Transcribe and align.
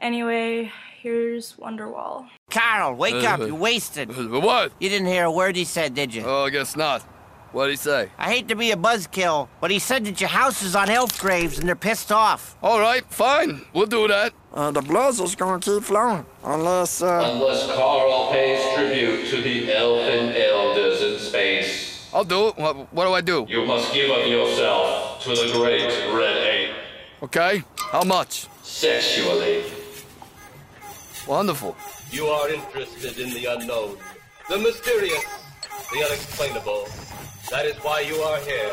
Anyway, 0.00 0.72
here's 1.02 1.54
Wonderwall. 1.56 2.26
Carl, 2.50 2.94
wake 2.94 3.22
up. 3.24 3.40
You're 3.40 3.54
wasted. 3.54 4.10
What? 4.30 4.72
You 4.78 4.88
didn't 4.88 5.08
hear 5.08 5.24
a 5.24 5.30
word 5.30 5.56
he 5.56 5.64
said, 5.64 5.94
did 5.94 6.14
you? 6.14 6.22
Oh, 6.24 6.44
I 6.46 6.50
guess 6.50 6.74
not. 6.74 7.02
What'd 7.52 7.72
he 7.72 7.76
say? 7.76 8.08
I 8.16 8.30
hate 8.30 8.48
to 8.48 8.54
be 8.56 8.70
a 8.70 8.76
buzzkill, 8.76 9.48
but 9.60 9.70
he 9.70 9.78
said 9.78 10.04
that 10.06 10.20
your 10.20 10.30
house 10.30 10.62
is 10.62 10.74
on 10.76 10.88
elf 10.88 11.20
graves 11.20 11.58
and 11.58 11.68
they're 11.68 11.76
pissed 11.76 12.12
off. 12.12 12.56
All 12.62 12.80
right, 12.80 13.04
fine. 13.12 13.62
We'll 13.74 13.86
do 13.86 14.06
that. 14.08 14.32
Uh, 14.54 14.70
the 14.70 14.80
blizzard's 14.80 15.34
gonna 15.34 15.60
keep 15.60 15.82
flowing 15.82 16.24
unless, 16.44 17.02
uh... 17.02 17.32
Unless 17.34 17.66
Carl 17.74 18.30
pays 18.30 18.74
tribute 18.74 19.28
to 19.30 19.42
the 19.42 19.74
elfin 19.74 20.34
elders 20.34 21.02
in 21.02 21.18
space. 21.18 22.08
I'll 22.14 22.24
do 22.24 22.48
it. 22.48 22.56
What, 22.56 22.92
what 22.92 23.04
do 23.04 23.12
I 23.12 23.20
do? 23.20 23.46
You 23.48 23.66
must 23.66 23.92
give 23.92 24.10
up 24.10 24.26
yourself 24.26 25.22
to 25.24 25.30
the 25.30 25.52
great 25.52 25.88
red 26.14 26.36
ape. 26.36 26.74
Okay. 27.22 27.62
How 27.76 28.02
much? 28.02 28.46
Sexually. 28.62 29.64
Wonderful. 31.30 31.76
You 32.10 32.26
are 32.26 32.48
interested 32.48 33.16
in 33.20 33.30
the 33.30 33.44
unknown, 33.44 33.96
the 34.48 34.58
mysterious, 34.58 35.24
the 35.92 36.04
unexplainable. 36.04 36.88
That 37.52 37.66
is 37.66 37.76
why 37.84 38.00
you 38.00 38.16
are 38.16 38.40
here. 38.40 38.72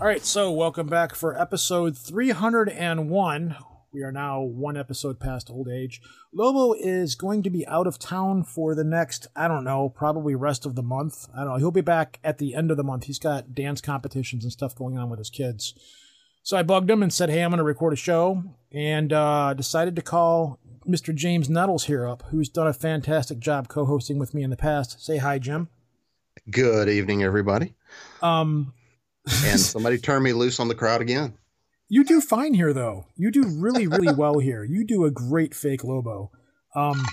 All 0.00 0.08
right, 0.08 0.24
so 0.24 0.50
welcome 0.50 0.88
back 0.88 1.14
for 1.14 1.40
episode 1.40 1.96
301. 1.96 3.56
We 3.94 4.02
are 4.02 4.10
now 4.10 4.40
one 4.40 4.76
episode 4.76 5.20
past 5.20 5.48
old 5.48 5.68
age. 5.68 6.02
Lobo 6.32 6.72
is 6.72 7.14
going 7.14 7.44
to 7.44 7.50
be 7.50 7.64
out 7.68 7.86
of 7.86 7.96
town 7.96 8.42
for 8.42 8.74
the 8.74 8.82
next, 8.82 9.28
I 9.36 9.46
don't 9.46 9.62
know, 9.62 9.88
probably 9.88 10.34
rest 10.34 10.66
of 10.66 10.74
the 10.74 10.82
month. 10.82 11.28
I 11.32 11.44
don't 11.44 11.50
know. 11.50 11.56
He'll 11.58 11.70
be 11.70 11.80
back 11.80 12.18
at 12.24 12.38
the 12.38 12.56
end 12.56 12.72
of 12.72 12.76
the 12.76 12.82
month. 12.82 13.04
He's 13.04 13.20
got 13.20 13.54
dance 13.54 13.80
competitions 13.80 14.42
and 14.42 14.52
stuff 14.52 14.74
going 14.74 14.98
on 14.98 15.10
with 15.10 15.20
his 15.20 15.30
kids. 15.30 15.74
So 16.42 16.56
I 16.56 16.64
bugged 16.64 16.90
him 16.90 17.04
and 17.04 17.12
said, 17.12 17.30
hey, 17.30 17.42
I'm 17.42 17.50
going 17.50 17.58
to 17.58 17.64
record 17.64 17.92
a 17.92 17.96
show, 17.96 18.42
and 18.72 19.12
uh, 19.12 19.54
decided 19.54 19.94
to 19.94 20.02
call 20.02 20.58
Mr. 20.86 21.14
James 21.14 21.48
Nettles 21.48 21.84
here 21.84 22.04
up, 22.04 22.24
who's 22.30 22.48
done 22.48 22.66
a 22.66 22.72
fantastic 22.74 23.38
job 23.38 23.68
co 23.68 23.84
hosting 23.84 24.18
with 24.18 24.34
me 24.34 24.42
in 24.42 24.50
the 24.50 24.56
past. 24.56 25.00
Say 25.00 25.18
hi, 25.18 25.38
Jim. 25.38 25.68
Good 26.50 26.88
evening, 26.88 27.22
everybody. 27.22 27.74
Um, 28.20 28.74
And 29.44 29.60
somebody 29.60 29.98
turned 29.98 30.24
me 30.24 30.32
loose 30.32 30.58
on 30.58 30.66
the 30.66 30.74
crowd 30.74 31.00
again. 31.00 31.38
You 31.94 32.02
do 32.02 32.20
fine 32.20 32.54
here, 32.54 32.72
though. 32.72 33.06
You 33.14 33.30
do 33.30 33.44
really, 33.46 33.86
really 33.86 34.12
well 34.16 34.40
here. 34.40 34.64
You 34.64 34.84
do 34.84 35.04
a 35.04 35.12
great 35.12 35.54
fake 35.54 35.84
Lobo. 35.84 36.32
Um, 36.74 37.06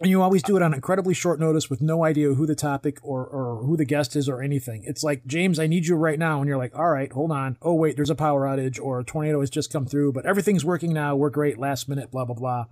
and 0.00 0.08
you 0.08 0.22
always 0.22 0.44
do 0.44 0.56
it 0.56 0.62
on 0.62 0.72
incredibly 0.72 1.14
short 1.14 1.40
notice 1.40 1.68
with 1.68 1.80
no 1.80 2.04
idea 2.04 2.34
who 2.34 2.46
the 2.46 2.54
topic 2.54 3.00
or, 3.02 3.26
or 3.26 3.64
who 3.64 3.76
the 3.76 3.84
guest 3.84 4.14
is 4.14 4.28
or 4.28 4.40
anything. 4.40 4.84
It's 4.84 5.02
like, 5.02 5.26
James, 5.26 5.58
I 5.58 5.66
need 5.66 5.88
you 5.88 5.96
right 5.96 6.16
now. 6.16 6.38
And 6.38 6.46
you're 6.46 6.58
like, 6.58 6.78
all 6.78 6.90
right, 6.90 7.10
hold 7.10 7.32
on. 7.32 7.56
Oh, 7.60 7.74
wait, 7.74 7.96
there's 7.96 8.08
a 8.08 8.14
power 8.14 8.42
outage 8.46 8.78
or 8.80 9.00
a 9.00 9.04
tornado 9.04 9.40
has 9.40 9.50
just 9.50 9.72
come 9.72 9.84
through, 9.84 10.12
but 10.12 10.26
everything's 10.26 10.64
working 10.64 10.92
now. 10.92 11.16
We're 11.16 11.28
great. 11.28 11.58
Last 11.58 11.88
minute, 11.88 12.12
blah, 12.12 12.24
blah, 12.24 12.36
blah. 12.36 12.66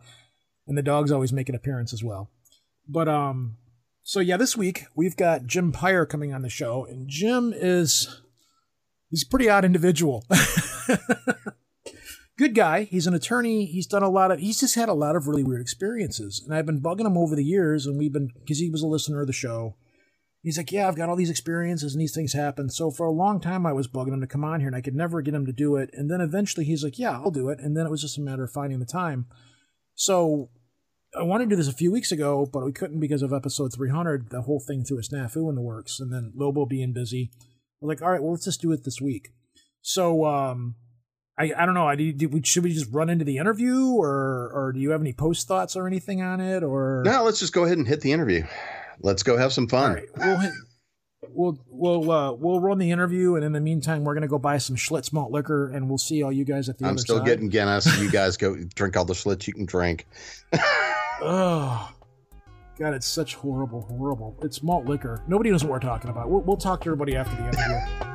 And 0.68 0.78
the 0.78 0.82
dogs 0.82 1.10
always 1.10 1.32
make 1.32 1.48
an 1.48 1.56
appearance 1.56 1.92
as 1.92 2.04
well. 2.04 2.30
But, 2.88 3.08
um, 3.08 3.56
so 4.04 4.20
yeah, 4.20 4.36
this 4.36 4.56
week 4.56 4.84
we've 4.94 5.16
got 5.16 5.46
Jim 5.46 5.72
Pyre 5.72 6.06
coming 6.06 6.32
on 6.32 6.42
the 6.42 6.48
show. 6.48 6.84
And 6.84 7.08
Jim 7.08 7.52
is, 7.52 8.22
he's 9.10 9.24
a 9.24 9.28
pretty 9.28 9.50
odd 9.50 9.64
individual. 9.64 10.24
good 12.38 12.54
guy. 12.54 12.84
He's 12.84 13.06
an 13.06 13.14
attorney. 13.14 13.66
He's 13.66 13.86
done 13.86 14.02
a 14.02 14.10
lot 14.10 14.30
of, 14.30 14.38
he's 14.38 14.60
just 14.60 14.74
had 14.74 14.88
a 14.88 14.94
lot 14.94 15.16
of 15.16 15.26
really 15.26 15.44
weird 15.44 15.60
experiences. 15.60 16.42
And 16.44 16.54
I've 16.54 16.66
been 16.66 16.80
bugging 16.80 17.06
him 17.06 17.16
over 17.16 17.34
the 17.34 17.44
years, 17.44 17.86
and 17.86 17.98
we've 17.98 18.12
been, 18.12 18.30
because 18.38 18.58
he 18.58 18.70
was 18.70 18.82
a 18.82 18.86
listener 18.86 19.20
of 19.20 19.26
the 19.26 19.32
show. 19.32 19.76
He's 20.46 20.58
like, 20.58 20.70
Yeah, 20.70 20.86
I've 20.86 20.94
got 20.94 21.08
all 21.08 21.16
these 21.16 21.28
experiences 21.28 21.92
and 21.92 22.00
these 22.00 22.14
things 22.14 22.32
happen. 22.32 22.70
So 22.70 22.92
for 22.92 23.04
a 23.04 23.10
long 23.10 23.40
time, 23.40 23.66
I 23.66 23.72
was 23.72 23.88
bugging 23.88 24.12
him 24.12 24.20
to 24.20 24.28
come 24.28 24.44
on 24.44 24.60
here, 24.60 24.68
and 24.68 24.76
I 24.76 24.80
could 24.80 24.94
never 24.94 25.20
get 25.20 25.34
him 25.34 25.44
to 25.44 25.52
do 25.52 25.74
it. 25.74 25.90
And 25.92 26.08
then 26.08 26.20
eventually 26.20 26.64
he's 26.64 26.84
like, 26.84 27.00
Yeah, 27.00 27.10
I'll 27.10 27.32
do 27.32 27.48
it. 27.48 27.58
And 27.58 27.76
then 27.76 27.84
it 27.84 27.90
was 27.90 28.00
just 28.00 28.16
a 28.16 28.20
matter 28.20 28.44
of 28.44 28.52
finding 28.52 28.78
the 28.78 28.86
time. 28.86 29.26
So 29.96 30.50
I 31.18 31.24
wanted 31.24 31.46
to 31.46 31.50
do 31.50 31.56
this 31.56 31.66
a 31.66 31.72
few 31.72 31.90
weeks 31.90 32.12
ago, 32.12 32.46
but 32.46 32.64
we 32.64 32.70
couldn't 32.70 33.00
because 33.00 33.22
of 33.22 33.32
episode 33.32 33.72
300. 33.72 34.30
The 34.30 34.42
whole 34.42 34.60
thing 34.60 34.84
threw 34.84 34.98
a 34.98 35.02
snafu 35.02 35.48
in 35.48 35.56
the 35.56 35.62
works. 35.62 35.98
And 35.98 36.12
then 36.12 36.32
Lobo 36.36 36.64
being 36.64 36.92
busy. 36.92 37.32
We're 37.80 37.88
like, 37.88 38.00
All 38.00 38.12
right, 38.12 38.22
well, 38.22 38.30
let's 38.30 38.44
just 38.44 38.62
do 38.62 38.70
it 38.70 38.84
this 38.84 39.00
week. 39.00 39.30
So, 39.86 40.24
um, 40.24 40.74
I, 41.38 41.52
I 41.56 41.64
don't 41.64 41.74
know. 41.74 41.86
I 41.86 41.94
do, 41.94 42.12
do, 42.12 42.40
should 42.42 42.64
we 42.64 42.72
just 42.72 42.92
run 42.92 43.08
into 43.08 43.24
the 43.24 43.36
interview, 43.36 43.90
or 43.92 44.50
or 44.52 44.72
do 44.72 44.80
you 44.80 44.90
have 44.90 45.00
any 45.00 45.12
post 45.12 45.46
thoughts 45.46 45.76
or 45.76 45.86
anything 45.86 46.22
on 46.22 46.40
it? 46.40 46.64
Or 46.64 47.02
Now 47.04 47.22
let's 47.22 47.38
just 47.38 47.52
go 47.52 47.62
ahead 47.64 47.78
and 47.78 47.86
hit 47.86 48.00
the 48.00 48.10
interview. 48.10 48.44
Let's 49.00 49.22
go 49.22 49.36
have 49.36 49.52
some 49.52 49.68
fun. 49.68 49.90
all 49.90 49.94
right, 49.94 50.08
we'll 50.16 50.38
hit, 50.38 50.52
we'll 51.28 51.58
we'll 51.68 52.10
uh, 52.10 52.32
we'll 52.32 52.58
run 52.58 52.78
the 52.78 52.90
interview, 52.90 53.36
and 53.36 53.44
in 53.44 53.52
the 53.52 53.60
meantime, 53.60 54.02
we're 54.02 54.14
gonna 54.14 54.26
go 54.26 54.40
buy 54.40 54.58
some 54.58 54.74
Schlitz 54.74 55.12
malt 55.12 55.30
liquor, 55.30 55.70
and 55.70 55.88
we'll 55.88 55.98
see 55.98 56.20
all 56.24 56.32
you 56.32 56.44
guys 56.44 56.68
at 56.68 56.78
the 56.78 56.86
I'm 56.86 56.98
still 56.98 57.18
side. 57.18 57.26
getting 57.26 57.48
Guinness. 57.48 57.86
You 58.00 58.10
guys 58.10 58.36
go 58.36 58.56
drink 58.74 58.96
all 58.96 59.04
the 59.04 59.14
Schlitz 59.14 59.46
you 59.46 59.52
can 59.52 59.66
drink. 59.66 60.06
Oh, 61.22 61.92
God, 62.76 62.92
it's 62.92 63.06
such 63.06 63.36
horrible, 63.36 63.82
horrible. 63.82 64.36
It's 64.42 64.64
malt 64.64 64.86
liquor. 64.86 65.22
Nobody 65.28 65.50
knows 65.50 65.62
what 65.62 65.70
we're 65.70 65.78
talking 65.78 66.10
about. 66.10 66.28
We'll, 66.28 66.40
we'll 66.40 66.56
talk 66.56 66.80
to 66.82 66.88
everybody 66.88 67.14
after 67.14 67.36
the 67.36 67.48
interview. 67.48 68.05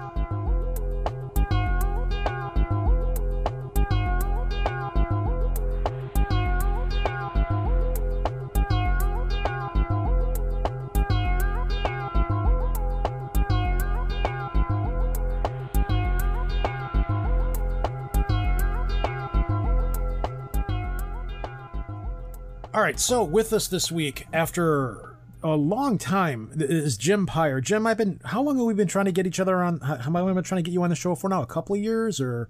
All 22.74 22.82
right, 22.82 22.98
so 22.98 23.22
with 23.22 23.52
us 23.52 23.68
this 23.68 23.92
week, 23.92 24.28
after 24.32 25.18
a 25.44 25.58
long 25.58 25.98
time, 25.98 26.52
is 26.56 26.96
Jim 26.98 27.26
Pyre. 27.26 27.60
Jim, 27.60 27.86
I've 27.86 27.98
been. 27.98 28.22
How 28.24 28.42
long 28.42 28.56
have 28.56 28.66
we 28.66 28.74
been 28.74 28.88
trying 28.88 29.06
to 29.06 29.12
get 29.12 29.28
each 29.28 29.42
other 29.42 29.62
on? 29.62 29.82
How, 29.82 29.98
how 29.98 30.10
long 30.10 30.26
have 30.26 30.28
we 30.28 30.34
been 30.40 30.46
trying 30.46 30.64
to 30.64 30.70
get 30.70 30.72
you 30.72 30.82
on 30.84 30.90
the 30.90 30.96
show 30.96 31.14
for 31.14 31.30
now? 31.30 31.42
A 31.42 31.46
couple 31.46 31.76
of 31.76 31.82
years, 31.82 32.22
or 32.22 32.48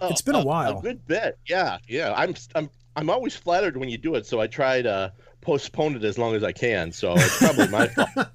oh, 0.00 0.08
it's 0.08 0.22
been 0.22 0.34
a 0.34 0.44
while. 0.44 0.80
A 0.80 0.82
good 0.82 1.06
bit, 1.06 1.38
yeah, 1.46 1.78
yeah. 1.86 2.12
I'm 2.16 2.34
I'm 2.56 2.68
I'm 2.96 3.10
always 3.10 3.36
flattered 3.36 3.76
when 3.76 3.88
you 3.88 3.96
do 3.96 4.16
it, 4.16 4.26
so 4.26 4.40
I 4.40 4.48
try 4.48 4.82
to 4.82 5.12
postpone 5.40 5.94
it 5.94 6.02
as 6.02 6.18
long 6.18 6.34
as 6.34 6.42
I 6.42 6.50
can. 6.50 6.90
So 6.90 7.12
it's 7.14 7.38
probably 7.38 7.68
my 7.68 7.86
fault. 8.14 8.28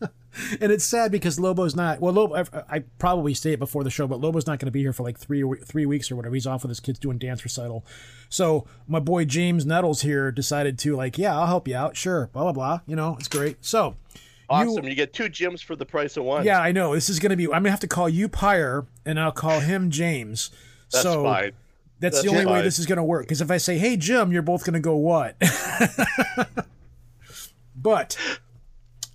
And 0.60 0.72
it's 0.72 0.84
sad 0.84 1.12
because 1.12 1.40
Lobo's 1.40 1.76
not. 1.76 2.02
Well, 2.02 2.14
Lobo, 2.14 2.36
I, 2.36 2.46
I 2.70 2.80
probably 3.00 3.34
say 3.34 3.54
it 3.54 3.60
before 3.60 3.84
the 3.84 3.90
show, 3.90 4.08
but 4.08 4.20
Lobo's 4.20 4.48
not 4.48 4.60
going 4.60 4.68
to 4.68 4.72
be 4.72 4.82
here 4.82 4.94
for 4.94 5.04
like 5.04 5.18
three 5.18 5.44
three 5.64 5.86
weeks 5.86 6.12
or 6.12 6.16
whatever. 6.16 6.36
He's 6.36 6.48
off 6.48 6.64
with 6.64 6.70
his 6.70 6.80
kids 6.80 7.00
doing 7.00 7.18
dance 7.18 7.44
recital. 7.44 7.86
So 8.30 8.66
my 8.88 9.00
boy 9.00 9.26
James 9.26 9.66
Nettles 9.66 10.02
here 10.02 10.32
decided 10.32 10.78
to 10.80 10.96
like, 10.96 11.18
yeah, 11.18 11.38
I'll 11.38 11.48
help 11.48 11.68
you 11.68 11.76
out, 11.76 11.96
sure, 11.96 12.30
blah 12.34 12.44
blah 12.44 12.52
blah. 12.52 12.80
You 12.86 12.96
know, 12.96 13.16
it's 13.20 13.28
great. 13.28 13.64
So 13.64 13.96
Awesome. 14.50 14.86
You, 14.86 14.96
get 14.96 15.14
two 15.14 15.30
Jims 15.30 15.62
for 15.62 15.76
the 15.76 15.86
price 15.86 16.18
of 16.18 16.24
one. 16.24 16.46
yeah, 16.46 16.60
I 16.62 16.72
know 16.72 16.94
this 16.94 17.10
is 17.10 17.20
going 17.20 17.32
to 17.32 17.36
be. 17.36 17.46
I'm 17.46 17.52
going 17.52 17.64
to 17.66 17.72
have 17.72 17.80
to 17.80 17.88
call 17.88 18.08
you 18.08 18.30
Pyre, 18.30 18.86
and 19.06 19.20
I'll 19.20 19.32
call 19.32 19.60
him 19.60 19.90
James. 19.90 20.52
That's 20.92 21.04
so 21.04 21.24
fine. 21.24 21.54
That's, 22.00 22.18
That's 22.18 22.26
the 22.26 22.32
only 22.32 22.46
way 22.46 22.62
this 22.62 22.78
is 22.78 22.86
going 22.86 22.98
to 22.98 23.04
work. 23.04 23.24
Because 23.24 23.42
if 23.42 23.50
I 23.50 23.58
say, 23.58 23.78
"Hey 23.78 23.98
Jim," 23.98 24.32
you're 24.32 24.42
both 24.42 24.64
going 24.66 24.74
to 24.74 24.80
go 24.80 24.96
what? 24.96 25.36
but 27.76 28.18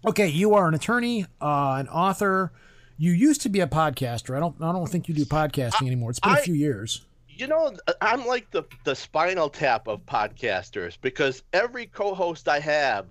okay, 0.07 0.29
you 0.29 0.55
are 0.55 0.69
an 0.69 0.75
attorney, 0.75 1.25
uh, 1.41 1.77
an 1.79 1.89
author. 1.89 2.53
You 2.99 3.13
used 3.13 3.41
to 3.43 3.49
be 3.49 3.61
a 3.61 3.67
podcaster. 3.67 4.37
I 4.37 4.41
don't. 4.41 4.57
I 4.61 4.73
don't 4.73 4.87
think 4.89 5.09
you 5.09 5.15
do 5.15 5.25
podcasting 5.25 5.87
anymore. 5.87 6.11
It's 6.11 6.21
been 6.21 6.33
a 6.33 6.37
I- 6.37 6.41
few 6.43 6.55
years. 6.55 7.05
You 7.29 7.47
know, 7.47 7.75
I'm 8.03 8.27
like 8.27 8.51
the 8.51 8.65
the 8.85 8.95
spinal 8.95 9.49
tap 9.49 9.89
of 9.89 10.05
podcasters 10.05 10.99
because 11.01 11.43
every 11.55 11.87
co-host 11.87 12.47
I 12.49 12.61
have 12.61 13.07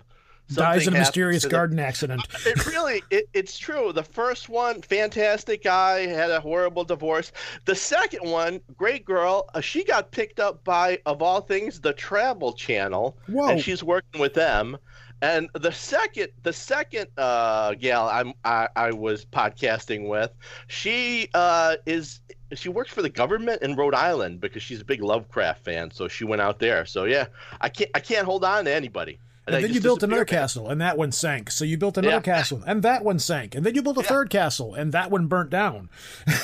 Dies 0.52 0.86
in 0.86 0.94
a 0.94 0.98
mysterious 0.98 1.42
to 1.42 1.48
them. 1.48 1.56
garden 1.58 1.78
accident. 1.80 2.22
It 2.46 2.66
really, 2.66 3.02
it, 3.10 3.28
it's 3.34 3.56
true. 3.58 3.92
The 3.92 4.02
first 4.04 4.48
one, 4.48 4.82
fantastic 4.82 5.62
guy, 5.64 6.06
had 6.06 6.30
a 6.30 6.40
horrible 6.40 6.84
divorce. 6.84 7.30
The 7.66 7.74
second 7.74 8.28
one, 8.28 8.60
great 8.76 9.04
girl. 9.04 9.48
Uh, 9.54 9.60
she 9.60 9.84
got 9.84 10.10
picked 10.10 10.40
up 10.40 10.62
by, 10.64 10.98
of 11.06 11.22
all 11.22 11.40
things, 11.40 11.80
the 11.80 11.92
Travel 11.92 12.52
Channel, 12.52 13.16
Whoa. 13.28 13.48
and 13.50 13.60
she's 13.60 13.82
working 13.84 14.20
with 14.20 14.34
them. 14.34 14.76
And 15.22 15.50
the 15.54 15.70
second, 15.70 16.28
the 16.42 16.52
second 16.52 17.08
uh, 17.18 17.74
gal 17.74 18.08
I'm, 18.08 18.32
I, 18.44 18.68
I 18.74 18.90
was 18.92 19.24
podcasting 19.26 20.08
with, 20.08 20.30
she 20.68 21.28
uh, 21.34 21.76
is 21.86 22.20
she 22.54 22.68
works 22.68 22.90
for 22.90 23.02
the 23.02 23.08
government 23.10 23.62
in 23.62 23.76
Rhode 23.76 23.94
Island 23.94 24.40
because 24.40 24.62
she's 24.62 24.80
a 24.80 24.84
big 24.84 25.02
Lovecraft 25.02 25.64
fan. 25.64 25.90
So 25.90 26.08
she 26.08 26.24
went 26.24 26.40
out 26.40 26.58
there. 26.58 26.86
So 26.86 27.04
yeah, 27.04 27.26
I 27.60 27.68
can't 27.68 27.90
I 27.94 28.00
can't 28.00 28.24
hold 28.24 28.44
on 28.44 28.64
to 28.64 28.72
anybody. 28.74 29.18
And 29.46 29.56
I 29.56 29.62
then 29.62 29.72
you 29.72 29.80
built 29.80 30.02
another 30.02 30.24
castle, 30.24 30.68
and 30.68 30.80
that 30.80 30.96
one 30.96 31.12
sank. 31.12 31.50
So 31.50 31.64
you 31.64 31.76
built 31.76 31.98
another 31.98 32.16
Yeah. 32.16 32.20
castle, 32.20 32.62
and 32.66 32.82
that 32.82 33.04
one 33.04 33.18
sank. 33.18 33.54
And 33.54 33.64
then 33.66 33.74
you 33.74 33.82
built 33.82 33.98
a 33.98 34.02
third 34.02 34.30
castle, 34.30 34.74
and 34.74 34.92
that 34.92 35.10
one 35.10 35.26
burnt 35.26 35.50
down. 35.50 35.88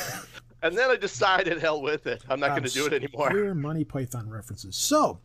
and 0.63 0.77
then 0.77 0.91
I 0.91 0.97
decided, 0.97 1.61
hell 1.61 1.81
with 1.83 2.07
it. 2.07 2.25
I'm 2.29 2.41
not 2.41 2.51
going 2.51 2.65
to 2.65 2.71
do 2.71 2.87
it 2.87 2.93
anymore. 2.93 3.31
Clear 3.31 3.55
Monty 3.55 3.85
Python 3.85 4.29
references. 4.29 4.77
So, 4.77 5.21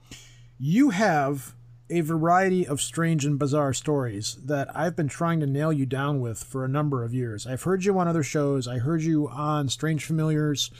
you 0.59 0.91
have 0.91 1.55
a 1.91 2.01
variety 2.01 2.65
of 2.65 2.81
strange 2.81 3.25
and 3.25 3.37
bizarre 3.37 3.73
stories 3.73 4.37
that 4.45 4.75
I've 4.75 4.95
been 4.95 5.07
trying 5.09 5.39
to 5.41 5.45
nail 5.47 5.71
you 5.73 5.85
down 5.85 6.19
with 6.21 6.43
for 6.43 6.63
a 6.65 6.67
number 6.67 7.03
of 7.03 7.13
years. 7.13 7.45
I've 7.45 7.63
heard 7.63 7.83
you 7.85 7.97
on 7.99 8.07
other 8.07 8.23
shows. 8.23 8.67
I 8.67 8.79
heard 8.79 9.01
you 9.01 9.27
on 9.29 9.69
Strange 9.69 10.05
Familiars 10.05 10.71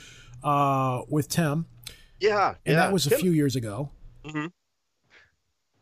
uh, 0.42 1.02
with 1.08 1.28
Tim, 1.28 1.66
Yeah, 2.20 2.54
and 2.66 2.74
yeah. 2.74 2.76
that 2.76 2.92
was 2.92 3.06
a 3.06 3.10
Tim- 3.10 3.20
few 3.20 3.30
years 3.32 3.54
ago. 3.56 3.90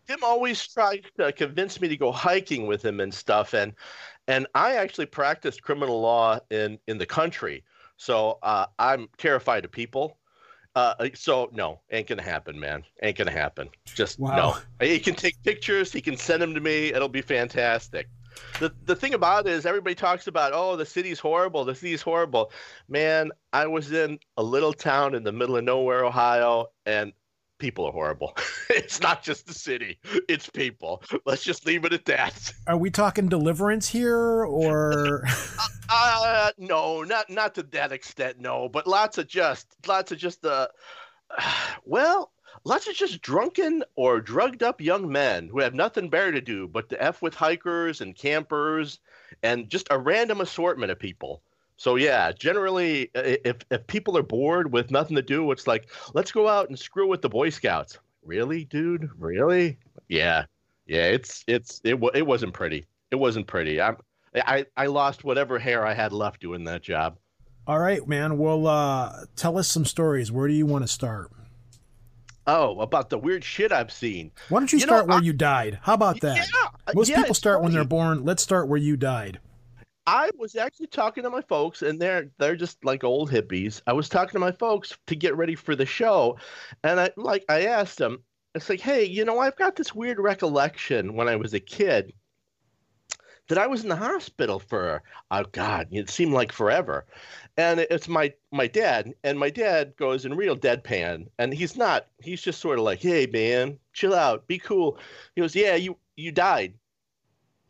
Tim 0.09 0.25
always 0.25 0.67
tries 0.67 1.03
to 1.19 1.33
convince 1.33 1.81
me 1.81 1.89
to 1.89 1.97
go 1.97 2.11
hiking 2.11 2.67
with 2.67 2.85
him 2.85 3.01
and 3.01 3.13
stuff, 3.15 3.55
and 3.55 3.73
and 4.27 4.47
I 4.55 4.77
actually 4.77 5.07
practiced 5.07 5.63
criminal 5.63 6.01
law 6.01 6.41
in 6.51 6.79
in 6.89 6.99
the 6.99 7.07
country, 7.07 7.65
so 7.97 8.39
uh, 8.43 8.67
I'm 8.79 9.09
terrified 9.19 9.65
of 9.65 9.71
people. 9.73 10.19
Uh, 10.77 11.09
so 11.15 11.51
no, 11.53 11.81
ain't 11.91 12.07
gonna 12.07 12.23
happen, 12.23 12.59
man. 12.59 12.85
Ain't 13.03 13.19
gonna 13.19 13.31
happen. 13.31 13.69
Just 13.87 14.19
Wow. 14.19 14.37
no. 14.81 14.87
He 14.87 14.99
can 15.01 15.15
take 15.15 15.43
pictures. 15.43 15.93
He 15.93 16.01
can 16.01 16.17
send 16.17 16.41
them 16.41 16.55
to 16.55 16.61
me. 16.61 16.93
It'll 16.93 17.09
be 17.09 17.23
fantastic. 17.23 18.09
The 18.61 18.73
the 18.85 18.95
thing 18.95 19.15
about 19.15 19.47
it 19.47 19.53
is 19.53 19.67
everybody 19.67 19.97
talks 19.97 20.29
about 20.29 20.53
oh 20.55 20.77
the 20.77 20.87
city's 20.87 21.19
horrible. 21.19 21.65
The 21.65 21.75
city's 21.75 22.03
horrible. 22.03 22.53
Man, 22.89 23.31
I 23.53 23.67
was 23.67 23.91
in 23.91 24.21
a 24.37 24.43
little 24.43 24.73
town 24.73 25.15
in 25.15 25.25
the 25.25 25.33
middle 25.33 25.57
of 25.57 25.65
nowhere, 25.65 26.05
Ohio, 26.05 26.67
and 26.87 27.13
people 27.61 27.87
are 27.87 27.93
horrible. 27.93 28.37
it's 28.71 29.01
not 29.01 29.23
just 29.23 29.47
the 29.47 29.55
city, 29.55 29.99
it's 30.29 30.49
people. 30.49 31.03
Let's 31.25 31.45
just 31.45 31.67
leave 31.67 31.85
it 31.85 31.93
at 31.93 32.05
that. 32.07 32.53
Are 32.67 32.77
we 32.77 32.91
talking 32.91 33.29
Deliverance 33.29 33.89
here, 33.89 34.45
or 34.45 35.25
Uh 35.89 36.51
no, 36.59 37.03
not 37.03 37.31
not 37.31 37.55
to 37.57 37.63
that 37.65 37.93
extent, 37.93 38.41
no, 38.41 38.69
but 38.69 38.87
lots 38.87 39.19
of 39.19 39.29
just 39.29 39.69
lots 39.87 40.11
of 40.11 40.19
just 40.19 40.45
uh 40.45 40.67
well, 41.85 42.33
lots 42.65 42.89
of 42.89 42.95
just 42.95 43.23
drunken 43.23 43.85
or 43.97 44.21
drugged 44.21 44.63
up 44.63 44.81
young 44.81 45.11
men 45.11 45.49
who 45.49 45.61
have 45.61 45.75
nothing 45.75 46.09
better 46.09 46.33
to 46.33 46.41
do 46.41 46.67
but 46.67 46.89
to 46.89 47.03
F 47.03 47.23
with 47.23 47.35
hikers 47.35 48.01
and 48.01 48.17
campers 48.17 48.99
and 49.43 49.69
just 49.71 49.87
a 49.91 49.99
random 49.99 50.41
assortment 50.41 50.91
of 50.91 50.99
people. 50.99 51.43
So 51.81 51.97
yeah, 51.97 52.31
generally 52.33 53.11
if 53.15 53.57
if 53.71 53.87
people 53.87 54.15
are 54.19 54.23
bored 54.23 54.71
with 54.71 54.91
nothing 54.91 55.17
to 55.17 55.23
do, 55.23 55.51
it's 55.51 55.67
like, 55.67 55.89
let's 56.13 56.31
go 56.31 56.47
out 56.47 56.69
and 56.69 56.79
screw 56.79 57.09
with 57.09 57.23
the 57.23 57.29
Boy 57.31 57.49
Scouts. 57.49 57.99
Really, 58.23 58.67
dude? 58.67 59.09
Really? 59.19 59.79
Yeah. 60.07 60.45
Yeah, 60.87 61.05
it's 61.07 61.43
it's 61.47 61.81
it 61.83 61.99
it 62.13 62.27
wasn't 62.27 62.53
pretty. 62.53 62.85
It 63.11 63.17
wasn't 63.17 63.47
pretty. 63.47 63.81
I'm 63.81 63.97
I 64.35 64.67
I 64.77 64.89
lost 64.89 65.25
whatever 65.25 65.59
hair 65.59 65.87
I 65.87 65.95
had 65.95 66.13
left 66.13 66.43
doing 66.43 66.65
that 66.65 66.83
job. 66.83 67.17
all 67.67 67.79
right, 67.79 68.07
man? 68.07 68.37
Well, 68.37 68.67
uh, 68.67 69.25
tell 69.35 69.57
us 69.57 69.67
some 69.67 69.87
stories. 69.87 70.31
Where 70.31 70.49
do 70.49 70.53
you 70.53 70.67
want 70.67 70.85
to 70.85 70.89
start? 70.89 71.31
Oh, 72.47 72.79
about 72.81 73.09
the 73.09 73.17
weird 73.17 73.43
shit 73.43 73.73
I've 73.73 73.91
seen. 73.93 74.33
Why 74.51 74.61
don't 74.61 74.71
you, 74.71 74.81
You 74.81 74.85
know, 74.87 74.91
start 74.97 75.09
where 75.09 75.19
I- 75.19 75.23
you 75.23 75.33
died? 75.33 75.79
How 75.81 75.95
about 75.95 76.21
that? 76.21 76.37
Yeah, 76.37 76.93
Most 76.95 77.09
yeah, 77.09 77.17
people 77.23 77.35
start 77.35 77.63
when 77.63 77.73
they're 77.73 77.85
born. 77.85 78.25
Let's 78.27 78.43
start 78.43 78.69
where 78.69 78.79
you 78.79 78.99
died. 78.99 79.41
I 80.11 80.29
was 80.37 80.57
actually 80.57 80.89
talking 80.89 81.23
to 81.23 81.31
my 81.31 81.41
folks, 81.41 81.83
and 81.83 82.03
they're 82.03 82.33
they're 82.37 82.57
just 82.57 82.85
like 82.85 83.05
old 83.05 83.31
hippies. 83.31 83.81
I 83.87 83.93
was 83.93 84.09
talking 84.09 84.33
to 84.33 84.41
my 84.41 84.51
folks 84.51 84.99
to 85.07 85.15
get 85.15 85.37
ready 85.37 85.55
for 85.55 85.77
the 85.77 85.87
show, 85.87 86.37
and 86.83 86.99
I 86.99 87.11
like 87.17 87.45
I 87.49 87.67
asked 87.67 87.99
them, 87.99 88.25
it's 88.57 88.69
like, 88.69 88.81
hey, 88.81 89.05
you 89.05 89.25
know, 89.25 89.39
I've 89.39 89.55
got 89.55 89.77
this 89.77 89.95
weird 89.95 90.19
recollection 90.19 91.15
when 91.15 91.29
I 91.29 91.37
was 91.37 91.55
a 91.55 91.61
kid 91.61 92.13
that 93.47 93.57
I 93.57 93.69
was 93.69 93.85
in 93.85 93.89
the 93.89 93.95
hospital 93.95 94.59
for 94.59 95.01
oh 95.31 95.45
god, 95.53 95.87
it 95.93 96.11
seemed 96.11 96.33
like 96.33 96.51
forever, 96.51 97.07
and 97.57 97.79
it's 97.79 98.09
my 98.09 98.33
my 98.51 98.67
dad, 98.67 99.15
and 99.23 99.39
my 99.39 99.51
dad 99.51 99.95
goes 99.97 100.25
in 100.25 100.35
real 100.35 100.57
deadpan, 100.57 101.29
and 101.39 101.55
he's 101.55 101.77
not, 101.77 102.09
he's 102.21 102.43
just 102.43 102.61
sort 102.61 102.81
of 102.81 102.85
like, 102.85 103.01
hey 103.01 103.29
man, 103.33 103.79
chill 103.93 104.17
out, 104.17 104.49
be 104.49 104.59
cool. 104.59 104.99
He 105.37 105.41
goes, 105.41 105.55
yeah, 105.55 105.77
you 105.77 105.97
you 106.17 106.33
died 106.33 106.75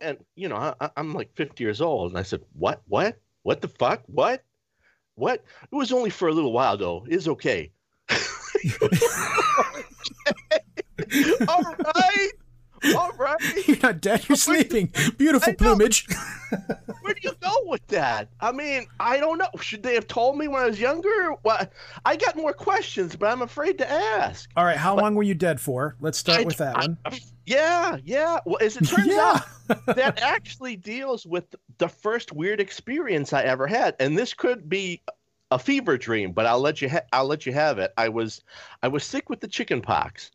and 0.01 0.17
you 0.35 0.49
know 0.49 0.55
I, 0.55 0.89
i'm 0.97 1.13
like 1.13 1.33
50 1.35 1.63
years 1.63 1.81
old 1.81 2.11
and 2.11 2.19
i 2.19 2.23
said 2.23 2.41
what? 2.53 2.81
What? 2.87 3.17
What 3.43 3.61
the 3.61 3.67
fuck? 3.67 4.03
What? 4.05 4.43
What? 5.15 5.43
It 5.71 5.75
was 5.75 5.91
only 5.91 6.09
for 6.09 6.27
a 6.27 6.33
little 6.33 6.53
while 6.53 6.77
though. 6.77 7.05
It's 7.09 7.27
okay. 7.27 7.71
All 11.47 11.75
right 11.95 12.31
all 12.97 13.11
right 13.17 13.37
You're 13.67 13.77
not 13.83 14.01
dead. 14.01 14.27
You're 14.27 14.35
sleeping. 14.35 14.93
Beautiful 15.17 15.53
plumage. 15.53 16.07
where 17.01 17.13
do 17.13 17.19
you 17.23 17.31
go 17.41 17.51
with 17.67 17.85
that 17.87 18.27
i 18.41 18.51
mean 18.51 18.85
i 18.99 19.15
don't 19.17 19.37
know 19.37 19.47
should 19.61 19.81
they 19.81 19.93
have 19.93 20.05
told 20.07 20.37
me 20.37 20.49
when 20.49 20.61
i 20.61 20.65
was 20.65 20.81
younger 20.81 21.29
what 21.43 21.71
i 22.05 22.13
got 22.17 22.35
more 22.35 22.51
questions 22.51 23.15
but 23.15 23.31
i'm 23.31 23.41
afraid 23.41 23.77
to 23.77 23.89
ask 23.89 24.49
All 24.57 24.65
right. 24.65 24.75
How 24.75 24.97
long 24.97 25.15
were 25.15 25.23
you 25.23 25.33
dead 25.33 25.61
for? 25.61 25.95
Let's 26.01 26.17
start 26.17 26.41
I- 26.41 26.43
with 26.43 26.57
that 26.57 26.75
I- 26.77 26.81
one. 26.81 26.97
yeah 27.45 27.97
yeah 28.03 28.39
well 28.45 28.57
as 28.61 28.75
it 28.75 28.85
turns 28.85 29.07
Yeah. 29.07 29.39
out 29.69 29.85
that 29.95 30.21
actually 30.21 30.75
deals 30.75 31.25
with 31.25 31.45
the 31.77 31.87
first 31.87 32.33
weird 32.33 32.59
experience 32.59 33.31
I 33.31 33.43
ever 33.43 33.65
had, 33.65 33.95
and 34.01 34.17
this 34.17 34.33
could 34.33 34.67
be 34.67 35.01
a 35.51 35.59
fever 35.59 35.97
dream, 35.97 36.31
but 36.31 36.45
I'll 36.45 36.61
let 36.61 36.81
you 36.81 36.89
ha- 36.89 37.05
I'll 37.13 37.27
let 37.27 37.45
you 37.45 37.53
have 37.53 37.77
it. 37.77 37.93
I 37.97 38.09
was 38.09 38.41
I 38.81 38.87
was 38.87 39.03
sick 39.03 39.29
with 39.29 39.41
the 39.41 39.47
chicken 39.47 39.81
pox, 39.81 40.31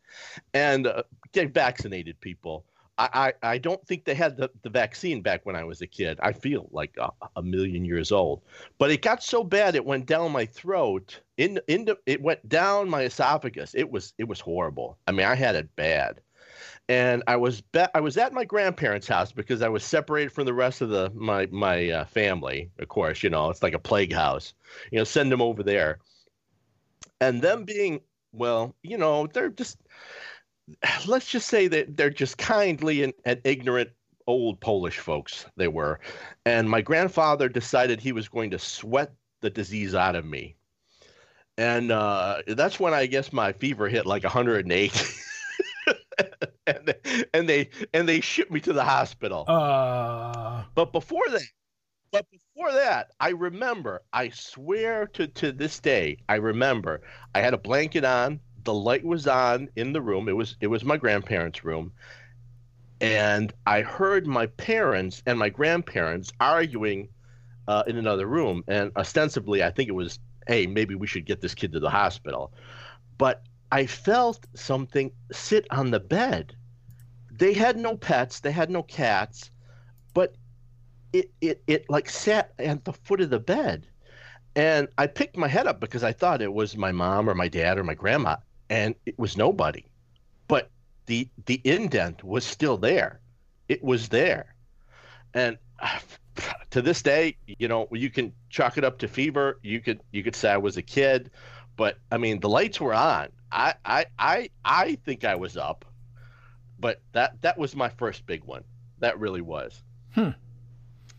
and 0.54 0.86
uh, 0.86 1.02
get 1.32 1.52
vaccinated, 1.52 2.20
people. 2.20 2.64
I, 2.98 3.34
I, 3.42 3.58
don't 3.58 3.86
think 3.86 4.06
they 4.06 4.14
had 4.14 4.38
the, 4.38 4.50
the 4.62 4.70
vaccine 4.70 5.20
back 5.20 5.44
when 5.44 5.54
I 5.54 5.64
was 5.64 5.82
a 5.82 5.86
kid. 5.86 6.18
I 6.22 6.32
feel 6.32 6.66
like 6.72 6.96
a, 6.98 7.10
a 7.36 7.42
million 7.42 7.84
years 7.84 8.10
old, 8.10 8.40
but 8.78 8.90
it 8.90 9.02
got 9.02 9.22
so 9.22 9.44
bad 9.44 9.74
it 9.74 9.84
went 9.84 10.06
down 10.06 10.32
my 10.32 10.46
throat. 10.46 11.20
In 11.36 11.60
into 11.68 11.98
it 12.06 12.22
went 12.22 12.48
down 12.48 12.88
my 12.88 13.02
esophagus. 13.02 13.74
It 13.74 13.90
was 13.90 14.14
it 14.16 14.26
was 14.26 14.40
horrible. 14.40 14.96
I 15.06 15.12
mean, 15.12 15.26
I 15.26 15.34
had 15.34 15.56
it 15.56 15.76
bad 15.76 16.22
and 16.88 17.22
I 17.26 17.36
was 17.36 17.60
be- 17.60 17.94
I 17.94 18.00
was 18.00 18.16
at 18.16 18.32
my 18.32 18.44
grandparents' 18.44 19.08
house 19.08 19.32
because 19.32 19.62
I 19.62 19.68
was 19.68 19.84
separated 19.84 20.32
from 20.32 20.46
the 20.46 20.54
rest 20.54 20.80
of 20.80 20.88
the 20.88 21.10
my 21.14 21.46
my 21.46 21.90
uh, 21.90 22.04
family. 22.04 22.70
Of 22.78 22.88
course, 22.88 23.22
you 23.22 23.30
know 23.30 23.50
it's 23.50 23.62
like 23.62 23.74
a 23.74 23.78
plague 23.78 24.12
house. 24.12 24.54
You 24.90 24.98
know, 24.98 25.04
send 25.04 25.32
them 25.32 25.42
over 25.42 25.62
there, 25.62 25.98
and 27.20 27.42
them 27.42 27.64
being 27.64 28.00
well, 28.32 28.74
you 28.82 28.98
know, 28.98 29.26
they're 29.26 29.50
just 29.50 29.78
let's 31.06 31.30
just 31.30 31.48
say 31.48 31.68
that 31.68 31.96
they're 31.96 32.10
just 32.10 32.38
kindly 32.38 33.02
and, 33.02 33.12
and 33.24 33.40
ignorant 33.44 33.90
old 34.26 34.60
Polish 34.60 34.98
folks. 34.98 35.46
They 35.56 35.68
were, 35.68 36.00
and 36.44 36.68
my 36.70 36.82
grandfather 36.82 37.48
decided 37.48 38.00
he 38.00 38.12
was 38.12 38.28
going 38.28 38.50
to 38.50 38.58
sweat 38.58 39.12
the 39.40 39.50
disease 39.50 39.94
out 39.94 40.16
of 40.16 40.24
me. 40.24 40.56
And 41.58 41.90
uh, 41.90 42.42
that's 42.48 42.78
when 42.78 42.92
I 42.92 43.06
guess 43.06 43.32
my 43.32 43.52
fever 43.52 43.88
hit 43.88 44.04
like 44.04 44.24
108. 44.24 45.22
and 46.66 46.86
they, 46.86 47.24
and 47.34 47.48
they 47.48 47.70
and 47.92 48.08
they 48.08 48.20
shipped 48.20 48.50
me 48.50 48.60
to 48.60 48.72
the 48.72 48.84
hospital. 48.84 49.44
Uh, 49.46 50.64
But 50.74 50.92
before 50.92 51.28
that, 51.30 51.42
but 52.12 52.26
before 52.30 52.72
that, 52.72 53.12
I 53.20 53.30
remember. 53.30 54.02
I 54.12 54.30
swear 54.30 55.06
to 55.08 55.26
to 55.28 55.52
this 55.52 55.80
day, 55.80 56.18
I 56.28 56.36
remember. 56.36 57.02
I 57.34 57.40
had 57.40 57.54
a 57.54 57.58
blanket 57.58 58.04
on. 58.04 58.40
The 58.64 58.74
light 58.74 59.04
was 59.04 59.26
on 59.26 59.70
in 59.76 59.92
the 59.92 60.02
room. 60.02 60.28
It 60.28 60.36
was 60.36 60.56
it 60.60 60.68
was 60.68 60.84
my 60.84 60.96
grandparents' 60.96 61.64
room, 61.64 61.92
and 63.00 63.52
I 63.66 63.82
heard 63.82 64.26
my 64.26 64.46
parents 64.46 65.22
and 65.26 65.38
my 65.38 65.48
grandparents 65.50 66.32
arguing 66.40 67.08
uh, 67.68 67.84
in 67.86 67.96
another 67.98 68.26
room. 68.26 68.64
And 68.68 68.92
ostensibly, 68.96 69.62
I 69.62 69.70
think 69.70 69.88
it 69.88 69.94
was, 69.94 70.18
hey, 70.48 70.66
maybe 70.66 70.94
we 70.94 71.06
should 71.06 71.26
get 71.26 71.40
this 71.40 71.54
kid 71.54 71.72
to 71.72 71.80
the 71.80 71.90
hospital. 71.90 72.52
But 73.18 73.42
I 73.72 73.86
felt 73.86 74.46
something 74.54 75.12
sit 75.32 75.66
on 75.70 75.90
the 75.90 76.00
bed. 76.00 76.56
They 77.30 77.52
had 77.52 77.76
no 77.76 77.96
pets. 77.96 78.40
They 78.40 78.52
had 78.52 78.70
no 78.70 78.82
cats, 78.82 79.50
but 80.14 80.36
it 81.12 81.30
it 81.40 81.62
it 81.66 81.90
like 81.90 82.08
sat 82.08 82.52
at 82.58 82.84
the 82.84 82.92
foot 82.92 83.20
of 83.20 83.30
the 83.30 83.38
bed, 83.40 83.86
and 84.54 84.88
I 84.98 85.06
picked 85.06 85.36
my 85.36 85.48
head 85.48 85.66
up 85.66 85.80
because 85.80 86.04
I 86.04 86.12
thought 86.12 86.42
it 86.42 86.52
was 86.52 86.76
my 86.76 86.92
mom 86.92 87.28
or 87.28 87.34
my 87.34 87.48
dad 87.48 87.78
or 87.78 87.84
my 87.84 87.94
grandma, 87.94 88.36
and 88.70 88.94
it 89.06 89.18
was 89.18 89.36
nobody. 89.36 89.84
But 90.48 90.70
the 91.06 91.28
the 91.46 91.60
indent 91.64 92.24
was 92.24 92.44
still 92.44 92.76
there. 92.78 93.20
It 93.68 93.82
was 93.82 94.08
there, 94.08 94.54
and 95.34 95.58
to 96.70 96.82
this 96.82 97.02
day, 97.02 97.36
you 97.46 97.68
know, 97.68 97.88
you 97.92 98.10
can 98.10 98.32
chalk 98.50 98.78
it 98.78 98.84
up 98.84 98.98
to 98.98 99.08
fever. 99.08 99.58
You 99.62 99.80
could 99.80 100.00
you 100.12 100.22
could 100.22 100.36
say 100.36 100.50
I 100.50 100.56
was 100.58 100.76
a 100.76 100.82
kid, 100.82 101.30
but 101.76 101.98
I 102.12 102.18
mean 102.18 102.40
the 102.40 102.48
lights 102.48 102.80
were 102.80 102.94
on. 102.94 103.28
I 103.52 103.74
I 103.84 104.06
I 104.18 104.50
I 104.64 104.94
think 104.96 105.24
I 105.24 105.34
was 105.36 105.56
up, 105.56 105.84
but 106.78 107.02
that 107.12 107.40
that 107.42 107.58
was 107.58 107.76
my 107.76 107.88
first 107.88 108.26
big 108.26 108.44
one. 108.44 108.64
That 109.00 109.18
really 109.20 109.40
was. 109.42 109.82
Hmm. 110.14 110.30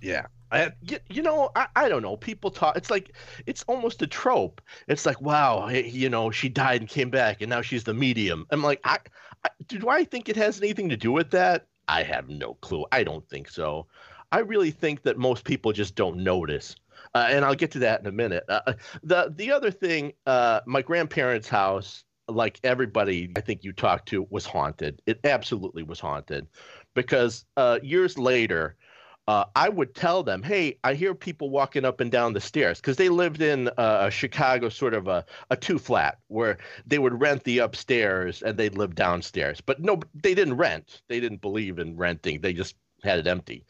Yeah. 0.02 0.28
I, 0.52 0.72
you, 0.82 0.98
you 1.10 1.22
know, 1.24 1.52
I, 1.56 1.68
I 1.76 1.90
don't 1.90 2.02
know. 2.02 2.16
People 2.18 2.52
talk. 2.52 2.78
It's 2.78 2.90
like 2.90 3.16
it's 3.46 3.64
almost 3.68 4.02
a 4.02 4.08
trope. 4.08 4.62
It's 4.88 5.06
like, 5.06 5.20
wow, 5.22 5.68
you 5.70 6.10
know, 6.10 6.32
she 6.32 6.48
died 6.50 6.82
and 6.82 6.90
came 6.90 7.10
back, 7.10 7.42
and 7.42 7.50
now 7.50 7.62
she's 7.62 7.84
the 7.84 7.94
medium. 7.94 8.46
I'm 8.52 8.64
like, 8.64 8.80
I, 8.86 9.00
I 9.44 9.50
do 9.68 9.90
I 9.90 10.06
think 10.06 10.30
it 10.30 10.38
has 10.38 10.62
anything 10.62 10.90
to 10.90 10.98
do 10.98 11.12
with 11.12 11.32
that? 11.32 11.68
I 11.90 12.04
have 12.04 12.30
no 12.30 12.56
clue. 12.56 12.86
I 12.94 13.04
don't 13.04 13.28
think 13.30 13.50
so. 13.50 13.88
I 14.32 14.40
really 14.40 14.72
think 14.72 15.04
that 15.04 15.18
most 15.18 15.44
people 15.46 15.74
just 15.74 15.96
don't 15.96 16.18
notice. 16.24 16.76
uh, 17.14 17.28
and 17.30 17.46
I'll 17.46 17.56
get 17.56 17.72
to 17.72 17.80
that 17.80 18.02
in 18.02 18.08
a 18.08 18.12
minute. 18.12 18.44
Uh, 18.50 18.74
the 19.04 19.34
the 19.36 19.52
other 19.52 19.72
thing, 19.72 20.14
uh, 20.26 20.62
my 20.66 20.82
grandparents' 20.82 21.48
house, 21.50 22.04
like 22.28 22.60
everybody 22.64 23.32
I 23.36 23.42
think 23.42 23.64
you 23.64 23.74
talked 23.74 24.08
to, 24.10 24.28
was 24.30 24.46
haunted. 24.46 25.02
It 25.06 25.20
absolutely 25.24 25.84
was 25.84 26.00
haunted, 26.00 26.48
because 26.94 27.46
uh, 27.58 27.80
years 27.84 28.18
later. 28.18 28.76
Uh, 29.30 29.44
I 29.58 29.68
would 29.68 29.94
tell 29.94 30.24
them, 30.24 30.42
"Hey, 30.42 30.80
I 30.86 30.94
hear 30.94 31.14
people 31.14 31.50
walking 31.50 31.84
up 31.84 32.00
and 32.00 32.10
down 32.10 32.32
the 32.32 32.40
stairs," 32.40 32.80
because 32.80 32.96
they 32.96 33.10
lived 33.10 33.42
in 33.42 33.68
uh, 33.78 34.10
Chicago, 34.10 34.70
sort 34.70 34.94
of 34.94 35.10
a, 35.10 35.26
a 35.50 35.58
two 35.58 35.78
flat, 35.78 36.20
where 36.30 36.58
they 36.86 36.98
would 36.98 37.20
rent 37.20 37.44
the 37.44 37.58
upstairs 37.58 38.42
and 38.42 38.58
they'd 38.58 38.78
live 38.78 38.96
downstairs. 38.96 39.60
But 39.60 39.82
no, 39.82 40.00
they 40.16 40.34
didn't 40.34 40.56
rent. 40.56 41.02
They 41.10 41.20
didn't 41.20 41.42
believe 41.42 41.78
in 41.78 41.98
renting. 41.98 42.40
They 42.40 42.54
just 42.54 42.76
had 43.04 43.20
it 43.20 43.28
empty. 43.28 43.66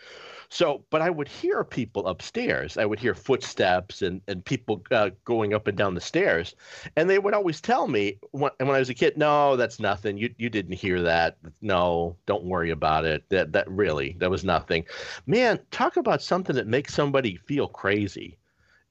So, 0.49 0.85
but 0.89 1.01
I 1.01 1.09
would 1.09 1.27
hear 1.27 1.63
people 1.63 2.07
upstairs. 2.07 2.77
I 2.77 2.85
would 2.85 2.99
hear 2.99 3.13
footsteps 3.13 4.01
and 4.01 4.21
and 4.27 4.43
people 4.45 4.83
uh, 4.91 5.09
going 5.25 5.53
up 5.53 5.67
and 5.67 5.77
down 5.77 5.93
the 5.93 6.01
stairs, 6.01 6.55
and 6.95 7.09
they 7.09 7.19
would 7.19 7.33
always 7.33 7.59
tell 7.61 7.87
me 7.87 8.17
when, 8.31 8.51
when 8.57 8.69
I 8.69 8.79
was 8.79 8.89
a 8.89 8.93
kid, 8.93 9.17
"No, 9.17 9.55
that's 9.57 9.79
nothing. 9.79 10.17
You 10.17 10.33
you 10.37 10.49
didn't 10.49 10.73
hear 10.73 11.01
that. 11.01 11.37
No, 11.61 12.15
don't 12.25 12.45
worry 12.45 12.71
about 12.71 13.05
it. 13.05 13.23
That 13.29 13.51
that 13.53 13.69
really 13.69 14.15
that 14.19 14.29
was 14.29 14.43
nothing." 14.45 14.85
Man, 15.25 15.59
talk 15.71 15.97
about 15.97 16.21
something 16.21 16.55
that 16.55 16.67
makes 16.67 16.93
somebody 16.93 17.35
feel 17.35 17.67
crazy. 17.67 18.37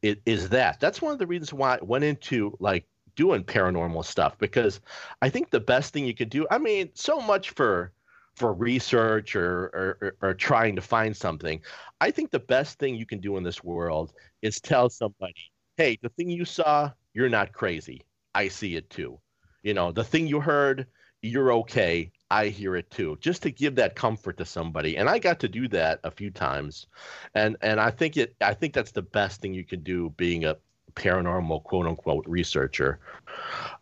It 0.02 0.20
is 0.26 0.50
that. 0.50 0.78
That's 0.80 1.02
one 1.02 1.12
of 1.12 1.18
the 1.18 1.26
reasons 1.26 1.52
why 1.52 1.76
I 1.76 1.84
went 1.84 2.04
into 2.04 2.56
like 2.60 2.86
doing 3.16 3.42
paranormal 3.42 4.04
stuff 4.04 4.38
because 4.38 4.80
I 5.22 5.30
think 5.30 5.50
the 5.50 5.60
best 5.60 5.92
thing 5.92 6.06
you 6.06 6.14
could 6.14 6.30
do. 6.30 6.46
I 6.50 6.58
mean, 6.58 6.90
so 6.94 7.20
much 7.20 7.50
for 7.50 7.92
for 8.36 8.52
research 8.52 9.34
or, 9.34 9.96
or, 10.00 10.16
or 10.22 10.34
trying 10.34 10.76
to 10.76 10.82
find 10.82 11.16
something. 11.16 11.60
I 12.00 12.10
think 12.10 12.30
the 12.30 12.38
best 12.38 12.78
thing 12.78 12.94
you 12.94 13.06
can 13.06 13.20
do 13.20 13.36
in 13.38 13.42
this 13.42 13.64
world 13.64 14.12
is 14.42 14.60
tell 14.60 14.90
somebody, 14.90 15.34
"Hey, 15.76 15.98
the 16.02 16.10
thing 16.10 16.28
you 16.30 16.44
saw, 16.44 16.92
you're 17.14 17.30
not 17.30 17.52
crazy. 17.52 18.04
I 18.34 18.48
see 18.48 18.76
it 18.76 18.90
too. 18.90 19.18
You 19.62 19.74
know, 19.74 19.90
the 19.92 20.04
thing 20.04 20.26
you 20.26 20.40
heard, 20.40 20.86
you're 21.22 21.52
okay. 21.54 22.12
I 22.30 22.48
hear 22.48 22.76
it 22.76 22.90
too." 22.90 23.16
Just 23.20 23.42
to 23.42 23.50
give 23.50 23.74
that 23.76 23.96
comfort 23.96 24.36
to 24.38 24.44
somebody. 24.44 24.96
And 24.98 25.08
I 25.08 25.18
got 25.18 25.40
to 25.40 25.48
do 25.48 25.66
that 25.68 26.00
a 26.04 26.10
few 26.10 26.30
times. 26.30 26.86
And 27.34 27.56
and 27.62 27.80
I 27.80 27.90
think 27.90 28.16
it 28.16 28.36
I 28.40 28.54
think 28.54 28.74
that's 28.74 28.92
the 28.92 29.02
best 29.02 29.40
thing 29.40 29.54
you 29.54 29.64
can 29.64 29.82
do 29.82 30.10
being 30.16 30.44
a 30.44 30.56
paranormal 30.96 31.62
quote 31.62 31.86
unquote 31.86 32.24
researcher. 32.26 32.98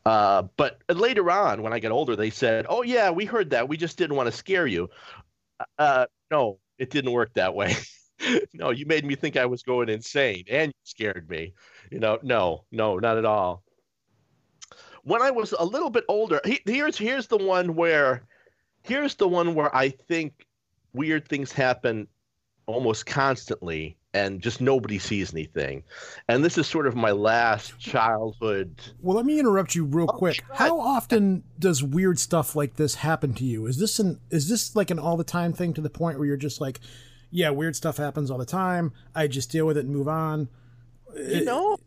Uh, 0.04 0.42
but 0.56 0.82
later 0.88 1.30
on, 1.30 1.62
when 1.62 1.72
I 1.72 1.80
got 1.80 1.92
older, 1.92 2.16
they 2.16 2.30
said, 2.30 2.66
"Oh 2.68 2.82
yeah, 2.82 3.10
we 3.10 3.24
heard 3.24 3.50
that. 3.50 3.68
We 3.68 3.76
just 3.76 3.96
didn't 3.96 4.16
want 4.16 4.26
to 4.26 4.36
scare 4.36 4.66
you." 4.66 4.90
Uh, 5.78 6.06
no, 6.30 6.58
it 6.78 6.90
didn't 6.90 7.12
work 7.12 7.32
that 7.34 7.54
way. 7.54 7.74
no, 8.52 8.70
you 8.70 8.84
made 8.84 9.04
me 9.04 9.14
think 9.14 9.36
I 9.36 9.46
was 9.46 9.62
going 9.62 9.88
insane, 9.88 10.44
and 10.50 10.68
you 10.68 10.80
scared 10.82 11.30
me. 11.30 11.54
You 11.90 12.00
know, 12.00 12.18
no, 12.22 12.64
no, 12.70 12.98
not 12.98 13.16
at 13.16 13.24
all. 13.24 13.62
When 15.04 15.22
I 15.22 15.30
was 15.30 15.54
a 15.58 15.64
little 15.64 15.90
bit 15.90 16.04
older, 16.08 16.40
he, 16.44 16.60
here's 16.66 16.98
here's 16.98 17.26
the 17.26 17.38
one 17.38 17.74
where, 17.74 18.24
here's 18.82 19.14
the 19.14 19.28
one 19.28 19.54
where 19.54 19.74
I 19.74 19.90
think 19.90 20.46
weird 20.92 21.28
things 21.28 21.52
happen 21.52 22.08
almost 22.66 23.06
constantly 23.06 23.96
and 24.14 24.40
just 24.40 24.60
nobody 24.60 24.98
sees 24.98 25.32
anything. 25.34 25.82
And 26.28 26.44
this 26.44 26.56
is 26.56 26.66
sort 26.66 26.86
of 26.86 26.94
my 26.94 27.10
last 27.10 27.78
childhood. 27.78 28.80
Well, 29.00 29.16
let 29.16 29.26
me 29.26 29.40
interrupt 29.40 29.74
you 29.74 29.84
real 29.84 30.06
Oh, 30.08 30.16
quick. 30.16 30.42
God. 30.48 30.56
How 30.56 30.80
often 30.80 31.42
does 31.58 31.82
weird 31.82 32.18
stuff 32.18 32.54
like 32.54 32.76
this 32.76 32.94
happen 32.96 33.34
to 33.34 33.44
you? 33.44 33.66
Is 33.66 33.78
this 33.78 33.98
an 33.98 34.20
is 34.30 34.48
this 34.48 34.76
like 34.76 34.90
an 34.90 34.98
all 35.00 35.16
the 35.16 35.24
time 35.24 35.52
thing 35.52 35.74
to 35.74 35.80
the 35.80 35.90
point 35.90 36.18
where 36.18 36.26
you're 36.26 36.36
just 36.36 36.60
like, 36.60 36.78
yeah, 37.30 37.50
weird 37.50 37.74
stuff 37.74 37.96
happens 37.96 38.30
all 38.30 38.38
the 38.38 38.46
time. 38.46 38.92
I 39.14 39.26
just 39.26 39.50
deal 39.50 39.66
with 39.66 39.76
it 39.76 39.84
and 39.84 39.94
move 39.94 40.08
on. 40.08 40.48
You 41.16 41.40
uh, 41.40 41.40
know, 41.40 41.78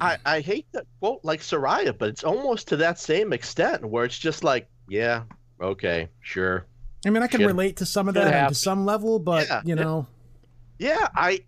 I, 0.00 0.16
I 0.24 0.40
hate 0.40 0.66
that 0.72 0.86
quote 1.00 1.20
like 1.22 1.40
Soraya, 1.40 1.96
but 1.96 2.08
it's 2.08 2.24
almost 2.24 2.68
to 2.68 2.76
that 2.78 2.98
same 2.98 3.32
extent 3.32 3.84
where 3.84 4.04
it's 4.04 4.18
just 4.18 4.42
like, 4.42 4.68
yeah, 4.88 5.24
okay, 5.60 6.08
sure. 6.20 6.66
I 7.06 7.10
mean, 7.10 7.22
I 7.22 7.26
can 7.26 7.40
Shit. 7.40 7.46
relate 7.46 7.76
to 7.76 7.86
some 7.86 8.08
of 8.08 8.14
Shit 8.14 8.24
that 8.24 8.48
to 8.48 8.54
some 8.54 8.84
level, 8.84 9.18
but 9.18 9.46
Yeah, 9.46 9.62
you 9.64 9.74
know, 9.74 10.06
Yeah, 10.78 11.08
I 11.14 11.40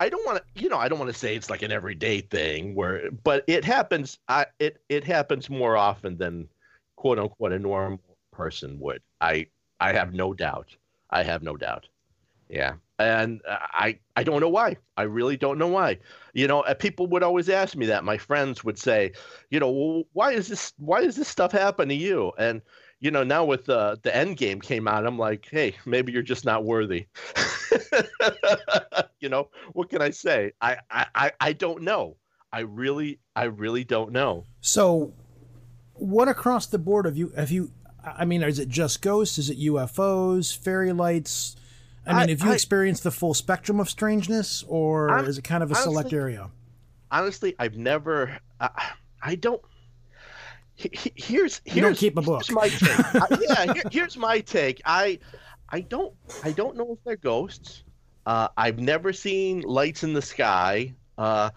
I 0.00 0.08
don't 0.08 0.24
want 0.24 0.38
to, 0.38 0.62
you 0.62 0.68
know, 0.68 0.78
I 0.78 0.88
don't 0.88 0.98
want 0.98 1.12
to 1.12 1.18
say 1.18 1.36
it's 1.36 1.50
like 1.50 1.62
an 1.62 1.72
everyday 1.72 2.20
thing 2.22 2.74
where 2.74 3.10
but 3.10 3.44
it 3.46 3.64
happens 3.64 4.18
I 4.28 4.46
it 4.58 4.80
it 4.88 5.04
happens 5.04 5.50
more 5.50 5.76
often 5.76 6.16
than 6.16 6.48
quote 6.96 7.18
unquote 7.18 7.52
a 7.52 7.58
normal 7.58 8.00
person 8.32 8.78
would. 8.80 9.02
I 9.20 9.46
I 9.80 9.92
have 9.92 10.12
no 10.14 10.34
doubt. 10.34 10.74
I 11.10 11.22
have 11.22 11.42
no 11.42 11.56
doubt. 11.56 11.86
Yeah. 12.48 12.74
And 12.98 13.40
uh, 13.48 13.56
I 13.60 13.98
I 14.16 14.24
don't 14.24 14.40
know 14.40 14.48
why. 14.48 14.76
I 14.96 15.02
really 15.02 15.36
don't 15.36 15.58
know 15.58 15.68
why. 15.68 15.98
You 16.34 16.46
know, 16.48 16.60
uh, 16.62 16.74
people 16.74 17.06
would 17.08 17.22
always 17.22 17.48
ask 17.48 17.76
me 17.76 17.86
that. 17.86 18.04
My 18.04 18.18
friends 18.18 18.62
would 18.64 18.78
say, 18.78 19.12
you 19.50 19.60
know, 19.60 19.70
well, 19.70 20.02
why 20.12 20.32
is 20.32 20.48
this 20.48 20.72
why 20.78 21.02
does 21.02 21.16
this 21.16 21.28
stuff 21.28 21.52
happen 21.52 21.88
to 21.88 21.94
you? 21.94 22.32
And 22.38 22.60
you 23.00 23.10
know, 23.10 23.24
now 23.24 23.44
with 23.44 23.68
uh, 23.68 23.96
the 24.02 24.14
end 24.14 24.36
game 24.36 24.60
came 24.60 24.86
out, 24.86 25.06
I'm 25.06 25.18
like, 25.18 25.48
hey, 25.50 25.74
maybe 25.86 26.12
you're 26.12 26.22
just 26.22 26.44
not 26.44 26.64
worthy. 26.64 27.06
you 29.20 29.28
know, 29.28 29.48
what 29.72 29.90
can 29.90 30.02
I 30.02 30.10
say? 30.10 30.52
I, 30.60 30.76
I, 30.90 31.06
I, 31.14 31.32
I 31.40 31.52
don't 31.52 31.82
know. 31.82 32.16
I 32.52 32.60
really, 32.60 33.18
I 33.36 33.44
really 33.44 33.84
don't 33.84 34.12
know. 34.12 34.44
so 34.60 35.14
what 35.94 36.28
across 36.28 36.66
the 36.66 36.78
board 36.78 37.04
have 37.04 37.16
you 37.16 37.28
have 37.36 37.50
you? 37.50 37.70
I 38.02 38.24
mean, 38.24 38.42
is 38.42 38.58
it 38.58 38.68
just 38.70 39.02
ghosts? 39.02 39.36
Is 39.38 39.50
it 39.50 39.58
UFOs, 39.58 40.56
fairy 40.56 40.92
lights? 40.94 41.56
I 42.06 42.12
mean, 42.12 42.16
I- 42.22 42.30
have 42.30 42.40
you 42.42 42.50
I- 42.50 42.54
experienced 42.54 43.02
the 43.04 43.10
full 43.10 43.34
spectrum 43.34 43.78
of 43.80 43.88
strangeness, 43.90 44.64
or 44.66 45.10
Hon- 45.10 45.26
is 45.26 45.36
it 45.38 45.42
kind 45.44 45.62
of 45.62 45.70
a 45.70 45.74
select 45.74 46.12
area? 46.14 46.50
Honestly, 47.10 47.54
I've 47.58 47.76
never. 47.76 48.38
I, 48.58 48.92
I 49.22 49.34
don't. 49.34 49.60
He- 50.80 50.90
he- 50.92 51.12
Here's 51.16 51.60
here's 51.64 51.76
You 51.76 51.82
don't 51.82 51.96
keep 51.96 52.16
a 52.16 52.22
book. 52.22 52.42
Here's 52.46 52.54
my 52.54 52.68
take. 52.68 53.14
I- 53.14 53.38
yeah, 53.66 53.72
here, 53.74 53.82
here's 53.90 54.16
my 54.16 54.40
take. 54.40 54.80
I 54.84 55.18
I 55.68 55.80
don't 55.82 56.14
I 56.44 56.52
don't 56.52 56.76
know 56.76 56.92
if 56.92 56.98
they're 57.04 57.16
ghosts. 57.16 57.84
Uh, 58.26 58.48
I've 58.56 58.78
never 58.78 59.12
seen 59.12 59.60
lights 59.62 60.02
in 60.04 60.12
the 60.12 60.22
sky. 60.22 60.94
Uh, 61.18 61.50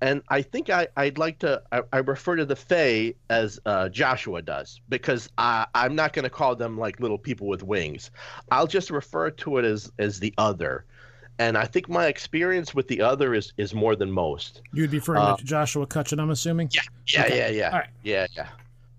and 0.00 0.22
I 0.30 0.40
think 0.40 0.70
I, 0.70 0.88
I'd 0.96 1.18
like 1.18 1.38
to 1.40 1.62
I, 1.72 1.82
I 1.92 1.98
refer 1.98 2.36
to 2.36 2.46
the 2.46 2.56
Fae 2.56 3.12
as 3.28 3.60
uh, 3.66 3.90
Joshua 3.90 4.40
does 4.40 4.80
because 4.88 5.28
I, 5.36 5.66
I'm 5.74 5.94
not 5.94 6.14
going 6.14 6.22
to 6.22 6.30
call 6.30 6.56
them 6.56 6.78
like 6.78 7.00
little 7.00 7.18
people 7.18 7.46
with 7.46 7.62
wings. 7.62 8.10
I'll 8.50 8.66
just 8.66 8.90
refer 8.90 9.30
to 9.30 9.58
it 9.58 9.64
as 9.66 9.92
as 9.98 10.20
the 10.20 10.32
other. 10.38 10.86
And 11.38 11.56
I 11.58 11.64
think 11.66 11.88
my 11.88 12.06
experience 12.06 12.74
with 12.74 12.88
the 12.88 13.00
other 13.02 13.34
is 13.34 13.52
is 13.58 13.74
more 13.74 13.94
than 13.94 14.10
most. 14.10 14.62
You'd 14.72 14.90
be 14.90 14.98
referring 14.98 15.20
Uh, 15.22 15.36
to 15.36 15.44
Joshua 15.44 15.86
Cutchin, 15.86 16.18
I'm 16.18 16.30
assuming. 16.30 16.70
Yeah, 16.72 16.82
yeah, 17.08 17.24
Okay. 17.24 17.38
yeah, 17.38 17.48
yeah, 17.48 17.76
right. 17.76 17.88
yeah, 18.02 18.26
yeah. 18.34 18.48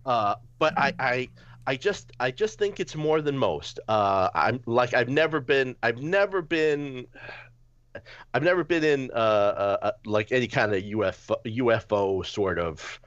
Uh, 0.06 0.36
but 0.60 0.78
I, 0.78 0.94
I, 1.00 1.30
I 1.68 1.76
just, 1.76 2.12
I 2.20 2.32
just 2.32 2.58
think 2.58 2.80
it's 2.80 2.96
more 2.96 3.22
than 3.22 3.38
most. 3.38 3.80
Uh, 3.88 4.30
I'm 4.34 4.62
like, 4.66 4.94
I've 4.94 5.10
never 5.10 5.40
been, 5.40 5.76
I've 5.84 6.02
never 6.02 6.42
been, 6.42 7.06
I've 8.34 8.44
never 8.44 8.64
been 8.64 8.84
in 8.84 9.12
uh, 9.12 9.16
uh, 9.16 9.78
uh 9.82 9.92
like 10.06 10.32
any 10.32 10.48
kind 10.48 10.74
of 10.74 10.82
UFO, 10.82 11.36
UFO 11.46 12.26
sort 12.26 12.58
of 12.58 13.00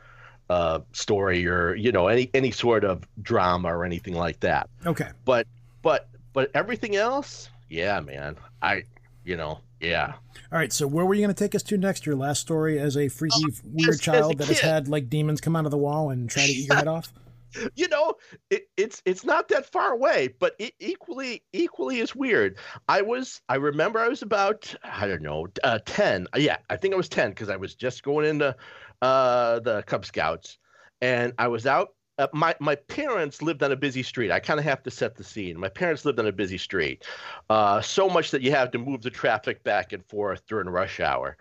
uh 0.51 0.81
story 0.93 1.47
or 1.47 1.75
you 1.75 1.91
know 1.91 2.09
any 2.09 2.31
any 2.35 2.51
sort 2.51 2.85
of 2.85 3.09
drama 3.23 3.75
or 3.75 3.83
anything 3.83 4.13
like 4.13 4.41
that. 4.41 4.69
Okay. 4.85 5.09
But, 5.25 5.47
but, 5.81 6.09
but 6.35 6.51
everything 6.55 6.97
else, 6.97 7.49
yeah, 7.71 7.99
man. 8.01 8.37
I, 8.61 8.85
you 9.25 9.37
know, 9.37 9.61
yeah. 9.81 10.15
All 10.53 10.59
right. 10.59 10.73
So 10.73 10.87
where 10.87 11.05
were 11.05 11.15
you 11.15 11.23
going 11.23 11.35
to 11.35 11.45
take 11.45 11.55
us 11.55 11.63
to 11.65 11.77
next? 11.77 12.07
Your 12.07 12.17
last 12.17 12.41
story 12.41 12.79
as 12.79 12.97
a 12.97 13.09
freaky, 13.09 13.45
weird 13.65 13.89
Oh, 13.89 13.91
as 13.91 13.97
a 13.97 14.03
child 14.03 14.39
that 14.39 14.49
has 14.49 14.61
had 14.61 14.89
like 14.89 15.09
demons 15.09 15.41
come 15.41 15.57
out 15.57 15.65
of 15.65 15.71
the 15.71 15.79
wall 15.79 16.11
and 16.11 16.29
try 16.29 16.47
to 16.47 16.53
eat 16.53 16.69
your 16.69 16.77
head 16.77 16.89
off. 16.89 17.13
you 17.77 17.89
know 17.89 18.15
it, 18.51 18.65
it's 18.77 19.01
it's 19.05 19.25
not 19.25 19.47
that 19.49 19.65
far 19.71 19.93
away 19.93 20.29
but 20.41 20.55
it 20.59 20.75
equally 20.81 21.43
equally 21.53 22.01
is 22.01 22.15
weird 22.15 22.59
i 22.89 23.01
was 23.01 23.41
i 23.49 23.55
remember 23.55 24.01
i 24.01 24.09
was 24.09 24.23
about 24.23 24.75
i 24.83 25.07
don't 25.07 25.23
know 25.23 25.47
uh, 25.63 25.79
10 25.87 26.27
yeah 26.37 26.57
i 26.71 26.77
think 26.77 26.93
i 26.93 26.97
was 26.97 27.09
10 27.09 27.31
because 27.31 27.49
i 27.49 27.57
was 27.57 27.75
just 27.75 28.03
going 28.03 28.27
into 28.27 28.55
uh 29.03 29.61
the 29.61 29.83
cub 29.87 30.05
scouts 30.05 30.59
and 31.01 31.33
i 31.39 31.47
was 31.47 31.67
out 31.67 31.94
uh, 32.19 32.29
my 32.33 32.55
my 32.61 32.75
parents 32.75 33.43
lived 33.43 33.63
on 33.63 33.73
a 33.73 33.77
busy 33.77 34.03
street. 34.03 34.31
I 34.31 34.41
kind 34.41 34.61
of 34.61 34.65
have 34.65 34.83
to 34.85 34.91
set 34.91 35.17
the 35.17 35.25
scene. 35.25 35.59
My 35.59 35.69
parents 35.69 36.05
lived 36.05 36.19
on 36.21 36.27
a 36.27 36.33
busy 36.33 36.59
street, 36.59 37.05
uh, 37.51 37.81
so 37.81 38.09
much 38.09 38.31
that 38.31 38.43
you 38.43 38.51
have 38.53 38.71
to 38.73 38.79
move 38.79 39.03
the 39.03 39.11
traffic 39.11 39.63
back 39.65 39.93
and 39.93 40.05
forth 40.07 40.47
during 40.47 40.69
rush 40.69 41.01
hour. 41.01 41.37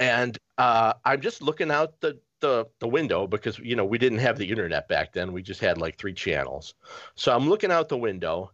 And 0.00 0.38
uh, 0.58 0.94
I'm 1.04 1.20
just 1.20 1.42
looking 1.42 1.70
out 1.70 2.00
the 2.00 2.18
the 2.40 2.66
the 2.80 2.88
window 2.88 3.26
because 3.26 3.58
you 3.58 3.76
know 3.76 3.84
we 3.84 3.98
didn't 3.98 4.18
have 4.18 4.38
the 4.38 4.48
internet 4.50 4.88
back 4.88 5.12
then. 5.12 5.32
We 5.32 5.42
just 5.42 5.60
had 5.60 5.78
like 5.78 5.98
three 5.98 6.14
channels. 6.14 6.74
So 7.14 7.34
I'm 7.34 7.48
looking 7.48 7.70
out 7.70 7.88
the 7.88 7.98
window, 7.98 8.52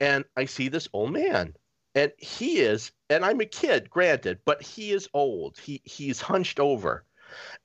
and 0.00 0.24
I 0.36 0.46
see 0.46 0.68
this 0.68 0.88
old 0.92 1.12
man, 1.12 1.54
and 1.94 2.12
he 2.18 2.58
is, 2.58 2.92
and 3.08 3.24
I'm 3.24 3.40
a 3.40 3.46
kid, 3.46 3.88
granted, 3.88 4.40
but 4.44 4.62
he 4.62 4.92
is 4.92 5.08
old. 5.14 5.58
He 5.58 5.80
he's 5.84 6.20
hunched 6.20 6.58
over, 6.58 7.04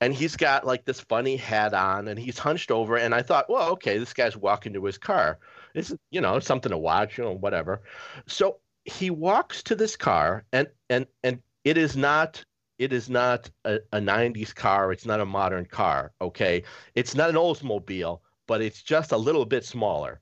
and 0.01 0.13
he's 0.13 0.35
got 0.35 0.65
like 0.65 0.85
this 0.85 0.99
funny 0.99 1.35
hat 1.35 1.73
on, 1.73 2.07
and 2.07 2.19
he's 2.19 2.39
hunched 2.39 2.71
over. 2.71 2.97
And 2.97 3.13
I 3.13 3.21
thought, 3.21 3.49
well, 3.49 3.69
okay, 3.71 3.97
this 3.97 4.13
guy's 4.13 4.38
walking 4.38 4.73
to 4.73 4.85
his 4.85 4.97
car. 4.97 5.39
This 5.73 5.91
is 5.91 5.97
you 6.11 6.21
know 6.21 6.39
something 6.39 6.71
to 6.71 6.77
watch, 6.77 7.17
you 7.17 7.23
know, 7.23 7.33
whatever. 7.33 7.81
So 8.27 8.59
he 8.85 9.09
walks 9.09 9.63
to 9.63 9.75
this 9.75 9.95
car, 9.95 10.45
and 10.53 10.67
and 10.89 11.05
and 11.23 11.41
it 11.63 11.77
is 11.77 11.95
not 11.95 12.43
it 12.79 12.93
is 12.93 13.09
not 13.09 13.49
a, 13.65 13.79
a 13.91 13.99
90s 13.99 14.55
car. 14.55 14.91
It's 14.93 15.05
not 15.05 15.19
a 15.19 15.25
modern 15.25 15.65
car. 15.65 16.13
Okay. 16.21 16.63
It's 16.95 17.13
not 17.13 17.29
an 17.29 17.35
Oldsmobile, 17.35 18.21
but 18.47 18.61
it's 18.61 18.81
just 18.81 19.11
a 19.11 19.17
little 19.17 19.45
bit 19.45 19.65
smaller. 19.65 20.21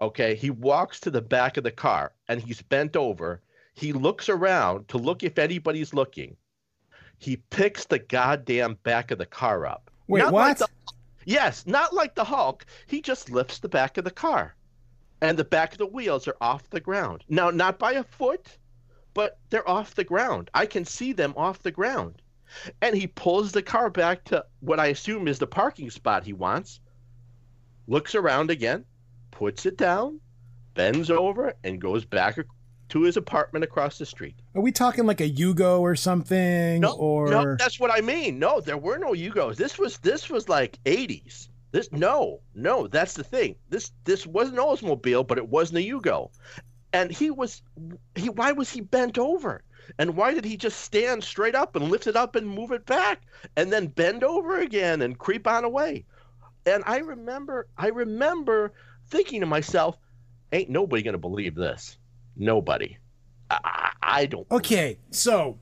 Okay. 0.00 0.34
He 0.34 0.48
walks 0.48 0.98
to 1.00 1.10
the 1.10 1.20
back 1.20 1.58
of 1.58 1.62
the 1.62 1.70
car 1.70 2.14
and 2.28 2.40
he's 2.40 2.62
bent 2.62 2.96
over. 2.96 3.42
He 3.74 3.92
looks 3.92 4.30
around 4.30 4.88
to 4.88 4.98
look 4.98 5.22
if 5.22 5.38
anybody's 5.38 5.92
looking. 5.92 6.36
He 7.20 7.36
picks 7.36 7.84
the 7.84 7.98
goddamn 7.98 8.78
back 8.82 9.10
of 9.10 9.18
the 9.18 9.26
car 9.26 9.66
up. 9.66 9.90
Wait, 10.08 10.20
Not 10.20 10.32
what? 10.32 10.48
like 10.48 10.58
the- 10.58 10.68
yes, 11.26 11.66
not 11.66 11.92
like 11.92 12.14
the 12.14 12.24
Hulk. 12.24 12.64
He 12.86 13.00
just 13.02 13.30
lifts 13.30 13.58
the 13.58 13.68
back 13.68 13.98
of 13.98 14.04
the 14.04 14.10
car. 14.10 14.56
And 15.20 15.38
the 15.38 15.44
back 15.44 15.72
of 15.72 15.78
the 15.78 15.86
wheels 15.86 16.26
are 16.26 16.36
off 16.40 16.68
the 16.70 16.80
ground. 16.80 17.24
Now, 17.28 17.50
not 17.50 17.78
by 17.78 17.92
a 17.92 18.02
foot, 18.04 18.56
but 19.12 19.38
they're 19.50 19.68
off 19.68 19.94
the 19.94 20.02
ground. 20.02 20.50
I 20.54 20.64
can 20.64 20.86
see 20.86 21.12
them 21.12 21.34
off 21.36 21.62
the 21.62 21.70
ground. 21.70 22.22
And 22.80 22.96
he 22.96 23.06
pulls 23.06 23.52
the 23.52 23.62
car 23.62 23.90
back 23.90 24.24
to 24.24 24.44
what 24.60 24.80
I 24.80 24.86
assume 24.86 25.28
is 25.28 25.38
the 25.38 25.46
parking 25.46 25.90
spot 25.90 26.24
he 26.24 26.32
wants, 26.32 26.80
looks 27.86 28.14
around 28.14 28.50
again, 28.50 28.86
puts 29.30 29.66
it 29.66 29.76
down, 29.76 30.20
bends 30.72 31.10
over, 31.10 31.52
and 31.64 31.80
goes 31.80 32.06
back 32.06 32.38
ac- 32.38 32.48
to 32.90 33.02
his 33.02 33.16
apartment 33.16 33.64
across 33.64 33.98
the 33.98 34.06
street. 34.06 34.34
Are 34.54 34.60
we 34.60 34.72
talking 34.72 35.06
like 35.06 35.20
a 35.20 35.30
Yugo 35.30 35.80
or 35.80 35.96
something? 35.96 36.80
No, 36.80 36.92
or 36.92 37.30
no, 37.30 37.56
that's 37.56 37.80
what 37.80 37.90
I 37.90 38.00
mean. 38.00 38.38
No, 38.38 38.60
there 38.60 38.78
were 38.78 38.98
no 38.98 39.12
Yugos. 39.12 39.56
This 39.56 39.78
was 39.78 39.98
this 39.98 40.28
was 40.28 40.48
like 40.48 40.78
80s. 40.84 41.48
This 41.72 41.90
no, 41.92 42.40
no, 42.54 42.88
that's 42.88 43.14
the 43.14 43.24
thing. 43.24 43.54
This 43.68 43.92
this 44.04 44.26
wasn't 44.26 44.58
an 44.58 44.64
Oldsmobile, 44.64 45.26
but 45.26 45.38
it 45.38 45.48
wasn't 45.48 45.78
a 45.78 45.88
Yugo. 45.88 46.30
And 46.92 47.10
he 47.10 47.30
was 47.30 47.62
he 48.16 48.28
why 48.28 48.52
was 48.52 48.70
he 48.70 48.80
bent 48.80 49.18
over? 49.18 49.62
And 49.98 50.16
why 50.16 50.34
did 50.34 50.44
he 50.44 50.56
just 50.56 50.80
stand 50.80 51.24
straight 51.24 51.54
up 51.54 51.74
and 51.74 51.90
lift 51.90 52.06
it 52.06 52.16
up 52.16 52.36
and 52.36 52.48
move 52.48 52.70
it 52.70 52.86
back 52.86 53.22
and 53.56 53.72
then 53.72 53.86
bend 53.86 54.22
over 54.22 54.60
again 54.60 55.02
and 55.02 55.18
creep 55.18 55.46
on 55.46 55.64
away? 55.64 56.04
And 56.66 56.82
I 56.86 56.98
remember 56.98 57.68
I 57.78 57.88
remember 57.88 58.72
thinking 59.08 59.40
to 59.40 59.46
myself, 59.46 59.96
ain't 60.52 60.70
nobody 60.70 61.02
gonna 61.02 61.18
believe 61.18 61.54
this. 61.54 61.96
Nobody. 62.36 62.98
I, 63.50 63.58
I, 63.64 63.90
I 64.02 64.26
don't 64.26 64.46
Okay, 64.50 64.98
so 65.10 65.58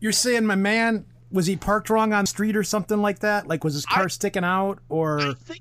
you're 0.00 0.12
saying 0.12 0.46
my 0.46 0.54
man 0.54 1.06
was 1.30 1.46
he 1.46 1.56
parked 1.56 1.90
wrong 1.90 2.12
on 2.12 2.24
the 2.24 2.28
street 2.28 2.56
or 2.56 2.62
something 2.64 3.00
like 3.02 3.20
that? 3.20 3.46
Like 3.46 3.64
was 3.64 3.74
his 3.74 3.86
car 3.86 4.08
sticking 4.08 4.44
out 4.44 4.78
or 4.88 5.20
I 5.20 5.34
think 5.34 5.60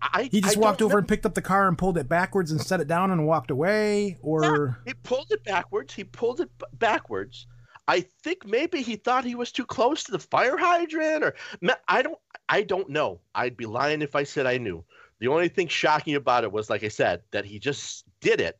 I, 0.00 0.28
he 0.30 0.40
just 0.40 0.56
I 0.56 0.60
walked 0.60 0.82
over 0.82 0.94
know. 0.94 0.98
and 0.98 1.08
picked 1.08 1.26
up 1.26 1.34
the 1.34 1.42
car 1.42 1.66
and 1.66 1.76
pulled 1.76 1.98
it 1.98 2.08
backwards 2.08 2.50
and 2.50 2.60
set 2.60 2.80
it 2.80 2.88
down 2.88 3.10
and 3.10 3.26
walked 3.26 3.50
away 3.50 4.18
or 4.22 4.80
He 4.86 4.94
pulled 4.94 5.30
it 5.30 5.42
backwards. 5.44 5.94
He 5.94 6.04
pulled 6.04 6.40
it 6.40 6.50
b- 6.58 6.66
backwards. 6.74 7.46
I 7.88 8.00
think 8.22 8.46
maybe 8.46 8.82
he 8.82 8.96
thought 8.96 9.24
he 9.24 9.34
was 9.34 9.50
too 9.50 9.64
close 9.64 10.04
to 10.04 10.12
the 10.12 10.18
fire 10.18 10.58
hydrant, 10.58 11.24
or 11.24 11.34
I 11.88 12.02
don't. 12.02 12.18
I 12.50 12.62
don't 12.62 12.90
know. 12.90 13.20
I'd 13.34 13.56
be 13.56 13.64
lying 13.64 14.02
if 14.02 14.14
I 14.14 14.24
said 14.24 14.46
I 14.46 14.58
knew. 14.58 14.84
The 15.20 15.28
only 15.28 15.48
thing 15.48 15.68
shocking 15.68 16.14
about 16.14 16.44
it 16.44 16.52
was, 16.52 16.68
like 16.68 16.84
I 16.84 16.88
said, 16.88 17.22
that 17.30 17.46
he 17.46 17.58
just 17.58 18.04
did 18.20 18.42
it, 18.42 18.58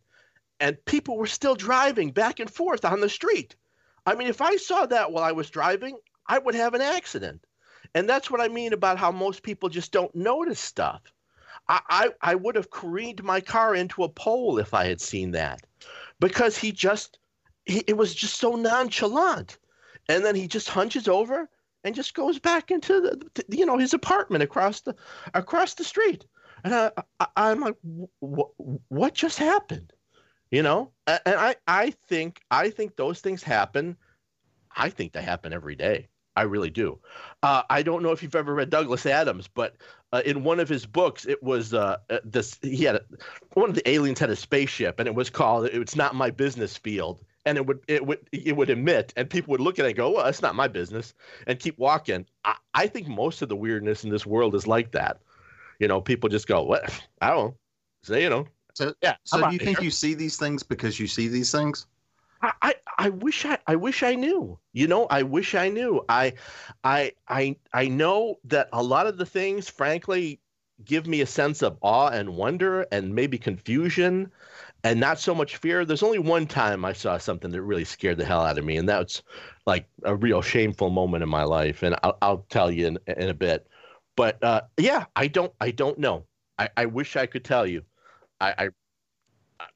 and 0.61 0.85
people 0.85 1.17
were 1.17 1.27
still 1.27 1.55
driving 1.55 2.11
back 2.11 2.41
and 2.41 2.50
forth 2.50 2.85
on 2.85 3.00
the 3.00 3.09
street. 3.09 3.57
I 4.07 4.15
mean, 4.15 4.29
if 4.29 4.41
I 4.41 4.57
saw 4.57 4.87
that 4.87 5.12
while 5.12 5.25
I 5.25 5.33
was 5.33 5.50
driving, 5.50 5.99
I 6.27 6.38
would 6.38 6.55
have 6.55 6.75
an 6.75 6.83
accident. 6.83 7.45
And 7.95 8.09
that's 8.09 8.31
what 8.31 8.41
I 8.41 8.49
mean 8.49 8.73
about 8.73 8.99
how 8.99 9.11
most 9.11 9.43
people 9.43 9.69
just 9.69 9.93
don't 9.93 10.15
notice 10.15 10.61
stuff. 10.61 11.03
I, 11.69 11.81
I, 11.88 12.11
I 12.23 12.35
would 12.35 12.57
have 12.57 12.71
careened 12.71 13.23
my 13.23 13.41
car 13.41 13.75
into 13.75 14.05
a 14.05 14.09
pole 14.09 14.59
if 14.59 14.75
I 14.75 14.87
had 14.87 15.00
seen 15.00 15.33
that 15.33 15.61
because 16.21 16.57
he 16.57 16.73
just, 16.73 17.19
he, 17.67 17.85
it 17.87 17.97
was 17.97 18.15
just 18.15 18.37
so 18.37 18.57
nonchalant. 18.57 19.59
And 20.09 20.25
then 20.25 20.35
he 20.35 20.49
just 20.49 20.69
hunches 20.69 21.09
over 21.09 21.49
and 21.85 21.95
just 21.95 22.15
goes 22.15 22.38
back 22.38 22.71
into 22.71 23.00
the, 23.00 23.45
you 23.49 23.67
know, 23.67 23.79
his 23.79 23.95
apartment 23.95 24.43
across 24.43 24.81
the, 24.81 24.95
across 25.35 25.75
the 25.75 25.85
street. 25.85 26.25
And 26.65 26.75
I, 26.75 26.91
I, 27.21 27.27
I'm 27.37 27.61
like, 27.61 27.77
what 28.21 29.15
just 29.15 29.38
happened? 29.38 29.93
You 30.50 30.62
know, 30.62 30.93
and 31.07 31.21
I, 31.26 31.57
I 31.66 31.90
think, 31.90 32.40
I 32.51 32.70
think 32.70 32.96
those 32.96 33.20
things 33.20 33.42
happen. 33.42 33.96
I 34.75 34.88
think 34.90 35.12
they 35.12 35.23
happen 35.23 35.53
every 35.53 35.75
day. 35.75 36.09
I 36.37 36.42
really 36.42 36.70
do. 36.70 37.01
Uh, 37.42 37.64
I 37.68 37.83
don't 37.83 38.03
know 38.03 38.12
if 38.12 38.23
you've 38.23 38.37
ever 38.37 38.55
read 38.55 38.70
Douglas 38.70 39.05
Adams, 39.07 39.49
but 39.49 39.77
uh, 40.12 40.23
in 40.25 40.44
one 40.44 40.61
of 40.61 40.68
his 40.68 40.87
books, 40.87 41.27
it 41.27 41.42
was 41.42 41.75
uh, 41.75 41.96
uh, 42.11 42.20
this. 42.25 42.57
He 42.62 42.85
had 42.85 42.96
a, 42.96 43.01
one 43.55 43.68
of 43.68 43.75
the 43.75 43.88
aliens 43.90 44.20
had 44.20 44.31
a 44.31 44.37
spaceship, 44.37 45.01
and 45.01 45.09
it 45.09 45.14
was 45.16 45.31
called 45.31 45.66
"It's 45.66 45.96
Not 45.96 46.14
My 46.14 46.31
Business 46.31 46.77
Field." 46.77 47.20
And 47.44 47.59
it 47.59 47.66
would 47.66 47.81
it 47.88 48.07
would 48.07 48.20
it 48.31 48.57
would 48.57 48.70
emit, 48.70 49.12
and 49.16 49.29
people 49.29 49.51
would 49.51 49.61
look 49.61 49.81
at 49.81 49.85
it 49.85 49.88
and 49.88 49.96
go, 49.96 50.11
"Well, 50.12 50.25
that's 50.25 50.42
not 50.42 50.55
my 50.55 50.68
business," 50.68 51.12
and 51.49 51.59
keep 51.59 51.77
walking. 51.77 52.25
I, 52.44 52.55
I 52.73 52.87
think 52.87 53.09
most 53.09 53.42
of 53.42 53.49
the 53.49 53.57
weirdness 53.57 54.05
in 54.05 54.11
this 54.11 54.27
world 54.27 54.55
is 54.55 54.66
like 54.68 54.92
that. 54.92 55.20
You 55.81 55.88
know, 55.88 56.01
people 56.01 56.29
just 56.29 56.46
go, 56.46 56.62
"What? 56.62 56.88
I 57.20 57.31
don't 57.31 57.57
Say, 58.05 58.14
So 58.14 58.18
you 58.18 58.31
know, 58.31 58.46
So, 58.79 58.95
yeah. 59.03 59.17
so 59.25 59.45
do 59.45 59.53
you 59.53 59.59
think 59.59 59.79
here. 59.79 59.85
you 59.87 59.91
see 59.91 60.14
these 60.14 60.37
things 60.37 60.62
because 60.62 61.01
you 61.01 61.09
see 61.09 61.27
these 61.27 61.51
things? 61.51 61.88
I, 62.41 62.53
I, 62.62 62.75
I 62.97 63.09
wish 63.09 63.45
I, 63.45 63.59
I 63.67 63.75
wish 63.75 64.05
I 64.05 64.14
knew. 64.14 64.57
You 64.73 64.87
know, 64.87 65.07
I 65.07 65.25
wish 65.25 65.57
I 65.57 65.69
knew. 65.69 66.05
I, 66.09 66.35
I, 66.85 67.11
I, 67.27 67.57
I 67.73 67.88
know 67.88 68.37
that 68.45 68.69
a 68.73 68.81
lot 68.81 69.09
of 69.09 69.19
the 69.19 69.27
things, 69.27 69.69
frankly, 69.69 70.38
give 70.85 71.09
me 71.09 71.23
a 71.23 71.27
sense 71.27 71.61
of 71.61 71.77
awe 71.83 72.11
and 72.11 72.37
wonder, 72.37 72.87
and 72.93 73.17
maybe 73.17 73.37
confusion, 73.37 74.31
and 74.85 75.01
not 75.01 75.19
so 75.19 75.35
much 75.35 75.57
fear. 75.57 75.85
There's 75.85 76.05
only 76.05 76.21
one 76.21 76.47
time 76.47 76.85
I 76.85 76.93
saw 76.93 77.19
something 77.19 77.51
that 77.51 77.62
really 77.62 77.85
scared 77.85 78.19
the 78.19 78.25
hell 78.25 78.43
out 78.43 78.59
of 78.59 78.64
me, 78.64 78.77
and 78.77 78.88
that's 78.88 79.25
like 79.67 79.88
a 80.05 80.14
real 80.14 80.41
shameful 80.41 80.91
moment 80.91 81.25
in 81.25 81.29
my 81.29 81.43
life, 81.43 81.83
and 81.83 81.97
I'll, 82.05 82.17
I'll 82.23 82.47
tell 82.49 82.71
you 82.71 82.87
in, 82.87 82.99
in 83.09 83.29
a 83.29 83.35
bit. 83.35 83.67
But 84.14 84.41
uh, 84.45 84.61
yeah, 84.77 85.07
I 85.17 85.27
don't, 85.27 85.53
I 85.61 85.73
don't 85.73 85.99
know. 85.99 86.27
I, 86.61 86.69
I 86.77 86.87
wish 86.87 87.17
I 87.17 87.27
could 87.27 87.45
tell 87.45 87.67
you. 87.67 87.83
I, 88.40 88.55
I, 89.61 89.66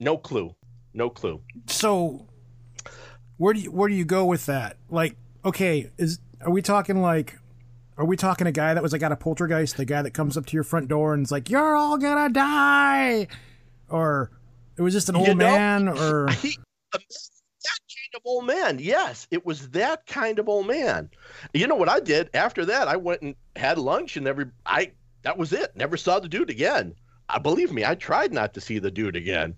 no 0.00 0.16
clue, 0.16 0.54
no 0.94 1.10
clue. 1.10 1.42
so 1.66 2.26
where 3.36 3.52
do 3.52 3.60
you 3.60 3.70
where 3.70 3.88
do 3.88 3.94
you 3.94 4.04
go 4.04 4.24
with 4.24 4.46
that? 4.46 4.78
Like, 4.88 5.16
okay, 5.44 5.90
is 5.98 6.18
are 6.40 6.50
we 6.50 6.62
talking 6.62 7.00
like 7.00 7.38
are 7.98 8.04
we 8.04 8.16
talking 8.16 8.46
a 8.46 8.52
guy 8.52 8.74
that 8.74 8.82
was 8.82 8.92
like 8.92 9.00
got 9.00 9.12
a 9.12 9.16
poltergeist, 9.16 9.76
the 9.76 9.84
guy 9.84 10.02
that 10.02 10.12
comes 10.12 10.36
up 10.36 10.46
to 10.46 10.54
your 10.54 10.64
front 10.64 10.88
door 10.88 11.14
and 11.14 11.24
is 11.24 11.32
like, 11.32 11.50
You're 11.50 11.76
all 11.76 11.98
gonna 11.98 12.32
die 12.32 13.28
or 13.88 14.30
it 14.76 14.82
was 14.82 14.92
just 14.94 15.08
an 15.08 15.16
old 15.16 15.28
You 15.28 15.34
know, 15.34 15.50
man 15.50 15.88
or 15.88 16.28
he, 16.42 16.56
that 16.92 17.00
kind 17.88 18.14
of 18.14 18.22
old 18.24 18.46
man. 18.46 18.78
Yes, 18.78 19.26
it 19.30 19.44
was 19.44 19.68
that 19.70 20.06
kind 20.06 20.38
of 20.38 20.48
old 20.48 20.66
man. 20.66 21.10
You 21.54 21.66
know 21.66 21.74
what 21.74 21.88
I 21.88 22.00
did 22.00 22.30
after 22.34 22.64
that? 22.66 22.88
I 22.88 22.96
went 22.96 23.22
and 23.22 23.34
had 23.56 23.78
lunch, 23.78 24.16
and 24.16 24.26
every 24.26 24.46
I 24.64 24.92
that 25.22 25.38
was 25.38 25.52
it. 25.52 25.74
Never 25.76 25.96
saw 25.96 26.20
the 26.20 26.28
dude 26.28 26.50
again. 26.50 26.94
I 27.28 27.38
believe 27.38 27.72
me, 27.72 27.84
I 27.84 27.94
tried 27.94 28.32
not 28.32 28.54
to 28.54 28.60
see 28.60 28.78
the 28.78 28.90
dude 28.90 29.16
again. 29.16 29.54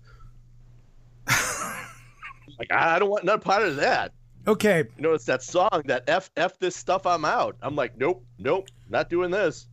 like 2.57 2.71
I 2.71 2.99
don't 2.99 3.09
want 3.09 3.25
none 3.25 3.39
part 3.39 3.63
of 3.63 3.75
that. 3.77 4.11
Okay, 4.47 4.85
You 4.97 5.03
know, 5.03 5.13
it's 5.13 5.25
that 5.25 5.43
song 5.43 5.83
that 5.85 6.03
f 6.07 6.31
f 6.35 6.57
this 6.59 6.75
stuff. 6.75 7.05
I'm 7.05 7.25
out. 7.25 7.55
I'm 7.61 7.75
like, 7.75 7.97
nope, 7.97 8.23
nope, 8.39 8.67
not 8.89 9.09
doing 9.09 9.29
this. 9.31 9.67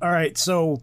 all 0.00 0.10
right, 0.10 0.36
so 0.36 0.80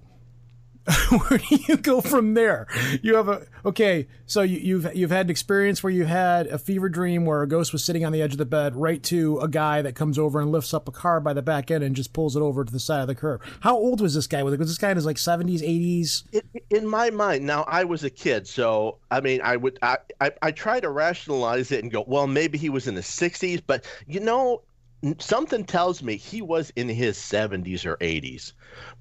where 1.10 1.38
do 1.38 1.58
you 1.68 1.78
go 1.78 2.02
from 2.02 2.34
there? 2.34 2.68
You 3.02 3.16
have 3.16 3.30
a 3.30 3.46
okay, 3.66 4.08
so 4.26 4.42
you, 4.42 4.58
you've 4.58 4.96
you've 4.96 5.12
had 5.12 5.28
an 5.28 5.30
experience 5.30 5.84
where 5.84 5.92
you 5.92 6.06
had 6.06 6.48
a 6.48 6.58
fever 6.58 6.90
dream 6.90 7.26
where 7.26 7.44
a 7.44 7.48
ghost 7.48 7.72
was 7.72 7.84
sitting 7.84 8.04
on 8.04 8.12
the 8.12 8.22
edge 8.22 8.32
of 8.32 8.40
the 8.40 8.46
bed, 8.46 8.76
right 8.76 9.02
to 9.04 9.40
a 9.40 9.48
guy 9.48 9.82
that 9.82 9.94
comes 9.94 10.18
over 10.18 10.42
and 10.42 10.52
lifts 10.52 10.74
up 10.74 10.88
a 10.88 10.92
car 10.92 11.20
by 11.20 11.34
the 11.34 11.42
back 11.42 11.70
end 11.70 11.84
and 11.84 11.96
just 11.96 12.14
pulls 12.14 12.36
it 12.36 12.42
over 12.42 12.66
to 12.66 12.72
the 12.72 12.80
side 12.80 13.02
of 13.02 13.08
the 13.08 13.16
curb. 13.16 13.42
How 13.60 13.76
old 13.76 14.02
was 14.02 14.16
this 14.16 14.28
guy? 14.28 14.42
Was 14.42 14.58
this 14.58 14.78
guy 14.78 14.90
in 14.90 14.98
his 14.98 15.06
like 15.06 15.20
seventies, 15.20 15.62
eighties? 15.62 16.24
in, 16.70 16.88
my 16.92 17.10
mind 17.10 17.46
now 17.46 17.64
i 17.68 17.84
was 17.84 18.04
a 18.04 18.10
kid 18.10 18.48
so 18.48 18.98
i 19.12 19.22
mean 19.22 19.40
i 19.44 19.56
would 19.56 19.78
I, 19.82 19.98
I 20.20 20.32
i 20.42 20.52
try 20.52 20.80
to 20.80 20.90
rationalize 20.90 21.72
it 21.72 21.84
and 21.84 21.92
go 21.92 22.04
well 22.06 22.28
maybe 22.28 22.58
he 22.58 22.70
was 22.70 22.88
in 22.88 22.96
the 22.96 23.02
60s 23.02 23.62
but 23.66 23.86
you 24.08 24.20
know 24.20 24.62
something 25.20 25.64
tells 25.66 26.04
me 26.04 26.16
he 26.16 26.42
was 26.42 26.72
in 26.76 26.88
his 26.88 27.18
70s 27.18 27.86
or 27.86 27.98
80s 27.98 28.54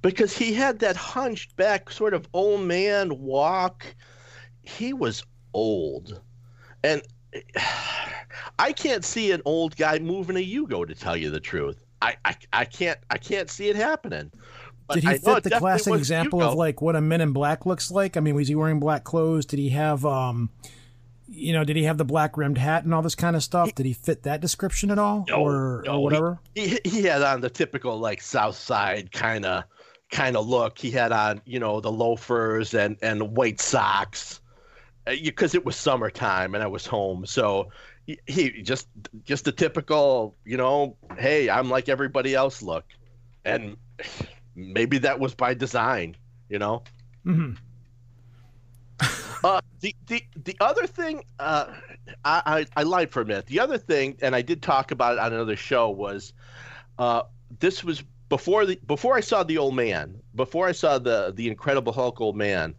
because 0.03 0.37
he 0.37 0.55
had 0.55 0.79
that 0.79 0.97
hunched 0.97 1.57
back 1.57 1.91
sort 1.91 2.15
of 2.15 2.27
old 2.33 2.63
man 2.63 3.19
walk 3.19 3.85
he 4.63 4.93
was 4.93 5.23
old 5.53 6.21
and 6.83 7.03
i 8.59 8.73
can't 8.73 9.05
see 9.05 9.31
an 9.33 9.43
old 9.45 9.77
guy 9.77 9.99
moving 9.99 10.37
a 10.37 10.47
yugo 10.47 10.87
to 10.87 10.95
tell 10.95 11.17
you 11.17 11.31
the 11.31 11.41
truth 11.41 11.79
i 12.01 12.17
i, 12.25 12.35
I 12.53 12.65
can't 12.65 12.99
i 13.11 13.19
can't 13.19 13.51
see 13.51 13.69
it 13.69 13.77
happening 13.77 14.31
But 14.87 14.95
Did 14.95 15.05
he 15.05 15.11
I 15.11 15.19
fit 15.19 15.45
the 15.45 15.51
classic 15.51 15.95
example 15.95 16.41
Yugo. 16.41 16.49
of 16.49 16.55
like 16.55 16.83
what 16.83 16.97
a 16.97 17.01
Men 17.01 17.21
in 17.21 17.33
Black 17.33 17.65
looks 17.65 17.93
like? 17.93 18.17
I 18.17 18.21
mean, 18.21 18.35
was 18.35 18.49
he 18.49 18.57
wearing 18.57 18.81
black 18.81 19.05
clothes? 19.05 19.47
Did 19.47 19.61
he 19.61 19.69
have 19.69 20.05
um, 20.05 20.51
you 21.31 21.53
know, 21.53 21.63
did 21.65 21.77
he 21.77 21.85
have 21.85 21.97
the 21.97 22.05
black 22.05 22.37
rimmed 22.37 22.59
hat 22.59 22.85
and 22.85 22.93
all 22.93 23.03
this 23.03 23.15
kind 23.15 23.37
of 23.37 23.43
stuff? 23.43 23.75
Did 23.75 23.87
he 23.87 23.93
fit 23.93 24.25
that 24.25 24.41
description 24.41 24.91
at 24.91 24.99
all, 24.99 25.25
No, 25.29 25.37
or 25.37 25.83
no, 25.87 25.93
or 25.99 26.03
whatever? 26.03 26.41
he, 26.55 26.79
he 26.85 27.03
had 27.03 27.23
on 27.23 27.41
the 27.41 27.51
typical 27.51 27.99
like 27.99 28.21
South 28.21 28.57
Side 28.57 29.13
kind 29.13 29.45
of 29.45 29.65
kind 30.11 30.37
of 30.37 30.47
look. 30.49 30.79
He 30.79 30.91
had 30.91 31.13
on 31.13 31.41
you 31.45 31.61
know 31.61 31.81
the 31.81 31.93
loafers 31.93 32.75
and 32.75 32.97
and 33.01 33.37
white 33.37 33.61
socks, 33.61 34.41
because 35.07 35.55
it 35.55 35.65
was 35.65 35.77
summertime 35.77 36.55
and 36.55 36.65
I 36.65 36.67
was 36.67 36.85
home. 36.85 37.25
So 37.27 37.71
he, 38.07 38.19
he 38.27 38.63
just 38.63 38.89
just 39.25 39.45
the 39.45 39.53
typical, 39.53 40.37
you 40.45 40.57
know, 40.57 40.97
hey, 41.17 41.49
I'm 41.49 41.71
like 41.71 41.89
everybody 41.89 42.35
else 42.35 42.61
look, 42.61 42.85
and 43.45 43.77
maybe 44.57 44.99
that 44.99 45.21
was 45.21 45.35
by 45.35 45.55
design, 45.55 46.17
you 46.49 46.59
know. 46.59 46.83
hmm 47.23 47.53
Uh, 49.43 49.61
the, 49.81 49.95
the 50.07 50.23
the 50.45 50.57
other 50.61 50.87
thing, 50.87 51.23
uh, 51.39 51.73
I, 52.25 52.43
I 52.77 52.81
I 52.81 52.83
lied 52.83 53.11
for 53.11 53.23
a 53.23 53.25
minute. 53.25 53.47
The 53.47 53.61
other 53.61 53.79
thing, 53.79 54.19
and 54.21 54.35
I 54.37 54.43
did 54.43 54.63
talk 54.63 54.91
about 54.91 55.15
it 55.15 55.19
on 55.19 55.33
another 55.33 55.57
show, 55.57 55.89
was 55.89 56.35
uh, 56.99 57.23
this 57.61 57.83
was 57.85 58.03
before 58.29 58.67
the 58.67 58.79
before 58.87 59.17
I 59.17 59.21
saw 59.21 59.43
the 59.43 59.59
old 59.59 59.75
man, 59.77 60.21
before 60.35 60.69
I 60.69 60.73
saw 60.73 60.99
the 60.99 61.33
the 61.35 61.49
Incredible 61.49 61.93
Hulk 61.93 62.21
old 62.21 62.37
man, 62.37 62.75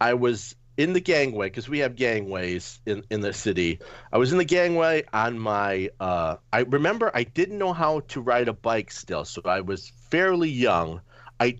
I 0.00 0.14
was 0.14 0.56
in 0.78 0.92
the 0.94 1.00
gangway 1.00 1.48
because 1.48 1.68
we 1.68 1.80
have 1.80 1.96
gangways 1.96 2.80
in 2.86 3.04
in 3.10 3.20
the 3.20 3.32
city. 3.34 3.80
I 4.12 4.18
was 4.18 4.32
in 4.32 4.38
the 4.38 4.44
gangway 4.44 5.04
on 5.12 5.38
my. 5.38 5.90
Uh, 6.00 6.36
I 6.52 6.60
remember 6.60 7.10
I 7.14 7.24
didn't 7.24 7.58
know 7.58 7.74
how 7.74 8.00
to 8.08 8.20
ride 8.22 8.48
a 8.48 8.54
bike 8.54 8.90
still, 8.90 9.24
so 9.26 9.42
I 9.44 9.60
was 9.60 9.90
fairly 10.10 10.50
young. 10.50 11.02
I 11.40 11.58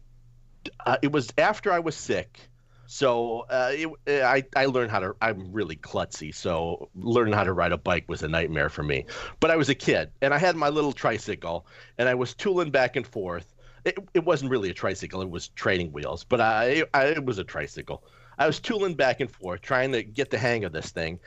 uh, 0.86 0.96
it 1.02 1.12
was 1.12 1.32
after 1.38 1.72
I 1.72 1.80
was 1.80 1.96
sick. 1.96 2.38
So 2.86 3.46
uh, 3.50 3.72
it, 3.72 4.22
I 4.22 4.44
I 4.54 4.66
learned 4.66 4.90
how 4.90 5.00
to. 5.00 5.16
I'm 5.20 5.52
really 5.52 5.76
klutzy, 5.76 6.34
so 6.34 6.88
learning 6.94 7.34
how 7.34 7.44
to 7.44 7.52
ride 7.52 7.72
a 7.72 7.78
bike 7.78 8.04
was 8.08 8.22
a 8.22 8.28
nightmare 8.28 8.68
for 8.68 8.82
me. 8.82 9.06
But 9.40 9.50
I 9.50 9.56
was 9.56 9.68
a 9.68 9.74
kid, 9.74 10.10
and 10.22 10.32
I 10.32 10.38
had 10.38 10.56
my 10.56 10.68
little 10.68 10.92
tricycle, 10.92 11.66
and 11.98 12.08
I 12.08 12.14
was 12.14 12.34
tooling 12.34 12.70
back 12.70 12.96
and 12.96 13.06
forth. 13.06 13.54
It, 13.84 13.98
it 14.14 14.24
wasn't 14.24 14.50
really 14.50 14.70
a 14.70 14.74
tricycle; 14.74 15.20
it 15.20 15.30
was 15.30 15.48
training 15.48 15.92
wheels, 15.92 16.24
but 16.24 16.40
I, 16.40 16.84
I 16.94 17.06
it 17.06 17.24
was 17.24 17.38
a 17.38 17.44
tricycle. 17.44 18.04
I 18.38 18.46
was 18.46 18.60
tooling 18.60 18.94
back 18.94 19.20
and 19.20 19.30
forth, 19.30 19.62
trying 19.62 19.92
to 19.92 20.02
get 20.02 20.30
the 20.30 20.38
hang 20.38 20.64
of 20.64 20.72
this 20.72 20.90
thing, 20.90 21.18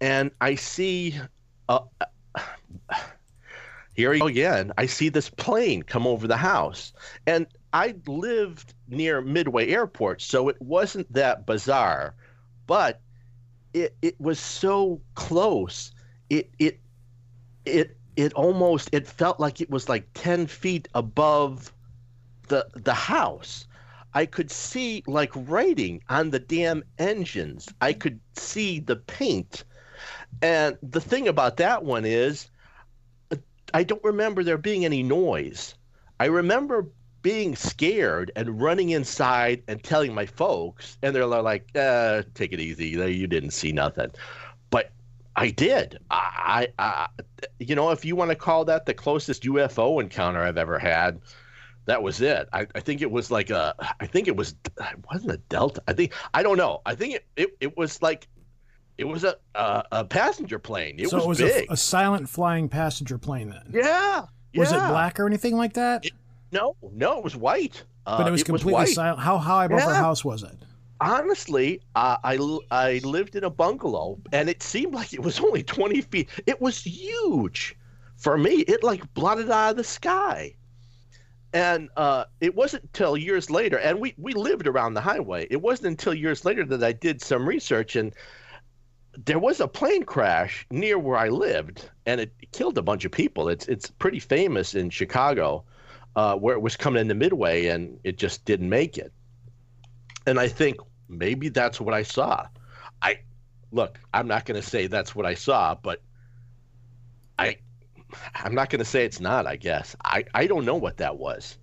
and 0.00 0.30
I 0.40 0.54
see. 0.54 1.18
Uh, 1.68 1.80
here 3.94 4.10
we 4.10 4.20
go 4.20 4.26
again. 4.26 4.72
I 4.78 4.86
see 4.86 5.08
this 5.08 5.28
plane 5.30 5.82
come 5.82 6.06
over 6.06 6.26
the 6.26 6.36
house, 6.36 6.92
and 7.26 7.46
I 7.72 7.94
lived 8.06 8.74
near 8.88 9.20
Midway 9.20 9.68
Airport, 9.68 10.22
so 10.22 10.48
it 10.48 10.60
wasn't 10.60 11.12
that 11.12 11.46
bizarre, 11.46 12.14
but 12.66 13.00
it 13.74 13.96
it 14.02 14.20
was 14.20 14.40
so 14.40 15.00
close. 15.14 15.92
It 16.30 16.50
it 16.58 16.80
it 17.64 17.96
it 18.16 18.32
almost 18.32 18.88
it 18.92 19.06
felt 19.06 19.38
like 19.38 19.60
it 19.60 19.70
was 19.70 19.88
like 19.88 20.08
ten 20.14 20.46
feet 20.46 20.88
above 20.94 21.72
the 22.48 22.66
the 22.74 22.94
house. 22.94 23.66
I 24.14 24.24
could 24.26 24.50
see 24.50 25.02
like 25.06 25.30
writing 25.34 26.02
on 26.08 26.30
the 26.30 26.38
damn 26.38 26.82
engines. 26.98 27.68
I 27.80 27.92
could 27.92 28.20
see 28.34 28.80
the 28.80 28.96
paint. 28.96 29.64
And 30.40 30.78
the 30.82 31.00
thing 31.00 31.28
about 31.28 31.58
that 31.58 31.84
one 31.84 32.04
is 32.04 32.50
I 33.74 33.82
don't 33.82 34.02
remember 34.02 34.42
there 34.42 34.58
being 34.58 34.84
any 34.84 35.02
noise. 35.02 35.74
I 36.18 36.26
remember 36.26 36.86
being 37.22 37.56
scared 37.56 38.30
and 38.36 38.60
running 38.60 38.90
inside 38.90 39.62
and 39.68 39.82
telling 39.82 40.14
my 40.14 40.26
folks, 40.26 40.98
and 41.02 41.14
they're 41.14 41.26
like, 41.26 41.68
uh, 41.74 42.22
"Take 42.34 42.52
it 42.52 42.60
easy. 42.60 42.88
You 42.88 43.26
didn't 43.26 43.50
see 43.50 43.72
nothing." 43.72 44.10
But 44.70 44.92
I 45.36 45.50
did. 45.50 45.98
I, 46.10 46.68
I, 46.78 47.08
you 47.58 47.74
know, 47.74 47.90
if 47.90 48.04
you 48.04 48.16
want 48.16 48.30
to 48.30 48.36
call 48.36 48.64
that 48.66 48.86
the 48.86 48.94
closest 48.94 49.42
UFO 49.44 50.00
encounter 50.00 50.40
I've 50.40 50.58
ever 50.58 50.78
had, 50.78 51.20
that 51.86 52.02
was 52.02 52.20
it. 52.20 52.48
I, 52.52 52.66
I 52.74 52.80
think 52.80 53.02
it 53.02 53.10
was 53.10 53.30
like 53.30 53.50
a. 53.50 53.74
I 54.00 54.06
think 54.06 54.28
it 54.28 54.36
was. 54.36 54.54
It 54.78 55.04
wasn't 55.10 55.32
a 55.32 55.38
Delta. 55.48 55.82
I 55.88 55.92
think 55.92 56.12
I 56.34 56.42
don't 56.42 56.56
know. 56.56 56.82
I 56.86 56.94
think 56.94 57.14
it. 57.14 57.26
It, 57.36 57.56
it 57.60 57.76
was 57.76 58.00
like. 58.02 58.28
It 58.96 59.06
was 59.06 59.22
a, 59.22 59.36
a 59.54 59.84
a 59.92 60.04
passenger 60.04 60.58
plane. 60.58 60.96
It 60.98 61.10
so 61.10 61.18
was, 61.18 61.40
it 61.40 61.44
was 61.44 61.52
big. 61.52 61.70
a, 61.70 61.74
a 61.74 61.76
silent 61.76 62.28
flying 62.28 62.68
passenger 62.68 63.16
plane 63.16 63.50
then. 63.50 63.70
yeah. 63.72 64.24
Was 64.56 64.72
it 64.72 64.76
black 64.78 65.20
or 65.20 65.26
anything 65.26 65.56
like 65.56 65.74
that? 65.74 66.04
It- 66.06 66.12
No, 66.52 66.76
no, 66.92 67.18
it 67.18 67.24
was 67.24 67.36
white. 67.36 67.84
but 68.04 68.22
Uh, 68.22 68.28
it 68.28 68.30
was 68.30 68.42
completely 68.42 68.72
white. 68.72 68.88
silent. 68.88 69.20
How 69.20 69.36
high 69.38 69.66
above 69.66 69.80
our 69.80 69.92
Yeah. 69.92 70.00
house 70.00 70.24
was 70.24 70.42
it? 70.42 70.56
Honestly, 71.00 71.80
uh, 71.94 72.16
I 72.24 72.38
I 72.70 73.00
lived 73.04 73.36
in 73.36 73.44
a 73.44 73.50
bungalow, 73.50 74.18
and 74.32 74.48
it 74.48 74.62
seemed 74.62 74.94
like 74.94 75.12
it 75.12 75.22
was 75.22 75.38
only 75.46 75.62
twenty 75.62 76.00
feet. 76.00 76.28
It 76.46 76.60
was 76.60 76.82
huge 76.82 77.76
for 78.16 78.36
me. 78.38 78.60
It 78.62 78.82
like 78.82 79.12
blotted 79.14 79.50
out 79.50 79.70
of 79.72 79.76
the 79.76 79.84
sky, 79.84 80.54
and 81.52 81.88
uh, 81.96 82.24
it 82.40 82.54
wasn't 82.54 82.82
until 82.84 83.16
years 83.16 83.50
later. 83.50 83.78
And 83.78 84.00
we 84.00 84.14
we 84.18 84.32
lived 84.32 84.66
around 84.66 84.94
the 84.94 85.00
highway. 85.00 85.46
It 85.50 85.62
wasn't 85.62 85.88
until 85.88 86.14
years 86.14 86.44
later 86.44 86.64
that 86.64 86.82
I 86.82 86.92
did 86.92 87.22
some 87.22 87.46
research, 87.48 87.94
and 87.94 88.12
there 89.24 89.38
was 89.38 89.60
a 89.60 89.68
plane 89.68 90.02
crash 90.04 90.66
near 90.70 90.98
where 90.98 91.16
I 91.18 91.28
lived, 91.28 91.90
and 92.06 92.20
it 92.20 92.32
killed 92.52 92.78
a 92.78 92.82
bunch 92.82 93.04
of 93.04 93.12
people. 93.12 93.48
It's 93.48 93.68
it's 93.68 93.90
pretty 93.90 94.18
famous 94.18 94.74
in 94.74 94.90
Chicago, 94.90 95.64
uh, 96.18 96.34
where 96.34 96.56
it 96.56 96.60
was 96.60 96.76
coming 96.76 97.00
into 97.00 97.14
Midway, 97.14 97.68
and 97.68 98.00
it 98.02 98.18
just 98.18 98.44
didn't 98.44 98.68
make 98.68 98.98
it. 98.98 99.12
And 100.26 100.40
I 100.40 100.48
think 100.48 100.78
maybe 101.08 101.48
that's 101.48 101.80
what 101.80 101.94
I 101.94 102.02
saw. 102.02 102.44
I 103.00 103.20
look, 103.70 104.00
I'm 104.12 104.26
not 104.26 104.44
going 104.44 104.60
to 104.60 104.68
say 104.68 104.88
that's 104.88 105.14
what 105.14 105.26
I 105.26 105.34
saw, 105.34 105.76
but 105.76 106.02
I 107.38 107.58
I'm 108.34 108.52
not 108.52 108.68
going 108.68 108.80
to 108.80 108.84
say 108.84 109.04
it's 109.04 109.20
not, 109.20 109.46
I 109.46 109.54
guess. 109.54 109.94
I 110.04 110.24
I 110.34 110.48
don't 110.48 110.64
know 110.64 110.74
what 110.74 110.96
that 110.96 111.18
was. 111.18 111.56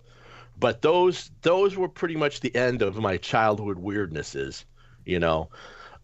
But 0.58 0.82
those 0.82 1.32
those 1.42 1.76
were 1.76 1.90
pretty 1.90 2.16
much 2.16 2.40
the 2.40 2.56
end 2.56 2.82
of 2.82 2.96
my 2.96 3.18
childhood 3.18 3.78
weirdnesses, 3.78 4.64
you 5.06 5.20
know. 5.20 5.50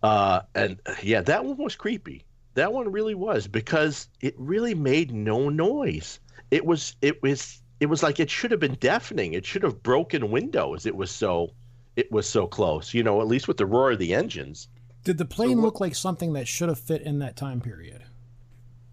Uh 0.04 0.42
and 0.56 0.78
yeah, 1.02 1.22
that 1.22 1.46
one 1.46 1.56
was 1.56 1.78
creepy. 1.78 2.26
That 2.56 2.74
one 2.74 2.92
really 2.92 3.16
was 3.16 3.48
because 3.48 4.10
it 4.20 4.36
really 4.38 4.76
made 4.76 5.14
no 5.14 5.48
noise. 5.48 6.20
It 6.52 6.66
was 6.66 6.98
it 7.02 7.24
was 7.24 7.61
it 7.82 7.89
was 7.89 8.04
like 8.04 8.20
it 8.20 8.30
should 8.30 8.52
have 8.52 8.60
been 8.60 8.76
deafening. 8.76 9.34
It 9.34 9.44
should 9.44 9.63
have 9.63 9.82
broken 9.82 10.30
windows. 10.30 10.86
It 10.86 10.96
was 10.96 11.10
so 11.10 11.50
it 11.96 12.10
was 12.12 12.30
so 12.30 12.48
close, 12.48 12.94
you 12.94 13.04
know, 13.04 13.20
at 13.20 13.28
least 13.28 13.48
with 13.48 13.58
the 13.58 13.65
roar 13.65 13.91
of 13.91 14.00
the 14.00 14.13
engines. 14.13 14.70
Did 15.04 15.17
the 15.17 15.26
plane 15.26 15.60
look 15.60 15.80
like 15.80 15.96
something 15.96 16.34
that 16.34 16.48
should 16.48 16.70
have 16.70 16.80
fit 16.80 17.02
in 17.02 17.20
that 17.20 17.36
time 17.36 17.60
period? 17.60 18.04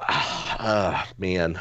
Uh, 0.60 1.04
man, 1.18 1.60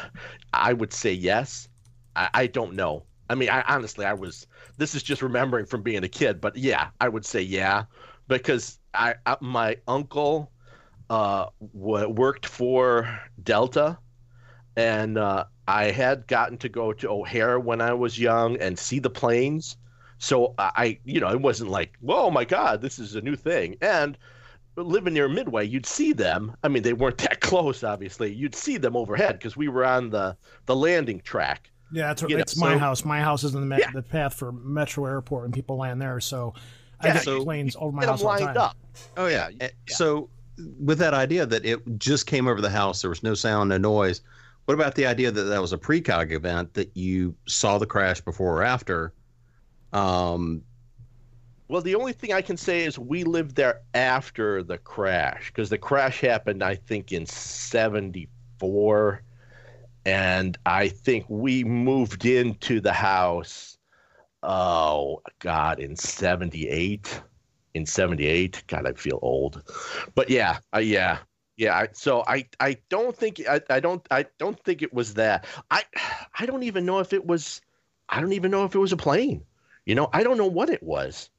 I 0.52 0.72
would 0.72 0.92
say 0.92 1.12
yes. 1.12 1.68
I, 2.16 2.28
I 2.34 2.46
don't 2.48 2.74
know. 2.74 3.04
I 3.30 3.36
mean, 3.36 3.48
I 3.48 3.62
honestly, 3.68 4.04
I 4.04 4.12
was. 4.12 4.48
This 4.76 4.96
is 4.96 5.04
just 5.04 5.22
remembering 5.22 5.66
from 5.66 5.82
being 5.82 6.02
a 6.02 6.08
kid, 6.08 6.40
but 6.40 6.56
yeah, 6.56 6.88
I 7.00 7.08
would 7.08 7.24
say 7.24 7.40
yeah, 7.40 7.84
because 8.26 8.80
I, 8.94 9.14
I 9.24 9.36
my 9.40 9.76
uncle 9.86 10.50
uh 11.10 11.46
w- 11.60 12.08
worked 12.08 12.46
for 12.46 13.20
Delta, 13.40 13.98
and 14.74 15.16
uh, 15.16 15.44
I 15.68 15.90
had 15.90 16.26
gotten 16.26 16.56
to 16.58 16.68
go 16.68 16.92
to 16.94 17.08
O'Hare 17.10 17.60
when 17.60 17.80
I 17.80 17.92
was 17.92 18.18
young 18.18 18.56
and 18.56 18.78
see 18.78 18.98
the 18.98 19.10
planes. 19.10 19.76
So 20.18 20.54
I, 20.58 20.98
you 21.04 21.20
know, 21.20 21.28
it 21.30 21.40
wasn't 21.40 21.70
like, 21.70 21.92
oh 22.08 22.30
my 22.30 22.44
God, 22.44 22.80
this 22.80 22.98
is 22.98 23.14
a 23.14 23.20
new 23.20 23.36
thing. 23.36 23.76
And 23.80 24.16
living 24.76 25.14
near 25.14 25.28
Midway, 25.28 25.66
you'd 25.66 25.86
see 25.86 26.12
them. 26.12 26.56
I 26.64 26.68
mean, 26.68 26.82
they 26.82 26.92
weren't 26.94 27.18
that 27.26 27.40
close, 27.40 27.84
obviously. 27.84 28.32
You'd 28.32 28.54
see 28.54 28.78
them 28.78 28.96
overhead 28.96 29.38
because 29.38 29.56
we 29.56 29.68
were 29.68 29.84
on 29.84 30.10
the 30.10 30.36
the 30.66 30.74
landing 30.74 31.20
track. 31.20 31.70
Yeah, 31.92 32.08
that's 32.08 32.22
You 32.22 32.28
know, 32.30 32.38
it's 32.38 32.56
my 32.56 32.74
so- 32.74 32.78
house. 32.78 33.04
My 33.04 33.20
house 33.20 33.44
is 33.44 33.54
in 33.54 33.60
the, 33.60 33.66
me- 33.76 33.80
Yeah. 33.80 33.90
the 33.92 34.02
path 34.02 34.34
for 34.34 34.52
Metro 34.52 35.04
Airport, 35.06 35.44
and 35.46 35.54
people 35.54 35.76
land 35.76 36.00
there. 36.02 36.18
So 36.20 36.54
I 37.00 37.08
Yeah, 37.08 37.12
get 37.14 37.22
so- 37.24 37.44
planes 37.44 37.76
over 37.78 37.92
my 37.94 38.04
house 38.06 38.20
them 38.20 38.28
all 38.28 38.38
the 38.38 38.44
time. 38.46 38.56
up. 38.56 38.76
Oh 39.16 39.26
yeah. 39.26 39.50
Eh, 39.60 39.68
So 39.88 40.28
with 40.80 40.98
that 40.98 41.14
idea 41.14 41.46
that 41.46 41.64
it 41.64 41.80
just 41.98 42.26
came 42.26 42.48
over 42.48 42.60
the 42.60 42.70
house, 42.70 43.02
there 43.02 43.10
was 43.10 43.22
no 43.22 43.34
sound, 43.34 43.68
no 43.68 43.78
noise. 43.78 44.22
What 44.68 44.74
about 44.74 44.96
the 44.96 45.06
idea 45.06 45.30
that 45.30 45.44
that 45.44 45.62
was 45.62 45.72
a 45.72 45.78
precog 45.78 46.30
event 46.30 46.74
that 46.74 46.94
you 46.94 47.34
saw 47.46 47.78
the 47.78 47.86
crash 47.86 48.20
before 48.20 48.58
or 48.58 48.62
after? 48.64 49.14
Um, 49.94 50.62
Well, 51.68 51.80
the 51.80 51.94
only 51.94 52.12
thing 52.12 52.34
I 52.34 52.42
can 52.42 52.58
say 52.58 52.84
is 52.84 52.98
we 52.98 53.24
lived 53.24 53.56
there 53.56 53.80
after 53.94 54.62
the 54.62 54.76
crash 54.76 55.46
because 55.46 55.70
the 55.70 55.78
crash 55.78 56.20
happened, 56.20 56.62
I 56.62 56.74
think, 56.74 57.12
in 57.12 57.24
'74, 57.24 59.22
and 60.04 60.58
I 60.66 60.88
think 60.88 61.24
we 61.30 61.64
moved 61.64 62.26
into 62.26 62.78
the 62.82 62.92
house. 62.92 63.78
Oh 64.42 65.22
God, 65.38 65.80
in 65.80 65.96
'78. 65.96 67.22
In 67.72 67.86
'78, 67.86 68.64
God, 68.66 68.86
I 68.86 68.92
feel 68.92 69.18
old, 69.22 69.62
but 70.14 70.28
yeah, 70.28 70.58
uh, 70.74 70.78
yeah, 70.80 71.20
yeah. 71.58 71.76
I, 71.76 71.88
so 71.92 72.24
I, 72.26 72.46
I 72.60 72.78
don't 72.88 73.14
think 73.14 73.42
I, 73.48 73.60
I 73.68 73.80
don't, 73.80 74.06
I 74.10 74.24
don't 74.38 74.58
think 74.64 74.80
it 74.80 74.94
was 74.94 75.14
that. 75.14 75.46
I, 75.70 75.84
I 76.38 76.46
don't 76.46 76.62
even 76.62 76.86
know 76.86 77.00
if 77.00 77.12
it 77.12 77.26
was. 77.26 77.60
I 78.08 78.22
don't 78.22 78.32
even 78.32 78.50
know 78.50 78.64
if 78.64 78.74
it 78.74 78.78
was 78.78 78.92
a 78.92 78.96
plane. 78.96 79.44
You 79.84 79.94
know, 79.94 80.08
I 80.12 80.22
don't 80.22 80.38
know 80.38 80.46
what 80.46 80.70
it 80.70 80.82
was. 80.82 81.30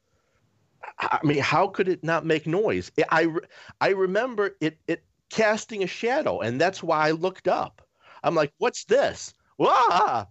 I 1.00 1.20
mean, 1.24 1.40
how 1.40 1.68
could 1.68 1.88
it 1.88 2.04
not 2.04 2.26
make 2.26 2.46
noise? 2.48 2.92
I, 3.10 3.28
I, 3.80 3.90
remember 3.90 4.56
it, 4.60 4.78
it 4.88 5.04
casting 5.30 5.84
a 5.84 5.88
shadow, 5.88 6.42
and 6.42 6.60
that's 6.60 6.84
why 6.84 7.08
I 7.08 7.12
looked 7.12 7.48
up. 7.48 7.82
I'm 8.24 8.36
like, 8.36 8.52
"What's 8.58 8.86
this?" 8.86 9.34
Wah! 9.58 10.26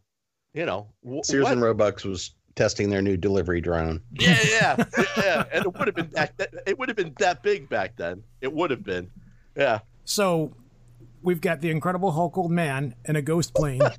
You 0.52 0.66
know, 0.66 0.88
wh- 1.06 1.24
Sears 1.24 1.44
what? 1.44 1.52
and 1.52 1.62
Roebuck's 1.62 2.04
was 2.04 2.34
testing 2.54 2.90
their 2.90 3.02
new 3.02 3.16
delivery 3.16 3.60
drone. 3.60 4.02
Yeah, 4.12 4.38
yeah, 4.50 4.84
yeah. 5.16 5.44
And 5.52 5.64
it 5.64 5.78
would 5.78 5.86
have 5.86 5.94
been. 5.94 6.10
That, 6.12 6.34
it 6.66 6.78
would 6.78 6.88
have 6.88 6.96
been 6.96 7.14
that 7.18 7.42
big 7.42 7.68
back 7.68 7.96
then. 7.96 8.22
It 8.40 8.52
would 8.52 8.70
have 8.70 8.84
been. 8.84 9.10
Yeah. 9.58 9.80
So 10.04 10.54
we've 11.20 11.40
got 11.40 11.60
the 11.60 11.70
Incredible 11.70 12.12
Hulk 12.12 12.38
old 12.38 12.50
man 12.52 12.94
and 13.04 13.16
a 13.16 13.22
ghost 13.22 13.54
plane. 13.54 13.82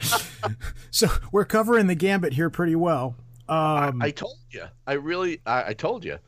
so 0.90 1.08
we're 1.32 1.44
covering 1.44 1.86
the 1.86 1.94
gambit 1.94 2.32
here 2.32 2.50
pretty 2.50 2.76
well. 2.76 3.16
Um, 3.48 4.00
I 4.02 4.10
told 4.10 4.36
you. 4.50 4.64
I 4.86 4.94
really. 4.94 5.40
I, 5.46 5.68
I 5.68 5.72
told 5.74 6.04
you. 6.04 6.18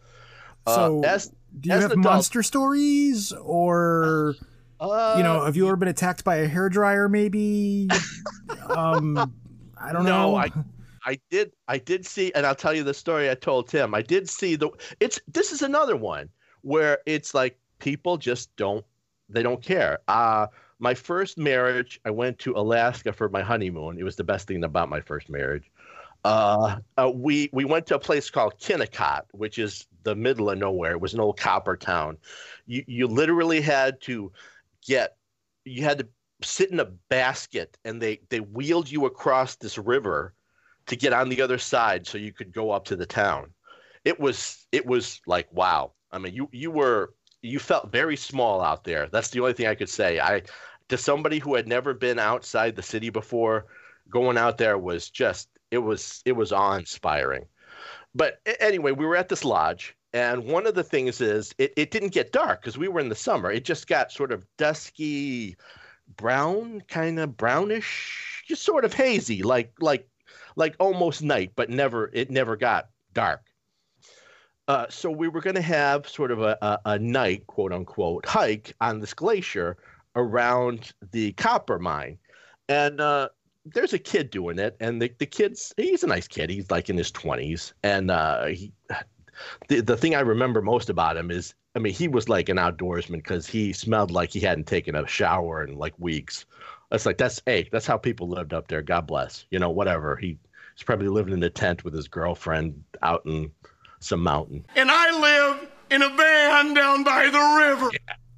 so 0.67 1.03
Uh, 1.05 1.07
as, 1.09 1.33
do 1.61 1.69
you 1.69 1.75
have 1.75 1.85
adult- 1.93 1.99
monster 2.05 2.43
stories 2.43 3.33
or 3.33 4.35
uh, 4.81 5.15
you 5.17 5.23
know 5.23 5.45
have 5.45 5.57
you 5.57 5.67
ever 5.67 5.77
been 5.77 5.89
attacked 5.89 6.25
by 6.25 6.37
a 6.37 6.49
hairdryer 6.49 7.09
maybe 7.09 7.89
um 8.71 9.17
i 9.81 9.93
don't 9.93 10.03
No, 10.05 10.33
know 10.33 10.37
I- 10.37 10.51
I 11.07 11.19
did. 11.31 11.53
I 11.69 11.77
did 11.77 12.07
see, 12.07 12.33
and 12.35 12.47
I'll 12.47 12.55
tell 12.55 12.73
you 12.73 12.83
the 12.83 12.95
story 12.95 13.29
I 13.31 13.35
told 13.35 13.69
Tim. 13.69 13.95
I 13.95 14.01
did 14.01 14.27
see 14.27 14.57
the. 14.57 14.71
It's 15.01 15.21
this 15.31 15.53
is 15.53 15.61
another 15.61 15.97
one 15.97 16.31
where 16.65 16.99
it's 17.07 17.35
like 17.35 17.59
people 17.79 18.17
just 18.17 18.55
don't. 18.57 18.85
They 19.29 19.43
don't 19.43 19.63
care. 19.63 19.99
Uh 20.09 20.49
my 20.79 20.95
first 20.95 21.39
marriage, 21.39 22.01
I 22.05 22.11
went 22.11 22.39
to 22.41 22.53
Alaska 22.53 23.13
for 23.13 23.29
my 23.29 23.43
honeymoon. 23.43 23.99
It 23.99 24.05
was 24.05 24.17
the 24.17 24.25
best 24.25 24.47
thing 24.47 24.65
about 24.65 24.89
my 24.89 25.01
first 25.01 25.31
marriage. 25.31 25.71
Uh, 26.25 26.79
uh, 26.97 27.11
we 27.15 27.51
we 27.53 27.65
went 27.65 27.87
to 27.87 27.97
a 27.97 27.99
place 27.99 28.31
called 28.31 28.59
Kennecott, 28.59 29.23
which 29.33 29.59
is 29.59 29.87
the 30.05 30.15
middle 30.15 30.51
of 30.51 30.59
nowhere. 30.59 30.93
It 30.93 31.01
was 31.01 31.15
an 31.15 31.21
old 31.21 31.39
copper 31.39 31.77
town. 31.77 32.17
You 32.67 32.83
you 32.87 33.07
literally 33.07 33.61
had 33.61 34.01
to 34.03 34.33
get. 34.87 35.17
You 35.65 35.83
had 35.85 35.99
to 35.99 36.09
sit 36.43 36.71
in 36.71 36.81
a 36.81 36.87
basket, 36.87 37.77
and 37.85 38.01
they 38.01 38.21
they 38.31 38.41
wheeled 38.41 38.91
you 38.91 39.05
across 39.07 39.57
this 39.57 39.79
river 39.79 40.35
to 40.87 40.97
get 40.97 41.13
on 41.13 41.29
the 41.29 41.43
other 41.43 41.59
side 41.59 42.07
so 42.07 42.19
you 42.19 42.33
could 42.33 42.53
go 42.53 42.71
up 42.71 42.85
to 42.87 42.97
the 42.97 43.07
town. 43.07 43.51
It 44.05 44.19
was 44.19 44.67
it 44.73 44.87
was 44.87 45.21
like 45.27 45.53
wow. 45.53 45.93
I 46.15 46.19
mean, 46.19 46.35
you 46.35 46.49
you 46.53 46.71
were 46.71 47.15
you 47.43 47.59
felt 47.59 47.93
very 47.93 48.17
small 48.17 48.63
out 48.63 48.85
there. 48.85 49.09
That's 49.09 49.31
the 49.31 49.41
only 49.41 49.53
thing 49.53 49.67
I 49.67 49.75
could 49.75 49.91
say. 49.91 50.21
I 50.21 50.43
to 50.89 50.99
somebody 50.99 51.39
who 51.39 51.55
had 51.55 51.69
never 51.69 51.95
been 51.95 52.19
outside 52.19 52.77
the 52.77 52.83
city 52.83 53.11
before, 53.11 53.67
going 54.11 54.39
out 54.39 54.59
there 54.59 54.79
was 54.79 55.11
just 55.11 55.49
it 55.71 55.79
was 55.79 56.23
it 56.25 56.33
was 56.33 56.53
awe-inspiring. 56.53 57.47
But 58.15 58.41
anyway, 58.61 58.93
we 58.93 59.07
were 59.07 59.17
at 59.17 59.29
this 59.29 59.45
lodge 59.45 59.97
and 60.15 60.45
one 60.45 60.65
of 60.65 60.77
the 60.77 60.85
things 60.85 61.21
is 61.21 61.53
it, 61.59 61.73
it 61.77 61.91
didn't 61.91 62.13
get 62.13 62.33
dark 62.33 62.61
because 62.61 62.79
we 62.79 62.87
were 62.87 63.01
in 63.01 63.09
the 63.09 63.17
summer. 63.17 63.51
It 63.51 63.65
just 63.65 63.89
got 63.89 64.13
sort 64.13 64.31
of 64.31 64.47
dusky 64.57 65.57
brown, 66.17 66.83
kind 66.83 67.19
of 67.19 67.37
brownish, 67.37 68.45
just 68.47 68.63
sort 68.63 68.85
of 68.85 68.95
hazy, 68.95 69.43
like 69.43 69.73
like 69.81 70.09
like 70.55 70.77
almost 70.79 71.23
night, 71.23 71.53
but 71.57 71.69
never 71.69 72.11
it 72.15 72.31
never 72.31 72.57
got 72.57 72.89
dark. 73.13 73.43
Uh, 74.67 74.87
so 74.89 75.11
we 75.11 75.29
were 75.29 75.41
going 75.41 75.57
to 75.57 75.63
have 75.63 76.09
sort 76.09 76.31
of 76.31 76.41
a, 76.41 76.57
a, 76.63 76.79
a 76.87 76.99
night, 76.99 77.47
quote 77.47 77.73
unquote, 77.73 78.25
hike 78.27 78.75
on 78.81 79.01
this 79.01 79.13
glacier 79.13 79.77
around 80.17 80.93
the 81.13 81.33
copper 81.33 81.79
mine, 81.79 82.19
and 82.69 83.01
uh, 83.01 83.29
there's 83.67 83.93
a 83.93 83.99
kid 83.99 84.31
doing 84.31 84.59
it, 84.59 84.77
and 84.81 85.03
the 85.03 85.13
the 85.19 85.27
kid's 85.27 85.75
he's 85.77 86.03
a 86.03 86.07
nice 86.07 86.29
kid. 86.29 86.51
He's 86.51 86.71
like 86.71 86.89
in 86.89 86.97
his 86.97 87.11
twenties, 87.11 87.75
and 87.83 88.11
uh, 88.11 88.47
he. 88.47 88.73
The, 89.67 89.81
the 89.81 89.97
thing 89.97 90.15
I 90.15 90.21
remember 90.21 90.63
most 90.63 90.89
about 90.89 91.17
him 91.17 91.33
is, 91.33 91.55
I 91.75 91.81
mean, 91.81 91.93
he 91.93 92.07
was 92.07 92.29
like 92.29 92.49
an 92.49 92.57
outdoorsman 92.57 93.17
because 93.17 93.49
he 93.49 93.73
smelled 93.73 94.13
like 94.13 94.31
he 94.31 94.39
hadn't 94.39 94.69
taken 94.69 94.95
a 94.95 95.09
shower 95.09 95.65
in 95.65 95.77
like 95.77 95.95
weeks. 95.99 96.47
It's 96.93 97.05
like 97.05 97.19
that's 97.19 97.43
hey, 97.45 97.69
that's 97.73 97.87
how 97.87 97.97
people 97.97 98.29
lived 98.29 98.55
up 98.55 98.69
there. 98.69 98.81
God 98.81 99.09
bless. 99.09 99.45
You 99.51 99.59
know, 99.59 99.71
whatever. 99.71 100.15
He, 100.15 100.39
he's 100.77 100.85
probably 100.85 101.09
living 101.09 101.35
in 101.35 101.43
a 101.43 101.51
tent 101.51 101.83
with 101.83 101.95
his 101.95 102.07
girlfriend 102.07 102.81
out 103.03 103.27
in 103.27 103.51
some 104.05 104.23
mountain. 104.23 104.65
And 104.77 104.91
I 104.91 105.21
live 105.21 105.69
in 105.91 106.03
a 106.03 106.09
van 106.11 106.75
down 106.75 107.05
by 107.05 107.29
the 107.31 107.65
river. 107.67 107.91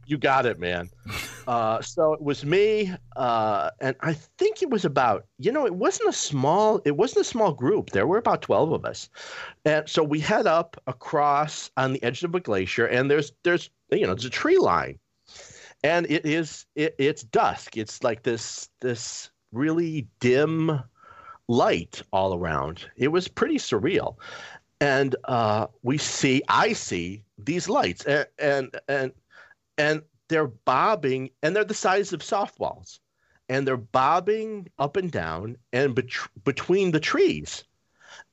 You 0.06 0.16
got 0.18 0.46
it, 0.46 0.58
man. 0.58 0.90
Uh, 1.46 1.80
so 1.80 2.12
it 2.12 2.20
was 2.20 2.44
me, 2.44 2.92
uh, 3.14 3.70
and 3.80 3.94
I 4.00 4.14
think 4.14 4.64
it 4.64 4.68
was 4.68 4.84
about 4.84 5.26
you 5.38 5.52
know 5.52 5.64
it 5.64 5.76
wasn't 5.76 6.08
a 6.08 6.12
small 6.12 6.80
it 6.84 6.96
wasn't 6.96 7.20
a 7.20 7.28
small 7.28 7.52
group. 7.52 7.90
There 7.90 8.08
were 8.08 8.18
about 8.18 8.42
twelve 8.42 8.72
of 8.72 8.84
us, 8.84 9.08
and 9.64 9.88
so 9.88 10.02
we 10.02 10.18
head 10.18 10.48
up 10.48 10.76
across 10.88 11.70
on 11.76 11.92
the 11.92 12.02
edge 12.02 12.24
of 12.24 12.34
a 12.34 12.40
glacier, 12.40 12.86
and 12.86 13.08
there's 13.08 13.30
there's 13.44 13.70
you 13.92 14.00
know 14.00 14.14
there's 14.14 14.24
a 14.24 14.30
tree 14.30 14.58
line, 14.58 14.98
and 15.84 16.04
it 16.10 16.26
is 16.26 16.66
it, 16.74 16.96
it's 16.98 17.22
dusk. 17.22 17.76
It's 17.76 18.02
like 18.02 18.24
this 18.24 18.68
this 18.80 19.30
really 19.52 20.08
dim 20.18 20.80
light 21.48 22.02
all 22.12 22.34
around. 22.34 22.90
It 22.96 23.08
was 23.08 23.28
pretty 23.28 23.58
surreal, 23.58 24.16
and 24.80 25.16
uh, 25.24 25.66
we 25.82 25.98
see 25.98 26.42
I 26.48 26.72
see 26.72 27.22
these 27.38 27.68
lights, 27.68 28.04
and 28.04 28.26
and 28.38 28.80
and 28.88 29.12
and 29.78 30.02
they're 30.28 30.48
bobbing 30.48 31.30
and 31.42 31.54
they're 31.54 31.64
the 31.64 31.74
size 31.74 32.12
of 32.12 32.20
softballs 32.20 32.98
and 33.48 33.66
they're 33.66 33.76
bobbing 33.76 34.68
up 34.78 34.96
and 34.96 35.10
down 35.10 35.56
and 35.72 35.94
bet- 35.94 36.10
between 36.44 36.90
the 36.90 37.00
trees. 37.00 37.64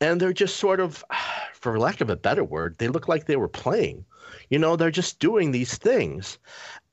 And 0.01 0.19
they're 0.19 0.34
just 0.34 0.58
sort 0.58 0.79
of 0.79 1.03
for 1.53 1.79
lack 1.79 2.01
of 2.01 2.10
a 2.10 2.15
better 2.15 2.43
word 2.43 2.77
they 2.77 2.88
look 2.88 3.08
like 3.08 3.25
they 3.25 3.36
were 3.36 3.49
playing. 3.49 4.06
You 4.49 4.60
know 4.60 4.75
they're 4.75 4.91
just 4.91 5.19
doing 5.19 5.51
these 5.51 5.77
things. 5.77 6.39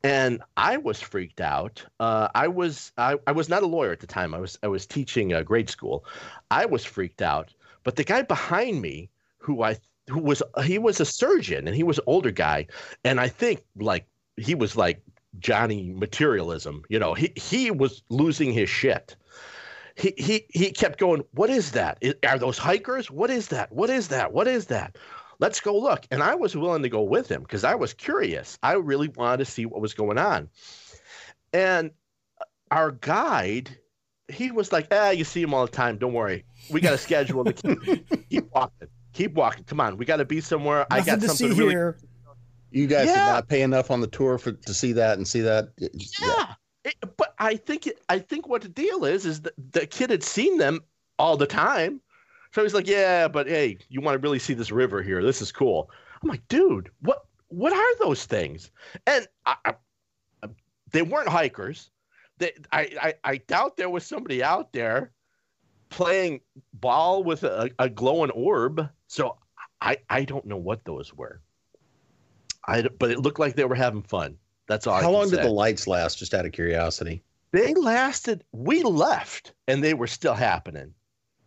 And 0.03 0.43
i 0.57 0.77
was 0.77 1.01
freaked 1.01 1.41
out. 1.41 1.85
Uh, 1.99 2.29
i 2.35 2.49
was 2.49 2.93
I, 2.99 3.17
I 3.27 3.33
was 3.33 3.49
not 3.49 3.63
a 3.63 3.67
lawyer 3.67 3.93
at 3.93 4.01
the 4.01 4.07
time. 4.07 4.35
I 4.35 4.41
was 4.41 4.59
i 4.63 4.69
was 4.69 4.87
teaching 4.87 5.33
a 5.33 5.45
grade 5.45 5.71
school. 5.71 6.05
I 6.51 6.67
was 6.67 6.85
freaked 6.85 7.23
out. 7.23 7.55
But 7.85 7.97
the 7.97 8.05
guy 8.05 8.23
behind 8.23 8.83
me 8.83 9.11
who 9.41 9.63
i 9.63 9.77
who 10.09 10.21
was 10.21 10.43
he 10.65 10.79
was 10.79 11.01
a 11.01 11.05
surgeon 11.05 11.67
and 11.67 11.77
he 11.77 11.83
was 11.83 11.99
an 11.99 12.05
older 12.07 12.31
guy 12.31 12.67
and 13.05 13.21
i 13.21 13.29
think 13.29 13.63
like 13.77 14.07
he 14.37 14.55
was 14.55 14.77
like 14.77 15.03
Johnny 15.39 15.93
materialism. 15.95 16.83
You 16.89 16.99
know, 16.99 17.15
he 17.15 17.33
he 17.37 17.71
was 17.71 18.03
losing 18.09 18.53
his 18.53 18.69
shit. 18.69 19.17
He 19.97 20.13
he 20.17 20.47
he 20.51 20.71
kept 20.73 20.99
going. 20.99 21.25
What 21.33 21.51
is 21.51 21.73
that? 21.73 22.03
Are 22.27 22.39
those 22.39 22.59
hikers? 22.59 23.11
What 23.11 23.31
is 23.31 23.49
that? 23.49 23.73
What 23.73 23.91
is 23.91 24.09
that? 24.09 24.33
What 24.33 24.49
is 24.49 24.67
that? 24.67 24.97
Let's 25.39 25.61
go 25.61 25.79
look. 25.79 26.07
And 26.11 26.23
I 26.23 26.35
was 26.35 26.57
willing 26.57 26.83
to 26.83 26.89
go 26.89 27.03
with 27.03 27.31
him 27.31 27.43
because 27.43 27.65
I 27.65 27.75
was 27.75 27.95
curious. 27.95 28.59
I 28.63 28.75
really 28.75 29.09
wanted 29.09 29.39
to 29.39 29.51
see 29.51 29.67
what 29.67 29.81
was 29.81 29.95
going 29.95 30.19
on. 30.19 30.51
And 31.53 31.93
our 32.71 32.91
guide, 32.91 33.71
he 34.29 34.51
was 34.51 34.73
like, 34.73 34.89
"Ah, 34.91 35.11
you 35.11 35.25
see 35.25 35.43
him 35.43 35.55
all 35.55 35.67
the 35.67 35.73
time. 35.73 35.99
Don't 35.99 36.13
worry. 36.13 36.45
We 36.71 36.81
got 36.81 36.93
a 36.93 36.99
schedule. 36.99 37.45
to 37.45 37.53
keep, 37.53 38.29
keep 38.31 38.53
walking. 38.53 38.89
Keep 39.13 39.35
walking. 39.35 39.65
Come 39.65 39.81
on. 39.81 39.97
We 39.97 40.05
got 40.05 40.17
to 40.19 40.25
be 40.25 40.41
somewhere. 40.41 40.87
I 40.91 41.01
got 41.01 41.21
to 41.21 41.29
something 41.29 41.53
see 41.53 41.59
really 41.59 41.73
here 41.73 41.99
You 42.71 42.87
guys 42.87 43.07
Yeah. 43.07 43.15
did 43.27 43.33
not 43.33 43.49
pay 43.49 43.63
enough 43.63 43.91
on 43.91 44.01
the 44.01 44.07
tour 44.07 44.39
for 44.39 44.53
to 44.53 44.75
see 44.75 44.93
that 44.93 45.19
and 45.19 45.27
see 45.27 45.41
that. 45.41 45.71
Yeah. 45.79 46.55
It- 46.85 46.95
but 47.17 47.35
I 47.39 47.57
think 47.57 47.87
it, 47.87 48.01
I 48.09 48.19
think 48.19 48.49
what 48.49 48.63
the 48.63 48.69
deal 48.69 49.05
is 49.05 49.27
is 49.27 49.43
that 49.43 49.53
the 49.73 49.87
kid 49.87 50.11
had 50.11 50.23
seen 50.23 50.57
them 50.59 50.81
all 51.19 51.37
the 51.37 51.47
time. 51.47 52.01
So 52.53 52.63
he's 52.63 52.75
like, 52.75 52.87
"Yeah, 52.89 53.29
but 53.29 53.47
hey, 53.47 53.79
you 53.91 54.01
want 54.01 54.15
to 54.15 54.19
really 54.27 54.39
see 54.39 54.55
this 54.55 54.71
river 54.73 55.03
here? 55.03 55.23
This 55.23 55.41
is 55.43 55.53
cool." 55.53 55.91
I'm 56.23 56.29
like, 56.29 56.47
"Dude, 56.49 56.91
what 57.03 57.27
what 57.49 57.73
are 57.73 58.05
those 58.05 58.25
things?" 58.25 58.71
And 59.07 59.27
I, 59.47 59.57
I, 59.65 59.75
they 60.93 61.03
weren't 61.03 61.29
hikers. 61.29 61.91
They, 62.39 62.53
I, 62.73 62.91
I 63.03 63.15
I 63.25 63.37
doubt 63.37 63.77
there 63.77 63.91
was 63.91 64.05
somebody 64.07 64.43
out 64.43 64.73
there 64.73 65.13
playing 65.91 66.41
ball 66.75 67.23
with 67.23 67.45
a, 67.45 67.71
a 67.79 67.89
glowing 67.89 68.31
orb. 68.31 68.89
So 69.11 69.37
I 69.81 69.99
I 70.09 70.25
don't 70.25 70.47
know 70.47 70.57
what 70.57 70.85
those 70.85 71.13
were. 71.13 71.41
I 72.67 72.83
but 72.83 73.11
it 73.11 73.19
looked 73.19 73.41
like 73.41 73.57
they 73.57 73.65
were 73.65 73.75
having 73.75 74.03
fun. 74.03 74.39
That's 74.69 74.87
all. 74.87 75.01
How 75.01 75.11
long 75.11 75.29
say 75.29 75.37
did 75.37 75.45
the 75.45 75.51
lights 75.51 75.89
last? 75.89 76.19
Just 76.19 76.33
out 76.33 76.47
of 76.47 76.53
curiosity. 76.53 77.25
they 77.51 77.75
lasted 77.75 78.45
we 78.53 78.85
left 78.85 79.53
and 79.67 79.83
they 79.83 79.95
were 79.95 80.07
still 80.07 80.35
happening 80.35 80.95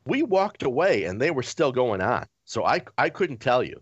we 0.06 0.22
walked 0.22 0.64
away 0.64 1.06
and 1.06 1.22
they 1.22 1.32
were 1.32 1.42
still 1.44 1.72
going 1.72 2.02
on 2.02 2.26
so 2.44 2.66
i 2.66 2.82
i 2.98 3.08
couldn't 3.10 3.40
tell 3.40 3.64
you 3.64 3.82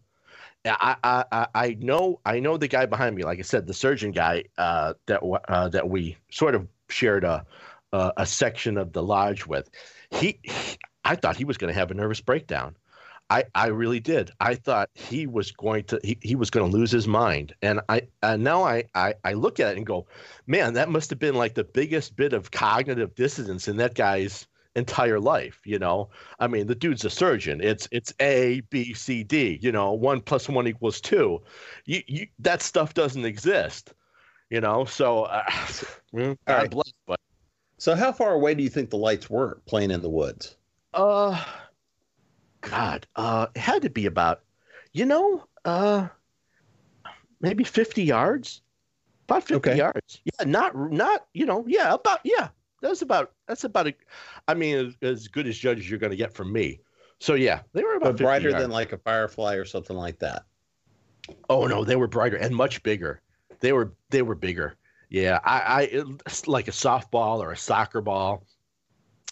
I, 0.63 0.95
I 1.03 1.25
I 1.31 1.47
I 1.55 1.77
know 1.79 2.19
I 2.23 2.39
know 2.39 2.55
the 2.57 2.67
guy 2.67 2.85
behind 2.85 3.15
me. 3.15 3.23
Like 3.23 3.39
I 3.39 3.41
said, 3.41 3.65
the 3.65 3.73
surgeon 3.73 4.11
guy 4.11 4.43
uh, 4.59 4.93
that 5.07 5.21
uh, 5.47 5.69
that 5.69 5.89
we 5.89 6.17
sort 6.29 6.53
of 6.53 6.67
shared 6.87 7.23
a 7.23 7.43
a, 7.91 8.13
a 8.17 8.25
section 8.27 8.77
of 8.77 8.93
the 8.93 9.01
lodge 9.01 9.47
with. 9.47 9.71
He, 10.11 10.37
he 10.43 10.77
I 11.03 11.15
thought 11.15 11.35
he 11.35 11.45
was 11.45 11.57
going 11.57 11.73
to 11.73 11.79
have 11.79 11.89
a 11.89 11.95
nervous 11.95 12.21
breakdown. 12.21 12.75
I, 13.31 13.45
I 13.55 13.67
really 13.67 14.01
did. 14.01 14.29
I 14.41 14.55
thought 14.55 14.89
he 14.93 15.25
was 15.25 15.51
going 15.51 15.85
to 15.85 16.01
he, 16.03 16.17
he 16.21 16.35
was 16.35 16.49
going 16.49 16.69
to 16.69 16.77
lose 16.77 16.91
his 16.91 17.07
mind. 17.07 17.55
And 17.61 17.79
I 17.87 18.01
and 18.21 18.43
now 18.43 18.63
I, 18.63 18.83
I 18.93 19.13
I 19.23 19.33
look 19.33 19.61
at 19.61 19.71
it 19.71 19.77
and 19.77 19.85
go, 19.85 20.05
man, 20.47 20.73
that 20.73 20.89
must 20.89 21.09
have 21.09 21.19
been 21.19 21.35
like 21.35 21.53
the 21.55 21.63
biggest 21.63 22.17
bit 22.17 22.33
of 22.33 22.51
cognitive 22.51 23.15
dissonance 23.15 23.69
in 23.69 23.77
that 23.77 23.95
guy's 23.95 24.47
entire 24.75 25.17
life. 25.17 25.61
You 25.63 25.79
know, 25.79 26.09
I 26.41 26.47
mean, 26.47 26.67
the 26.67 26.75
dude's 26.75 27.05
a 27.05 27.09
surgeon. 27.09 27.61
It's 27.63 27.87
it's 27.93 28.13
A 28.19 28.61
B 28.69 28.93
C 28.93 29.23
D. 29.23 29.59
You 29.61 29.71
know, 29.71 29.93
one 29.93 30.19
plus 30.19 30.49
one 30.49 30.67
equals 30.67 30.99
two. 30.99 31.41
You, 31.85 32.01
you 32.07 32.27
that 32.39 32.61
stuff 32.61 32.93
doesn't 32.93 33.23
exist. 33.23 33.93
You 34.49 34.59
know, 34.59 34.83
so 34.83 35.23
uh, 35.23 35.43
God 36.13 36.37
right. 36.49 36.69
bless. 36.69 36.91
But 37.07 37.21
So, 37.77 37.95
how 37.95 38.11
far 38.11 38.33
away 38.33 38.55
do 38.55 38.61
you 38.63 38.69
think 38.69 38.89
the 38.89 38.97
lights 38.97 39.29
were 39.29 39.61
playing 39.65 39.91
in 39.91 40.01
the 40.01 40.09
woods? 40.09 40.57
Uh, 40.93 41.41
God, 42.61 43.07
uh, 43.15 43.47
it 43.55 43.59
had 43.59 43.81
to 43.83 43.89
be 43.89 44.05
about, 44.05 44.41
you 44.93 45.05
know, 45.05 45.43
uh, 45.65 46.07
maybe 47.41 47.63
fifty 47.63 48.03
yards, 48.03 48.61
about 49.27 49.43
fifty 49.43 49.69
Okay. 49.71 49.77
yards. 49.77 50.21
Yeah, 50.23 50.45
not 50.45 50.75
not 50.75 51.25
you 51.33 51.45
know, 51.45 51.65
yeah, 51.67 51.93
about 51.93 52.19
yeah. 52.23 52.49
That's 52.81 53.01
about 53.01 53.33
that's 53.47 53.63
about 53.63 53.87
a, 53.87 53.93
I 54.47 54.53
mean, 54.53 54.75
as, 54.75 54.95
as 55.01 55.27
good 55.27 55.47
as 55.47 55.57
judges 55.57 55.89
you're 55.89 55.99
going 55.99 56.11
to 56.11 56.17
get 56.17 56.33
from 56.33 56.51
me. 56.51 56.79
So 57.19 57.35
yeah, 57.35 57.61
they 57.73 57.83
were 57.83 57.95
about 57.95 58.13
50 58.13 58.23
brighter 58.23 58.49
yards. 58.49 58.63
than 58.63 58.71
like 58.71 58.91
a 58.93 58.97
firefly 58.97 59.55
or 59.55 59.65
something 59.65 59.95
like 59.95 60.17
that. 60.19 60.45
Oh 61.49 61.67
no, 61.67 61.83
they 61.83 61.95
were 61.95 62.07
brighter 62.07 62.37
and 62.37 62.55
much 62.55 62.81
bigger. 62.81 63.21
They 63.59 63.73
were 63.73 63.93
they 64.09 64.23
were 64.23 64.35
bigger. 64.35 64.75
Yeah, 65.09 65.39
I, 65.43 65.59
I 65.59 65.81
it's 65.91 66.47
like 66.47 66.67
a 66.67 66.71
softball 66.71 67.39
or 67.39 67.51
a 67.51 67.57
soccer 67.57 68.01
ball. 68.01 68.45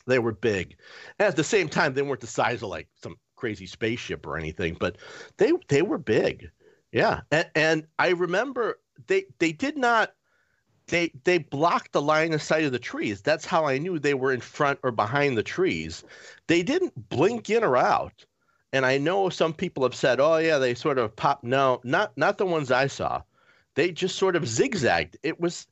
They 0.09 0.19
were 0.19 0.33
big. 0.33 0.75
And 1.19 1.27
at 1.27 1.35
the 1.35 1.43
same 1.43 1.69
time, 1.69 1.93
they 1.93 2.01
weren't 2.01 2.21
the 2.21 2.27
size 2.27 2.61
of 2.63 2.69
like 2.69 2.89
some 2.95 3.15
crazy 3.35 3.65
spaceship 3.65 4.25
or 4.25 4.37
anything, 4.37 4.75
but 4.79 4.97
they 5.37 5.53
they 5.69 5.81
were 5.81 5.97
big. 5.97 6.51
Yeah, 6.91 7.21
and 7.31 7.49
and 7.55 7.87
I 7.97 8.09
remember 8.09 8.79
they 9.07 9.25
they 9.39 9.51
did 9.51 9.77
not 9.77 10.13
they 10.87 11.11
they 11.23 11.37
blocked 11.37 11.93
the 11.93 12.01
line 12.01 12.33
of 12.33 12.41
sight 12.41 12.65
of 12.65 12.71
the 12.71 12.79
trees. 12.79 13.21
That's 13.21 13.45
how 13.45 13.65
I 13.65 13.77
knew 13.77 13.99
they 13.99 14.13
were 14.15 14.33
in 14.33 14.41
front 14.41 14.79
or 14.83 14.91
behind 14.91 15.37
the 15.37 15.43
trees. 15.43 16.03
They 16.47 16.63
didn't 16.63 17.09
blink 17.09 17.49
in 17.49 17.63
or 17.63 17.77
out. 17.77 18.25
And 18.73 18.85
I 18.85 18.97
know 18.97 19.29
some 19.29 19.53
people 19.53 19.83
have 19.83 19.95
said, 19.95 20.19
"Oh 20.19 20.37
yeah, 20.37 20.57
they 20.57 20.75
sort 20.75 20.97
of 20.97 21.15
pop." 21.15 21.43
No, 21.43 21.79
not 21.83 22.15
not 22.17 22.37
the 22.37 22.45
ones 22.45 22.71
I 22.71 22.87
saw. 22.87 23.21
They 23.75 23.91
just 23.91 24.17
sort 24.17 24.35
of 24.35 24.47
zigzagged. 24.47 25.17
It 25.23 25.39
was, 25.39 25.67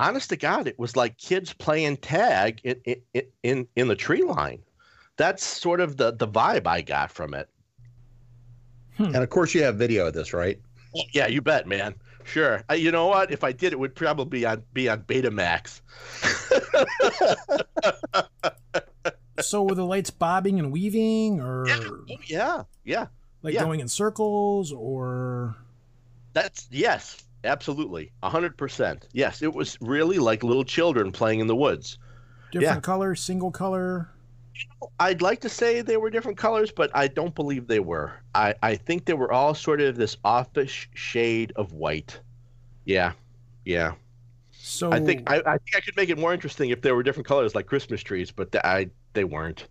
honest 0.00 0.30
to 0.30 0.36
God, 0.36 0.66
it 0.66 0.78
was 0.78 0.96
like 0.96 1.18
kids 1.18 1.52
playing 1.52 1.98
tag 1.98 2.60
in 2.64 2.80
in 3.14 3.22
in, 3.42 3.66
in 3.76 3.88
the 3.88 3.96
tree 3.96 4.22
line. 4.22 4.60
That's 5.16 5.44
sort 5.44 5.80
of 5.80 5.96
the 5.96 6.12
the 6.12 6.26
vibe 6.26 6.66
I 6.66 6.80
got 6.80 7.10
from 7.12 7.34
it. 7.34 7.48
And 8.98 9.16
of 9.16 9.30
course, 9.30 9.54
you 9.54 9.62
have 9.62 9.76
video 9.76 10.08
of 10.08 10.12
this, 10.14 10.32
right? 10.34 10.60
Yeah, 11.14 11.26
you 11.26 11.40
bet, 11.40 11.66
man. 11.66 11.94
Sure. 12.24 12.62
Uh, 12.70 12.74
you 12.74 12.90
know 12.92 13.06
what? 13.06 13.30
If 13.32 13.42
I 13.44 13.52
did, 13.52 13.72
it 13.72 13.78
would 13.78 13.94
probably 13.94 14.40
be 14.40 14.46
on 14.46 14.62
be 14.74 14.88
on 14.88 15.02
Betamax. 15.02 15.80
So 19.40 19.62
were 19.62 19.74
the 19.74 19.86
lights 19.86 20.10
bobbing 20.10 20.58
and 20.58 20.70
weaving, 20.70 21.40
or 21.40 21.64
Oh, 21.66 22.04
yeah, 22.26 22.64
yeah. 22.84 23.06
like 23.42 23.54
yeah. 23.54 23.64
going 23.64 23.80
in 23.80 23.88
circles, 23.88 24.70
or 24.70 25.56
That's 26.34 26.68
yes, 26.70 27.24
absolutely, 27.44 28.12
a 28.22 28.30
hundred 28.30 28.56
percent. 28.56 29.08
Yes, 29.12 29.42
it 29.42 29.52
was 29.52 29.78
really 29.80 30.18
like 30.18 30.42
little 30.42 30.64
children 30.64 31.12
playing 31.12 31.40
in 31.40 31.46
the 31.46 31.56
woods. 31.56 31.98
different 32.52 32.82
color, 32.82 33.14
single 33.14 33.50
color? 33.50 34.10
I'd 34.98 35.22
like 35.22 35.40
to 35.40 35.48
say 35.48 35.80
they 35.80 35.96
were 35.96 36.10
different 36.10 36.36
colors, 36.36 36.70
but 36.70 36.90
I 36.94 37.08
don't 37.08 37.34
believe 37.34 37.66
they 37.66 37.80
were. 37.80 38.12
I, 38.34 38.54
I 38.62 38.74
think 38.76 39.04
they 39.04 39.14
were 39.14 39.32
all 39.32 39.54
sort 39.54 39.80
of 39.80 39.96
this 39.96 40.16
offish 40.24 40.88
shade 40.94 41.52
of 41.56 41.72
white. 41.72 42.20
Yeah, 42.84 43.12
yeah. 43.64 43.92
So 44.50 44.92
I 44.92 45.00
think 45.00 45.28
I, 45.30 45.36
I 45.36 45.58
think 45.58 45.76
I 45.76 45.80
could 45.80 45.96
make 45.96 46.10
it 46.10 46.18
more 46.18 46.34
interesting 46.34 46.70
if 46.70 46.82
there 46.82 46.94
were 46.94 47.02
different 47.02 47.26
colors 47.26 47.54
like 47.54 47.66
Christmas 47.66 48.02
trees, 48.02 48.30
but 48.30 48.52
th- 48.52 48.64
I 48.64 48.90
they 49.14 49.24
weren't. 49.24 49.66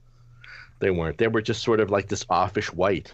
They 0.79 0.91
weren't. 0.91 1.17
They 1.17 1.27
were 1.27 1.41
just 1.41 1.63
sort 1.63 1.79
of 1.79 1.89
like 1.89 2.07
this 2.07 2.25
offish 2.29 2.71
white. 2.73 3.13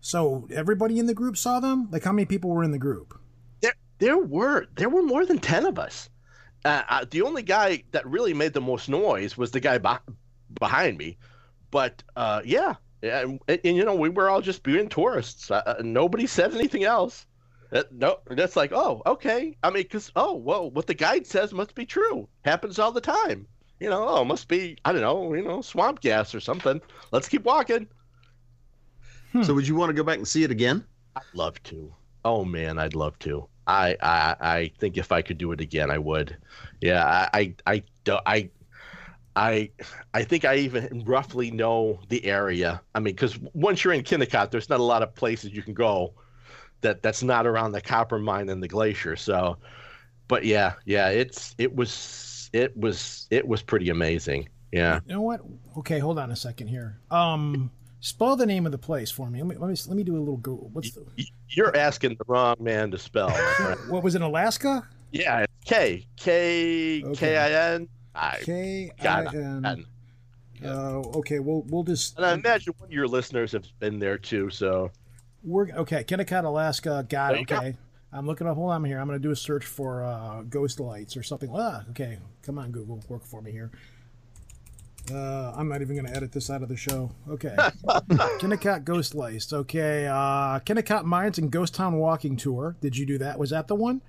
So 0.00 0.46
everybody 0.52 0.98
in 0.98 1.06
the 1.06 1.14
group 1.14 1.36
saw 1.36 1.60
them. 1.60 1.88
Like 1.90 2.04
how 2.04 2.12
many 2.12 2.26
people 2.26 2.50
were 2.50 2.62
in 2.62 2.70
the 2.70 2.78
group? 2.78 3.18
There 3.98 4.14
there 4.14 4.18
were 4.18 4.66
there 4.76 4.88
were 4.88 5.02
more 5.02 5.26
than 5.26 5.38
ten 5.38 5.66
of 5.66 5.78
us. 5.78 6.08
Uh, 6.64 6.82
uh, 6.88 7.04
the 7.10 7.22
only 7.22 7.42
guy 7.42 7.82
that 7.90 8.06
really 8.06 8.32
made 8.32 8.52
the 8.52 8.60
most 8.60 8.88
noise 8.88 9.36
was 9.36 9.50
the 9.50 9.60
guy 9.60 9.78
beh 9.78 9.98
behind 10.58 10.98
me. 10.98 11.16
But 11.70 12.02
uh, 12.16 12.42
yeah, 12.44 12.74
and, 13.02 13.40
and, 13.48 13.60
you 13.64 13.84
know 13.84 13.94
we 13.94 14.08
were 14.08 14.30
all 14.30 14.40
just 14.40 14.62
being 14.62 14.88
tourists. 14.88 15.50
Uh, 15.50 15.62
uh, 15.66 15.82
nobody 15.82 16.26
said 16.26 16.54
anything 16.54 16.84
else. 16.84 17.26
Uh, 17.72 17.82
no, 17.90 18.18
that's 18.30 18.56
like 18.56 18.72
oh 18.72 19.02
okay. 19.06 19.56
I 19.62 19.70
mean, 19.70 19.82
because 19.82 20.12
oh 20.16 20.34
well, 20.34 20.70
what 20.70 20.86
the 20.86 20.94
guide 20.94 21.26
says 21.26 21.52
must 21.52 21.74
be 21.74 21.84
true. 21.84 22.28
Happens 22.44 22.78
all 22.78 22.92
the 22.92 23.00
time. 23.00 23.46
You 23.80 23.90
know, 23.90 24.08
oh 24.08 24.24
must 24.24 24.48
be 24.48 24.78
I 24.84 24.92
don't 24.92 25.02
know, 25.02 25.34
you 25.34 25.42
know, 25.42 25.60
swamp 25.60 26.00
gas 26.00 26.34
or 26.34 26.40
something. 26.40 26.80
Let's 27.10 27.28
keep 27.28 27.44
walking. 27.44 27.88
So 29.42 29.52
would 29.52 29.66
you 29.66 29.74
want 29.74 29.90
to 29.90 29.94
go 29.94 30.04
back 30.04 30.18
and 30.18 30.28
see 30.28 30.44
it 30.44 30.52
again? 30.52 30.84
I'd 31.16 31.22
love 31.34 31.60
to. 31.64 31.92
Oh 32.24 32.44
man, 32.44 32.78
I'd 32.78 32.94
love 32.94 33.18
to. 33.20 33.48
I 33.66 33.96
I, 34.00 34.36
I 34.40 34.70
think 34.78 34.96
if 34.96 35.12
I 35.12 35.22
could 35.22 35.38
do 35.38 35.52
it 35.52 35.60
again, 35.60 35.90
I 35.90 35.98
would. 35.98 36.36
Yeah, 36.80 37.28
I 37.32 37.54
I 37.66 37.82
I 38.26 38.50
I, 39.36 39.70
I 40.12 40.22
think 40.22 40.44
I 40.44 40.56
even 40.56 41.02
roughly 41.04 41.50
know 41.50 41.98
the 42.08 42.24
area. 42.24 42.80
I 42.94 43.00
mean, 43.00 43.14
because 43.14 43.38
once 43.52 43.82
you're 43.82 43.92
in 43.92 44.02
Kennecott, 44.02 44.50
there's 44.50 44.68
not 44.68 44.78
a 44.78 44.84
lot 44.84 45.02
of 45.02 45.14
places 45.14 45.52
you 45.52 45.62
can 45.62 45.74
go 45.74 46.14
that 46.82 47.02
that's 47.02 47.22
not 47.22 47.46
around 47.46 47.72
the 47.72 47.80
copper 47.80 48.18
mine 48.18 48.48
and 48.48 48.62
the 48.62 48.68
glacier. 48.68 49.16
So, 49.16 49.56
but 50.28 50.44
yeah, 50.44 50.74
yeah, 50.84 51.08
it's 51.08 51.54
it 51.58 51.74
was 51.74 52.48
it 52.52 52.76
was 52.76 53.26
it 53.30 53.46
was 53.46 53.62
pretty 53.62 53.90
amazing. 53.90 54.48
Yeah. 54.70 55.00
You 55.06 55.14
know 55.14 55.22
what? 55.22 55.40
Okay, 55.78 55.98
hold 55.98 56.18
on 56.18 56.30
a 56.30 56.36
second 56.36 56.68
here. 56.68 56.98
Um, 57.10 57.70
spell 58.04 58.36
the 58.36 58.44
name 58.44 58.66
of 58.66 58.72
the 58.72 58.78
place 58.78 59.10
for 59.10 59.30
me. 59.30 59.42
Let 59.42 59.48
me 59.48 59.56
let 59.56 59.70
me, 59.70 59.76
let 59.88 59.96
me 59.96 60.04
do 60.04 60.16
a 60.16 60.18
little 60.18 60.36
Google. 60.36 60.68
What's 60.72 60.90
the, 60.92 61.04
You're 61.48 61.74
asking 61.76 62.16
the 62.18 62.24
wrong 62.28 62.56
man 62.60 62.90
to 62.90 62.98
spell. 62.98 63.30
friend. 63.56 63.80
what 63.88 64.02
was 64.02 64.14
it? 64.14 64.22
Alaska? 64.22 64.86
yeah, 65.10 65.46
K 65.64 66.06
K 66.16 67.02
K 67.14 67.36
I 67.36 67.72
N. 67.74 67.88
I 68.14 68.38
K 68.42 68.92
I 69.00 69.02
got 69.02 69.34
it. 69.34 69.86
Uh, 70.64 71.00
okay, 71.16 71.40
we'll 71.40 71.62
we'll 71.68 71.82
just 71.82 72.16
And 72.16 72.26
I 72.26 72.32
imagine 72.34 72.74
one 72.78 72.88
of 72.88 72.92
your 72.92 73.08
listeners 73.08 73.52
have 73.52 73.66
been 73.80 73.98
there 73.98 74.18
too. 74.18 74.50
So 74.50 74.90
we're 75.42 75.70
okay. 75.70 76.04
Kennecott, 76.04 76.44
Alaska. 76.44 77.04
Got 77.08 77.34
it. 77.34 77.40
you 77.40 77.46
go. 77.46 77.56
Okay, 77.56 77.76
I'm 78.12 78.26
looking 78.26 78.46
up. 78.46 78.56
Hold 78.56 78.70
on 78.70 78.84
here. 78.84 79.00
I'm 79.00 79.06
going 79.06 79.18
to 79.18 79.22
do 79.22 79.32
a 79.32 79.36
search 79.36 79.64
for 79.64 80.04
uh, 80.04 80.42
ghost 80.42 80.78
lights 80.78 81.16
or 81.16 81.22
something. 81.22 81.50
Ah, 81.54 81.84
okay. 81.90 82.18
Come 82.42 82.58
on, 82.58 82.70
Google, 82.70 83.02
work 83.08 83.24
for 83.24 83.40
me 83.42 83.50
here. 83.50 83.70
Uh, 85.12 85.52
I'm 85.56 85.68
not 85.68 85.82
even 85.82 85.96
going 85.96 86.06
to 86.06 86.16
edit 86.16 86.32
this 86.32 86.48
out 86.48 86.62
of 86.62 86.68
the 86.68 86.76
show. 86.76 87.10
Okay. 87.28 87.54
Kennecott 88.40 88.84
Ghost 88.84 89.14
Lights. 89.14 89.52
Okay. 89.52 90.06
Uh, 90.06 90.60
Kennecott 90.60 91.04
Mines 91.04 91.38
and 91.38 91.50
Ghost 91.50 91.74
Town 91.74 91.96
Walking 91.98 92.36
Tour. 92.36 92.76
Did 92.80 92.96
you 92.96 93.04
do 93.04 93.18
that? 93.18 93.38
Was 93.38 93.50
that 93.50 93.68
the 93.68 93.74
one? 93.74 94.00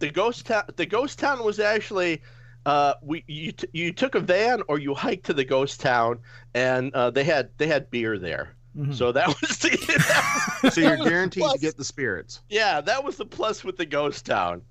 the 0.00 0.08
ghost 0.10 0.46
town, 0.46 0.62
the 0.76 0.86
ghost 0.86 1.18
town 1.18 1.44
was 1.44 1.58
actually. 1.58 2.22
Uh, 2.66 2.94
we 3.02 3.24
you 3.26 3.50
t- 3.52 3.66
you 3.72 3.92
took 3.92 4.14
a 4.14 4.20
van 4.20 4.62
or 4.68 4.78
you 4.78 4.94
hiked 4.94 5.24
to 5.26 5.32
the 5.32 5.44
ghost 5.44 5.80
town 5.80 6.18
and 6.54 6.92
uh, 6.94 7.10
they 7.10 7.24
had 7.24 7.50
they 7.58 7.66
had 7.66 7.90
beer 7.90 8.18
there, 8.18 8.54
Mhm. 8.76 8.94
so 8.94 9.10
that 9.12 9.26
was 9.40 9.58
the 9.58 10.70
So 10.70 10.80
you're 10.80 10.90
that 10.90 10.98
was 10.98 11.04
the 11.04 11.10
guaranteed 11.10 11.44
to 11.50 11.58
get 11.58 11.76
the 11.76 11.84
spirits. 11.84 12.42
yeah 12.48 12.80
that 12.82 13.02
was 13.02 13.16
the 13.16 13.24
plus 13.24 13.64
with 13.64 13.76
the 13.76 13.86
ghost 13.86 14.26
town. 14.26 14.62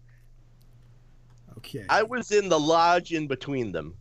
Okay. 1.57 1.85
I 1.89 2.03
was 2.03 2.31
in 2.31 2.49
the 2.49 2.59
lodge 2.59 3.11
in 3.13 3.27
between 3.27 3.71
them. 3.71 3.95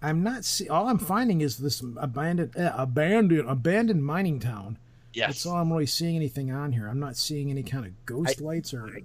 I'm 0.00 0.22
not 0.22 0.44
see. 0.44 0.68
All 0.68 0.88
I'm 0.88 0.98
finding 0.98 1.40
is 1.40 1.58
this 1.58 1.82
abandoned, 1.96 2.56
uh, 2.56 2.72
abandoned, 2.76 3.48
abandoned 3.48 4.04
mining 4.04 4.38
town. 4.40 4.78
Yes, 5.12 5.28
That's 5.28 5.46
all 5.46 5.56
I'm 5.56 5.72
really 5.72 5.86
seeing 5.86 6.16
anything 6.16 6.52
on 6.52 6.72
here. 6.72 6.86
I'm 6.86 7.00
not 7.00 7.16
seeing 7.16 7.50
any 7.50 7.62
kind 7.62 7.86
of 7.86 8.06
ghost 8.06 8.40
lights 8.40 8.72
or. 8.72 9.00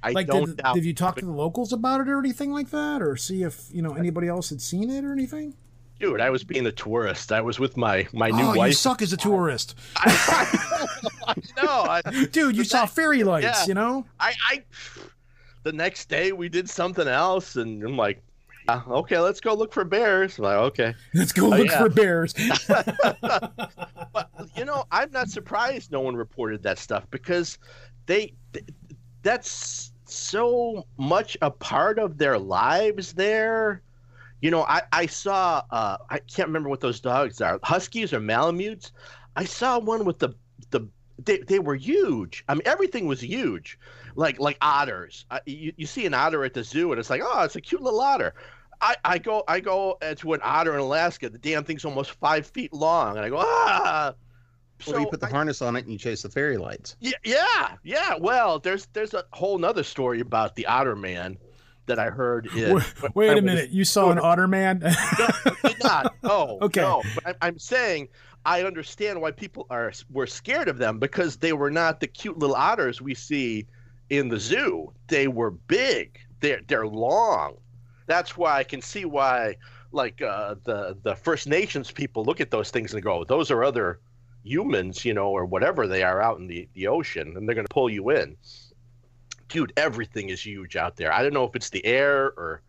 I 0.00 0.12
like, 0.12 0.28
don't 0.28 0.56
did, 0.56 0.64
did 0.74 0.84
you 0.84 0.94
talk 0.94 1.16
to 1.16 1.24
the 1.24 1.32
locals 1.32 1.72
about 1.72 2.00
it 2.00 2.08
or 2.08 2.20
anything 2.20 2.52
like 2.52 2.70
that, 2.70 3.02
or 3.02 3.16
see 3.16 3.42
if 3.42 3.68
you 3.72 3.82
know 3.82 3.94
anybody 3.94 4.28
else 4.28 4.48
had 4.48 4.60
seen 4.60 4.90
it 4.90 5.04
or 5.04 5.12
anything? 5.12 5.54
Dude, 5.98 6.20
I 6.20 6.30
was 6.30 6.44
being 6.44 6.64
a 6.66 6.72
tourist. 6.72 7.32
I 7.32 7.40
was 7.40 7.58
with 7.58 7.76
my 7.76 8.06
my 8.12 8.30
new 8.30 8.44
oh, 8.44 8.64
you 8.64 8.72
suck 8.72 9.02
as 9.02 9.12
a 9.12 9.16
tourist, 9.16 9.74
I, 9.96 11.40
I, 11.56 12.00
dude. 12.30 12.56
You 12.56 12.62
saw 12.62 12.86
fairy 12.86 13.24
lights, 13.24 13.44
yeah. 13.44 13.66
you 13.66 13.74
know. 13.74 14.06
I, 14.20 14.32
I, 14.48 14.64
the 15.64 15.72
next 15.72 16.08
day 16.08 16.30
we 16.30 16.48
did 16.48 16.70
something 16.70 17.08
else, 17.08 17.56
and 17.56 17.82
I'm 17.82 17.96
like, 17.96 18.22
"Ah, 18.68 18.84
okay, 18.88 19.18
let's 19.18 19.40
go 19.40 19.54
look 19.54 19.72
for 19.72 19.84
bears. 19.84 20.38
I'm 20.38 20.44
like, 20.44 20.56
okay, 20.56 20.94
Let's 21.14 21.32
go 21.32 21.46
Oh, 21.46 21.56
look 21.56 21.68
yeah. 21.68 21.78
for 21.82 21.88
bears. 21.88 22.34
but 22.68 24.30
you 24.56 24.64
know, 24.64 24.84
I'm 24.90 25.10
not 25.10 25.28
surprised 25.30 25.90
no 25.90 26.00
one 26.00 26.14
reported 26.16 26.62
that 26.64 26.78
stuff 26.78 27.06
because 27.10 27.58
they, 28.06 28.34
th- 28.52 28.66
that's 29.22 29.92
so 30.04 30.86
much 30.98 31.36
a 31.42 31.50
part 31.50 31.98
of 31.98 32.18
their 32.18 32.38
lives 32.38 33.12
there. 33.14 33.82
You 34.40 34.50
know, 34.50 34.62
I, 34.64 34.82
I 34.92 35.06
saw, 35.06 35.62
uh, 35.70 35.96
I 36.10 36.18
can't 36.18 36.48
remember 36.48 36.68
what 36.68 36.80
those 36.80 37.00
dogs 37.00 37.40
are, 37.40 37.58
Huskies 37.64 38.12
or 38.12 38.20
Malamutes. 38.20 38.92
I 39.34 39.44
saw 39.44 39.78
one 39.78 40.04
with 40.04 40.18
the, 40.18 40.34
the, 40.70 40.86
they, 41.24 41.38
they 41.38 41.58
were 41.58 41.74
huge. 41.74 42.44
I 42.48 42.54
mean, 42.54 42.62
everything 42.64 43.06
was 43.06 43.20
huge, 43.20 43.78
like 44.14 44.38
like 44.38 44.56
otters. 44.60 45.24
I, 45.30 45.40
you, 45.46 45.72
you 45.76 45.86
see 45.86 46.06
an 46.06 46.14
otter 46.14 46.44
at 46.44 46.54
the 46.54 46.62
zoo, 46.62 46.92
and 46.92 47.00
it's 47.00 47.10
like, 47.10 47.22
oh, 47.24 47.42
it's 47.42 47.56
a 47.56 47.60
cute 47.60 47.82
little 47.82 48.00
otter. 48.00 48.34
I, 48.80 48.96
I 49.04 49.18
go 49.18 49.42
I 49.48 49.60
go 49.60 49.98
uh, 50.02 50.14
to 50.16 50.32
an 50.34 50.40
otter 50.42 50.74
in 50.74 50.80
Alaska. 50.80 51.28
The 51.28 51.38
damn 51.38 51.64
thing's 51.64 51.84
almost 51.84 52.12
five 52.12 52.46
feet 52.46 52.72
long, 52.72 53.16
and 53.16 53.24
I 53.24 53.28
go 53.28 53.38
ah. 53.38 54.14
Well, 54.86 55.00
you 55.00 55.06
put 55.06 55.18
the 55.20 55.26
harness 55.26 55.60
on 55.60 55.74
it 55.74 55.82
and 55.84 55.92
you 55.92 55.98
chase 55.98 56.22
the 56.22 56.28
fairy 56.28 56.56
lights. 56.56 56.94
Yeah, 57.00 57.12
yeah, 57.24 57.74
yeah. 57.82 58.14
Well, 58.20 58.60
there's 58.60 58.86
there's 58.92 59.12
a 59.12 59.24
whole 59.32 59.58
nother 59.58 59.82
story 59.82 60.20
about 60.20 60.54
the 60.54 60.66
otter 60.66 60.94
man 60.94 61.36
that 61.86 61.98
I 61.98 62.10
heard. 62.10 62.46
In, 62.54 62.74
Wait, 62.74 63.14
wait 63.16 63.28
I 63.30 63.32
a 63.32 63.34
was- 63.36 63.44
minute. 63.44 63.70
You 63.70 63.84
saw 63.84 64.10
an 64.10 64.20
otter 64.20 64.46
man? 64.46 64.78
did 64.78 65.82
not. 65.82 66.14
No. 66.22 66.58
Okay. 66.62 66.80
No. 66.82 67.02
But 67.16 67.26
I'm, 67.26 67.34
I'm 67.42 67.58
saying 67.58 68.08
I 68.44 68.62
understand 68.62 69.20
why 69.20 69.32
people 69.32 69.66
are 69.70 69.92
were 70.12 70.28
scared 70.28 70.68
of 70.68 70.78
them 70.78 71.00
because 71.00 71.38
they 71.38 71.52
were 71.52 71.70
not 71.70 71.98
the 71.98 72.06
cute 72.06 72.38
little 72.38 72.54
otters 72.56 73.02
we 73.02 73.14
see 73.14 73.66
in 74.10 74.28
the 74.28 74.38
zoo. 74.38 74.92
They 75.08 75.26
were 75.26 75.50
big. 75.50 76.20
They're 76.40 76.60
they're 76.68 76.86
long. 76.86 77.56
That's 78.08 78.36
why 78.36 78.58
I 78.58 78.64
can 78.64 78.82
see 78.82 79.04
why 79.04 79.56
like 79.92 80.20
uh, 80.20 80.56
the 80.64 80.96
the 81.02 81.14
First 81.14 81.46
Nations 81.46 81.92
people 81.92 82.24
look 82.24 82.40
at 82.40 82.50
those 82.50 82.70
things 82.70 82.92
and 82.92 83.02
go, 83.02 83.22
those 83.22 83.50
are 83.52 83.62
other 83.62 84.00
humans, 84.42 85.04
you 85.04 85.14
know, 85.14 85.28
or 85.28 85.44
whatever 85.44 85.86
they 85.86 86.02
are 86.02 86.20
out 86.20 86.38
in 86.38 86.46
the, 86.46 86.68
the 86.74 86.88
ocean, 86.88 87.36
and 87.36 87.46
they're 87.46 87.54
going 87.54 87.66
to 87.66 87.72
pull 87.72 87.90
you 87.90 88.10
in. 88.10 88.36
Dude, 89.48 89.72
everything 89.76 90.30
is 90.30 90.44
huge 90.44 90.76
out 90.76 90.96
there. 90.96 91.12
I 91.12 91.22
don't 91.22 91.32
know 91.32 91.44
if 91.44 91.54
it's 91.54 91.70
the 91.70 91.84
air 91.84 92.32
or 92.36 92.62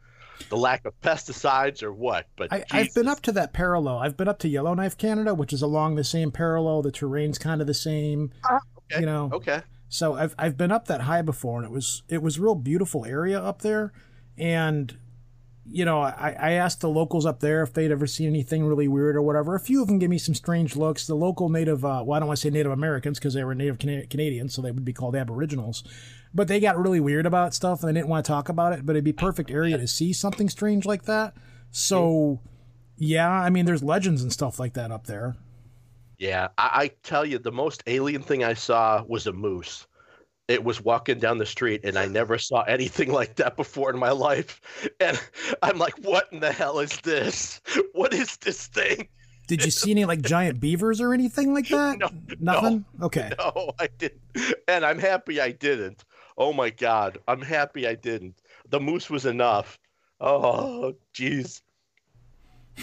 the 0.49 0.57
lack 0.57 0.85
of 0.85 0.99
pesticides 1.01 1.83
or 1.83 1.91
what, 1.91 2.27
but 2.37 2.51
I, 2.53 2.63
I've 2.71 2.93
been 2.93 3.07
up 3.07 3.21
to 3.23 3.31
that 3.33 3.51
parallel. 3.51 3.97
I've 3.97 4.15
been 4.15 4.29
up 4.29 4.39
to 4.39 4.47
Yellowknife, 4.47 4.97
Canada, 4.97 5.33
which 5.33 5.51
is 5.51 5.61
along 5.61 5.95
the 5.95 6.03
same 6.03 6.31
parallel. 6.31 6.81
The 6.81 6.91
terrain's 6.91 7.37
kind 7.37 7.59
of 7.59 7.67
the 7.67 7.73
same. 7.73 8.31
okay. 8.49 9.01
You 9.01 9.05
know, 9.05 9.29
Okay. 9.33 9.61
So 9.89 10.13
I've 10.13 10.35
I've 10.37 10.55
been 10.55 10.71
up 10.71 10.87
that 10.87 11.01
high 11.01 11.23
before, 11.23 11.57
and 11.57 11.65
it 11.65 11.71
was 11.71 12.03
it 12.07 12.21
was 12.21 12.37
a 12.37 12.41
real 12.41 12.55
beautiful 12.55 13.05
area 13.05 13.41
up 13.41 13.63
there. 13.63 13.91
And 14.37 14.95
you 15.71 15.85
know, 15.85 16.01
I, 16.01 16.35
I 16.39 16.51
asked 16.53 16.81
the 16.81 16.89
locals 16.89 17.25
up 17.25 17.39
there 17.39 17.61
if 17.61 17.73
they'd 17.73 17.91
ever 17.91 18.07
seen 18.07 18.27
anything 18.27 18.65
really 18.65 18.87
weird 18.87 19.15
or 19.15 19.21
whatever. 19.21 19.55
A 19.55 19.59
few 19.59 19.81
of 19.81 19.87
them 19.87 19.99
gave 19.99 20.09
me 20.09 20.17
some 20.17 20.33
strange 20.33 20.75
looks. 20.75 21.05
The 21.05 21.15
local 21.15 21.49
native, 21.49 21.85
uh, 21.85 22.03
well, 22.05 22.15
I 22.15 22.19
don't 22.19 22.27
want 22.27 22.37
to 22.37 22.41
say 22.41 22.49
Native 22.49 22.71
Americans 22.71 23.19
because 23.19 23.33
they 23.33 23.43
were 23.43 23.55
Native 23.55 23.77
Cana- 23.77 24.07
Canadians, 24.07 24.53
so 24.53 24.61
they 24.61 24.71
would 24.71 24.85
be 24.85 24.93
called 24.93 25.15
Aboriginals. 25.15 25.83
But 26.33 26.47
they 26.47 26.59
got 26.59 26.77
really 26.77 26.99
weird 26.99 27.25
about 27.25 27.53
stuff 27.53 27.81
and 27.81 27.89
they 27.89 27.93
didn't 27.99 28.09
want 28.09 28.25
to 28.25 28.31
talk 28.31 28.49
about 28.49 28.73
it. 28.73 28.85
But 28.85 28.95
it'd 28.95 29.03
be 29.03 29.13
perfect 29.13 29.51
area 29.51 29.77
to 29.77 29.87
see 29.87 30.13
something 30.13 30.49
strange 30.49 30.85
like 30.85 31.03
that. 31.03 31.33
So, 31.71 32.39
yeah, 32.97 33.29
I 33.29 33.49
mean, 33.49 33.65
there's 33.65 33.83
legends 33.83 34.21
and 34.23 34.33
stuff 34.33 34.59
like 34.59 34.73
that 34.73 34.91
up 34.91 35.07
there. 35.07 35.35
Yeah, 36.17 36.49
I, 36.57 36.69
I 36.73 36.87
tell 37.03 37.25
you, 37.25 37.39
the 37.39 37.51
most 37.51 37.83
alien 37.87 38.21
thing 38.21 38.43
I 38.43 38.53
saw 38.53 39.03
was 39.07 39.27
a 39.27 39.33
moose. 39.33 39.87
It 40.49 40.63
was 40.63 40.81
walking 40.81 41.19
down 41.19 41.37
the 41.37 41.45
street, 41.45 41.81
and 41.85 41.97
I 41.97 42.07
never 42.07 42.37
saw 42.39 42.63
anything 42.63 43.11
like 43.11 43.35
that 43.35 43.55
before 43.55 43.91
in 43.91 43.99
my 43.99 44.09
life. 44.11 44.59
And 44.99 45.17
I'm 45.61 45.77
like, 45.77 45.93
what 45.99 46.27
in 46.33 46.39
the 46.41 46.51
hell 46.51 46.79
is 46.79 46.97
this? 47.01 47.61
What 47.93 48.13
is 48.13 48.35
this 48.37 48.67
thing? 48.67 49.07
Did 49.47 49.63
you 49.63 49.71
see 49.71 49.91
any 49.91 50.05
like 50.05 50.21
giant 50.21 50.59
beavers 50.59 50.99
or 51.01 51.13
anything 51.13 51.53
like 51.53 51.67
that? 51.69 51.99
No, 52.39 52.53
Nothing. 52.53 52.85
Okay. 53.01 53.31
No, 53.37 53.71
I 53.79 53.87
didn't. 53.97 54.21
And 54.67 54.83
I'm 54.85 54.99
happy 54.99 55.39
I 55.39 55.51
didn't. 55.51 56.03
Oh 56.37 56.51
my 56.53 56.69
God. 56.69 57.17
I'm 57.27 57.41
happy 57.41 57.87
I 57.87 57.95
didn't. 57.95 58.41
The 58.69 58.79
moose 58.79 59.09
was 59.09 59.25
enough. 59.25 59.79
Oh, 60.21 60.93
jeez. 61.13 61.61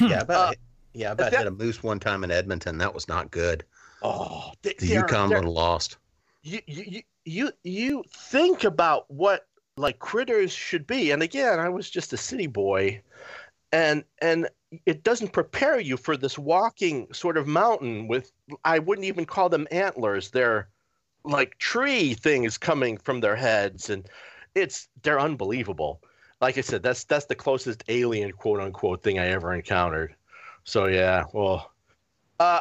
Yeah, 0.00 0.20
about 0.20 0.52
Uh, 0.52 0.54
yeah, 0.92 1.12
about 1.12 1.30
that- 1.32 1.38
hit 1.38 1.46
a 1.46 1.50
moose 1.50 1.82
one 1.82 1.98
time 2.00 2.22
in 2.24 2.30
Edmonton. 2.30 2.78
That 2.78 2.94
was 2.94 3.08
not 3.08 3.30
good. 3.30 3.64
Oh, 4.02 4.52
they, 4.62 4.74
The 4.78 4.86
they're- 4.86 5.00
Yukon 5.00 5.28
they're- 5.30 5.38
one 5.42 5.48
lost. 5.48 5.98
you, 6.42 6.60
you 6.66 7.02
you 7.26 7.50
you 7.64 8.04
think 8.08 8.64
about 8.64 9.10
what 9.10 9.46
like 9.76 9.98
critters 9.98 10.52
should 10.52 10.86
be. 10.86 11.10
And 11.10 11.22
again 11.22 11.58
i 11.58 11.68
was 11.68 11.90
just 11.90 12.12
a 12.12 12.16
city 12.16 12.46
boy. 12.46 13.02
And 13.72 14.04
and 14.22 14.48
it 14.86 15.02
doesn't 15.02 15.32
prepare 15.32 15.78
you 15.80 15.96
for 15.96 16.16
this 16.16 16.38
walking 16.38 17.12
sort 17.12 17.36
of 17.36 17.46
mountain 17.46 18.08
with 18.08 18.32
i 18.64 18.78
wouldn't 18.78 19.06
even 19.06 19.26
call 19.26 19.48
them 19.48 19.66
antlers. 19.70 20.30
They're 20.30 20.68
like 21.24 21.58
tree 21.58 22.14
things 22.14 22.56
coming 22.56 22.96
from 22.96 23.20
their 23.20 23.36
heads. 23.36 23.90
And 23.90 24.08
it's 24.54 24.88
they're 25.02 25.20
unbelievable. 25.20 26.00
Like 26.40 26.56
i 26.58 26.62
said 26.62 26.82
that's 26.82 27.04
that's 27.04 27.26
the 27.26 27.34
closest 27.34 27.82
alien 27.88 28.32
quote 28.32 28.60
unquote 28.60 29.02
thing 29.02 29.18
i 29.18 29.26
ever 29.26 29.52
encountered. 29.52 30.14
So 30.62 30.86
yeah 30.86 31.24
well 31.32 31.72
uh 32.38 32.60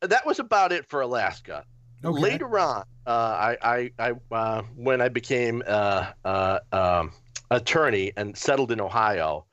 that 0.00 0.26
was 0.26 0.40
about 0.40 0.72
it 0.72 0.86
for 0.88 1.02
alaska 1.02 1.64
Okay. 2.04 2.20
Later 2.20 2.58
on, 2.58 2.84
uh, 3.06 3.10
I, 3.10 3.56
I, 3.62 3.90
I 3.98 4.34
uh, 4.34 4.62
when 4.74 5.00
I 5.00 5.08
became 5.08 5.62
uh, 5.66 6.12
uh, 6.24 6.60
um, 6.72 7.12
attorney 7.50 8.12
and 8.16 8.36
settled 8.36 8.72
in 8.72 8.80
Ohio, 8.80 9.44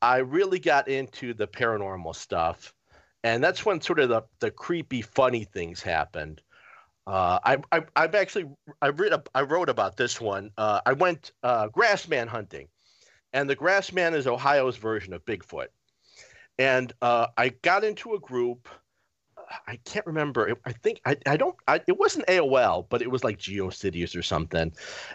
I 0.00 0.18
really 0.18 0.58
got 0.58 0.88
into 0.88 1.32
the 1.32 1.46
paranormal 1.46 2.16
stuff, 2.16 2.74
and 3.22 3.42
that's 3.42 3.64
when 3.64 3.80
sort 3.80 4.00
of 4.00 4.08
the, 4.08 4.22
the 4.40 4.50
creepy, 4.50 5.00
funny 5.00 5.44
things 5.44 5.80
happened. 5.80 6.42
Uh, 7.06 7.38
I, 7.44 7.58
I, 7.70 7.84
I've 7.96 8.14
actually 8.14 8.46
I 8.80 8.88
read 8.88 9.12
I 9.34 9.42
wrote 9.42 9.68
about 9.68 9.96
this 9.96 10.20
one. 10.20 10.50
Uh, 10.56 10.80
I 10.84 10.92
went 10.92 11.32
uh, 11.42 11.68
grassman 11.68 12.28
hunting, 12.28 12.68
and 13.32 13.48
the 13.48 13.56
grassman 13.56 14.14
is 14.14 14.26
Ohio's 14.26 14.76
version 14.76 15.12
of 15.12 15.24
Bigfoot. 15.24 15.68
And 16.58 16.92
uh, 17.00 17.28
I 17.36 17.50
got 17.62 17.84
into 17.84 18.14
a 18.14 18.20
group. 18.20 18.68
I 19.66 19.76
can't 19.84 20.06
remember. 20.06 20.54
I 20.64 20.72
think 20.72 21.00
I, 21.04 21.16
I 21.26 21.36
don't. 21.36 21.56
I, 21.68 21.80
it 21.86 21.98
wasn't 21.98 22.26
AOL, 22.26 22.86
but 22.88 23.02
it 23.02 23.10
was 23.10 23.24
like 23.24 23.38
GeoCities 23.38 24.16
or 24.16 24.22
something. 24.22 24.72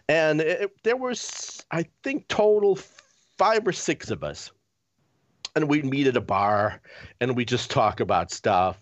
And 0.10 0.42
it, 0.42 0.72
there 0.84 0.98
was, 0.98 1.64
I 1.72 1.86
think, 2.04 2.28
total 2.28 2.78
five 3.38 3.68
or 3.68 3.72
six 3.72 4.10
of 4.10 4.24
us, 4.24 4.52
and 5.56 5.68
we'd 5.68 5.86
meet 5.86 6.08
at 6.08 6.18
a 6.18 6.22
bar, 6.22 6.82
and 7.22 7.36
we 7.36 7.46
just 7.46 7.72
talk 7.72 8.00
about 8.00 8.32
stuff. 8.32 8.80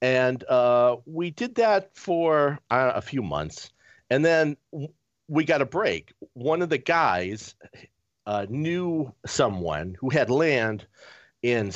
And 0.00 0.42
uh, 0.44 0.96
we 1.06 1.30
did 1.30 1.54
that 1.56 1.96
for 1.96 2.58
uh, 2.70 2.92
a 2.94 3.02
few 3.02 3.22
months, 3.22 3.70
and 4.10 4.24
then 4.24 4.56
we 5.28 5.44
got 5.44 5.62
a 5.62 5.66
break. 5.66 6.12
One 6.34 6.60
of 6.60 6.68
the 6.68 6.78
guys 6.78 7.54
uh, 8.26 8.46
knew 8.48 9.12
someone 9.26 9.96
who 10.00 10.10
had 10.10 10.30
land 10.30 10.86
in 11.42 11.70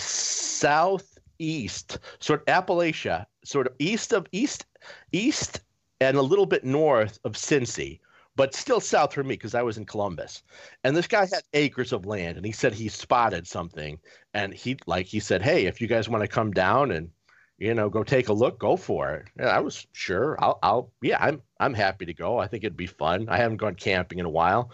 southeast, 1.37 1.99
sort 2.19 2.41
of 2.41 2.47
Appalachia, 2.47 3.27
sort 3.45 3.67
of 3.67 3.75
east 3.79 4.13
of 4.13 4.27
east, 4.33 4.67
east, 5.13 5.61
and 6.01 6.17
a 6.17 6.23
little 6.23 6.47
bit 6.47 6.65
north 6.65 7.19
of 7.25 7.33
Cincy, 7.33 8.01
but 8.37 8.55
still 8.55 8.81
south 8.81 9.15
for 9.15 9.23
me 9.23 9.35
because 9.35 9.55
I 9.55 9.63
was 9.63 9.79
in 9.79 9.87
Columbus. 9.87 10.43
And 10.85 10.97
this 10.97 11.07
guy 11.07 11.23
had 11.23 11.43
acres 11.55 11.93
of 11.93 12.07
land, 12.07 12.37
and 12.37 12.45
he 12.47 12.53
said 12.53 12.75
he 12.75 12.89
spotted 12.89 13.47
something, 13.47 13.99
and 14.35 14.53
he 14.53 14.77
like 14.87 15.07
he 15.07 15.21
said, 15.21 15.43
"Hey, 15.43 15.67
if 15.67 15.81
you 15.81 15.87
guys 15.87 16.09
want 16.09 16.23
to 16.23 16.29
come 16.29 16.53
down 16.53 16.91
and 16.91 17.11
you 17.59 17.75
know 17.75 17.89
go 17.89 18.03
take 18.03 18.29
a 18.29 18.35
look, 18.35 18.59
go 18.59 18.77
for 18.77 19.15
it." 19.15 19.29
And 19.39 19.49
I 19.49 19.61
was 19.61 19.87
sure. 19.93 20.37
I'll, 20.43 20.59
I'll, 20.63 20.93
yeah, 21.03 21.19
I'm, 21.21 21.43
I'm 21.61 21.75
happy 21.75 22.07
to 22.07 22.15
go. 22.15 22.39
I 22.39 22.47
think 22.47 22.65
it'd 22.65 22.77
be 22.77 22.87
fun. 22.87 23.29
I 23.29 23.39
haven't 23.39 23.59
gone 23.59 23.75
camping 23.75 24.19
in 24.19 24.27
a 24.27 24.31
while, 24.31 24.71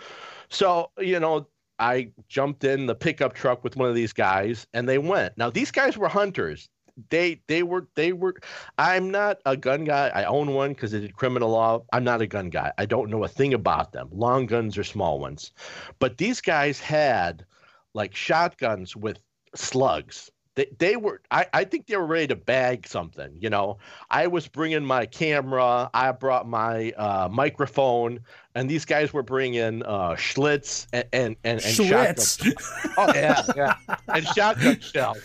so 0.48 0.90
you 0.98 1.20
know, 1.20 1.46
I 1.78 2.10
jumped 2.28 2.64
in 2.64 2.86
the 2.86 2.94
pickup 2.94 3.34
truck 3.34 3.64
with 3.64 3.76
one 3.76 3.88
of 3.88 3.94
these 3.94 4.12
guys 4.12 4.66
and 4.74 4.88
they 4.88 4.98
went. 4.98 5.36
Now 5.36 5.50
these 5.50 5.70
guys 5.70 5.96
were 5.96 6.08
hunters. 6.08 6.68
They 7.08 7.40
they 7.46 7.62
were 7.62 7.88
they 7.94 8.12
were 8.12 8.34
I'm 8.78 9.10
not 9.10 9.38
a 9.46 9.56
gun 9.56 9.84
guy. 9.84 10.10
I 10.14 10.24
own 10.24 10.52
one 10.52 10.74
because 10.74 10.94
I 10.94 10.98
did 10.98 11.16
criminal 11.16 11.50
law. 11.50 11.82
I'm 11.92 12.04
not 12.04 12.20
a 12.20 12.26
gun 12.26 12.50
guy. 12.50 12.72
I 12.76 12.86
don't 12.86 13.10
know 13.10 13.24
a 13.24 13.28
thing 13.28 13.54
about 13.54 13.92
them. 13.92 14.08
Long 14.12 14.46
guns 14.46 14.76
or 14.76 14.84
small 14.84 15.18
ones. 15.18 15.52
But 15.98 16.18
these 16.18 16.40
guys 16.40 16.80
had 16.80 17.46
like 17.94 18.14
shotguns 18.14 18.96
with 18.96 19.18
slugs. 19.54 20.30
They, 20.54 20.66
they 20.78 20.96
were 20.96 21.22
I, 21.30 21.46
I 21.54 21.64
think 21.64 21.86
they 21.86 21.96
were 21.96 22.06
ready 22.06 22.26
to 22.26 22.36
bag 22.36 22.86
something 22.86 23.34
you 23.40 23.48
know 23.48 23.78
i 24.10 24.26
was 24.26 24.48
bringing 24.48 24.84
my 24.84 25.06
camera 25.06 25.88
i 25.94 26.12
brought 26.12 26.46
my 26.46 26.90
uh, 26.92 27.28
microphone 27.32 28.20
and 28.54 28.68
these 28.68 28.84
guys 28.84 29.14
were 29.14 29.22
bringing 29.22 29.82
uh, 29.84 30.10
schlitz 30.10 30.86
and 30.92 31.06
and 31.14 31.36
and, 31.44 31.62
and 31.64 31.74
Schlitz. 31.74 32.44
shotgun- 32.44 32.94
oh 32.98 33.12
yeah 33.14 33.42
yeah 33.56 33.96
and 34.08 34.26
shotgun 34.26 34.78
shells 34.80 35.18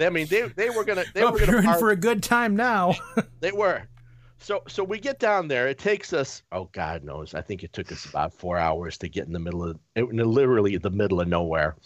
i 0.00 0.10
mean 0.10 0.26
they 0.26 0.48
they 0.48 0.70
were 0.70 0.84
gonna 0.84 1.04
they 1.14 1.20
Hope 1.20 1.34
were 1.34 1.46
gonna 1.46 1.58
in 1.58 1.78
for 1.78 1.90
a 1.90 1.96
good 1.96 2.22
time 2.22 2.56
now. 2.56 2.94
they 3.40 3.52
were. 3.52 3.82
So 4.38 4.62
so 4.66 4.82
we 4.82 4.98
get 4.98 5.18
down 5.18 5.48
there. 5.48 5.68
It 5.68 5.78
takes 5.78 6.12
us 6.12 6.42
oh 6.52 6.68
God 6.72 7.04
knows. 7.04 7.34
I 7.34 7.42
think 7.42 7.62
it 7.62 7.72
took 7.72 7.92
us 7.92 8.06
about 8.06 8.32
four 8.32 8.58
hours 8.58 8.98
to 8.98 9.08
get 9.08 9.26
in 9.26 9.32
the 9.32 9.38
middle 9.38 9.62
of 9.62 9.78
in 9.94 10.16
literally 10.16 10.76
the 10.76 10.90
middle 10.90 11.20
of 11.20 11.28
nowhere. 11.28 11.76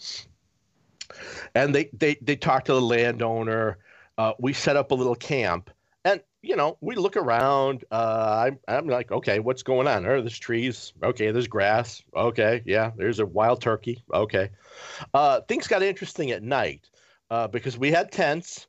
And 1.55 1.73
they 1.73 1.89
they 1.93 2.17
they 2.21 2.35
talk 2.35 2.65
to 2.65 2.73
the 2.73 2.81
landowner. 2.81 3.77
Uh, 4.17 4.33
we 4.39 4.53
set 4.53 4.75
up 4.75 4.91
a 4.91 4.95
little 4.95 5.15
camp, 5.15 5.69
and 6.03 6.21
you 6.41 6.55
know 6.55 6.77
we 6.81 6.95
look 6.95 7.17
around. 7.17 7.85
Uh, 7.91 8.45
I'm 8.47 8.59
I'm 8.67 8.87
like, 8.87 9.11
okay, 9.11 9.39
what's 9.39 9.63
going 9.63 9.87
on? 9.87 10.05
Oh, 10.05 10.21
there's 10.21 10.39
trees. 10.39 10.93
Okay, 11.03 11.31
there's 11.31 11.47
grass. 11.47 12.01
Okay, 12.15 12.63
yeah, 12.65 12.91
there's 12.95 13.19
a 13.19 13.25
wild 13.25 13.61
turkey. 13.61 14.03
Okay, 14.13 14.49
uh, 15.13 15.41
things 15.41 15.67
got 15.67 15.83
interesting 15.83 16.31
at 16.31 16.43
night 16.43 16.89
uh, 17.29 17.47
because 17.47 17.77
we 17.77 17.91
had 17.91 18.11
tents. 18.11 18.67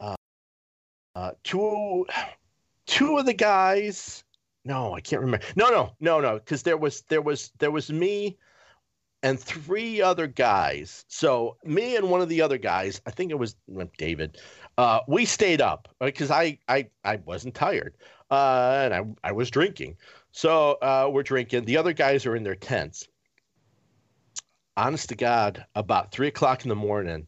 Uh, 0.00 0.16
uh, 1.14 1.32
two 1.44 2.06
two 2.86 3.18
of 3.18 3.26
the 3.26 3.34
guys 3.34 4.24
no 4.64 4.94
i 4.94 5.00
can't 5.00 5.20
remember 5.20 5.44
no 5.56 5.68
no 5.68 5.92
no 6.00 6.20
no 6.20 6.38
because 6.38 6.62
there 6.62 6.76
was 6.76 7.02
there 7.02 7.20
was 7.20 7.52
there 7.58 7.70
was 7.70 7.92
me 7.92 8.36
and 9.22 9.38
three 9.38 10.00
other 10.00 10.26
guys. 10.26 11.04
So 11.08 11.56
me 11.64 11.96
and 11.96 12.10
one 12.10 12.20
of 12.20 12.28
the 12.28 12.40
other 12.40 12.58
guys 12.58 13.00
i 13.06 13.10
think 13.10 13.30
it 13.30 13.38
was 13.38 13.56
uh, 13.78 13.84
david 13.96 14.38
uh, 14.76 15.00
we 15.08 15.24
stayed 15.24 15.60
up 15.60 15.88
because 16.00 16.30
I, 16.30 16.58
I 16.68 16.88
i 17.04 17.16
wasn't 17.16 17.54
tired 17.54 17.94
uh, 18.30 18.80
and 18.84 18.94
I, 18.94 19.28
I 19.28 19.32
was 19.32 19.50
drinking. 19.50 19.96
So 20.32 20.72
uh, 20.82 21.08
we're 21.12 21.22
drinking. 21.22 21.64
The 21.64 21.76
other 21.76 21.92
guys 21.92 22.26
are 22.26 22.36
in 22.36 22.44
their 22.44 22.54
tents. 22.54 23.08
Honest 24.76 25.08
to 25.08 25.16
God, 25.16 25.64
about 25.74 26.12
three 26.12 26.28
o'clock 26.28 26.64
in 26.64 26.68
the 26.68 26.76
morning, 26.76 27.26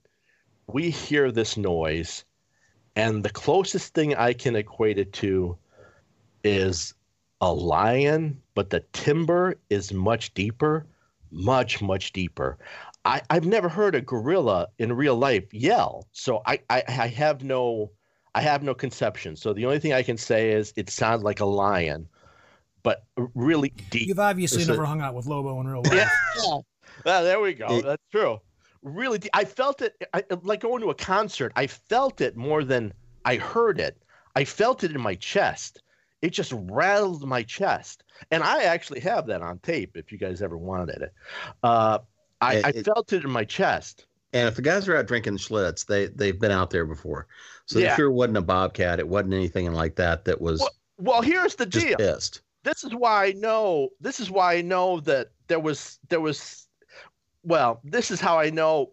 we 0.69 0.91
hear 0.91 1.33
this 1.33 1.57
noise, 1.57 2.25
and 2.95 3.25
the 3.25 3.31
closest 3.31 3.93
thing 3.93 4.15
I 4.15 4.33
can 4.35 4.55
equate 4.55 4.99
it 4.99 5.13
to 5.15 5.59
is 6.45 6.95
a 7.41 7.53
lion, 7.53 8.41
but 8.55 8.71
the 8.71 8.81
timber 8.93 9.57
is 9.69 9.93
much 9.93 10.33
deeper, 10.35 10.87
much, 11.31 11.81
much 11.83 12.13
deeper. 12.13 12.59
I, 13.05 13.23
I've 13.31 13.47
never 13.47 13.69
heard 13.69 13.95
a 13.95 14.01
gorilla 14.01 14.69
in 14.79 14.93
real 14.93 15.17
life 15.17 15.53
yell, 15.55 16.07
so 16.13 16.43
I, 16.47 16.61
I, 16.69 16.83
I 16.89 17.07
have 17.09 17.43
no 17.45 17.91
I 18.35 18.43
have 18.43 18.63
no 18.63 18.75
conception. 18.75 19.35
So 19.37 19.53
the 19.53 19.65
only 19.67 19.79
thing 19.81 19.93
I 19.93 20.03
can 20.03 20.17
say 20.17 20.53
is 20.53 20.73
it 20.77 20.89
sounds 20.91 21.23
like 21.25 21.41
a 21.41 21.45
lion, 21.45 22.07
but 22.83 23.05
really 23.35 23.71
deep. 23.91 24.07
You've 24.09 24.19
obviously 24.21 24.61
It's 24.61 24.69
a- 24.69 24.73
never 24.73 24.85
hung 24.85 25.01
out 25.01 25.15
with 25.15 25.27
Lobo 25.27 25.61
in 25.61 25.67
real 25.67 25.83
life. 25.85 26.09
yeah. 26.45 26.59
Well, 27.05 27.25
there 27.25 27.41
we 27.41 27.55
go. 27.55 27.67
It- 27.79 27.85
That's 27.85 28.03
true. 28.13 28.39
Really, 28.83 29.19
deep. 29.19 29.31
I 29.35 29.45
felt 29.45 29.83
it 29.83 29.95
I, 30.15 30.23
like 30.43 30.61
going 30.61 30.81
to 30.83 30.91
a 30.91 30.95
concert. 30.95 31.53
I 31.57 31.67
felt 31.67 32.21
it 32.21 32.37
more 32.37 32.65
than 32.65 32.93
I 33.25 33.37
heard 33.37 33.81
it. 33.81 34.03
I 34.37 34.45
felt 34.45 34.85
it 34.85 34.93
in 34.93 35.01
my 35.01 35.17
chest. 35.17 35.83
It 36.23 36.31
just 36.31 36.53
rattled 36.55 37.27
my 37.27 37.43
chest, 37.43 38.05
and 38.31 38.43
I 38.43 38.65
actually 38.65 39.01
have 39.01 39.27
that 39.29 39.41
on 39.43 39.59
tape. 39.61 39.97
If 39.97 40.13
you 40.13 40.19
guys 40.19 40.43
ever 40.43 40.59
wanted 40.59 41.03
it, 41.03 41.15
uh, 41.63 41.99
I, 42.41 42.57
It- 42.57 42.65
I 42.67 42.73
felt 42.83 43.13
it 43.13 43.25
in 43.25 43.31
my 43.31 43.45
chest. 43.45 44.07
And 44.33 44.47
if 44.47 44.55
the 44.55 44.63
guys 44.63 44.87
are 44.87 44.97
out 44.97 45.07
drinking 45.09 45.39
Schlitz, 45.39 45.85
they 45.87 46.07
they've 46.07 46.39
been 46.39 46.53
out 46.53 46.71
there 46.71 46.85
before. 46.87 47.27
So 47.67 47.79
Yeah. 47.81 47.95
it 47.95 47.97
sure 47.97 48.13
wasn't 48.13 48.37
a 48.37 48.43
bobcat. 48.43 49.01
It 49.01 49.09
wasn't 49.09 49.35
anything 49.35 49.73
like 49.73 49.97
that. 49.97 50.25
That 50.27 50.41
was 50.41 50.61
Well, 50.61 50.71
well, 50.99 51.23
here's 51.23 51.57
the 51.57 51.67
deal. 51.67 51.97
pissed. 51.97 52.43
this 52.63 52.85
is 52.85 52.95
why 52.95 53.25
I 53.27 53.33
know 53.33 53.89
this 54.01 54.21
is 54.21 54.31
why 54.31 54.55
I 54.55 54.61
know 54.61 55.01
that 55.01 55.31
there 55.49 55.59
was 55.59 55.99
there 56.11 56.21
was 56.21 56.69
well, 57.43 57.81
this 57.83 58.11
is 58.11 58.21
how 58.21 58.39
I 58.39 58.51
know 58.51 58.93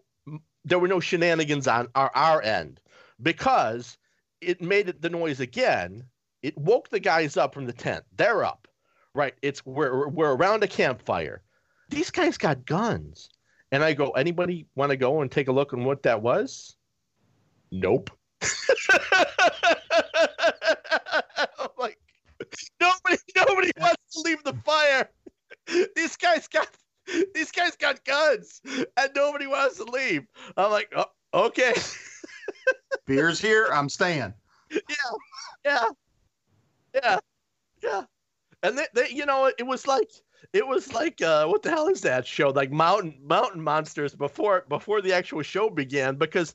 there 0.64 0.78
were 0.78 0.88
no 0.88 0.98
shenanigans 1.00 1.68
on 1.68 1.86
our, 1.94 2.10
our 2.14 2.42
end 2.42 2.80
because 3.22 3.96
it 4.40 4.60
made 4.62 4.88
it 4.88 5.02
the 5.02 5.10
noise 5.10 5.38
again. 5.40 6.02
It 6.42 6.56
woke 6.56 6.88
the 6.88 7.00
guys 7.00 7.36
up 7.36 7.54
from 7.54 7.66
the 7.66 7.72
tent. 7.72 8.04
They're 8.16 8.44
up. 8.44 8.68
Right. 9.14 9.34
It's 9.42 9.64
we're 9.66 10.08
we're 10.08 10.34
around 10.34 10.62
a 10.62 10.68
campfire. 10.68 11.42
These 11.88 12.10
guys 12.10 12.38
got 12.38 12.64
guns. 12.66 13.30
And 13.70 13.84
I 13.84 13.92
go, 13.92 14.10
anybody 14.10 14.66
want 14.76 14.90
to 14.90 14.96
go 14.96 15.20
and 15.20 15.30
take 15.30 15.48
a 15.48 15.52
look 15.52 15.74
on 15.74 15.84
what 15.84 16.02
that 16.04 16.22
was? 16.22 16.76
Nope. 17.70 18.10
I'm 18.42 18.48
like, 21.78 21.98
nobody 22.80 23.16
nobody 23.36 23.70
wants 23.78 24.14
to 24.14 24.20
leave 24.24 24.42
the 24.44 24.54
fire. 24.64 25.10
These 25.96 26.16
guys 26.16 26.48
got 26.48 26.68
these 27.34 27.50
guys 27.52 27.76
got 27.76 28.04
guns 28.04 28.60
and 28.64 29.10
nobody 29.14 29.46
wants 29.46 29.76
to 29.78 29.84
leave. 29.84 30.26
I'm 30.56 30.70
like, 30.70 30.92
oh, 30.96 31.06
okay. 31.34 31.74
Beer's 33.06 33.40
here. 33.40 33.68
I'm 33.72 33.88
staying. 33.88 34.32
yeah. 34.70 34.78
Yeah. 35.64 35.84
Yeah. 36.94 37.18
Yeah. 37.82 38.04
And 38.62 38.78
they, 38.78 38.86
they 38.94 39.08
you 39.10 39.26
know, 39.26 39.52
it 39.58 39.66
was 39.66 39.86
like 39.86 40.10
it 40.52 40.66
was 40.66 40.92
like 40.92 41.20
uh 41.22 41.46
what 41.46 41.62
the 41.62 41.70
hell 41.70 41.88
is 41.88 42.00
that 42.02 42.26
show? 42.26 42.50
Like 42.50 42.70
Mountain 42.72 43.18
Mountain 43.22 43.62
Monsters 43.62 44.14
before 44.14 44.64
before 44.68 45.00
the 45.00 45.12
actual 45.12 45.42
show 45.42 45.70
began 45.70 46.16
because 46.16 46.54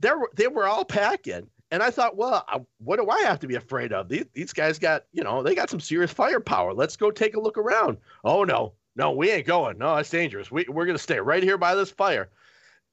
they 0.00 0.10
were 0.10 0.30
they 0.36 0.48
were 0.48 0.66
all 0.66 0.84
packing. 0.84 1.48
And 1.70 1.82
I 1.82 1.90
thought, 1.90 2.16
well, 2.16 2.44
I, 2.48 2.60
what 2.78 2.96
do 2.96 3.10
I 3.10 3.20
have 3.22 3.40
to 3.40 3.46
be 3.46 3.56
afraid 3.56 3.92
of? 3.92 4.08
These, 4.08 4.24
these 4.32 4.54
guys 4.54 4.78
got, 4.78 5.04
you 5.12 5.22
know, 5.22 5.42
they 5.42 5.54
got 5.54 5.68
some 5.68 5.80
serious 5.80 6.10
firepower. 6.10 6.72
Let's 6.72 6.96
go 6.96 7.10
take 7.10 7.36
a 7.36 7.40
look 7.40 7.58
around. 7.58 7.98
Oh 8.24 8.44
no, 8.44 8.72
no, 8.96 9.12
we 9.12 9.30
ain't 9.30 9.46
going. 9.46 9.78
No, 9.78 9.96
that's 9.96 10.10
dangerous. 10.10 10.50
We, 10.50 10.64
we're 10.68 10.86
gonna 10.86 10.98
stay 10.98 11.20
right 11.20 11.42
here 11.42 11.58
by 11.58 11.74
this 11.74 11.90
fire. 11.90 12.30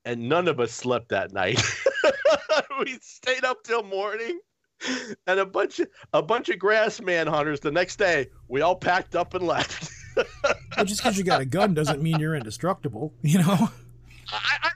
And 0.05 0.29
none 0.29 0.47
of 0.47 0.59
us 0.59 0.71
slept 0.71 1.09
that 1.09 1.33
night. 1.33 1.61
we 2.79 2.97
stayed 3.01 3.43
up 3.43 3.63
till 3.63 3.83
morning 3.83 4.39
and 5.28 5.39
a 5.39 5.45
bunch 5.45 5.80
of 5.80 5.88
a 6.13 6.21
bunch 6.21 6.49
of 6.49 6.59
grass 6.59 7.01
man 7.01 7.28
hunters 7.28 7.59
the 7.59 7.71
next 7.71 7.97
day 7.97 8.28
we 8.47 8.61
all 8.61 8.76
packed 8.76 9.15
up 9.15 9.34
and 9.34 9.45
left 9.45 9.89
But 10.15 10.88
just 10.88 11.01
because 11.01 11.17
you 11.17 11.23
got 11.23 11.41
a 11.41 11.45
gun 11.45 11.73
doesn't 11.73 12.01
mean 12.01 12.19
you're 12.19 12.36
indestructible, 12.36 13.13
you 13.21 13.39
know? 13.39 13.69
I, 14.32 14.57
I 14.63 14.69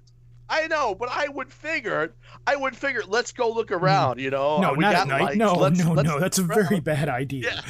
I 0.51 0.67
know, 0.67 0.95
but 0.95 1.09
I 1.11 1.27
would 1.27 1.51
figure, 1.53 2.13
I 2.47 2.55
would 2.55 2.75
figure, 2.75 3.03
let's 3.07 3.31
go 3.31 3.49
look 3.51 3.71
around, 3.71 4.19
you 4.19 4.31
know. 4.31 4.59
no, 4.59 4.71
Oh, 4.71 4.73
we 4.73 4.79
not 4.81 4.93
got 4.93 5.01
at 5.03 5.07
night. 5.07 5.21
lights, 5.21 5.37
No, 5.37 5.53
let's- 5.53 5.79
no, 5.79 5.93
let's 5.93 6.09
no. 6.09 6.19
That's 6.19 6.39
a 6.39 6.43
around. 6.43 6.67
very 6.67 6.79
bad 6.81 7.07
idea. 7.07 7.63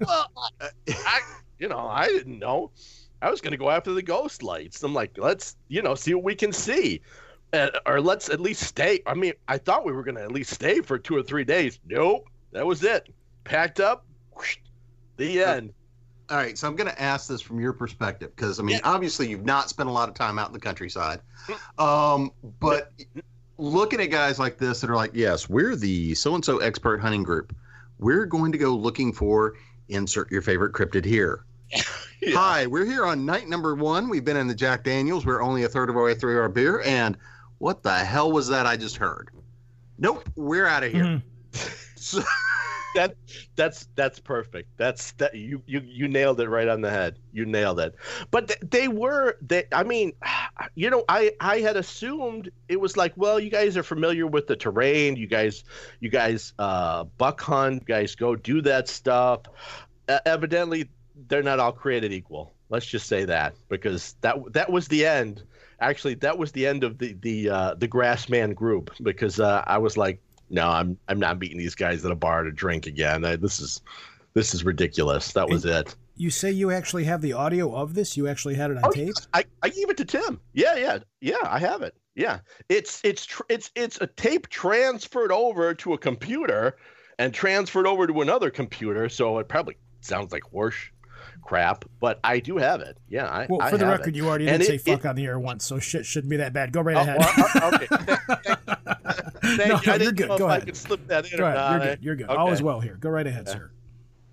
well, 0.00 0.30
I, 0.60 0.68
I, 0.88 1.20
you 1.58 1.68
know, 1.68 1.78
I 1.86 2.08
didn't 2.08 2.38
know. 2.40 2.72
I 3.22 3.30
was 3.30 3.40
going 3.40 3.52
to 3.52 3.56
go 3.58 3.70
after 3.70 3.92
the 3.92 4.02
ghost 4.02 4.42
lights. 4.42 4.82
I'm 4.82 4.92
like, 4.94 5.12
let's, 5.16 5.56
you 5.68 5.80
know, 5.82 5.94
see 5.94 6.12
what 6.14 6.24
we 6.24 6.34
can 6.34 6.52
see. 6.52 7.02
Uh, 7.52 7.68
or 7.86 8.00
let's 8.00 8.28
at 8.28 8.40
least 8.40 8.62
stay. 8.62 9.00
I 9.06 9.14
mean, 9.14 9.32
I 9.48 9.58
thought 9.58 9.84
we 9.84 9.92
were 9.92 10.02
going 10.04 10.14
to 10.16 10.22
at 10.22 10.32
least 10.32 10.50
stay 10.50 10.80
for 10.80 10.98
two 10.98 11.16
or 11.16 11.22
three 11.22 11.44
days. 11.44 11.80
Nope. 11.86 12.28
That 12.52 12.66
was 12.66 12.82
it. 12.84 13.08
Packed 13.44 13.80
up. 13.80 14.04
whoosh, 14.36 14.56
The 15.16 15.42
end. 15.42 15.72
All 16.30 16.36
right, 16.36 16.56
so 16.56 16.68
I'm 16.68 16.76
going 16.76 16.88
to 16.88 17.02
ask 17.02 17.28
this 17.28 17.40
from 17.40 17.58
your 17.58 17.72
perspective 17.72 18.30
because 18.36 18.60
I 18.60 18.62
mean, 18.62 18.78
obviously, 18.84 19.28
you've 19.28 19.44
not 19.44 19.68
spent 19.68 19.88
a 19.88 19.92
lot 19.92 20.08
of 20.08 20.14
time 20.14 20.38
out 20.38 20.46
in 20.46 20.52
the 20.52 20.60
countryside, 20.60 21.20
um, 21.78 22.30
but 22.60 22.92
looking 23.58 24.00
at 24.00 24.06
guys 24.12 24.38
like 24.38 24.56
this 24.56 24.80
that 24.80 24.90
are 24.90 24.94
like, 24.94 25.10
Yes, 25.12 25.48
we're 25.48 25.74
the 25.74 26.14
so 26.14 26.36
and 26.36 26.44
so 26.44 26.58
expert 26.58 27.00
hunting 27.00 27.24
group. 27.24 27.52
we're 27.98 28.26
going 28.26 28.52
to 28.52 28.58
go 28.58 28.76
looking 28.76 29.12
for 29.12 29.54
insert 29.88 30.30
your 30.30 30.40
favorite 30.40 30.72
cryptid 30.72 31.04
here. 31.04 31.44
Hi, 32.28 32.66
we're 32.68 32.84
here 32.84 33.04
on 33.06 33.26
night 33.26 33.48
number 33.48 33.74
one. 33.74 34.08
We've 34.08 34.24
been 34.24 34.36
in 34.36 34.46
the 34.46 34.54
Jack 34.54 34.84
Daniels. 34.84 35.26
We're 35.26 35.42
only 35.42 35.64
a 35.64 35.68
third 35.68 35.90
of 35.90 35.96
our 35.96 36.04
way 36.04 36.14
through 36.14 36.38
our 36.40 36.48
beer, 36.48 36.80
and 36.82 37.16
what 37.60 37.82
the 37.84 37.94
hell 37.94 38.32
was 38.32 38.48
that 38.48 38.66
I 38.66 38.76
just 38.76 38.96
heard? 38.96 39.30
Nope, 39.98 40.28
we're 40.34 40.66
out 40.66 40.82
of 40.82 40.92
here. 40.92 41.04
Mhm. 41.04 41.22
So, 41.96 42.22
that 42.94 43.14
that's 43.54 43.88
that's 43.94 44.18
perfect. 44.18 44.70
That's 44.78 45.12
that 45.12 45.34
you 45.34 45.62
you 45.66 45.80
you 45.84 46.08
nailed 46.08 46.40
it 46.40 46.48
right 46.48 46.66
on 46.68 46.80
the 46.80 46.90
head. 46.90 47.18
You 47.32 47.44
nailed 47.44 47.78
it. 47.80 47.94
But 48.30 48.48
th- 48.48 48.60
they 48.70 48.88
were 48.88 49.36
they. 49.42 49.64
I 49.72 49.84
mean, 49.84 50.12
you 50.74 50.90
know, 50.90 51.04
I 51.08 51.32
I 51.40 51.58
had 51.60 51.76
assumed 51.76 52.50
it 52.68 52.80
was 52.80 52.96
like, 52.96 53.12
well, 53.16 53.38
you 53.38 53.50
guys 53.50 53.76
are 53.76 53.82
familiar 53.82 54.26
with 54.26 54.46
the 54.46 54.56
terrain. 54.56 55.16
You 55.16 55.26
guys 55.26 55.64
you 56.00 56.08
guys 56.08 56.54
uh, 56.58 57.04
buck 57.04 57.40
hunt. 57.42 57.82
You 57.82 57.94
guys 57.94 58.14
go 58.14 58.34
do 58.34 58.62
that 58.62 58.88
stuff. 58.88 59.42
Uh, 60.08 60.18
evidently, 60.24 60.88
they're 61.28 61.42
not 61.42 61.60
all 61.60 61.72
created 61.72 62.12
equal. 62.12 62.52
Let's 62.70 62.86
just 62.86 63.06
say 63.06 63.24
that 63.26 63.54
because 63.68 64.16
that 64.22 64.36
that 64.54 64.70
was 64.72 64.88
the 64.88 65.04
end. 65.06 65.42
Actually, 65.80 66.14
that 66.14 66.36
was 66.36 66.52
the 66.52 66.66
end 66.66 66.84
of 66.84 66.98
the 66.98 67.14
the 67.20 67.48
uh, 67.48 67.74
the 67.74 67.88
Grassman 67.88 68.54
group 68.54 68.90
because 69.02 69.40
uh, 69.40 69.64
I 69.66 69.78
was 69.78 69.96
like, 69.96 70.20
no, 70.50 70.68
I'm 70.68 70.98
I'm 71.08 71.18
not 71.18 71.38
meeting 71.38 71.58
these 71.58 71.74
guys 71.74 72.04
at 72.04 72.10
a 72.10 72.16
bar 72.16 72.42
to 72.42 72.50
drink 72.52 72.86
again. 72.86 73.24
I, 73.24 73.36
this 73.36 73.60
is 73.60 73.80
this 74.34 74.54
is 74.54 74.64
ridiculous. 74.64 75.32
That 75.32 75.48
was 75.48 75.64
it. 75.64 75.94
You 76.16 76.28
say 76.30 76.50
you 76.50 76.70
actually 76.70 77.04
have 77.04 77.22
the 77.22 77.32
audio 77.32 77.74
of 77.74 77.94
this? 77.94 78.16
You 78.16 78.28
actually 78.28 78.54
had 78.54 78.70
it 78.70 78.76
on 78.76 78.82
Oh, 78.84 78.90
tape? 78.90 79.14
I, 79.32 79.44
I 79.62 79.70
gave 79.70 79.88
it 79.88 79.96
to 79.96 80.04
Tim. 80.04 80.38
Yeah, 80.52 80.76
yeah, 80.76 80.98
yeah. 81.22 81.38
I 81.44 81.58
have 81.58 81.80
it. 81.80 81.94
Yeah, 82.14 82.40
it's 82.68 83.00
it's 83.04 83.24
tr- 83.24 83.44
it's 83.48 83.70
it's 83.74 83.98
a 84.02 84.06
tape 84.06 84.48
transferred 84.48 85.32
over 85.32 85.72
to 85.74 85.94
a 85.94 85.98
computer 85.98 86.76
and 87.18 87.32
transferred 87.32 87.86
over 87.86 88.06
to 88.06 88.20
another 88.20 88.50
computer. 88.50 89.08
So 89.08 89.38
it 89.38 89.48
probably 89.48 89.76
sounds 90.02 90.30
like 90.32 90.42
horse 90.42 90.76
crap, 91.42 91.84
but 92.00 92.20
I 92.24 92.38
do 92.40 92.56
have 92.58 92.80
it. 92.80 92.98
Yeah, 93.08 93.26
I. 93.26 93.46
Well, 93.48 93.62
I 93.62 93.70
for 93.70 93.78
the 93.78 93.84
have 93.86 93.98
record, 93.98 94.14
it. 94.14 94.16
you 94.16 94.28
already 94.28 94.48
And 94.48 94.60
did 94.60 94.66
say 94.66 94.78
fuck 94.78 95.04
it- 95.04 95.08
on 95.08 95.16
the 95.16 95.24
air 95.26 95.38
once, 95.38 95.64
so 95.64 95.78
shit 95.78 96.04
shouldn't 96.06 96.30
be 96.30 96.36
that 96.38 96.52
bad. 96.52 96.72
Go 96.72 96.80
right 96.80 96.96
Oh, 96.96 97.00
ahead. 97.00 97.18
well, 97.18 97.48
uh, 97.62 97.70
okay. 97.74 97.86
Thank- 99.56 99.58
No, 99.68 99.80
you. 99.80 99.86
no, 99.86 99.92
I 99.92 99.96
you're 99.96 100.12
good. 100.12 100.28
Go 100.38 100.46
ahead. 100.48 100.62
I 100.62 100.64
could 100.64 100.76
slip 100.76 101.06
that 101.08 101.30
in 101.32 101.38
Go 101.38 101.46
ahead. 101.46 101.70
You're 101.72 101.80
good. 101.96 102.04
You're 102.04 102.16
good. 102.16 102.28
All 102.36 102.52
is 102.52 102.62
well 102.62 102.80
here. 102.80 102.96
Go 102.96 103.10
right 103.10 103.26
ahead, 103.26 103.48
sir. 103.48 103.70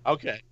Okay. 0.06 0.42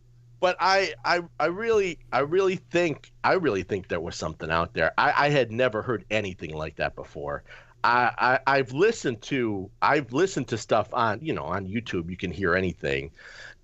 But 0.41 0.57
I, 0.61 0.93
I, 1.05 1.21
I 1.41 1.47
really, 1.47 1.99
I 2.13 2.19
really 2.21 2.57
think, 2.57 3.11
I 3.25 3.35
really 3.35 3.63
think 3.63 3.89
there 3.89 4.01
was 4.01 4.17
something 4.17 4.51
out 4.51 4.75
there. 4.75 4.93
I, 4.99 5.27
I 5.27 5.29
had 5.31 5.51
never 5.51 5.81
heard 5.83 6.05
anything 6.11 6.55
like 6.55 6.77
that 6.77 6.95
before. 6.95 7.43
I, 7.83 8.11
I, 8.47 8.59
I've 8.59 8.73
listened 8.73 9.23
to, 9.23 9.71
I've 9.81 10.13
listened 10.13 10.49
to 10.49 10.59
stuff 10.59 10.89
on, 10.93 11.21
you 11.23 11.33
know, 11.33 11.45
on 11.45 11.67
YouTube. 11.67 12.11
You 12.11 12.17
can 12.19 12.31
hear 12.31 12.55
anything, 12.55 13.13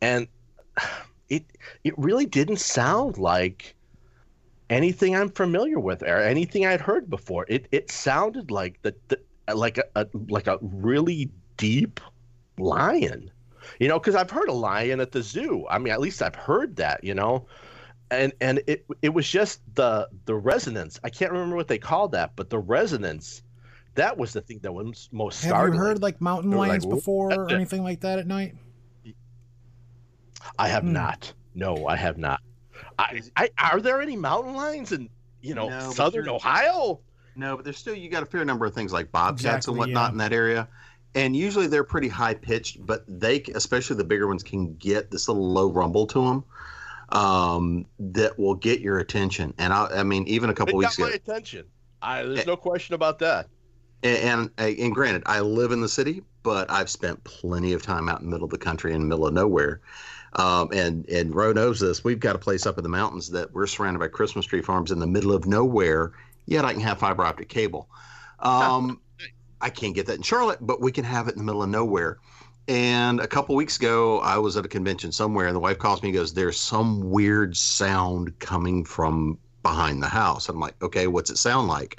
and 0.00 0.28
it, 1.32 1.44
it 1.84 1.98
really 1.98 2.26
didn't 2.26 2.58
sound 2.58 3.16
like 3.16 3.74
anything 4.68 5.16
I'm 5.16 5.30
familiar 5.30 5.80
with 5.80 6.02
or 6.02 6.18
anything 6.18 6.66
I'd 6.66 6.80
heard 6.80 7.08
before. 7.08 7.46
It, 7.48 7.68
it 7.72 7.90
sounded 7.90 8.50
like 8.50 8.80
the, 8.82 8.94
the 9.08 9.18
like 9.54 9.78
a, 9.78 9.84
a, 9.96 10.06
like 10.28 10.46
a 10.46 10.58
really 10.60 11.30
deep 11.56 12.00
lion 12.58 13.30
you 13.80 13.88
know 13.88 13.98
because 13.98 14.14
i've 14.14 14.30
heard 14.30 14.48
a 14.48 14.52
lion 14.52 15.00
at 15.00 15.12
the 15.12 15.22
zoo. 15.22 15.66
I 15.68 15.78
mean 15.78 15.92
at 15.92 16.00
least 16.00 16.22
i've 16.22 16.34
heard 16.34 16.76
that 16.76 17.02
you 17.02 17.14
know? 17.14 17.46
And 18.10 18.32
and 18.40 18.60
it 18.66 18.84
it 19.00 19.08
was 19.08 19.28
just 19.28 19.60
the 19.74 20.08
the 20.26 20.34
resonance. 20.34 21.00
I 21.02 21.08
can't 21.08 21.32
remember 21.32 21.56
what 21.56 21.68
they 21.68 21.78
called 21.78 22.12
that 22.12 22.36
but 22.36 22.50
the 22.50 22.58
resonance 22.58 23.42
that 23.94 24.16
was 24.16 24.32
the 24.32 24.40
thing 24.40 24.58
that 24.62 24.72
was 24.72 25.08
most 25.12 25.42
Have 25.42 25.50
startling 25.50 25.74
you 25.74 25.86
heard 25.86 26.02
like 26.02 26.20
mountain 26.20 26.50
were 26.50 26.58
like, 26.58 26.68
lions 26.68 26.86
before 26.86 27.32
or 27.32 27.50
anything 27.54 27.82
like 27.82 28.00
that 28.00 28.18
at 28.18 28.26
night? 28.26 28.54
I 30.58 30.68
have 30.68 30.82
Hmm. 30.82 30.92
not 30.92 31.32
no 31.54 31.86
i 31.86 31.96
have 31.96 32.18
not 32.18 32.40
I, 32.98 33.22
I 33.36 33.50
are 33.58 33.80
there 33.80 34.00
any 34.00 34.16
mountain 34.16 34.54
lions 34.54 34.92
in 34.92 35.08
you 35.40 35.54
know, 35.54 35.68
No, 35.68 35.90
southern 35.90 36.28
Ohio. 36.28 37.00
No, 37.34 37.56
but 37.56 37.64
there's 37.64 37.78
still 37.78 37.94
you 37.94 38.08
got 38.08 38.22
a 38.22 38.26
fair 38.26 38.44
number 38.44 38.64
of 38.66 38.74
things 38.74 38.92
like 38.92 39.10
bobcats 39.10 39.40
Exactly, 39.66 39.72
and 39.72 39.78
whatnot 39.78 40.08
yeah. 40.08 40.12
in 40.12 40.18
that 40.18 40.32
area, 40.32 40.68
and 41.14 41.34
usually 41.34 41.66
they're 41.66 41.82
pretty 41.84 42.08
high 42.08 42.34
pitched, 42.34 42.84
but 42.86 43.04
they, 43.08 43.42
especially 43.54 43.96
the 43.96 44.04
bigger 44.04 44.28
ones, 44.28 44.42
can 44.44 44.74
get 44.76 45.10
this 45.10 45.26
little 45.28 45.50
low 45.52 45.68
rumble 45.70 46.06
to 46.08 46.24
them 46.24 46.44
um, 47.10 47.86
that 47.98 48.38
will 48.38 48.54
get 48.54 48.80
your 48.80 48.98
attention. 48.98 49.52
And 49.58 49.72
I, 49.72 49.86
I 49.86 50.02
mean, 50.04 50.26
even 50.28 50.48
a 50.50 50.54
It 50.54 50.56
couple 50.56 50.78
got 50.78 50.78
weeks 50.78 50.98
my 50.98 51.08
ago, 51.08 51.14
attention. 51.14 51.66
I, 52.02 52.22
there's 52.22 52.46
no 52.46 52.56
question 52.56 52.94
about 52.94 53.18
that. 53.20 53.48
and, 54.02 54.50
and 54.56 54.78
and 54.78 54.94
granted, 54.94 55.22
I 55.26 55.40
live 55.40 55.72
in 55.72 55.80
the 55.80 55.88
city, 55.88 56.22
but 56.42 56.70
I've 56.70 56.90
spent 56.90 57.22
plenty 57.24 57.72
of 57.72 57.82
time 57.82 58.08
out 58.08 58.20
in 58.20 58.26
the 58.26 58.30
middle 58.30 58.44
of 58.44 58.50
the 58.50 58.58
country, 58.58 58.92
in 58.92 59.00
the 59.00 59.06
middle 59.06 59.26
of 59.26 59.34
nowhere. 59.34 59.80
Um, 60.34 60.70
and 60.72 61.06
and 61.08 61.34
Ro 61.34 61.52
knows 61.52 61.80
this. 61.80 62.02
We've 62.02 62.20
got 62.20 62.36
a 62.36 62.38
place 62.38 62.64
up 62.66 62.78
in 62.78 62.82
the 62.82 62.88
mountains 62.88 63.30
that 63.30 63.52
we're 63.52 63.66
surrounded 63.66 63.98
by 63.98 64.08
Christmas 64.08 64.46
tree 64.46 64.62
farms 64.62 64.90
in 64.90 64.98
the 64.98 65.06
middle 65.06 65.32
of 65.32 65.46
nowhere. 65.46 66.12
Yet 66.46 66.64
I 66.64 66.72
can 66.72 66.80
have 66.80 66.98
fiber 66.98 67.24
optic 67.24 67.48
cable. 67.48 67.88
Um, 68.40 69.00
I 69.60 69.70
can't 69.70 69.94
get 69.94 70.06
that 70.06 70.16
in 70.16 70.22
Charlotte, 70.22 70.58
but 70.60 70.80
we 70.80 70.90
can 70.90 71.04
have 71.04 71.28
it 71.28 71.32
in 71.32 71.38
the 71.38 71.44
middle 71.44 71.62
of 71.62 71.68
nowhere. 71.68 72.18
And 72.66 73.20
a 73.20 73.26
couple 73.26 73.54
weeks 73.54 73.76
ago, 73.76 74.20
I 74.20 74.38
was 74.38 74.56
at 74.56 74.64
a 74.64 74.68
convention 74.68 75.12
somewhere, 75.12 75.46
and 75.46 75.54
the 75.54 75.60
wife 75.60 75.78
calls 75.78 76.02
me 76.02 76.08
and 76.08 76.16
goes, 76.16 76.32
"There's 76.32 76.58
some 76.58 77.10
weird 77.10 77.56
sound 77.56 78.38
coming 78.38 78.84
from 78.84 79.38
behind 79.62 80.02
the 80.02 80.08
house." 80.08 80.48
I'm 80.48 80.60
like, 80.60 80.74
"Okay, 80.82 81.06
what's 81.06 81.30
it 81.30 81.38
sound 81.38 81.68
like?" 81.68 81.98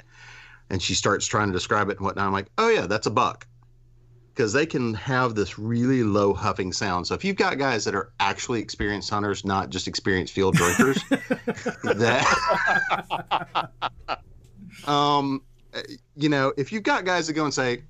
And 0.70 0.82
she 0.82 0.94
starts 0.94 1.26
trying 1.26 1.48
to 1.48 1.52
describe 1.52 1.88
it 1.90 1.98
and 1.98 2.04
whatnot. 2.06 2.26
I'm 2.26 2.32
like, 2.32 2.48
"Oh 2.58 2.68
yeah, 2.68 2.86
that's 2.86 3.06
a 3.06 3.10
buck." 3.10 3.46
Because 4.34 4.52
they 4.52 4.66
can 4.66 4.94
have 4.94 5.36
this 5.36 5.60
really 5.60 6.02
low 6.02 6.34
huffing 6.34 6.72
sound. 6.72 7.06
So 7.06 7.14
if 7.14 7.24
you've 7.24 7.36
got 7.36 7.56
guys 7.56 7.84
that 7.84 7.94
are 7.94 8.10
actually 8.18 8.60
experienced 8.60 9.08
hunters, 9.08 9.44
not 9.44 9.70
just 9.70 9.86
experienced 9.86 10.32
field 10.32 10.56
drinkers, 10.56 11.00
that 11.84 13.70
um, 14.86 15.42
you 16.16 16.28
know, 16.28 16.52
if 16.56 16.72
you've 16.72 16.82
got 16.82 17.04
guys 17.04 17.26
that 17.26 17.34
go 17.34 17.44
and 17.44 17.54
say, 17.54 17.82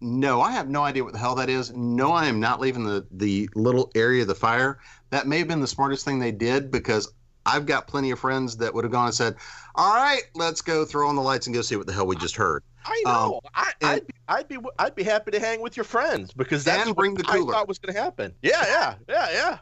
"No, 0.00 0.40
I 0.40 0.52
have 0.52 0.68
no 0.68 0.82
idea 0.82 1.04
what 1.04 1.12
the 1.12 1.18
hell 1.18 1.34
that 1.36 1.48
is. 1.50 1.72
No, 1.72 2.12
I 2.12 2.26
am 2.26 2.40
not 2.40 2.60
leaving 2.60 2.84
the 2.84 3.06
the 3.10 3.48
little 3.54 3.90
area 3.94 4.22
of 4.22 4.28
the 4.28 4.34
fire." 4.34 4.78
That 5.10 5.26
may 5.26 5.38
have 5.38 5.48
been 5.48 5.60
the 5.60 5.66
smartest 5.66 6.04
thing 6.04 6.18
they 6.18 6.32
did 6.32 6.70
because 6.70 7.12
I've 7.44 7.66
got 7.66 7.88
plenty 7.88 8.10
of 8.10 8.18
friends 8.18 8.58
that 8.58 8.74
would 8.74 8.84
have 8.84 8.92
gone 8.92 9.06
and 9.06 9.14
said, 9.14 9.36
"All 9.74 9.94
right, 9.94 10.22
let's 10.34 10.60
go 10.60 10.84
throw 10.84 11.08
on 11.08 11.16
the 11.16 11.22
lights 11.22 11.46
and 11.46 11.54
go 11.54 11.62
see 11.62 11.76
what 11.76 11.86
the 11.86 11.92
hell 11.92 12.06
we 12.06 12.16
just 12.16 12.36
heard." 12.36 12.62
I 12.84 13.02
Um, 13.06 13.12
know. 13.12 13.40
I, 13.54 13.72
I'd, 13.82 14.06
be, 14.06 14.14
I'd 14.28 14.48
be 14.48 14.58
I'd 14.78 14.94
be 14.94 15.02
happy 15.02 15.30
to 15.32 15.40
hang 15.40 15.60
with 15.60 15.76
your 15.76 15.84
friends 15.84 16.32
because 16.32 16.64
that's 16.64 16.86
And 16.86 16.96
bring 16.96 17.14
what 17.14 17.26
the 17.26 17.32
I 17.32 17.38
thought 17.40 17.68
was 17.68 17.78
going 17.78 17.94
to 17.94 18.00
happen. 18.00 18.34
Yeah, 18.42 18.64
yeah, 18.66 18.94
yeah, 19.08 19.28
yeah. 19.32 19.58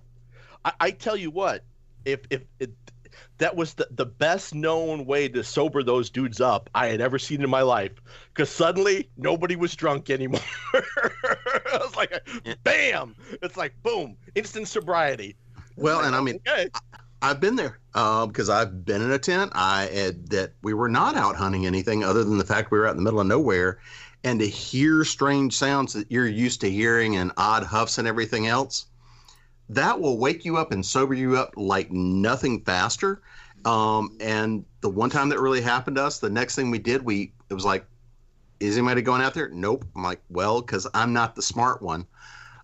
I, 0.64 0.72
I 0.80 0.90
tell 0.90 1.16
you 1.16 1.30
what, 1.30 1.64
if 2.04 2.20
if 2.30 2.42
it, 2.60 2.70
that 3.38 3.56
was 3.56 3.74
the, 3.74 3.88
the 3.90 4.06
best 4.06 4.54
known 4.54 5.04
way 5.06 5.28
to 5.28 5.42
sober 5.42 5.82
those 5.82 6.10
dudes 6.10 6.40
up 6.40 6.68
I 6.74 6.86
had 6.86 7.00
ever 7.00 7.18
seen 7.18 7.42
in 7.42 7.50
my 7.50 7.62
life, 7.62 7.92
because 8.34 8.50
suddenly 8.50 9.08
nobody 9.16 9.56
was 9.56 9.74
drunk 9.74 10.10
anymore. 10.10 10.40
I 10.74 11.78
was 11.80 11.96
like, 11.96 12.12
bam! 12.64 13.14
It's 13.42 13.56
like 13.56 13.74
boom, 13.82 14.16
instant 14.34 14.68
sobriety. 14.68 15.36
Well, 15.76 16.00
and 16.00 16.14
I 16.14 16.20
mean, 16.20 16.40
Okay. 16.46 16.68
I've 17.20 17.40
been 17.40 17.56
there 17.56 17.78
because 17.92 18.48
I've 18.48 18.84
been 18.84 19.02
in 19.02 19.10
a 19.10 19.18
tent. 19.18 19.52
I 19.54 19.86
had 19.86 20.28
that 20.28 20.52
we 20.62 20.74
were 20.74 20.88
not 20.88 21.16
out 21.16 21.36
hunting 21.36 21.66
anything 21.66 22.04
other 22.04 22.22
than 22.24 22.38
the 22.38 22.44
fact 22.44 22.70
we 22.70 22.78
were 22.78 22.86
out 22.86 22.92
in 22.92 22.96
the 22.96 23.02
middle 23.02 23.20
of 23.20 23.26
nowhere, 23.26 23.80
and 24.24 24.38
to 24.40 24.46
hear 24.46 25.04
strange 25.04 25.54
sounds 25.54 25.92
that 25.94 26.10
you're 26.10 26.28
used 26.28 26.60
to 26.60 26.70
hearing 26.70 27.16
and 27.16 27.32
odd 27.36 27.64
huffs 27.64 27.98
and 27.98 28.06
everything 28.06 28.46
else, 28.46 28.86
that 29.68 30.00
will 30.00 30.18
wake 30.18 30.44
you 30.44 30.56
up 30.56 30.72
and 30.72 30.84
sober 30.84 31.14
you 31.14 31.36
up 31.36 31.52
like 31.56 31.90
nothing 31.90 32.60
faster. 32.62 33.20
Um, 33.64 34.16
and 34.20 34.64
the 34.80 34.88
one 34.88 35.10
time 35.10 35.28
that 35.30 35.40
really 35.40 35.60
happened 35.60 35.96
to 35.96 36.04
us, 36.04 36.20
the 36.20 36.30
next 36.30 36.54
thing 36.54 36.70
we 36.70 36.78
did, 36.78 37.02
we 37.02 37.32
it 37.50 37.54
was 37.54 37.64
like, 37.64 37.84
is 38.60 38.76
anybody 38.76 39.02
going 39.02 39.22
out 39.22 39.34
there? 39.34 39.48
Nope. 39.48 39.84
I'm 39.96 40.02
like, 40.02 40.20
well, 40.30 40.60
because 40.60 40.86
I'm 40.94 41.12
not 41.12 41.34
the 41.34 41.42
smart 41.42 41.82
one. 41.82 42.06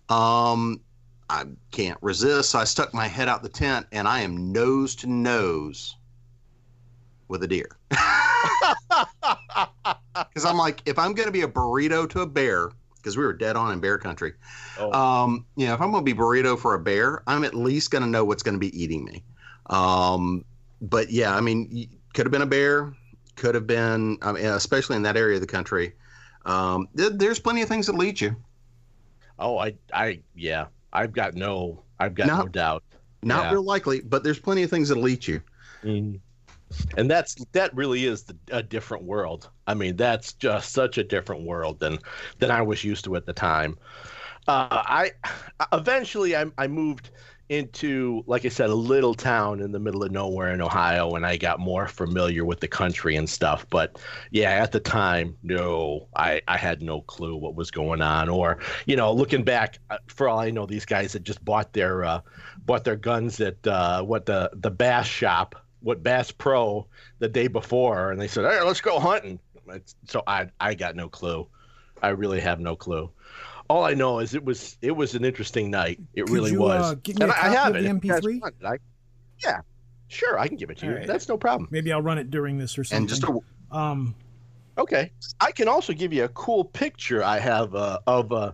Um, 0.09 0.81
I 1.29 1.45
can't 1.71 1.97
resist. 2.01 2.51
So 2.51 2.59
I 2.59 2.63
stuck 2.65 2.93
my 2.93 3.07
head 3.07 3.27
out 3.27 3.41
the 3.43 3.49
tent 3.49 3.87
and 3.91 4.07
I 4.07 4.21
am 4.21 4.51
nose 4.51 4.95
to 4.97 5.07
nose 5.07 5.95
with 7.27 7.43
a 7.43 7.47
deer. 7.47 7.77
Because 10.29 10.45
I'm 10.45 10.57
like, 10.57 10.81
if 10.85 10.97
I'm 10.97 11.13
going 11.13 11.27
to 11.27 11.31
be 11.31 11.41
a 11.41 11.47
burrito 11.47 12.09
to 12.11 12.21
a 12.21 12.25
bear, 12.25 12.71
because 12.95 13.17
we 13.17 13.23
were 13.25 13.33
dead 13.33 13.55
on 13.57 13.71
in 13.73 13.79
bear 13.81 13.97
country, 13.97 14.33
Oh. 14.79 14.91
um, 14.93 15.45
you 15.57 15.67
know, 15.67 15.73
if 15.73 15.81
I'm 15.81 15.91
going 15.91 16.05
to 16.05 16.13
be 16.13 16.17
burrito 16.17 16.57
for 16.57 16.73
a 16.73 16.79
bear, 16.79 17.21
I'm 17.27 17.43
at 17.43 17.53
least 17.53 17.91
going 17.91 18.01
to 18.03 18.09
know 18.09 18.23
what's 18.23 18.41
going 18.43 18.55
to 18.55 18.59
be 18.59 18.77
eating 18.81 19.03
me. 19.03 19.23
Um, 19.69 20.45
but 20.81 21.09
yeah, 21.11 21.35
I 21.35 21.41
mean, 21.41 21.89
could 22.13 22.25
have 22.25 22.31
been 22.31 22.41
a 22.43 22.45
bear, 22.47 22.93
could 23.35 23.55
have 23.55 23.67
been, 23.67 24.17
I 24.21 24.31
mean, 24.31 24.45
especially 24.45 24.95
in 24.95 25.01
that 25.03 25.17
area 25.17 25.35
of 25.35 25.41
the 25.41 25.47
country. 25.47 25.93
Um, 26.45 26.87
there- 26.93 27.09
there's 27.09 27.39
plenty 27.39 27.61
of 27.61 27.67
things 27.67 27.87
that 27.87 27.95
lead 27.95 28.21
you. 28.21 28.35
Oh, 29.37 29.57
I, 29.57 29.75
I, 29.93 30.21
yeah, 30.33 30.67
I've 30.95 31.13
got 31.13 31.35
no, 31.35 31.83
I've 31.99 32.15
got 32.15 32.27
no, 32.27 32.37
No. 32.43 32.47
doubt. 32.47 32.83
Not 33.23 33.45
Yeah. 33.45 33.53
real 33.53 33.63
likely, 33.63 34.01
but 34.01 34.23
there's 34.23 34.39
plenty 34.39 34.63
of 34.63 34.69
things 34.69 34.89
that'll 34.89 35.07
eat 35.07 35.27
you. 35.27 35.41
Mhm. 35.83 36.19
And 36.97 37.09
that's 37.09 37.35
that 37.51 37.75
really 37.75 38.05
is 38.05 38.23
the, 38.23 38.35
a 38.51 38.63
different 38.63 39.03
world. 39.03 39.49
I 39.67 39.73
mean, 39.75 39.95
that's 39.95 40.33
just 40.33 40.73
such 40.73 40.97
a 40.97 41.03
different 41.03 41.43
world 41.43 41.79
than 41.79 41.99
than 42.39 42.51
I 42.51 42.61
was 42.61 42.83
used 42.83 43.05
to 43.05 43.15
at 43.15 43.25
the 43.25 43.33
time. 43.33 43.77
Uh, 44.47 44.67
I 44.71 45.11
eventually 45.73 46.35
I, 46.35 46.45
I 46.57 46.67
moved 46.67 47.11
into, 47.49 48.23
like 48.25 48.45
I 48.45 48.49
said, 48.49 48.69
a 48.69 48.75
little 48.75 49.13
town 49.13 49.59
in 49.59 49.71
the 49.71 49.79
middle 49.79 50.03
of 50.03 50.11
nowhere 50.11 50.51
in 50.51 50.61
Ohio, 50.61 51.11
and 51.11 51.25
I 51.25 51.37
got 51.37 51.59
more 51.59 51.87
familiar 51.87 52.43
with 52.43 52.59
the 52.59 52.67
country 52.67 53.15
and 53.15 53.29
stuff. 53.29 53.65
But 53.69 53.99
yeah, 54.31 54.51
at 54.51 54.71
the 54.71 54.79
time, 54.79 55.37
no, 55.43 56.07
I, 56.15 56.41
I 56.47 56.57
had 56.57 56.81
no 56.81 57.01
clue 57.01 57.35
what 57.35 57.55
was 57.55 57.69
going 57.69 58.01
on. 58.01 58.29
Or 58.29 58.57
you 58.85 58.95
know, 58.95 59.13
looking 59.13 59.43
back, 59.43 59.79
uh, 59.89 59.99
for 60.07 60.27
all 60.27 60.39
I 60.39 60.49
know, 60.49 60.65
these 60.65 60.85
guys 60.85 61.13
had 61.13 61.23
just 61.25 61.43
bought 61.45 61.73
their 61.73 62.03
uh, 62.03 62.21
bought 62.65 62.83
their 62.83 62.95
guns 62.95 63.39
at 63.39 63.65
uh, 63.67 64.01
what 64.01 64.25
the 64.25 64.49
the 64.53 64.71
Bass 64.71 65.05
shop, 65.05 65.55
what 65.81 66.01
Bass 66.01 66.31
Pro, 66.31 66.87
the 67.19 67.27
day 67.27 67.47
before, 67.47 68.11
and 68.11 68.19
they 68.19 68.27
said, 68.27 68.45
"Hey, 68.45 68.61
let's 68.61 68.81
go 68.81 68.99
hunting." 68.99 69.39
So 70.07 70.23
I 70.25 70.47
I 70.59 70.73
got 70.73 70.95
no 70.95 71.09
clue. 71.09 71.47
I 72.01 72.09
really 72.09 72.39
have 72.39 72.59
no 72.59 72.75
clue. 72.75 73.09
All 73.69 73.83
I 73.83 73.93
know 73.93 74.19
is 74.19 74.33
it 74.35 74.43
was 74.45 74.77
it 74.81 74.91
was 74.91 75.15
an 75.15 75.25
interesting 75.25 75.71
night. 75.71 75.99
It 76.13 76.23
Could 76.27 76.29
really 76.33 76.51
you, 76.51 76.59
was. 76.59 76.91
uh, 76.91 76.95
get 76.95 77.17
me 77.19 77.23
and 77.23 77.31
a 77.31 77.35
I 77.35 77.39
copy 77.41 77.55
have 77.55 77.69
of 77.69 77.75
it. 77.77 77.81
the 77.83 77.89
If 77.89 78.23
MP3? 78.23 78.53
I- 78.65 78.77
yeah, 79.43 79.59
sure, 80.07 80.37
I 80.39 80.47
can 80.47 80.55
give 80.57 80.69
it 80.69 80.77
to 80.77 80.85
you. 80.85 80.91
All 80.93 80.97
right. 80.99 81.07
That's 81.07 81.27
no 81.27 81.37
problem. 81.37 81.67
Maybe 81.71 81.91
I'll 81.91 82.01
run 82.01 82.17
it 82.17 82.29
during 82.29 82.57
this 82.57 82.77
or 82.77 82.83
something. 82.83 83.01
And 83.03 83.09
just 83.09 83.23
a, 83.23 83.39
um, 83.75 84.15
Okay, 84.77 85.11
I 85.39 85.51
can 85.51 85.67
also 85.69 85.93
give 85.93 86.11
you 86.13 86.25
a 86.25 86.29
cool 86.29 86.63
picture 86.65 87.23
I 87.23 87.39
have 87.39 87.73
uh, 87.75 87.99
of 88.07 88.31
uh, 88.31 88.51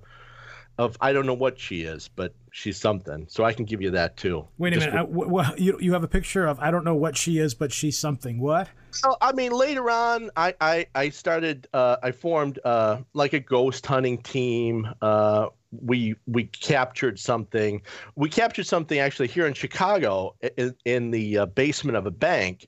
of 0.78 0.95
I 1.01 1.14
don't 1.14 1.26
know 1.26 1.34
what 1.34 1.59
she 1.59 1.82
is, 1.82 2.09
but 2.16 2.34
she's 2.51 2.78
something. 2.80 3.26
So 3.28 3.43
I 3.43 3.53
can 3.53 3.66
give 3.66 3.82
you 3.82 3.91
that 3.91 4.18
too. 4.18 4.47
wait 4.59 4.74
a 4.74 4.76
Just 4.78 4.88
minute. 4.88 5.01
I, 5.01 5.05
wh- 5.12 5.47
wh- 5.55 5.59
you 5.59 5.78
you 5.82 5.93
have 5.93 6.03
a 6.03 6.07
picture 6.07 6.45
of 6.45 6.59
I 6.59 6.70
don't 6.72 6.86
know 6.86 6.95
what 6.95 7.18
she 7.18 7.38
is, 7.39 7.53
but 7.55 7.72
she's 7.74 7.97
something. 7.97 8.39
What? 8.39 8.70
Well, 9.04 9.18
I 9.22 9.32
mean, 9.32 9.52
later 9.52 9.89
on, 9.89 10.30
I 10.36 10.54
I, 10.62 10.86
I 10.96 11.10
started 11.10 11.68
uh, 11.74 11.98
I 12.04 12.12
formed 12.12 12.60
uh, 12.64 13.00
like 13.14 13.34
a 13.34 13.39
ghost 13.39 13.86
hunting 13.86 14.18
team. 14.22 14.88
Uh, 15.02 15.48
we 15.72 16.16
we 16.28 16.46
captured 16.46 17.20
something. 17.20 17.82
We 18.16 18.30
captured 18.30 18.66
something 18.66 19.00
actually 19.00 19.28
here 19.28 19.48
in 19.48 19.54
Chicago 19.54 20.36
in, 20.58 20.76
in 20.86 21.12
the 21.12 21.39
uh, 21.39 21.46
basement 21.48 21.98
of 21.98 22.06
a 22.06 22.12
bank, 22.12 22.68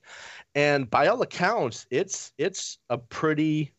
and 0.54 0.88
by 0.88 1.06
all 1.08 1.20
accounts, 1.22 1.86
it's 1.90 2.32
it's 2.38 2.78
a 2.90 2.98
pretty 2.98 3.72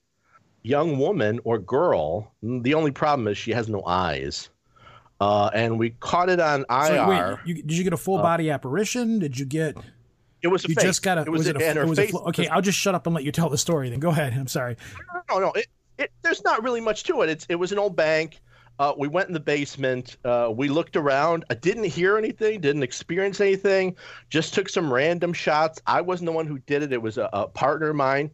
young 0.62 0.98
woman 0.98 1.40
or 1.44 1.60
girl. 1.60 2.32
The 2.42 2.74
only 2.74 2.92
problem 2.92 3.28
is 3.28 3.38
she 3.38 3.52
has 3.52 3.70
no 3.70 3.84
eyes. 3.86 4.50
Uh, 5.22 5.50
and 5.54 5.80
we 5.80 5.92
caught 5.92 6.28
it 6.28 6.42
on 6.42 6.66
IR. 6.70 6.88
So, 6.88 7.08
wait, 7.08 7.38
you, 7.46 7.54
did 7.64 7.72
you 7.72 7.84
get 7.86 7.94
a 7.94 7.98
full 7.98 8.18
Uh, 8.18 8.24
body 8.24 8.50
apparition? 8.50 9.18
Did 9.20 9.40
you 9.40 9.46
get? 9.46 9.78
It 10.46 10.52
was 10.52 10.64
a 10.64 10.70
You 10.70 10.76
face. 10.76 10.84
just 10.84 11.02
got 11.02 11.18
a. 11.18 11.22
It 11.22 11.30
was, 11.30 11.40
was, 11.40 11.48
it 11.48 11.56
a? 11.58 11.82
it 11.82 11.88
was 11.88 11.98
a 11.98 12.04
face 12.04 12.12
flo- 12.12 12.26
okay, 12.28 12.48
I'll 12.48 12.62
just 12.62 12.78
shut 12.78 12.94
up 12.94 13.08
and 13.08 13.16
let 13.16 13.24
you 13.24 13.32
tell 13.32 13.50
the 13.50 13.58
story. 13.58 13.90
Then 13.90 14.00
go 14.00 14.10
ahead. 14.10 14.34
I'm 14.34 14.46
sorry. 14.48 14.78
no, 15.32 15.40
no. 15.40 15.52
It, 15.54 15.66
it, 15.98 16.12
there's 16.22 16.44
not 16.44 16.62
really 16.62 16.82
much 16.82 17.04
to 17.06 17.24
it. 17.24 17.30
It's 17.30 17.48
it 17.50 17.56
was 17.56 17.72
an 17.72 17.80
old 17.80 17.96
bank. 17.96 18.40
Uh, 18.78 18.94
we 18.98 19.08
went 19.08 19.28
in 19.28 19.34
the 19.34 19.40
basement. 19.40 20.18
Uh, 20.24 20.52
we 20.56 20.68
looked 20.68 20.96
around. 20.96 21.46
I 21.50 21.56
didn't 21.56 21.86
hear 21.86 22.18
anything. 22.18 22.62
Didn't 22.62 22.84
experience 22.84 23.42
anything. 23.42 23.96
Just 24.30 24.54
took 24.54 24.70
some 24.70 24.94
random 24.94 25.34
shots. 25.34 25.82
I 25.88 26.02
wasn't 26.02 26.28
the 26.28 26.34
one 26.34 26.46
who 26.46 26.60
did 26.60 26.84
it. 26.84 26.94
It 26.94 27.02
was 27.02 27.18
a, 27.18 27.28
a 27.34 27.48
partner 27.48 27.90
of 27.90 27.96
mine. 27.96 28.30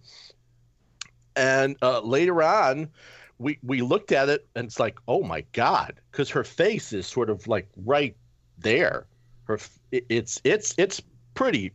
And 1.37 1.77
uh, 1.81 2.01
later 2.01 2.43
on, 2.43 2.89
we 3.37 3.57
we 3.63 3.81
looked 3.81 4.11
at 4.11 4.29
it, 4.29 4.47
and 4.55 4.65
it's 4.65 4.79
like, 4.79 4.99
oh 5.07 5.23
my 5.23 5.45
god, 5.53 6.01
because 6.11 6.29
her 6.29 6.43
face 6.43 6.91
is 6.91 7.07
sort 7.07 7.29
of 7.29 7.47
like 7.47 7.69
right 7.85 8.15
there. 8.57 9.07
Her 9.45 9.59
it, 9.91 10.05
it's 10.09 10.41
it's 10.43 10.75
it's 10.77 11.01
pretty 11.33 11.71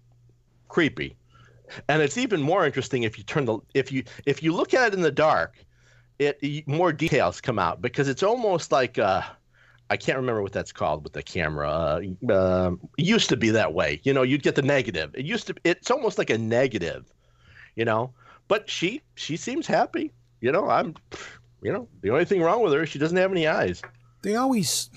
creepy 0.77 1.17
and 1.89 2.03
it's 2.03 2.19
even 2.19 2.43
more 2.43 2.67
interesting 2.67 3.05
if 3.05 3.17
you 3.17 3.25
turn 3.25 3.47
the 3.47 3.59
if 3.73 3.91
you 3.91 4.05
if 4.27 4.43
you 4.43 4.53
look 4.53 4.75
at 4.75 4.89
it 4.89 4.93
in 4.95 5.01
the 5.01 5.11
dark 5.11 5.65
it 6.19 6.37
more 6.69 6.93
details 6.93 7.41
come 7.41 7.59
out 7.59 7.81
because 7.81 8.11
it's 8.11 8.23
almost 8.23 8.71
like 8.71 8.99
uh 8.99 9.23
I 9.89 9.97
can't 9.97 10.19
remember 10.19 10.43
what 10.43 10.53
that's 10.53 10.73
called 10.73 11.05
with 11.05 11.13
the 11.13 11.23
camera. 11.23 11.71
Uh, 11.71 12.33
uh, 12.33 12.73
it 12.99 13.05
used 13.05 13.29
to 13.29 13.37
be 13.37 13.51
that 13.51 13.73
way. 13.73 14.01
You 14.03 14.13
know, 14.13 14.25
you'd 14.25 14.43
get 14.43 14.57
the 14.57 14.63
negative. 14.63 15.15
It 15.15 15.25
used 15.25 15.47
to. 15.47 15.55
It's 15.63 15.93
almost 15.93 16.19
like 16.19 16.29
a 16.29 16.37
negative, 16.37 17.05
you 17.77 17.85
know. 17.85 18.13
But 18.49 18.69
she 18.69 19.01
she 19.15 19.37
seems 19.37 19.65
happy. 19.65 20.11
You 20.41 20.51
know, 20.51 20.69
I'm, 20.69 20.97
you 21.63 21.73
know, 21.73 21.87
the 22.01 22.11
only 22.11 22.25
thing 22.25 22.43
wrong 22.43 22.63
with 22.63 22.73
her 22.73 22.83
is 22.83 22.89
she 22.89 22.99
doesn't 22.99 23.17
have 23.17 23.31
any 23.31 23.47
eyes. 23.47 23.81
They 24.23 24.35
always 24.35 24.91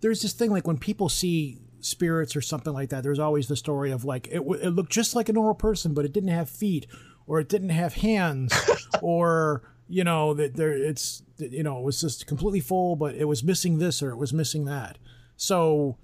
there's 0.00 0.22
this 0.22 0.32
thing 0.32 0.50
like 0.50 0.66
when 0.66 0.78
people 0.78 1.10
see 1.10 1.58
spirits 1.88 2.36
or 2.36 2.40
something 2.40 2.72
like 2.72 2.90
that. 2.90 3.02
There's 3.02 3.18
always 3.18 3.48
the 3.48 3.56
story 3.56 3.90
of 3.90 4.04
like 4.04 4.28
it, 4.28 4.38
w- 4.38 4.60
it 4.60 4.70
looked 4.70 4.92
just 4.92 5.14
like 5.16 5.28
a 5.28 5.32
normal 5.32 5.54
person, 5.54 5.94
but 5.94 6.04
it 6.04 6.12
didn't 6.12 6.30
have 6.30 6.48
feet 6.50 6.86
or 7.26 7.40
it 7.40 7.48
didn't 7.48 7.70
have 7.70 7.94
hands 7.94 8.52
or 9.02 9.62
you 9.88 10.04
know 10.04 10.34
that 10.34 10.56
there 10.56 10.72
it's 10.76 11.22
you 11.38 11.62
know 11.62 11.78
it 11.78 11.84
was 11.84 12.00
just 12.00 12.26
completely 12.26 12.60
full, 12.60 12.94
but 12.96 13.14
it 13.14 13.24
was 13.24 13.42
missing 13.42 13.78
this 13.78 14.02
or 14.02 14.10
it 14.10 14.16
was 14.16 14.32
missing 14.32 14.64
that. 14.66 14.98
So 15.36 15.96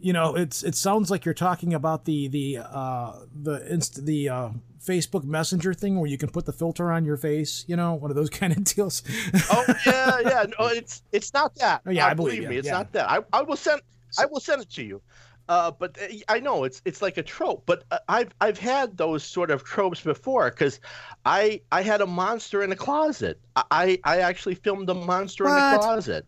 you 0.00 0.12
know 0.12 0.36
it's 0.36 0.62
it 0.62 0.74
sounds 0.76 1.10
like 1.10 1.24
you're 1.24 1.34
talking 1.34 1.74
about 1.74 2.04
the 2.04 2.28
the 2.28 2.58
uh 2.58 3.12
the 3.34 3.66
inst- 3.72 4.04
the 4.06 4.28
uh 4.28 4.50
Facebook 4.80 5.24
Messenger 5.24 5.74
thing 5.74 5.98
where 5.98 6.08
you 6.08 6.16
can 6.16 6.28
put 6.30 6.46
the 6.46 6.52
filter 6.52 6.92
on 6.92 7.04
your 7.04 7.16
face, 7.16 7.64
you 7.66 7.74
know, 7.76 7.94
one 7.94 8.10
of 8.10 8.16
those 8.16 8.30
kind 8.40 8.56
of 8.56 8.62
deals. 8.64 9.02
oh 9.50 9.64
yeah, 9.84 10.20
yeah. 10.20 10.44
No, 10.58 10.66
it's 10.68 11.02
it's 11.12 11.32
not 11.34 11.54
that. 11.56 11.82
Oh, 11.86 11.90
yeah, 11.98 12.06
Uh, 12.06 12.10
I 12.10 12.14
believe 12.14 12.42
you, 12.44 12.48
me, 12.48 12.56
it's 12.58 12.66
yeah. 12.66 12.74
not 12.74 12.92
that. 12.92 13.10
I, 13.10 13.18
I 13.32 13.42
will 13.42 13.56
send 13.56 13.80
I 14.16 14.26
will 14.26 14.40
send 14.40 14.62
it 14.62 14.70
to 14.70 14.82
you. 14.82 15.02
Uh, 15.48 15.70
but 15.70 15.96
uh, 16.00 16.06
I 16.28 16.40
know 16.40 16.64
it's 16.64 16.82
it's 16.84 17.00
like 17.00 17.16
a 17.16 17.22
trope. 17.22 17.64
But 17.66 17.84
uh, 17.90 17.98
I've 18.08 18.34
I've 18.40 18.58
had 18.58 18.96
those 18.96 19.24
sort 19.24 19.50
of 19.50 19.64
tropes 19.64 20.00
before 20.02 20.50
because 20.50 20.80
I 21.24 21.62
I 21.72 21.82
had 21.82 22.00
a 22.00 22.06
monster 22.06 22.62
in 22.62 22.70
the 22.70 22.76
closet. 22.76 23.40
I 23.56 23.98
I 24.04 24.18
actually 24.20 24.54
filmed 24.56 24.88
a 24.90 24.94
monster 24.94 25.44
in 25.44 25.50
What? 25.54 25.72
the 25.72 25.78
closet. 25.78 26.26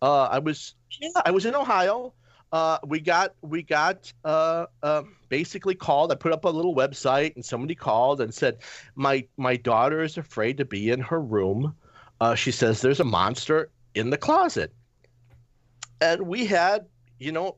Uh, 0.00 0.24
I 0.30 0.38
was 0.38 0.74
yeah 1.00 1.10
I 1.24 1.30
was 1.30 1.46
in 1.46 1.54
Ohio. 1.54 2.14
Uh, 2.52 2.78
we 2.86 3.00
got 3.00 3.34
we 3.42 3.62
got 3.62 4.12
uh, 4.24 4.66
uh, 4.82 5.02
basically 5.28 5.74
called. 5.74 6.10
I 6.12 6.14
put 6.16 6.32
up 6.32 6.44
a 6.44 6.48
little 6.48 6.74
website, 6.74 7.34
and 7.36 7.44
somebody 7.44 7.74
called 7.74 8.20
and 8.20 8.32
said, 8.34 8.58
"My 8.94 9.26
my 9.36 9.56
daughter 9.56 10.02
is 10.02 10.16
afraid 10.16 10.58
to 10.58 10.64
be 10.64 10.90
in 10.90 11.00
her 11.00 11.20
room. 11.20 11.74
Uh, 12.20 12.34
she 12.34 12.50
says 12.50 12.82
there's 12.82 13.00
a 13.00 13.04
monster 13.04 13.70
in 13.94 14.10
the 14.10 14.18
closet." 14.18 14.72
And 16.00 16.22
we 16.22 16.46
had, 16.46 16.86
you 17.20 17.30
know, 17.30 17.56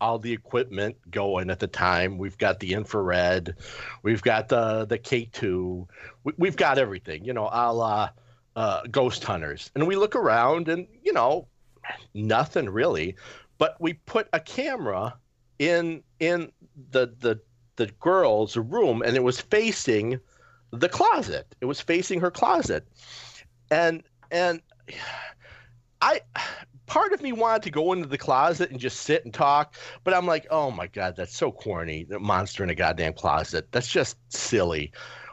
all 0.00 0.18
the 0.18 0.32
equipment 0.32 0.96
going 1.10 1.50
at 1.50 1.60
the 1.60 1.66
time. 1.66 2.18
We've 2.18 2.38
got 2.38 2.60
the 2.60 2.72
infrared, 2.72 3.54
we've 4.02 4.22
got 4.22 4.48
the 4.48 4.86
the 4.86 4.98
K 4.98 5.28
two, 5.32 5.86
we, 6.24 6.32
we've 6.38 6.56
got 6.56 6.78
everything, 6.78 7.24
you 7.24 7.32
know, 7.32 7.48
a 7.52 7.72
la 7.72 8.10
uh, 8.56 8.82
Ghost 8.90 9.22
Hunters. 9.22 9.70
And 9.74 9.86
we 9.86 9.96
look 9.96 10.16
around, 10.16 10.68
and 10.68 10.86
you 11.02 11.12
know, 11.12 11.46
nothing 12.14 12.68
really. 12.68 13.14
But 13.58 13.76
we 13.80 13.94
put 13.94 14.28
a 14.32 14.40
camera 14.40 15.16
in 15.58 16.02
in 16.18 16.50
the 16.90 17.14
the 17.20 17.40
the 17.76 17.86
girl's 18.00 18.56
room, 18.56 19.02
and 19.02 19.16
it 19.16 19.22
was 19.22 19.40
facing 19.40 20.18
the 20.72 20.88
closet. 20.88 21.54
It 21.60 21.66
was 21.66 21.80
facing 21.80 22.20
her 22.20 22.30
closet, 22.30 22.86
and 23.70 24.02
and 24.30 24.60
I 26.00 26.20
part 26.88 27.12
of 27.12 27.22
me 27.22 27.32
wanted 27.32 27.62
to 27.62 27.70
go 27.70 27.92
into 27.92 28.08
the 28.08 28.18
closet 28.18 28.70
and 28.70 28.80
just 28.80 29.02
sit 29.02 29.24
and 29.24 29.32
talk, 29.32 29.74
but 30.02 30.14
I'm 30.14 30.26
like, 30.26 30.46
oh 30.50 30.70
my 30.70 30.88
god, 30.88 31.14
that's 31.16 31.36
so 31.36 31.52
corny. 31.52 32.04
The 32.04 32.18
monster 32.18 32.64
in 32.64 32.70
a 32.70 32.74
goddamn 32.74 33.12
closet. 33.12 33.68
That's 33.70 33.90
just 33.90 34.16
silly. 34.30 34.90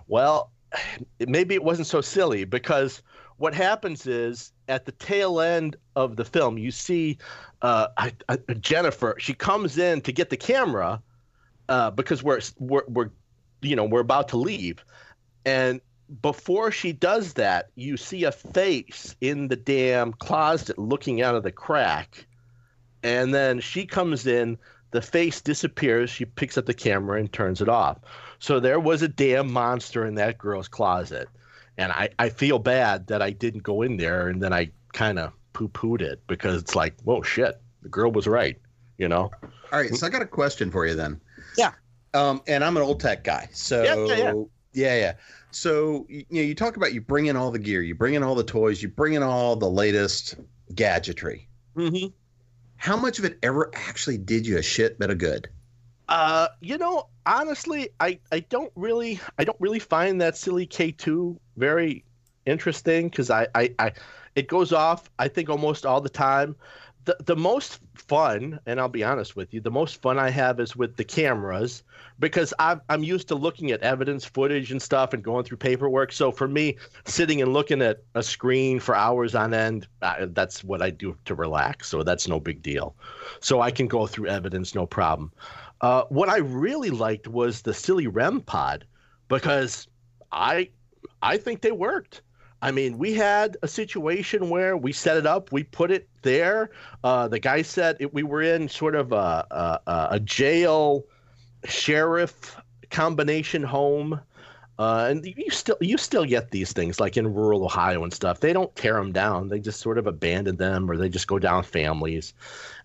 Well, 0.08 0.52
maybe 1.28 1.56
it 1.56 1.64
wasn't 1.64 1.88
so 1.88 2.02
silly 2.02 2.44
because 2.44 3.02
what 3.38 3.54
happens 3.54 4.06
is 4.06 4.52
at 4.68 4.86
the 4.86 4.92
tail 4.94 5.42
end 5.42 5.76
of 5.96 6.16
the 6.16 6.26
film, 6.26 6.58
you 6.58 6.72
see 6.72 7.18
uh, 7.62 7.88
I, 7.98 8.14
I, 8.30 8.38
Jennifer. 8.60 9.16
She 9.18 9.34
comes 9.34 9.78
in 9.78 10.02
to 10.02 10.12
get 10.12 10.30
the 10.30 10.38
camera 10.38 11.02
uh, 11.70 11.92
because 11.92 12.22
we're, 12.22 12.42
we're 12.60 12.84
we're 12.88 13.10
you 13.62 13.76
know 13.76 13.86
we're 13.86 14.02
about 14.02 14.28
to 14.30 14.38
leave, 14.38 14.86
and 15.46 15.82
before 16.22 16.72
she 16.72 16.92
does 16.92 17.34
that, 17.34 17.70
you 17.76 17.98
see 17.98 18.24
a 18.24 18.32
face 18.32 19.16
in 19.22 19.48
the 19.48 19.56
damn 19.56 20.14
closet 20.14 20.78
looking 20.78 21.22
out 21.22 21.36
of 21.36 21.44
the 21.44 21.52
crack. 21.52 22.26
And 23.04 23.34
then 23.34 23.60
she 23.60 23.86
comes 23.86 24.26
in, 24.26 24.58
the 24.92 25.02
face 25.02 25.42
disappears, 25.42 26.10
she 26.10 26.26
picks 26.26 26.58
up 26.58 26.66
the 26.66 26.74
camera 26.74 27.20
and 27.20 27.32
turns 27.32 27.62
it 27.62 27.70
off. 27.70 27.98
So 28.40 28.60
there 28.60 28.80
was 28.80 29.02
a 29.02 29.08
damn 29.08 29.52
monster 29.52 30.06
in 30.06 30.16
that 30.16 30.38
girl's 30.38 30.68
closet. 30.68 31.28
And 31.78 31.92
I, 31.92 32.10
I 32.18 32.30
feel 32.30 32.60
bad 32.60 33.08
that 33.08 33.22
I 33.22 33.32
didn't 33.32 33.64
go 33.64 33.82
in 33.82 33.98
there 33.98 34.30
and 34.30 34.42
then 34.42 34.54
I 34.54 34.72
kind 34.94 35.20
of 35.20 35.34
poo 35.54 35.70
pooed 35.70 36.02
it 36.02 36.22
because 36.28 36.62
it's 36.62 36.76
like, 36.76 36.96
whoa, 37.02 37.22
shit, 37.22 37.60
the 37.82 37.90
girl 37.90 38.12
was 38.12 38.28
right, 38.28 38.58
you 38.98 39.08
know? 39.08 39.32
All 39.72 39.80
right, 39.80 39.94
so 39.94 40.08
I 40.08 40.10
got 40.10 40.22
a 40.22 40.28
question 40.28 40.72
for 40.72 40.86
you 40.86 40.96
then. 40.96 41.20
Yeah. 41.58 41.72
Um, 42.14 42.42
and 42.48 42.64
I'm 42.64 42.78
an 42.78 42.84
old 42.84 43.02
tech 43.02 43.24
guy, 43.24 43.50
so 43.54 43.84
Yeah, 43.84 43.96
yeah, 43.96 44.16
yeah. 44.16 44.34
yeah, 44.74 44.96
yeah. 44.96 45.14
So 45.56 46.06
you 46.10 46.26
know, 46.32 46.42
you 46.42 46.54
talk 46.54 46.76
about 46.76 46.94
you 46.94 47.00
bring 47.00 47.28
in 47.28 47.38
all 47.38 47.50
the 47.50 47.60
gear, 47.60 47.82
you 47.82 47.96
bring 47.96 48.14
in 48.14 48.24
all 48.24 48.36
the 48.36 48.44
toys, 48.44 48.84
you 48.84 48.90
bring 48.90 49.14
in 49.14 49.24
all 49.24 49.56
the 49.56 49.70
latest 49.70 50.36
gadgetry. 50.74 51.48
Mm-hmm. 51.78 52.08
How 52.76 52.98
much 52.98 53.20
of 53.20 53.26
it 53.26 53.40
ever 53.42 53.72
actually 53.74 54.18
did 54.18 54.46
you 54.46 54.58
a 54.58 54.62
shit 54.62 55.00
bit 55.00 55.12
of 55.12 55.18
good? 55.18 55.48
Uh, 56.10 56.50
you 56.60 56.78
know, 56.78 57.08
honestly, 57.26 57.88
I, 58.02 58.20
I 58.34 58.42
don't 58.42 58.72
really 58.76 59.22
I 59.40 59.46
don't 59.46 59.60
really 59.62 59.80
find 59.80 60.20
that 60.20 60.36
silly 60.36 60.66
K 60.66 60.92
two 60.92 61.40
very 61.56 62.04
interesting 62.46 63.08
because 63.08 63.30
I, 63.30 63.48
I 63.56 63.74
I 63.80 63.94
it 64.36 64.50
goes 64.50 64.74
off 64.74 65.10
I 65.20 65.30
think 65.30 65.50
almost 65.50 65.86
all 65.86 66.02
the 66.02 66.10
time. 66.10 66.58
The 67.06 67.16
the 67.26 67.36
most 67.36 67.80
fun, 67.94 68.60
and 68.66 68.80
I'll 68.80 68.90
be 68.90 69.04
honest 69.04 69.36
with 69.36 69.54
you, 69.54 69.62
the 69.62 69.72
most 69.72 70.02
fun 70.02 70.20
I 70.20 70.30
have 70.30 70.60
is 70.60 70.76
with 70.76 70.98
the 70.98 71.04
cameras 71.04 71.84
because 72.20 72.54
I'm 72.60 72.82
I'm 72.90 73.04
used 73.04 73.28
to 73.30 73.36
looking 73.36 73.72
at 73.72 73.82
evidence 73.82 74.26
footage 74.26 74.72
and 74.72 74.82
stuff 74.82 75.14
and 75.14 75.24
going 75.24 75.44
through 75.44 75.58
paperwork. 75.58 76.12
So 76.12 76.32
for 76.32 76.48
me, 76.48 76.78
sitting 77.06 77.42
and 77.42 77.54
looking 77.54 77.82
at 77.82 78.04
a 78.16 78.24
screen 78.24 78.80
for 78.80 78.96
hours 78.96 79.36
on 79.36 79.54
end, 79.54 79.88
that's 80.02 80.64
what 80.64 80.82
I 80.82 80.90
do 80.90 81.16
to 81.26 81.36
relax. 81.36 81.88
So 81.88 82.04
that's 82.04 82.28
no 82.28 82.40
big 82.40 82.62
deal. 82.62 82.96
So 83.40 83.62
I 83.62 83.72
can 83.72 83.88
go 83.88 84.08
through 84.08 84.28
evidence 84.28 84.76
no 84.76 84.86
problem. 84.86 85.32
Uh, 85.82 86.04
what 86.10 86.30
I 86.30 86.38
really 86.38 86.90
liked 86.90 87.28
was 87.28 87.62
the 87.62 87.74
silly 87.74 88.08
REM 88.08 88.42
pod 88.42 88.86
because 89.28 89.88
I 90.32 90.70
I 91.22 91.38
think 91.38 91.62
they 91.62 91.72
worked. 91.72 92.22
I 92.66 92.72
mean, 92.72 92.98
we 92.98 93.14
had 93.14 93.58
a 93.62 93.68
situation 93.68 94.50
where 94.50 94.76
we 94.76 94.92
set 94.92 95.18
it 95.18 95.28
up, 95.28 95.52
we 95.52 95.62
put 95.66 95.92
it 95.92 96.10
there. 96.24 96.72
Uh, 97.04 97.28
the 97.28 97.38
guy 97.38 97.62
said 97.62 97.96
it, 98.00 98.12
we 98.12 98.24
were 98.24 98.42
in 98.42 98.70
sort 98.70 98.96
of 98.96 99.12
a, 99.12 99.46
a, 99.86 100.08
a 100.14 100.20
jail 100.20 101.04
sheriff 101.66 102.60
combination 102.90 103.62
home. 103.62 104.20
Uh, 104.80 105.08
and 105.12 105.24
you 105.28 105.52
still 105.52 105.78
you 105.80 105.96
still 105.96 106.26
get 106.26 106.50
these 106.50 106.74
things 106.74 107.00
like 107.00 107.18
in 107.18 107.32
rural 107.32 107.64
Ohio 107.64 108.04
and 108.04 108.12
stuff. 108.12 108.40
They 108.40 108.52
don't 108.52 108.76
tear 108.76 108.96
them 108.96 109.14
down; 109.14 109.50
they 109.50 109.60
just 109.60 109.80
sort 109.80 110.00
of 110.00 110.08
abandon 110.08 110.58
them, 110.58 110.90
or 110.90 110.98
they 110.98 111.08
just 111.08 111.28
go 111.28 111.38
down 111.38 111.64
families. 111.64 112.34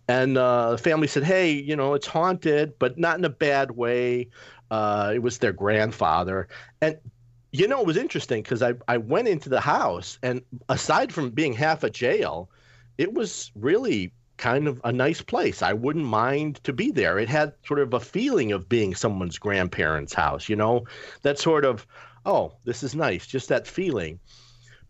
And 0.09 0.37
uh, 0.37 0.73
the 0.73 0.79
family 0.79 1.09
said, 1.09 1.25
"Hey, 1.25 1.51
you 1.53 1.75
know, 1.75 1.95
it's 1.95 2.07
haunted, 2.07 2.79
but 2.79 2.99
not 2.99 3.19
in 3.19 3.25
a 3.25 3.31
bad 3.31 3.73
way." 3.73 4.29
Uh, 4.71 5.13
it 5.15 5.21
was 5.21 5.39
their 5.39 5.53
grandfather, 5.53 6.47
and 6.81 6.99
you 7.53 7.67
know, 7.67 7.81
it 7.81 7.87
was 7.87 7.97
interesting 7.97 8.43
because 8.43 8.63
I 8.63 8.75
I 8.87 8.97
went 8.99 9.29
into 9.29 9.49
the 9.49 9.61
house, 9.61 10.19
and 10.23 10.43
aside 10.69 11.13
from 11.13 11.31
being 11.31 11.53
half 11.53 11.83
a 11.83 11.91
jail, 11.91 12.51
it 12.99 13.13
was 13.15 13.51
really 13.55 14.13
kind 14.37 14.67
of 14.67 14.81
a 14.85 14.93
nice 14.93 15.21
place. 15.21 15.61
I 15.61 15.75
wouldn't 15.75 16.05
mind 16.05 16.63
to 16.65 16.73
be 16.73 16.91
there. 16.91 17.19
It 17.19 17.29
had 17.29 17.53
sort 17.67 17.81
of 17.81 17.93
a 17.93 18.01
feeling 18.01 18.53
of 18.53 18.69
being 18.69 18.95
someone's 18.95 19.39
grandparents' 19.39 20.15
house, 20.15 20.49
you 20.49 20.57
know, 20.57 20.87
that 21.23 21.39
sort 21.39 21.65
of, 21.65 21.87
oh, 22.25 22.55
this 22.65 22.83
is 22.83 22.95
nice, 22.95 23.27
just 23.27 23.51
that 23.51 23.67
feeling. 23.67 24.19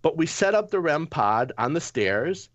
But 0.03 0.17
we 0.17 0.27
set 0.27 0.55
up 0.55 0.71
the 0.71 0.81
REM 0.81 1.09
pod 1.09 1.53
on 1.59 1.73
the 1.73 1.81
stairs. 1.81 2.49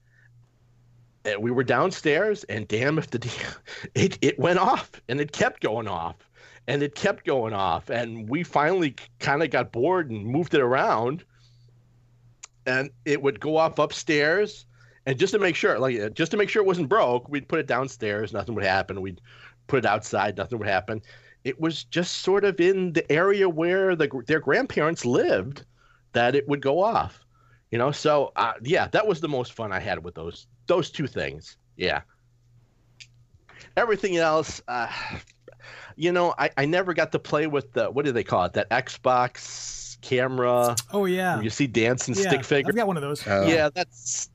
And 1.25 1.41
we 1.41 1.51
were 1.51 1.63
downstairs, 1.63 2.43
and 2.45 2.67
damn 2.67 2.99
if 2.99 3.09
the 3.09 3.29
it 3.95 4.19
it 4.21 4.39
went 4.39 4.59
off, 4.59 5.01
and 5.09 5.19
it 5.19 5.31
kept 5.31 5.61
going 5.61 5.87
off, 5.87 6.15
and 6.67 6.81
it 6.81 6.95
kept 6.95 7.25
going 7.25 7.53
off, 7.53 7.89
and 7.89 8.27
we 8.29 8.43
finally 8.43 8.95
kind 9.19 9.43
of 9.43 9.49
got 9.49 9.71
bored 9.71 10.09
and 10.09 10.25
moved 10.25 10.53
it 10.53 10.61
around, 10.61 11.23
and 12.65 12.89
it 13.05 13.21
would 13.21 13.39
go 13.39 13.57
off 13.57 13.79
upstairs, 13.79 14.65
and 15.05 15.19
just 15.19 15.33
to 15.33 15.39
make 15.39 15.55
sure, 15.55 15.77
like 15.77 15.99
uh, 15.99 16.09
just 16.09 16.31
to 16.31 16.37
make 16.37 16.49
sure 16.49 16.63
it 16.63 16.65
wasn't 16.65 16.89
broke, 16.89 17.29
we'd 17.29 17.47
put 17.47 17.59
it 17.59 17.67
downstairs, 17.67 18.33
nothing 18.33 18.55
would 18.55 18.63
happen. 18.63 19.01
We'd 19.01 19.21
put 19.67 19.79
it 19.79 19.85
outside, 19.85 20.37
nothing 20.37 20.57
would 20.57 20.67
happen. 20.67 21.01
It 21.43 21.59
was 21.59 21.83
just 21.83 22.19
sort 22.23 22.43
of 22.43 22.59
in 22.59 22.93
the 22.93 23.09
area 23.11 23.47
where 23.47 23.95
the 23.95 24.09
their 24.25 24.39
grandparents 24.39 25.05
lived 25.05 25.65
that 26.13 26.35
it 26.35 26.47
would 26.47 26.61
go 26.61 26.81
off, 26.81 27.23
you 27.69 27.77
know. 27.77 27.91
So 27.91 28.31
uh, 28.35 28.53
yeah, 28.63 28.87
that 28.87 29.05
was 29.05 29.21
the 29.21 29.29
most 29.29 29.53
fun 29.53 29.71
I 29.71 29.79
had 29.79 30.03
with 30.03 30.15
those 30.15 30.47
those 30.65 30.89
two 30.89 31.05
things. 31.05 31.57
Yeah. 31.77 32.01
Everything 33.77 34.17
else, 34.17 34.61
uh, 34.67 34.87
you 35.95 36.11
know, 36.11 36.33
I, 36.37 36.49
I 36.57 36.65
never 36.65 36.93
got 36.93 37.11
to 37.13 37.19
play 37.19 37.47
with 37.47 37.73
the 37.73 37.89
what 37.89 38.05
do 38.05 38.11
they 38.11 38.23
call 38.23 38.45
it? 38.45 38.53
That 38.53 38.69
Xbox 38.69 39.99
camera. 40.01 40.75
Oh 40.91 41.05
yeah. 41.05 41.41
you 41.41 41.49
see 41.49 41.67
dancing 41.67 42.15
yeah, 42.15 42.21
stick 42.29 42.43
figure. 42.45 42.69
I've 42.71 42.75
got 42.75 42.87
one 42.87 42.97
of 42.97 43.01
those. 43.03 43.25
Oh. 43.27 43.45
Yeah, 43.47 43.69
that's 43.73 44.29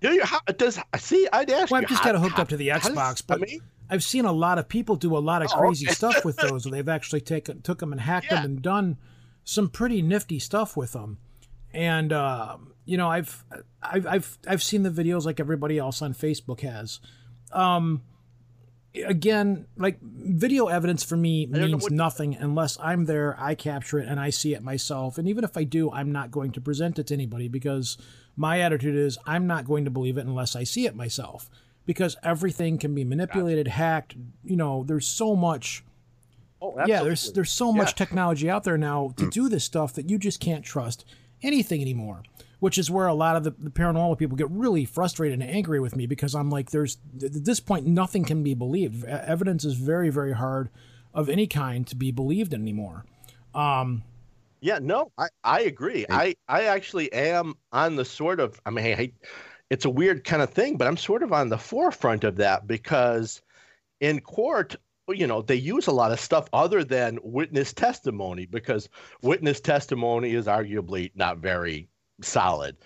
Do 0.00 0.12
you, 0.14 0.24
how, 0.24 0.40
does 0.56 0.78
see? 0.98 1.28
I'd 1.32 1.50
ask 1.50 1.70
Well, 1.70 1.80
you. 1.82 1.84
I've 1.86 1.90
just 1.90 2.02
how- 2.02 2.12
got 2.12 2.14
it 2.16 2.20
hooked 2.22 2.36
how- 2.36 2.42
up 2.42 2.48
to 2.50 2.56
the 2.56 2.68
how 2.68 2.78
does- 2.78 2.88
Xbox, 2.90 3.22
but 3.26 3.38
I 3.38 3.40
mean, 3.46 3.60
I've 3.90 4.04
seen 4.04 4.24
a 4.24 4.32
lot 4.32 4.58
of 4.58 4.68
people 4.68 4.96
do 4.96 5.16
a 5.16 5.18
lot 5.18 5.42
of 5.42 5.50
Oh, 5.54 5.58
crazy 5.58 5.86
okay. 5.86 5.94
stuff 5.94 6.24
with 6.24 6.36
those. 6.36 6.64
They've 6.70 6.88
actually 6.88 7.20
taken 7.22 7.60
took 7.62 7.80
them 7.80 7.92
and 7.92 8.00
hacked 8.00 8.26
Yeah. 8.30 8.36
them 8.42 8.44
and 8.52 8.62
done 8.62 8.96
some 9.44 9.68
pretty 9.68 10.00
nifty 10.00 10.38
stuff 10.38 10.76
with 10.76 10.92
them. 10.92 11.18
And 11.72 12.12
um, 12.12 12.72
you 12.84 12.96
know, 12.96 13.08
I've 13.10 13.44
I've 13.82 14.06
I've 14.06 14.38
I've 14.46 14.62
seen 14.62 14.84
the 14.84 14.90
videos 14.90 15.24
like 15.24 15.38
everybody 15.40 15.76
else 15.78 16.02
on 16.02 16.14
Facebook 16.14 16.60
has. 16.60 17.00
Um, 17.52 18.02
again, 18.94 19.66
like 19.76 20.00
video 20.02 20.66
evidence 20.66 21.02
for 21.04 21.16
me 21.16 21.46
means 21.46 21.82
what- 21.84 21.92
nothing 21.92 22.36
unless 22.36 22.78
I'm 22.80 23.04
there, 23.04 23.36
I 23.38 23.54
capture 23.54 23.98
it, 23.98 24.08
and 24.08 24.18
I 24.18 24.30
see 24.30 24.54
it 24.54 24.62
myself. 24.62 25.18
And 25.18 25.28
even 25.28 25.44
if 25.44 25.56
I 25.56 25.64
do, 25.64 25.90
I'm 25.90 26.12
not 26.12 26.30
going 26.30 26.50
to 26.52 26.60
present 26.60 26.98
it 26.98 27.06
to 27.08 27.14
anybody 27.14 27.48
because 27.48 27.96
my 28.36 28.60
attitude 28.60 28.96
is 28.96 29.18
I'm 29.26 29.46
not 29.46 29.64
going 29.66 29.84
to 29.84 29.90
believe 29.90 30.16
it 30.18 30.26
unless 30.26 30.56
I 30.56 30.64
see 30.64 30.86
it 30.86 30.94
myself. 30.96 31.50
Because 31.86 32.16
everything 32.22 32.78
can 32.78 32.94
be 32.94 33.04
manipulated, 33.04 33.66
hacked. 33.68 34.14
You 34.44 34.56
know, 34.56 34.84
there's 34.86 35.08
so 35.08 35.34
much. 35.34 35.82
oh, 36.62 36.74
Yeah, 36.86 37.02
there's 37.02 37.32
there's 37.32 37.50
so 37.50 37.72
much 37.72 37.94
technology 37.96 38.48
out 38.50 38.64
there 38.64 38.78
now 38.78 39.12
to 39.16 39.28
do 39.30 39.48
this 39.48 39.64
stuff 39.64 39.94
that 39.94 40.08
you 40.10 40.18
just 40.18 40.40
can't 40.40 40.64
trust 40.64 41.04
anything 41.42 41.80
anymore. 41.80 42.22
Which 42.60 42.78
is 42.78 42.90
where 42.90 43.06
a 43.06 43.14
lot 43.14 43.36
of 43.36 43.44
the, 43.44 43.50
the 43.58 43.70
paranormal 43.70 44.18
people 44.18 44.36
get 44.36 44.50
really 44.50 44.84
frustrated 44.84 45.40
and 45.40 45.50
angry 45.50 45.80
with 45.80 45.96
me 45.96 46.06
because 46.06 46.34
I'm 46.34 46.50
like, 46.50 46.70
there's 46.70 46.98
at 47.22 47.44
this 47.44 47.58
point 47.58 47.86
nothing 47.86 48.24
can 48.24 48.42
be 48.42 48.54
believed. 48.54 49.04
Evidence 49.04 49.64
is 49.64 49.74
very 49.74 50.10
very 50.10 50.32
hard 50.32 50.70
of 51.12 51.28
any 51.28 51.46
kind 51.46 51.86
to 51.88 51.96
be 51.96 52.12
believed 52.12 52.54
anymore. 52.54 53.04
Um, 53.54 54.04
Yeah, 54.60 54.78
no, 54.80 55.10
I, 55.16 55.28
I 55.42 55.60
agree. 55.62 56.04
I, 56.10 56.34
I 56.48 56.64
actually 56.64 57.12
am 57.12 57.54
on 57.72 57.96
the 57.96 58.04
sort 58.04 58.40
of, 58.40 58.60
I 58.66 58.70
mean, 58.70 58.94
I, 58.98 59.12
it's 59.70 59.86
a 59.86 59.90
weird 59.90 60.24
kind 60.24 60.42
of 60.42 60.50
thing, 60.50 60.76
but 60.76 60.86
I'm 60.86 60.96
sort 60.96 61.22
of 61.22 61.32
on 61.32 61.48
the 61.48 61.58
forefront 61.58 62.24
of 62.24 62.36
that 62.36 62.66
because 62.66 63.40
in 64.00 64.20
court, 64.20 64.76
you 65.08 65.26
know, 65.26 65.42
they 65.42 65.56
use 65.56 65.86
a 65.86 65.92
lot 65.92 66.12
of 66.12 66.20
stuff 66.20 66.48
other 66.52 66.84
than 66.84 67.18
witness 67.22 67.72
testimony 67.72 68.46
because 68.46 68.88
witness 69.22 69.60
testimony 69.60 70.34
is 70.34 70.46
arguably 70.46 71.10
not 71.14 71.38
very 71.38 71.88
solid. 72.22 72.76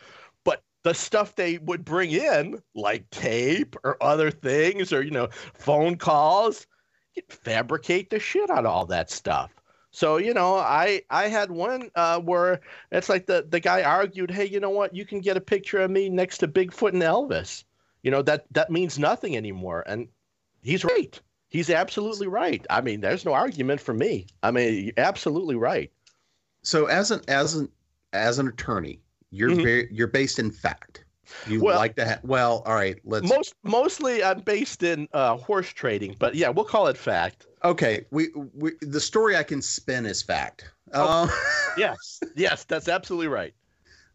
But 0.45 0.62
the 0.82 0.95
stuff 0.95 1.35
they 1.37 1.59
would 1.59 1.85
bring 1.85 2.11
in, 2.11 2.62
like 2.74 3.09
tape 3.11 3.76
or 3.85 4.03
other 4.03 4.30
things 4.30 4.93
or, 4.93 5.03
you 5.03 5.11
know, 5.11 5.28
phone 5.55 5.97
calls, 5.97 6.66
fabricate 7.28 8.11
the 8.11 8.18
shit 8.18 8.51
out 8.51 8.66
of 8.66 8.72
all 8.72 8.87
that 8.87 9.11
stuff. 9.11 9.55
So 9.95 10.16
you 10.16 10.35
know, 10.35 10.57
I 10.57 11.03
I 11.09 11.28
had 11.28 11.53
one 11.53 11.89
uh, 11.95 12.18
where 12.18 12.61
it's 12.91 13.09
like 13.09 13.26
the 13.26 13.47
the 13.49 13.61
guy 13.61 13.85
argued, 13.85 14.28
hey, 14.28 14.45
you 14.45 14.59
know 14.59 14.70
what? 14.70 14.93
You 14.93 15.07
can 15.07 15.20
get 15.20 15.37
a 15.37 15.41
picture 15.41 15.78
of 15.78 15.91
me 15.91 16.09
next 16.09 16.39
to 16.39 16.49
Bigfoot 16.49 16.95
and 16.95 17.03
Elvis. 17.03 17.62
You 18.03 18.11
know 18.11 18.20
that 18.22 18.45
that 18.51 18.72
means 18.72 18.99
nothing 18.99 19.37
anymore, 19.37 19.85
and 19.87 20.09
he's 20.62 20.85
right. 20.85 21.20
He's 21.49 21.70
absolutely 21.70 22.26
right. 22.26 22.66
I 22.68 22.80
mean, 22.80 23.03
there's 23.03 23.24
no 23.24 23.35
argument 23.35 23.80
for 23.80 23.95
me. 23.95 24.26
I 24.43 24.51
mean, 24.51 24.91
absolutely 24.97 25.55
right. 25.55 25.93
So 26.62 26.87
as 26.87 27.12
an 27.12 27.20
as 27.28 27.55
an 27.55 27.68
as 28.12 28.41
an 28.41 28.49
attorney, 28.49 28.99
you're 29.35 29.51
Mhm. 29.51 29.62
very 29.62 29.89
you're 29.91 30.07
based 30.07 30.39
in 30.39 30.51
fact. 30.51 31.05
You 31.49 31.61
Well- 31.62 31.78
like 31.78 31.97
to 31.97 32.05
have 32.05 32.20
well, 32.22 32.62
all 32.66 32.74
right, 32.74 32.99
let's 33.05 33.28
Most 33.28 33.55
mostly, 33.64 34.22
I'm 34.22 34.41
based 34.41 34.82
in 34.82 35.09
uh, 35.12 35.37
horse 35.37 35.68
trading, 35.72 36.14
but 36.18 36.35
yeah, 36.35 36.49
we'll 36.51 36.64
call 36.64 36.87
it 36.87 36.97
fact. 36.97 37.47
okay. 37.64 38.05
We, 38.11 38.28
we 38.55 38.72
the 38.82 39.01
story 39.01 39.37
I 39.37 39.43
can 39.43 39.61
spin 39.62 40.07
is 40.07 40.22
fact. 40.22 40.70
Oh. 40.93 41.09
Um, 41.24 41.30
Yes, 41.76 42.20
yes, 42.37 42.62
that's 42.64 42.87
absolutely 42.89 43.26
right. 43.26 43.53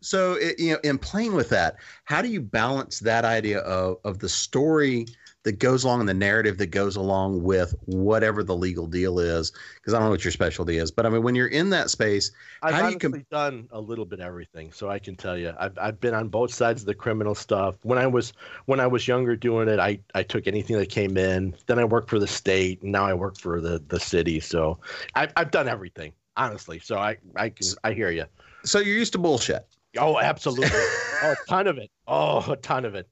So 0.02 0.34
it, 0.34 0.60
you 0.60 0.74
know, 0.74 0.80
in 0.84 0.98
playing 0.98 1.34
with 1.34 1.50
that, 1.50 1.76
how 2.06 2.22
do 2.22 2.30
you 2.30 2.42
balance 2.42 3.00
that 3.00 3.26
idea 3.26 3.60
of 3.60 3.98
of 4.04 4.20
the 4.20 4.30
story 4.30 5.08
that 5.44 5.60
goes 5.60 5.84
along 5.86 6.02
and 6.02 6.10
the 6.10 6.14
narrative 6.14 6.58
that 6.58 6.68
goes 6.68 6.96
along 6.98 7.42
with 7.44 7.74
whatever 7.86 8.44
the 8.44 8.56
legal 8.56 8.88
deal 8.88 9.20
is? 9.20 9.52
Because 9.76 9.94
I 9.94 9.98
don't 9.98 10.06
know 10.06 10.12
what 10.12 10.24
your 10.24 10.32
specialty 10.32 10.78
is, 10.78 10.92
but 10.92 11.06
I 11.06 11.10
mean, 11.10 11.24
when 11.24 11.36
you're 11.36 11.48
in 11.48 11.70
that 11.72 11.90
space, 11.90 12.32
I've 12.62 12.76
how 12.76 12.82
do 12.84 12.92
you 12.92 12.98
com- 12.98 13.26
done 13.30 13.68
a 13.72 13.80
little 13.80 14.06
bit 14.06 14.20
everything, 14.20 14.72
so 14.72 14.90
I 14.90 15.00
can 15.00 15.16
tell 15.16 15.38
you, 15.38 15.54
I've 15.60 15.78
I've 15.78 16.00
been 16.00 16.14
on 16.14 16.30
both 16.30 16.54
sides 16.54 16.82
of 16.82 16.86
the 16.88 16.96
criminal 16.96 17.36
stuff. 17.36 17.76
When 17.84 17.98
I 17.98 18.08
was 18.08 18.34
when 18.66 18.80
I 18.80 18.88
was 18.88 19.08
younger 19.08 19.36
doing 19.36 19.68
it, 19.68 19.80
I 19.80 20.00
I 20.16 20.24
took 20.24 20.48
anything 20.48 20.78
that 20.78 20.90
came 20.90 21.18
in. 21.18 21.56
Then 21.68 21.80
I 21.80 21.86
worked 21.86 22.10
for 22.10 22.20
the 22.20 22.28
state, 22.28 22.82
and 22.82 22.92
now 22.92 23.06
I 23.06 23.14
work 23.14 23.38
for 23.38 23.60
the 23.60 23.84
the 23.88 24.00
city. 24.00 24.40
So 24.40 24.80
I've 25.16 25.34
I've 25.36 25.52
done 25.52 25.68
everything, 25.68 26.14
honestly. 26.38 26.80
So 26.80 26.98
I 26.98 27.18
I 27.36 27.50
can 27.50 27.68
I 27.84 27.94
hear 27.94 28.12
you. 28.12 28.26
so 28.64 28.80
you're 28.80 28.96
used 28.98 29.14
to 29.14 29.20
bullshit. 29.20 29.66
Oh, 29.98 30.20
absolutely. 30.20 30.70
oh, 31.24 31.32
a 31.32 31.36
ton 31.48 31.68
of 31.68 31.78
it. 31.78 31.90
Oh, 32.08 32.52
a 32.52 32.56
ton 32.58 32.86
of 32.86 32.96
it. 32.96 33.10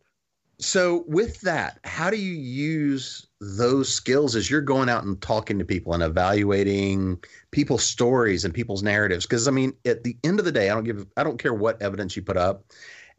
So 0.59 1.03
with 1.07 1.41
that, 1.41 1.79
how 1.83 2.09
do 2.09 2.17
you 2.17 2.33
use 2.33 3.27
those 3.39 3.93
skills 3.93 4.35
as 4.35 4.49
you're 4.49 4.61
going 4.61 4.89
out 4.89 5.03
and 5.03 5.21
talking 5.21 5.59
to 5.59 5.65
people 5.65 5.93
and 5.93 6.01
evaluating 6.01 7.19
people's 7.51 7.83
stories 7.83 8.43
and 8.43 8.53
people's 8.53 8.81
narratives? 8.81 9.25
Because 9.27 9.47
I 9.47 9.51
mean, 9.51 9.73
at 9.85 10.03
the 10.03 10.17
end 10.23 10.39
of 10.39 10.45
the 10.45 10.51
day, 10.51 10.69
I 10.71 10.73
don't 10.73 10.83
give 10.83 11.05
I 11.15 11.23
don't 11.23 11.37
care 11.37 11.53
what 11.53 11.79
evidence 11.81 12.15
you 12.15 12.23
put 12.23 12.37
up, 12.37 12.65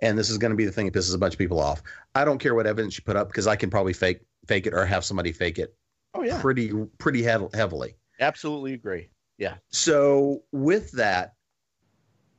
and 0.01 0.19
this 0.19 0.31
is 0.31 0.39
going 0.39 0.51
to 0.51 0.57
be 0.57 0.65
the 0.65 0.73
thing 0.73 0.87
that 0.87 0.95
pisses 0.95 1.15
a 1.15 1.19
bunch 1.19 1.35
of 1.35 1.39
people 1.39 1.61
off. 1.61 1.81
I 2.17 2.25
don't 2.25 2.39
care 2.39 2.57
what 2.57 2.67
evidence 2.67 2.99
you 2.99 3.05
put 3.05 3.15
up 3.17 3.29
because 3.29 3.47
I 3.47 3.55
can 3.55 3.71
probably 3.71 3.93
fake 3.93 4.21
fake 4.49 4.67
it 4.67 4.75
or 4.75 4.85
have 4.85 5.05
somebody 5.05 5.31
fake 5.31 5.59
it 5.61 5.77
Oh 6.15 6.23
yeah, 6.23 6.41
pretty 6.41 6.73
pretty 6.99 7.23
heav- 7.23 7.55
heavily. 7.55 7.95
absolutely 8.19 8.73
agree. 8.73 9.11
Yeah. 9.37 9.59
So 9.69 10.43
with 10.51 10.91
that, 10.93 11.35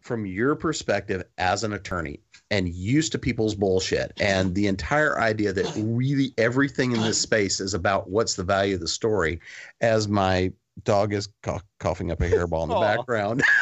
from 0.02 0.26
your 0.26 0.56
perspective 0.56 1.24
as 1.38 1.64
an 1.64 1.74
attorney 1.74 2.20
and 2.52 2.70
used 2.70 3.12
to 3.12 3.20
people's 3.20 3.56
bullshit. 3.56 4.12
And 4.20 4.56
the 4.56 4.68
entire 4.68 5.20
idea 5.20 5.54
that 5.54 5.72
really 5.78 6.34
everything 6.38 6.91
in 6.91 7.02
this 7.02 7.22
space 7.22 7.60
is 7.60 7.74
about 7.74 8.10
what's 8.10 8.36
the 8.36 8.43
value 8.43 8.76
of 8.76 8.82
the 8.82 8.88
story 8.88 9.39
as 9.82 10.08
my 10.08 10.52
dog 10.84 11.14
is 11.14 11.30
cough- 11.43 11.66
coughing 11.80 12.12
up 12.12 12.22
a 12.22 12.30
hairball 12.30 12.64
in 12.64 12.70
the 12.70 12.80
background. 12.80 13.43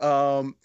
Um 0.00 0.56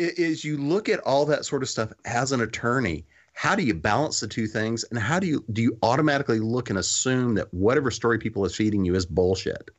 is 0.00 0.44
you 0.44 0.56
look 0.56 0.88
at 0.88 0.98
all 1.00 1.24
that 1.24 1.44
sort 1.44 1.62
of 1.62 1.68
stuff 1.68 1.92
as 2.04 2.32
an 2.32 2.40
attorney 2.40 3.06
how 3.34 3.54
do 3.54 3.62
you 3.62 3.74
balance 3.74 4.20
the 4.20 4.28
two 4.28 4.46
things? 4.46 4.84
And 4.84 4.98
how 4.98 5.18
do 5.18 5.26
you 5.26 5.44
do 5.52 5.62
you 5.62 5.78
automatically 5.82 6.38
look 6.38 6.70
and 6.70 6.78
assume 6.78 7.34
that 7.34 7.52
whatever 7.52 7.90
story 7.90 8.18
people 8.18 8.44
are 8.44 8.50
feeding 8.50 8.84
you 8.84 8.94
is 8.94 9.06
bullshit 9.06 9.70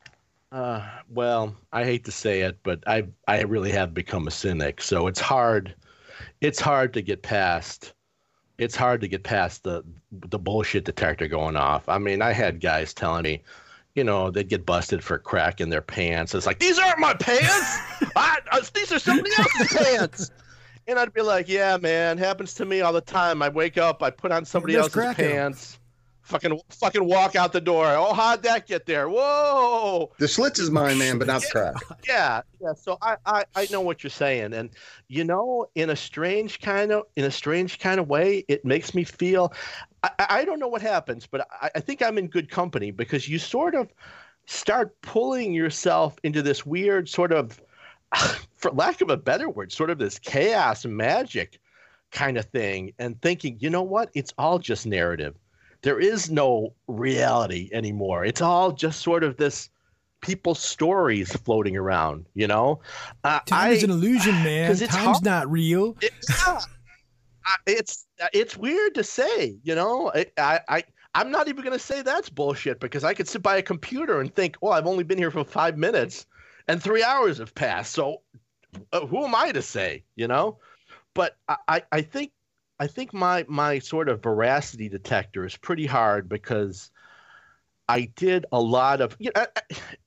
Uh, 0.54 0.88
well, 1.10 1.56
I 1.72 1.84
hate 1.84 2.06
to 2.06 2.12
say 2.12 2.42
it, 2.42 2.60
but 2.62 2.84
I 2.86 3.08
I 3.28 3.42
really 3.42 3.72
have 3.72 3.94
become 3.96 4.28
a 4.28 4.32
cynic. 4.32 4.82
So 4.84 5.08
it's 5.08 5.20
hard. 5.20 5.74
It's 6.42 6.60
hard 6.60 6.94
to 6.94 7.02
get 7.02 7.24
past. 7.24 7.94
It's 8.60 8.76
hard 8.76 9.02
to 9.02 9.08
get 9.08 9.24
past 9.24 9.64
the 9.64 9.84
the 10.12 10.38
bullshit 10.38 10.86
detector 10.86 11.28
going 11.28 11.56
off. 11.56 11.90
I 11.90 11.98
mean, 11.98 12.22
I 12.22 12.34
had 12.34 12.62
guys 12.62 12.94
telling 12.94 13.24
me, 13.24 13.42
you 13.96 14.04
know, 14.04 14.30
they'd 14.30 14.48
get 14.48 14.64
busted 14.64 15.04
for 15.04 15.18
crack 15.18 15.60
in 15.60 15.70
their 15.70 15.82
pants. 15.82 16.36
It's 16.36 16.46
like 16.46 16.60
these 16.60 16.78
aren't 16.78 17.00
my 17.00 17.16
pants. 17.16 17.80
I, 18.16 18.38
uh, 18.52 18.62
these 18.76 18.92
are 18.92 19.00
somebody 19.00 19.32
else's 19.36 19.76
pants. 19.76 20.32
And 20.86 21.00
I'd 21.00 21.14
be 21.14 21.22
like, 21.22 21.48
yeah, 21.50 21.78
man, 21.78 22.18
happens 22.20 22.54
to 22.56 22.66
me 22.66 22.82
all 22.82 22.94
the 22.94 23.02
time. 23.02 23.42
I 23.42 23.50
wake 23.50 23.80
up, 23.80 24.04
I 24.04 24.12
put 24.12 24.32
on 24.32 24.46
somebody 24.46 24.76
else's 24.76 24.94
crack 24.94 25.18
in 25.18 25.26
'em. 25.26 25.32
pants. 25.32 25.80
Fucking, 26.24 26.60
fucking 26.70 27.06
walk 27.06 27.36
out 27.36 27.52
the 27.54 27.62
door. 27.62 27.86
Oh, 27.88 28.14
how'd 28.14 28.44
that 28.44 28.66
get 28.66 28.86
there? 28.86 29.10
Whoa! 29.10 29.74
the 30.18 30.26
schlitz 30.26 30.60
is 30.60 30.72
mine 30.72 30.98
man 30.98 31.18
but 31.18 31.28
not 31.28 31.42
the 31.42 31.48
crack 31.52 31.76
yeah 32.08 32.42
yeah 32.62 32.74
so 32.74 32.98
I, 33.02 33.18
I 33.26 33.44
i 33.56 33.68
know 33.72 33.82
what 33.82 34.04
you're 34.04 34.12
saying 34.12 34.54
and 34.54 34.70
you 35.08 35.24
know 35.24 35.68
in 35.76 35.90
a 35.90 35.96
strange 35.96 36.60
kind 36.62 36.92
of 36.92 37.04
in 37.16 37.26
a 37.26 37.32
strange 37.32 37.80
kind 37.80 38.00
of 38.00 38.08
way 38.08 38.46
it 38.48 38.66
makes 38.66 38.94
me 38.94 39.04
feel 39.04 39.54
i, 40.04 40.10
I 40.20 40.26
I 40.30 40.46
don't 40.46 40.60
know 40.60 40.68
what 40.68 40.82
happens 40.82 41.28
but 41.28 41.48
I, 41.62 41.72
I 41.76 41.80
think 41.80 42.02
i'm 42.02 42.18
in 42.18 42.28
good 42.28 42.50
company 42.50 42.92
because 42.92 43.28
you 43.28 43.40
sort 43.40 43.76
of 43.76 43.94
start 44.46 45.00
pulling 45.02 45.54
yourself 45.54 46.18
into 46.24 46.42
this 46.42 46.66
weird 46.66 47.08
sort 47.08 47.32
of 47.32 47.62
for 48.56 48.72
lack 48.72 49.02
of 49.02 49.10
a 49.10 49.18
better 49.18 49.50
word 49.50 49.72
sort 49.72 49.90
of 49.90 49.98
this 49.98 50.20
chaos 50.20 50.86
magic 50.86 51.60
kind 52.12 52.38
of 52.38 52.46
thing 52.46 52.94
and 53.00 53.22
thinking 53.22 53.58
you 53.60 53.70
know 53.70 53.84
what 53.84 54.10
it's 54.14 54.34
all 54.38 54.60
just 54.60 54.86
narrative 54.86 55.36
there 55.84 56.00
is 56.00 56.32
no 56.32 56.74
reality 56.88 57.70
anymore 57.74 58.26
it's 58.26 58.42
all 58.42 58.72
just 58.72 59.02
sort 59.02 59.24
of 59.24 59.38
this 59.38 59.70
people's 60.22 60.60
stories 60.60 61.32
floating 61.38 61.78
around 61.78 62.26
you 62.34 62.48
know 62.48 62.80
uh, 63.24 63.40
Time 63.46 63.70
I, 63.70 63.74
is 63.74 63.84
an 63.84 63.92
illusion, 63.92 64.34
man. 64.44 64.72
it's 64.72 64.80
Time's 64.82 64.94
hard. 64.94 65.24
not 65.26 65.52
real. 65.52 65.96
it's. 66.02 66.48
I- 67.46 67.58
it's 67.68 68.08
it's 68.32 68.56
weird 68.56 68.96
to 68.96 69.04
say, 69.04 69.58
you 69.64 69.76
know. 69.76 70.14
I 70.16 70.26
I, 70.38 70.60
I 70.70 70.84
I'm 71.14 71.30
not 71.30 71.50
even 71.50 71.62
gonna 71.62 71.78
say 71.78 72.02
that's 72.02 72.30
bullshit 72.30 72.80
because 72.80 73.04
I 73.04 73.14
could 73.14 73.28
sit 73.28 73.42
by 73.44 73.58
a 73.58 73.62
computer 73.62 74.22
and 74.22 74.34
think, 74.34 74.56
well, 74.62 74.72
I've 74.72 74.88
only 74.88 75.04
been 75.04 75.18
here 75.18 75.30
for 75.30 75.44
five 75.44 75.78
minutes, 75.78 76.26
and 76.70 76.82
three 76.82 77.04
hours 77.04 77.40
have 77.40 77.54
passed. 77.54 77.92
So 77.92 78.22
uh, 78.94 79.06
who 79.08 79.26
am 79.26 79.36
I 79.36 79.52
to 79.52 79.62
say, 79.62 80.06
you 80.16 80.26
know? 80.30 80.58
But 81.16 81.36
I, 81.68 81.84
I 81.92 82.00
think 82.02 82.32
I 82.84 82.88
think 82.88 83.14
my 83.14 83.46
my 83.48 83.80
sort 83.80 84.10
of 84.10 84.22
veracity 84.22 84.90
detector 84.90 85.46
is 85.46 85.56
pretty 85.58 85.86
hard 85.86 86.28
because. 86.28 86.92
I 87.90 88.10
did 88.16 88.46
a 88.54 88.62
lot 88.62 89.02
of. 89.02 89.16
You 89.20 89.32
know, 89.36 89.46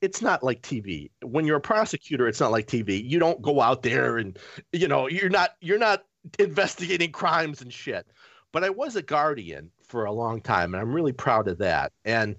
it's 0.01 0.23
not 0.23 0.43
like 0.43 0.63
TV. 0.63 1.11
When 1.23 1.45
you're 1.45 1.59
a 1.59 1.61
prosecutor, 1.61 2.27
it's 2.27 2.41
not 2.41 2.51
like 2.51 2.67
TV. 2.67 3.07
You 3.07 3.19
don't 3.19 3.43
go 3.43 3.61
out 3.61 3.83
there 3.83 4.17
and, 4.17 4.39
you 4.73 4.89
know, 4.89 5.09
you're 5.09 5.29
not 5.29 5.51
you're 5.61 5.79
not 5.79 6.07
investigating 6.39 7.13
crimes 7.13 7.61
and 7.61 7.71
shit. 7.71 8.07
But 8.51 8.65
I 8.65 8.71
was 8.71 8.97
a 8.97 9.03
guardian 9.03 9.71
for 9.83 10.07
a 10.07 10.13
long 10.13 10.41
time, 10.41 10.73
and 10.73 10.81
I'm 10.81 10.93
really 10.93 11.13
proud 11.13 11.49
of 11.49 11.59
that. 11.59 11.93
And 12.07 12.37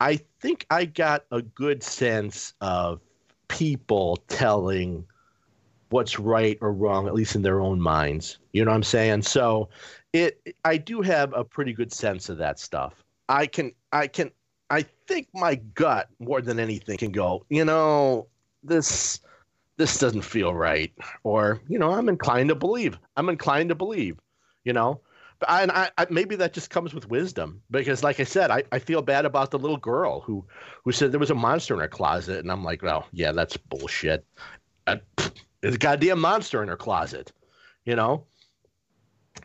I 0.00 0.20
think 0.40 0.64
I 0.70 0.86
got 0.86 1.26
a 1.30 1.42
good 1.42 1.82
sense 1.82 2.54
of 2.62 3.02
people 3.48 4.16
telling 4.28 5.04
what's 5.90 6.18
right 6.18 6.58
or 6.60 6.72
wrong, 6.72 7.06
at 7.06 7.14
least 7.14 7.34
in 7.34 7.42
their 7.42 7.60
own 7.60 7.80
minds. 7.80 8.38
You 8.52 8.64
know 8.64 8.70
what 8.70 8.76
I'm 8.76 8.82
saying? 8.82 9.22
So 9.22 9.68
it 10.12 10.54
I 10.64 10.76
do 10.76 11.00
have 11.02 11.32
a 11.34 11.44
pretty 11.44 11.72
good 11.72 11.92
sense 11.92 12.28
of 12.28 12.38
that 12.38 12.58
stuff. 12.58 13.04
I 13.28 13.46
can 13.46 13.72
I 13.92 14.06
can 14.06 14.30
I 14.70 14.84
think 15.06 15.28
my 15.34 15.56
gut 15.56 16.08
more 16.18 16.40
than 16.40 16.58
anything 16.58 16.98
can 16.98 17.12
go, 17.12 17.44
you 17.48 17.64
know, 17.64 18.26
this 18.62 19.20
this 19.78 19.98
doesn't 19.98 20.22
feel 20.22 20.54
right. 20.54 20.92
Or, 21.22 21.60
you 21.68 21.78
know, 21.78 21.92
I'm 21.92 22.08
inclined 22.08 22.50
to 22.50 22.54
believe. 22.54 22.98
I'm 23.16 23.28
inclined 23.28 23.70
to 23.70 23.74
believe, 23.74 24.18
you 24.64 24.72
know. 24.72 25.00
But 25.38 25.50
I, 25.50 25.62
and 25.62 25.70
I, 25.70 25.90
I, 25.96 26.06
maybe 26.10 26.34
that 26.34 26.52
just 26.52 26.68
comes 26.68 26.92
with 26.92 27.08
wisdom 27.08 27.62
because, 27.70 28.02
like 28.02 28.18
I 28.18 28.24
said, 28.24 28.50
I, 28.50 28.64
I 28.72 28.80
feel 28.80 29.02
bad 29.02 29.24
about 29.24 29.52
the 29.52 29.58
little 29.58 29.76
girl 29.76 30.20
who 30.20 30.44
who 30.84 30.90
said 30.90 31.12
there 31.12 31.20
was 31.20 31.30
a 31.30 31.34
monster 31.34 31.74
in 31.74 31.80
her 31.80 31.88
closet, 31.88 32.40
and 32.40 32.50
I'm 32.50 32.64
like, 32.64 32.82
well, 32.82 33.06
yeah, 33.12 33.30
that's 33.30 33.56
bullshit. 33.56 34.26
Uh, 34.88 34.96
there's 35.60 35.74
a 35.74 35.78
goddamn 35.78 36.20
monster 36.20 36.62
in 36.62 36.68
her 36.68 36.76
closet, 36.76 37.32
you 37.84 37.96
know. 37.96 38.24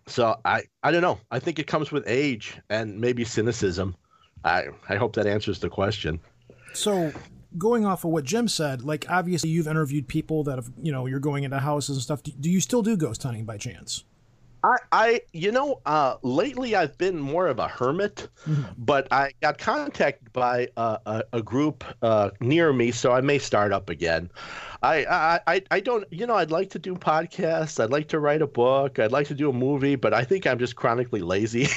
So 0.07 0.39
I 0.45 0.63
I 0.81 0.91
don't 0.91 1.01
know. 1.01 1.19
I 1.31 1.39
think 1.39 1.59
it 1.59 1.67
comes 1.67 1.91
with 1.91 2.03
age 2.07 2.57
and 2.69 2.99
maybe 2.99 3.23
cynicism. 3.23 3.95
I 4.43 4.65
I 4.89 4.95
hope 4.95 5.15
that 5.15 5.27
answers 5.27 5.59
the 5.59 5.69
question. 5.69 6.19
So 6.73 7.11
going 7.57 7.85
off 7.85 8.03
of 8.03 8.11
what 8.11 8.23
Jim 8.23 8.47
said, 8.47 8.81
like 8.81 9.05
obviously 9.09 9.49
you've 9.49 9.67
interviewed 9.67 10.07
people 10.07 10.43
that 10.45 10.55
have, 10.55 10.71
you 10.81 10.91
know, 10.91 11.05
you're 11.05 11.19
going 11.19 11.43
into 11.43 11.59
houses 11.59 11.97
and 11.97 12.03
stuff. 12.03 12.23
Do, 12.23 12.31
do 12.39 12.49
you 12.49 12.59
still 12.59 12.81
do 12.81 12.97
ghost 12.97 13.23
hunting 13.23 13.45
by 13.45 13.57
chance? 13.57 14.03
I, 14.63 14.77
I, 14.91 15.21
you 15.33 15.51
know, 15.51 15.81
uh, 15.85 16.15
lately 16.21 16.75
I've 16.75 16.97
been 16.97 17.19
more 17.19 17.47
of 17.47 17.59
a 17.59 17.67
hermit, 17.67 18.29
Mm-hmm. 18.47 18.63
but 18.77 19.07
I 19.11 19.31
got 19.41 19.57
contacted 19.57 20.31
by 20.33 20.67
a, 20.77 20.99
a, 21.05 21.23
a 21.33 21.41
group 21.41 21.83
uh, 22.01 22.29
near 22.41 22.73
me, 22.73 22.91
so 22.91 23.11
I 23.11 23.21
may 23.21 23.39
start 23.39 23.71
up 23.71 23.89
again. 23.89 24.29
I, 24.81 25.05
I, 25.05 25.39
I, 25.47 25.61
I 25.71 25.79
don't, 25.79 26.05
you 26.11 26.27
know, 26.27 26.35
I'd 26.35 26.51
like 26.51 26.69
to 26.71 26.79
do 26.79 26.95
podcasts. 26.95 27.81
I'd 27.81 27.89
like 27.91 28.09
to 28.09 28.19
write 28.19 28.41
a 28.41 28.47
book. 28.47 28.99
I'd 28.99 29.13
like 29.13 29.27
to 29.27 29.33
do 29.33 29.49
a 29.49 29.53
movie, 29.53 29.95
but 29.95 30.13
I 30.13 30.23
think 30.25 30.45
I'm 30.45 30.59
just 30.59 30.75
chronically 30.75 31.21
lazy. 31.21 31.67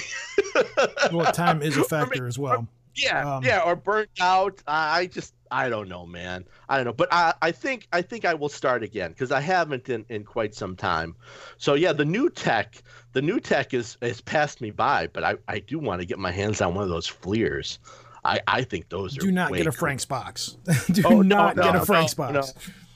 well, 1.12 1.30
time 1.32 1.62
is 1.62 1.76
a 1.76 1.84
factor 1.84 2.26
as 2.26 2.38
well. 2.38 2.66
Yeah, 2.96 3.36
Um, 3.36 3.44
yeah, 3.44 3.60
or 3.60 3.76
burnt 3.76 4.10
out. 4.20 4.62
I 4.66 5.00
I 5.00 5.06
just 5.06 5.34
I 5.50 5.68
don't 5.68 5.88
know, 5.88 6.06
man. 6.06 6.44
I 6.68 6.76
don't 6.76 6.86
know, 6.86 6.92
but 6.92 7.08
I 7.12 7.34
I 7.42 7.52
think 7.52 7.86
I 7.92 8.02
think 8.02 8.24
I 8.24 8.34
will 8.34 8.48
start 8.48 8.82
again 8.82 9.10
because 9.10 9.30
I 9.32 9.40
haven't 9.40 9.88
in 9.88 10.04
in 10.08 10.24
quite 10.24 10.54
some 10.54 10.76
time. 10.76 11.14
So 11.58 11.74
yeah, 11.74 11.92
the 11.92 12.04
new 12.04 12.30
tech, 12.30 12.82
the 13.12 13.22
new 13.22 13.38
tech 13.40 13.74
is 13.74 13.96
has 14.02 14.20
passed 14.20 14.60
me 14.60 14.70
by, 14.70 15.08
but 15.08 15.22
I 15.24 15.36
I 15.48 15.58
do 15.60 15.78
want 15.78 16.00
to 16.00 16.06
get 16.06 16.18
my 16.18 16.32
hands 16.32 16.60
on 16.60 16.74
one 16.74 16.84
of 16.84 16.90
those 16.90 17.06
FLIRs. 17.08 17.78
I 18.24 18.40
I 18.48 18.62
think 18.64 18.88
those 18.88 19.16
are 19.16 19.20
Do 19.20 19.30
not 19.30 19.52
get 19.52 19.66
a 19.66 19.70
cool. 19.70 19.78
Frank's 19.78 20.04
box. 20.04 20.56
do 20.92 21.02
Oh, 21.04 21.22
not 21.22 21.56
no, 21.56 21.62
get 21.62 21.76
a 21.76 21.86
Frank's 21.86 22.16
no. 22.18 22.32
box. 22.32 22.54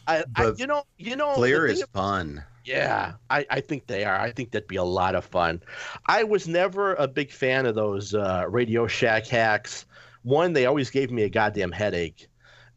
I, 0.09 0.19
I 0.19 0.25
But 0.35 0.59
you 0.59 0.67
know 0.67 0.83
you 0.99 1.15
know 1.17 1.35
FLIR 1.37 1.69
is 1.71 1.79
thing 1.81 1.87
fun. 1.93 2.45
Yeah, 2.71 3.15
I, 3.29 3.45
I 3.51 3.61
think 3.61 3.87
they 3.87 4.05
are. 4.05 4.19
I 4.19 4.31
think 4.31 4.53
that'd 4.53 4.69
be 4.69 4.77
a 4.77 4.85
lot 4.85 5.15
of 5.17 5.25
fun. 5.25 5.61
I 6.07 6.23
was 6.23 6.47
never 6.47 6.95
a 6.95 7.09
big 7.09 7.33
fan 7.33 7.67
of 7.67 7.75
those 7.75 8.15
uh, 8.15 8.45
Radio 8.49 8.87
Shack 8.87 9.27
hacks. 9.27 9.87
One, 10.23 10.53
they 10.53 10.67
always 10.67 10.89
gave 10.91 11.11
me 11.11 11.23
a 11.25 11.29
goddamn 11.29 11.73
headache, 11.73 12.29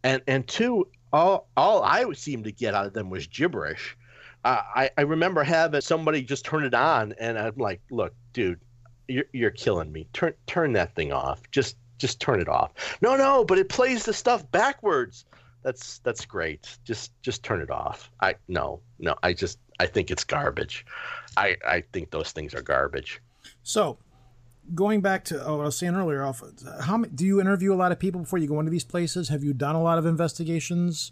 and 0.04 0.22
and 0.28 0.48
two, 0.48 0.88
all 1.12 1.48
all 1.56 1.84
I 1.84 2.06
would 2.06 2.18
seem 2.18 2.44
to 2.44 2.52
get 2.52 2.74
out 2.74 2.88
of 2.88 2.94
them 2.94 3.10
was 3.12 3.28
gibberish. 3.28 3.96
Uh, 4.44 4.62
I 4.76 4.90
I 4.98 5.02
remember 5.02 5.44
having 5.44 5.82
somebody 5.82 6.24
just 6.24 6.44
turn 6.44 6.64
it 6.64 6.74
on, 6.74 7.14
and 7.20 7.38
I'm 7.38 7.58
like, 7.58 7.82
look, 7.92 8.14
dude, 8.34 8.60
you're 9.08 9.26
you're 9.32 9.52
killing 9.52 9.92
me. 9.92 10.08
Turn 10.14 10.34
turn 10.48 10.74
that 10.74 10.96
thing 10.96 11.12
off. 11.12 11.42
Just 11.52 11.78
just 12.00 12.20
turn 12.20 12.42
it 12.42 12.50
off. 12.50 12.98
No, 13.02 13.16
no, 13.16 13.46
but 13.46 13.60
it 13.60 13.70
plays 13.70 14.06
the 14.06 14.14
stuff 14.14 14.50
backwards. 14.52 15.26
That's 15.62 16.00
that's 16.00 16.26
great. 16.26 16.78
Just 16.84 17.12
just 17.22 17.44
turn 17.44 17.62
it 17.62 17.70
off. 17.70 18.12
I 18.22 18.36
no 18.48 18.82
no. 19.00 19.16
I 19.22 19.34
just 19.34 19.60
I 19.80 19.86
think 19.86 20.12
it's 20.12 20.24
garbage. 20.24 20.86
I 21.38 21.58
I 21.68 21.84
think 21.94 22.12
those 22.12 22.32
things 22.32 22.54
are 22.54 22.62
garbage. 22.62 23.22
So, 23.64 23.98
going 24.76 25.02
back 25.02 25.26
to 25.26 25.46
oh, 25.46 25.58
what 25.58 25.64
I 25.64 25.66
was 25.66 25.78
saying 25.78 25.96
earlier, 25.96 26.24
off 26.24 26.44
how 26.82 26.98
do 26.98 27.26
you 27.26 27.42
interview 27.42 27.74
a 27.74 27.76
lot 27.76 27.92
of 27.92 28.00
people 28.00 28.22
before 28.22 28.40
you 28.40 28.48
go 28.48 28.60
into 28.60 28.72
these 28.72 28.84
places? 28.84 29.30
Have 29.30 29.44
you 29.44 29.54
done 29.54 29.76
a 29.76 29.82
lot 29.82 29.98
of 29.98 30.06
investigations? 30.06 31.12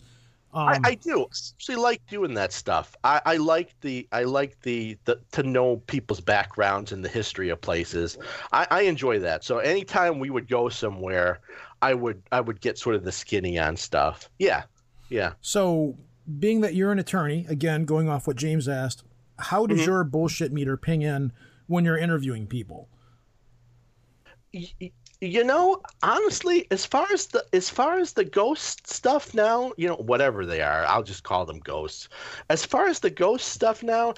Um, 0.54 0.68
I, 0.68 0.78
do. 0.78 0.82
I 0.84 0.96
do 0.96 1.28
actually 1.56 1.76
like 1.78 2.06
doing 2.08 2.34
that 2.34 2.52
stuff. 2.52 2.96
I, 3.04 3.22
I 3.26 3.38
like 3.38 3.74
the 3.82 4.08
I 4.12 4.24
like 4.24 4.62
the, 4.62 4.98
the 5.06 5.20
to 5.32 5.44
know 5.44 5.78
people's 5.88 6.20
backgrounds 6.20 6.92
and 6.92 7.06
the 7.06 7.10
history 7.10 7.50
of 7.50 7.62
places. 7.62 8.18
I, 8.52 8.68
I 8.70 8.82
enjoy 8.82 9.20
that. 9.20 9.46
So 9.46 9.60
anytime 9.60 10.20
we 10.20 10.30
would 10.30 10.50
go 10.50 10.68
somewhere, 10.68 11.40
I 11.82 11.94
would 11.94 12.22
I 12.32 12.42
would 12.42 12.60
get 12.60 12.78
sort 12.78 12.96
of 12.96 13.04
the 13.04 13.12
skinny 13.12 13.58
on 13.60 13.78
stuff. 13.78 14.30
Yeah, 14.40 14.64
yeah. 15.10 15.34
So, 15.42 15.96
being 16.40 16.62
that 16.62 16.76
you're 16.76 16.92
an 16.92 17.00
attorney, 17.00 17.46
again, 17.50 17.86
going 17.86 18.10
off 18.10 18.28
what 18.28 18.38
James 18.38 18.68
asked, 18.68 19.04
how 19.40 19.66
does 19.66 19.80
Mhm. 19.80 19.86
your 19.86 20.04
bullshit 20.04 20.52
meter 20.52 20.78
ping 20.78 21.02
in 21.02 21.32
when 21.68 21.86
you're 21.86 21.98
interviewing 21.98 22.48
people? 22.48 22.90
You 25.22 25.44
know 25.44 25.82
honestly 26.04 26.68
as 26.72 26.86
far 26.86 27.06
as 27.14 27.28
the 27.28 27.46
as 27.54 27.70
far 27.70 28.00
as 28.00 28.14
the 28.14 28.26
ghost 28.26 28.88
stuff 28.88 29.34
now 29.34 29.72
you 29.78 29.88
know 29.88 29.96
whatever 29.96 30.46
they 30.46 30.62
are 30.62 30.84
i'll 30.88 31.04
just 31.04 31.24
call 31.24 31.46
them 31.46 31.60
ghosts 31.60 32.10
as 32.50 32.66
far 32.66 32.88
as 32.88 33.00
the 33.00 33.12
ghost 33.12 33.50
stuff 33.50 33.84
now 33.84 34.14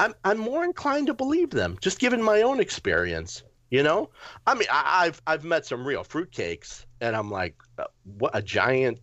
i'm 0.00 0.14
i'm 0.24 0.38
more 0.38 0.64
inclined 0.64 1.06
to 1.06 1.14
believe 1.14 1.50
them 1.50 1.78
just 1.80 2.00
given 2.00 2.20
my 2.22 2.42
own 2.42 2.58
experience 2.60 3.44
you 3.70 3.82
know 3.82 4.10
i 4.48 4.54
mean 4.54 4.66
I, 4.70 5.06
i've 5.06 5.22
i've 5.28 5.44
met 5.44 5.64
some 5.64 5.86
real 5.86 6.02
fruitcakes 6.04 6.84
and 7.00 7.14
i'm 7.16 7.30
like 7.30 7.54
uh, 7.78 7.84
what 8.18 8.36
a 8.36 8.42
giant 8.42 8.98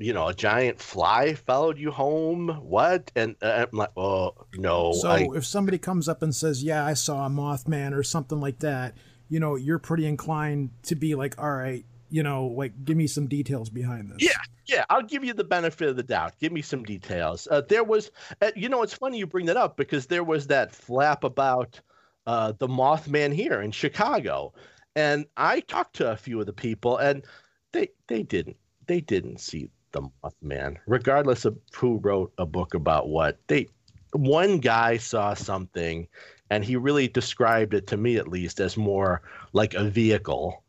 you 0.00 0.14
know 0.14 0.28
a 0.28 0.34
giant 0.34 0.80
fly 0.80 1.34
followed 1.34 1.78
you 1.78 1.90
home 1.90 2.48
what 2.62 3.12
and 3.14 3.36
uh, 3.42 3.66
i'm 3.70 3.78
like 3.78 3.90
oh 3.98 4.34
no 4.56 4.92
So, 4.92 5.08
I, 5.08 5.28
if 5.34 5.44
somebody 5.44 5.78
comes 5.78 6.08
up 6.08 6.22
and 6.22 6.34
says, 6.34 6.64
"Yeah, 6.64 6.84
I 6.84 6.94
saw 6.94 7.26
a 7.26 7.28
Mothman" 7.28 7.94
or 7.94 8.02
something 8.02 8.40
like 8.40 8.60
that, 8.60 8.96
you 9.28 9.38
know, 9.38 9.56
you're 9.56 9.78
pretty 9.78 10.06
inclined 10.06 10.70
to 10.84 10.94
be 10.94 11.14
like, 11.14 11.40
"All 11.40 11.52
right, 11.52 11.84
you 12.08 12.22
know, 12.22 12.46
like 12.46 12.84
give 12.84 12.96
me 12.96 13.06
some 13.06 13.26
details 13.28 13.68
behind 13.68 14.10
this." 14.10 14.22
Yeah, 14.22 14.40
yeah, 14.66 14.84
I'll 14.90 15.02
give 15.02 15.22
you 15.22 15.34
the 15.34 15.44
benefit 15.44 15.88
of 15.88 15.96
the 15.96 16.02
doubt. 16.02 16.38
Give 16.40 16.52
me 16.52 16.62
some 16.62 16.82
details. 16.82 17.46
Uh, 17.50 17.60
there 17.68 17.84
was, 17.84 18.10
uh, 18.40 18.50
you 18.56 18.68
know, 18.68 18.82
it's 18.82 18.94
funny 18.94 19.18
you 19.18 19.26
bring 19.26 19.46
that 19.46 19.56
up 19.56 19.76
because 19.76 20.06
there 20.06 20.24
was 20.24 20.46
that 20.48 20.74
flap 20.74 21.24
about 21.24 21.80
uh, 22.26 22.52
the 22.58 22.68
Mothman 22.68 23.34
here 23.34 23.60
in 23.60 23.70
Chicago, 23.70 24.52
and 24.96 25.26
I 25.36 25.60
talked 25.60 25.96
to 25.96 26.10
a 26.10 26.16
few 26.16 26.40
of 26.40 26.46
the 26.46 26.52
people, 26.52 26.96
and 26.96 27.24
they 27.72 27.90
they 28.08 28.22
didn't 28.22 28.56
they 28.86 29.00
didn't 29.00 29.40
see 29.40 29.68
the 29.92 30.02
Mothman, 30.22 30.76
regardless 30.86 31.44
of 31.44 31.58
who 31.74 31.98
wrote 31.98 32.32
a 32.38 32.46
book 32.46 32.74
about 32.74 33.08
what. 33.08 33.38
They 33.46 33.68
one 34.12 34.58
guy 34.58 34.96
saw 34.96 35.34
something, 35.34 36.08
and 36.50 36.64
he 36.64 36.76
really 36.76 37.08
described 37.08 37.74
it 37.74 37.86
to 37.88 37.96
me 37.96 38.16
at 38.16 38.28
least 38.28 38.60
as 38.60 38.76
more 38.76 39.22
like 39.52 39.74
a 39.74 39.84
vehicle. 39.84 40.64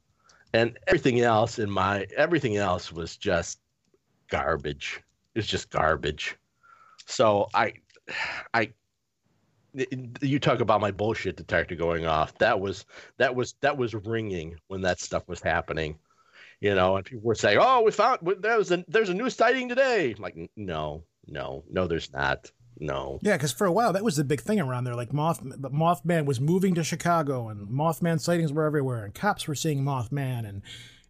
And 0.53 0.77
everything 0.87 1.21
else 1.21 1.59
in 1.59 1.69
my 1.69 2.07
everything 2.15 2.57
else 2.57 2.91
was 2.91 3.17
just 3.17 3.59
garbage. 4.29 5.01
It's 5.35 5.47
just 5.47 5.69
garbage. 5.69 6.35
So 7.05 7.49
i 7.53 7.73
i 8.53 8.71
you 10.21 10.37
talk 10.37 10.59
about 10.59 10.81
my 10.81 10.91
bullshit 10.91 11.37
detector 11.37 11.75
going 11.75 12.05
off. 12.05 12.37
That 12.39 12.59
was 12.59 12.85
that 13.17 13.33
was 13.33 13.55
that 13.61 13.77
was 13.77 13.93
ringing 13.93 14.57
when 14.67 14.81
that 14.81 14.99
stuff 14.99 15.27
was 15.27 15.41
happening 15.41 15.97
you 16.61 16.73
know 16.73 16.95
and 16.95 17.05
people 17.05 17.23
were 17.23 17.35
saying 17.35 17.57
oh 17.59 17.81
we 17.81 17.91
found 17.91 18.19
there 18.39 18.57
was 18.57 18.71
a 18.71 18.83
there's 18.87 19.09
a 19.09 19.13
new 19.13 19.29
sighting 19.29 19.67
today 19.67 20.13
I'm 20.15 20.23
like 20.23 20.37
no 20.55 21.03
no 21.27 21.63
no 21.69 21.87
there's 21.87 22.11
not 22.13 22.49
no 22.79 23.19
Yeah, 23.21 23.37
because 23.37 23.51
for 23.51 23.65
a 23.65 23.71
while 23.71 23.93
that 23.93 24.03
was 24.03 24.15
the 24.15 24.23
big 24.23 24.41
thing 24.41 24.59
around 24.59 24.83
there. 24.83 24.95
Like 24.95 25.13
Moth, 25.13 25.39
the 25.43 25.69
Mothman 25.69 26.25
was 26.25 26.41
moving 26.41 26.73
to 26.75 26.83
Chicago, 26.83 27.49
and 27.49 27.67
Mothman 27.67 28.19
sightings 28.19 28.51
were 28.51 28.65
everywhere, 28.65 29.05
and 29.05 29.13
cops 29.13 29.47
were 29.47 29.55
seeing 29.55 29.83
Mothman, 29.83 30.47
and 30.49 30.61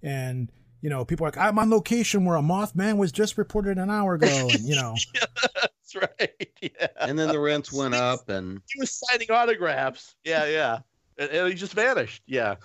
and 0.04 0.52
you 0.82 0.90
know 0.90 1.06
people 1.06 1.24
were 1.24 1.30
like, 1.30 1.38
I'm 1.38 1.58
on 1.58 1.70
location 1.70 2.26
where 2.26 2.36
a 2.36 2.42
Mothman 2.42 2.98
was 2.98 3.12
just 3.12 3.38
reported 3.38 3.78
an 3.78 3.90
hour 3.90 4.16
ago, 4.16 4.50
and 4.52 4.62
you 4.62 4.76
know, 4.76 4.96
that's 5.54 5.96
right 5.96 6.52
yeah 6.62 6.88
And 7.00 7.18
then 7.18 7.30
the 7.30 7.40
rents 7.40 7.72
went 7.72 7.96
up, 7.96 8.30
and 8.30 8.62
he 8.72 8.80
was 8.80 8.92
signing 8.92 9.32
autographs. 9.32 10.16
Yeah, 10.26 10.46
yeah, 10.48 10.80
and, 11.18 11.30
and 11.32 11.48
he 11.48 11.54
just 11.54 11.74
vanished. 11.74 12.22
Yeah, 12.28 12.56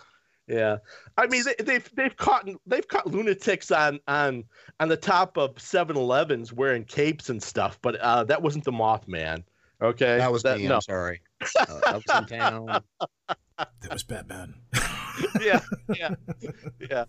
yeah. 0.47 0.79
I 1.17 1.27
mean, 1.27 1.43
they, 1.45 1.55
they've 1.63 1.91
they've 1.95 2.17
caught 2.17 2.49
they've 2.67 2.87
caught 2.87 3.07
lunatics 3.07 3.71
on 3.71 4.01
on 4.07 4.45
on 4.81 4.89
the 4.89 4.97
top 4.97 5.37
of 5.37 5.55
7-Elevens 5.57 6.53
wearing 6.53 6.85
capes 6.85 7.31
and 7.31 7.43
stuff, 7.43 7.79
but 7.83 7.97
uh, 7.97 8.25
that 8.25 8.43
wasn't 8.43 8.65
the 8.65 8.73
Mothman. 8.73 9.43
Okay, 9.83 10.19
that 10.19 10.33
was 10.33 10.45
me. 10.45 10.67
no. 10.67 10.77
I'm 10.77 10.81
sorry. 10.81 11.21
Uh, 11.59 11.81
I 11.87 11.93
was 11.93 12.05
in 12.19 12.39
town. 12.39 12.83
that 13.59 13.93
was 13.93 14.03
Batman. 14.05 14.55
yeah, 15.41 15.61
yeah, 15.95 16.15
yeah. 16.81 17.05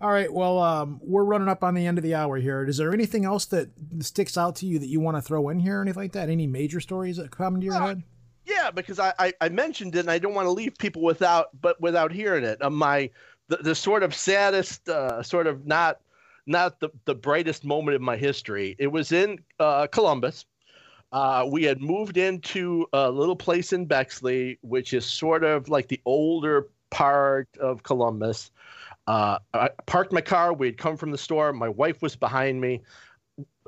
All 0.00 0.10
right, 0.10 0.32
well, 0.32 0.58
um, 0.58 0.98
we're 1.02 1.24
running 1.24 1.48
up 1.48 1.62
on 1.62 1.74
the 1.74 1.86
end 1.86 1.98
of 1.98 2.04
the 2.04 2.14
hour 2.16 2.36
here. 2.36 2.64
Is 2.64 2.78
there 2.78 2.92
anything 2.92 3.24
else 3.24 3.44
that 3.46 3.70
sticks 4.00 4.36
out 4.36 4.56
to 4.56 4.66
you 4.66 4.78
that 4.80 4.88
you 4.88 5.00
want 5.00 5.16
to 5.16 5.22
throw 5.22 5.48
in 5.48 5.60
here, 5.60 5.78
or 5.78 5.82
anything 5.82 6.02
like 6.02 6.12
that? 6.12 6.28
Any 6.28 6.46
major 6.48 6.80
stories 6.80 7.16
that 7.16 7.30
come 7.30 7.60
to 7.60 7.64
your 7.64 7.80
head? 7.80 8.02
Yeah, 8.48 8.70
because 8.70 8.98
I, 8.98 9.12
I, 9.18 9.32
I 9.42 9.48
mentioned 9.50 9.94
it, 9.94 10.00
and 10.00 10.10
I 10.10 10.18
don't 10.18 10.32
want 10.34 10.46
to 10.46 10.50
leave 10.52 10.76
people 10.78 11.02
without, 11.02 11.48
but 11.60 11.78
without 11.80 12.10
hearing 12.10 12.44
it. 12.44 12.62
Uh, 12.62 12.70
my 12.70 13.10
the, 13.48 13.58
the 13.58 13.74
sort 13.74 14.02
of 14.02 14.14
saddest, 14.14 14.88
uh, 14.88 15.22
sort 15.22 15.46
of 15.46 15.66
not 15.66 16.00
not 16.46 16.80
the, 16.80 16.88
the 17.04 17.14
brightest 17.14 17.64
moment 17.64 17.94
of 17.94 18.00
my 18.00 18.16
history. 18.16 18.74
It 18.78 18.86
was 18.86 19.12
in 19.12 19.38
uh, 19.60 19.86
Columbus. 19.88 20.46
Uh, 21.12 21.46
we 21.50 21.62
had 21.62 21.80
moved 21.82 22.16
into 22.16 22.86
a 22.94 23.10
little 23.10 23.36
place 23.36 23.74
in 23.74 23.84
Bexley, 23.84 24.58
which 24.62 24.94
is 24.94 25.04
sort 25.04 25.44
of 25.44 25.68
like 25.68 25.88
the 25.88 26.00
older 26.06 26.68
part 26.90 27.48
of 27.60 27.82
Columbus. 27.82 28.50
Uh, 29.06 29.38
I 29.52 29.68
parked 29.86 30.12
my 30.12 30.20
car. 30.22 30.54
We 30.54 30.68
had 30.68 30.78
come 30.78 30.96
from 30.96 31.10
the 31.10 31.18
store. 31.18 31.52
My 31.52 31.68
wife 31.68 32.00
was 32.00 32.16
behind 32.16 32.60
me. 32.62 32.82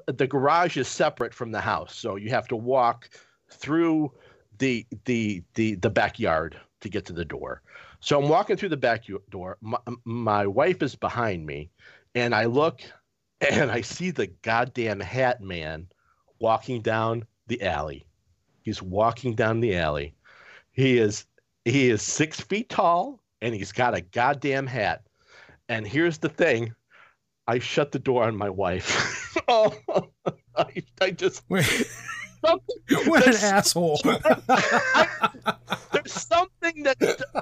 The 0.07 0.27
garage 0.27 0.79
is 0.79 0.89
separate 0.89 1.35
from 1.35 1.53
the 1.53 1.61
house, 1.61 1.95
so 1.95 2.17
you 2.17 2.31
have 2.31 2.49
to 2.49 2.57
walk 2.57 3.11
through 3.51 4.13
the 4.61 4.87
the 5.07 5.43
the 5.55 5.75
the 5.75 5.91
backyard 5.91 6.59
to 6.81 6.89
get 6.89 7.05
to 7.07 7.13
the 7.13 7.25
door. 7.25 7.63
So 7.99 8.23
I'm 8.23 8.29
walking 8.29 8.57
through 8.57 8.69
the 8.71 8.77
back 8.77 9.05
door. 9.31 9.59
My, 9.61 9.79
my 10.05 10.47
wife 10.47 10.83
is 10.83 10.95
behind 10.95 11.45
me, 11.45 11.71
and 12.15 12.35
I 12.35 12.45
look 12.45 12.83
and 13.51 13.71
I 13.71 13.81
see 13.81 14.11
the 14.11 14.29
goddamn 14.43 15.01
hat 15.01 15.41
man 15.41 15.89
walking 16.39 16.83
down 16.83 17.25
the 17.49 17.63
alley. 17.63 18.07
He's 18.63 18.83
walking 18.83 19.35
down 19.35 19.61
the 19.61 19.77
alley. 19.77 20.15
He 20.73 20.99
is 20.99 21.27
he 21.65 21.91
is 21.91 22.03
six 22.03 22.41
feet 22.41 22.69
tall 22.69 23.21
and 23.43 23.55
he's 23.55 23.73
got 23.73 23.95
a 23.95 24.01
goddamn 24.01 24.67
hat. 24.67 25.03
And 25.69 25.87
here's 25.87 26.19
the 26.19 26.29
thing. 26.29 26.75
I 27.47 27.59
shut 27.59 27.93
the 27.93 27.99
door 27.99 28.25
on 28.25 28.37
my 28.37 28.51
wife. 28.51 29.37
oh, 29.49 29.75
I, 30.57 30.83
I 31.01 31.11
just 31.11 31.43
what 32.41 33.27
an 33.27 33.35
asshole. 33.37 34.01
I, 34.05 35.55
there's 35.93 36.13
something 36.13 36.83
that, 36.85 36.97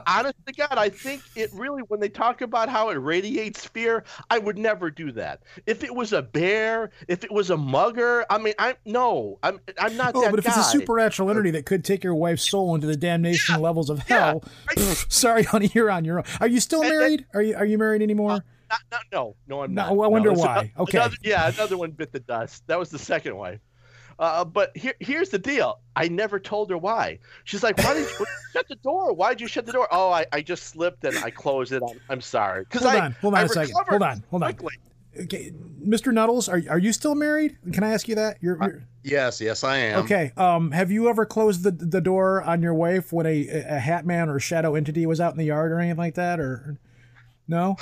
honest 0.06 0.34
to 0.46 0.52
God, 0.52 0.72
I 0.76 0.88
think 0.88 1.22
it 1.36 1.50
really, 1.52 1.82
when 1.82 2.00
they 2.00 2.08
talk 2.08 2.40
about 2.40 2.68
how 2.68 2.90
it 2.90 2.94
radiates 2.94 3.64
fear, 3.64 4.04
I 4.30 4.38
would 4.38 4.58
never 4.58 4.90
do 4.90 5.12
that. 5.12 5.42
If 5.66 5.84
it 5.84 5.94
was 5.94 6.12
a 6.12 6.22
bear, 6.22 6.90
if 7.06 7.24
it 7.24 7.30
was 7.30 7.50
a 7.50 7.56
mugger, 7.56 8.24
I 8.30 8.38
mean, 8.38 8.54
I 8.58 8.76
no, 8.84 9.38
I'm 9.42 9.60
I'm 9.78 9.96
not 9.96 10.12
oh, 10.14 10.22
that 10.22 10.30
but 10.30 10.38
if 10.38 10.44
guy. 10.44 10.58
it's 10.58 10.68
a 10.68 10.70
supernatural 10.78 11.30
entity 11.30 11.50
that 11.52 11.66
could 11.66 11.84
take 11.84 12.02
your 12.02 12.14
wife's 12.14 12.48
soul 12.48 12.74
into 12.74 12.86
the 12.86 12.96
damnation 12.96 13.56
yeah, 13.56 13.60
levels 13.60 13.90
of 13.90 14.00
hell, 14.00 14.42
yeah, 14.44 14.74
pff, 14.74 15.12
sorry, 15.12 15.42
honey, 15.44 15.70
you're 15.74 15.90
on 15.90 16.04
your 16.04 16.18
own. 16.18 16.24
Are 16.40 16.48
you 16.48 16.60
still 16.60 16.82
married? 16.82 17.26
are 17.34 17.42
you 17.42 17.56
are 17.56 17.66
you 17.66 17.78
married 17.78 18.02
anymore? 18.02 18.32
Uh, 18.32 18.40
not, 18.70 18.80
not, 18.90 19.02
no, 19.12 19.36
no, 19.46 19.62
I'm 19.62 19.74
no, 19.74 19.82
not. 19.82 20.04
I 20.04 20.08
wonder 20.08 20.32
no, 20.32 20.40
why. 20.40 20.52
Another, 20.52 20.70
okay. 20.80 20.98
Another, 20.98 21.16
yeah, 21.22 21.48
another 21.48 21.78
one 21.78 21.90
bit 21.92 22.12
the 22.12 22.20
dust. 22.20 22.66
That 22.66 22.78
was 22.78 22.90
the 22.90 22.98
second 22.98 23.36
wife. 23.36 23.60
Uh, 24.18 24.44
but 24.44 24.76
here, 24.76 24.94
here's 25.00 25.28
the 25.28 25.38
deal. 25.38 25.80
I 25.94 26.08
never 26.08 26.40
told 26.40 26.70
her 26.70 26.78
why. 26.78 27.18
She's 27.44 27.62
like, 27.62 27.78
"Why 27.78 27.94
did 27.94 28.08
you 28.08 28.26
shut 28.52 28.68
the 28.68 28.76
door? 28.76 29.12
Why 29.12 29.30
did 29.30 29.40
you 29.40 29.46
shut 29.46 29.64
the 29.66 29.72
door?" 29.72 29.86
Oh, 29.92 30.10
I, 30.10 30.26
I 30.32 30.42
just 30.42 30.64
slipped 30.64 31.04
and 31.04 31.16
I 31.18 31.30
closed 31.30 31.72
it. 31.72 31.82
I'm, 31.88 32.00
I'm 32.10 32.20
sorry. 32.20 32.64
Hold 32.72 32.84
I, 32.86 33.00
on, 33.00 33.12
hold 33.20 33.34
on 33.34 33.40
I 33.40 33.42
a 33.44 33.48
second. 33.48 33.74
Hold 33.88 34.02
on, 34.02 34.24
hold 34.30 34.42
on. 34.42 34.54
Quickly. 34.54 34.78
Okay, 35.20 35.52
Mr. 35.84 36.12
Nuddles, 36.12 36.48
are 36.48 36.70
are 36.70 36.78
you 36.78 36.92
still 36.92 37.14
married? 37.14 37.56
Can 37.72 37.82
I 37.82 37.92
ask 37.92 38.08
you 38.08 38.14
that? 38.16 38.38
You're, 38.40 38.58
you're... 38.60 38.84
yes, 39.04 39.40
yes, 39.40 39.64
I 39.64 39.76
am. 39.78 40.04
Okay. 40.04 40.32
Um, 40.36 40.70
have 40.72 40.90
you 40.90 41.08
ever 41.08 41.24
closed 41.24 41.62
the 41.62 41.70
the 41.70 42.00
door 42.00 42.42
on 42.42 42.60
your 42.62 42.74
wife 42.74 43.12
when 43.12 43.26
a 43.26 43.48
a 43.48 43.78
hat 43.78 44.04
man 44.04 44.28
or 44.28 44.38
shadow 44.40 44.74
entity 44.74 45.06
was 45.06 45.20
out 45.20 45.32
in 45.32 45.38
the 45.38 45.44
yard 45.44 45.72
or 45.72 45.78
anything 45.78 45.96
like 45.98 46.14
that, 46.14 46.40
or? 46.40 46.78
No, 47.50 47.76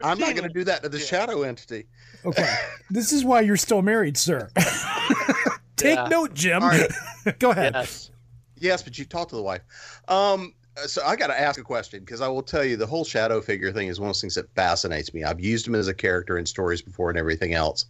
I'm 0.00 0.18
not 0.18 0.36
going 0.36 0.46
to 0.46 0.54
do 0.54 0.62
that 0.62 0.84
to 0.84 0.88
the 0.88 0.98
Yeah. 0.98 1.04
shadow 1.04 1.42
entity. 1.42 1.86
Okay, 2.24 2.48
this 2.90 3.12
is 3.12 3.24
why 3.24 3.40
you're 3.40 3.56
still 3.56 3.82
married, 3.82 4.16
sir. 4.16 4.48
Take 5.78 5.96
Yeah. 5.96 6.08
note, 6.08 6.34
Jim. 6.34 6.62
All 6.62 6.68
right. 6.68 6.90
Go 7.38 7.50
ahead. 7.50 7.74
Yes. 7.74 8.10
Yes, 8.56 8.82
but 8.82 8.98
you've 8.98 9.08
talked 9.08 9.30
to 9.30 9.36
the 9.36 9.42
wife. 9.42 9.62
Um, 10.08 10.52
so 10.86 11.02
I 11.04 11.16
got 11.16 11.28
to 11.28 11.40
ask 11.40 11.58
a 11.58 11.64
question 11.64 12.00
because 12.00 12.20
I 12.20 12.28
will 12.28 12.42
tell 12.42 12.64
you 12.64 12.76
the 12.76 12.86
whole 12.86 13.04
shadow 13.04 13.40
figure 13.40 13.72
thing 13.72 13.88
is 13.88 13.98
one 14.00 14.08
of 14.08 14.14
those 14.14 14.20
things 14.20 14.34
that 14.34 14.52
fascinates 14.54 15.14
me. 15.14 15.24
I've 15.24 15.40
used 15.40 15.66
him 15.66 15.74
as 15.74 15.88
a 15.88 15.94
character 15.94 16.38
in 16.38 16.46
stories 16.46 16.82
before 16.82 17.08
and 17.10 17.18
everything 17.18 17.54
else. 17.54 17.86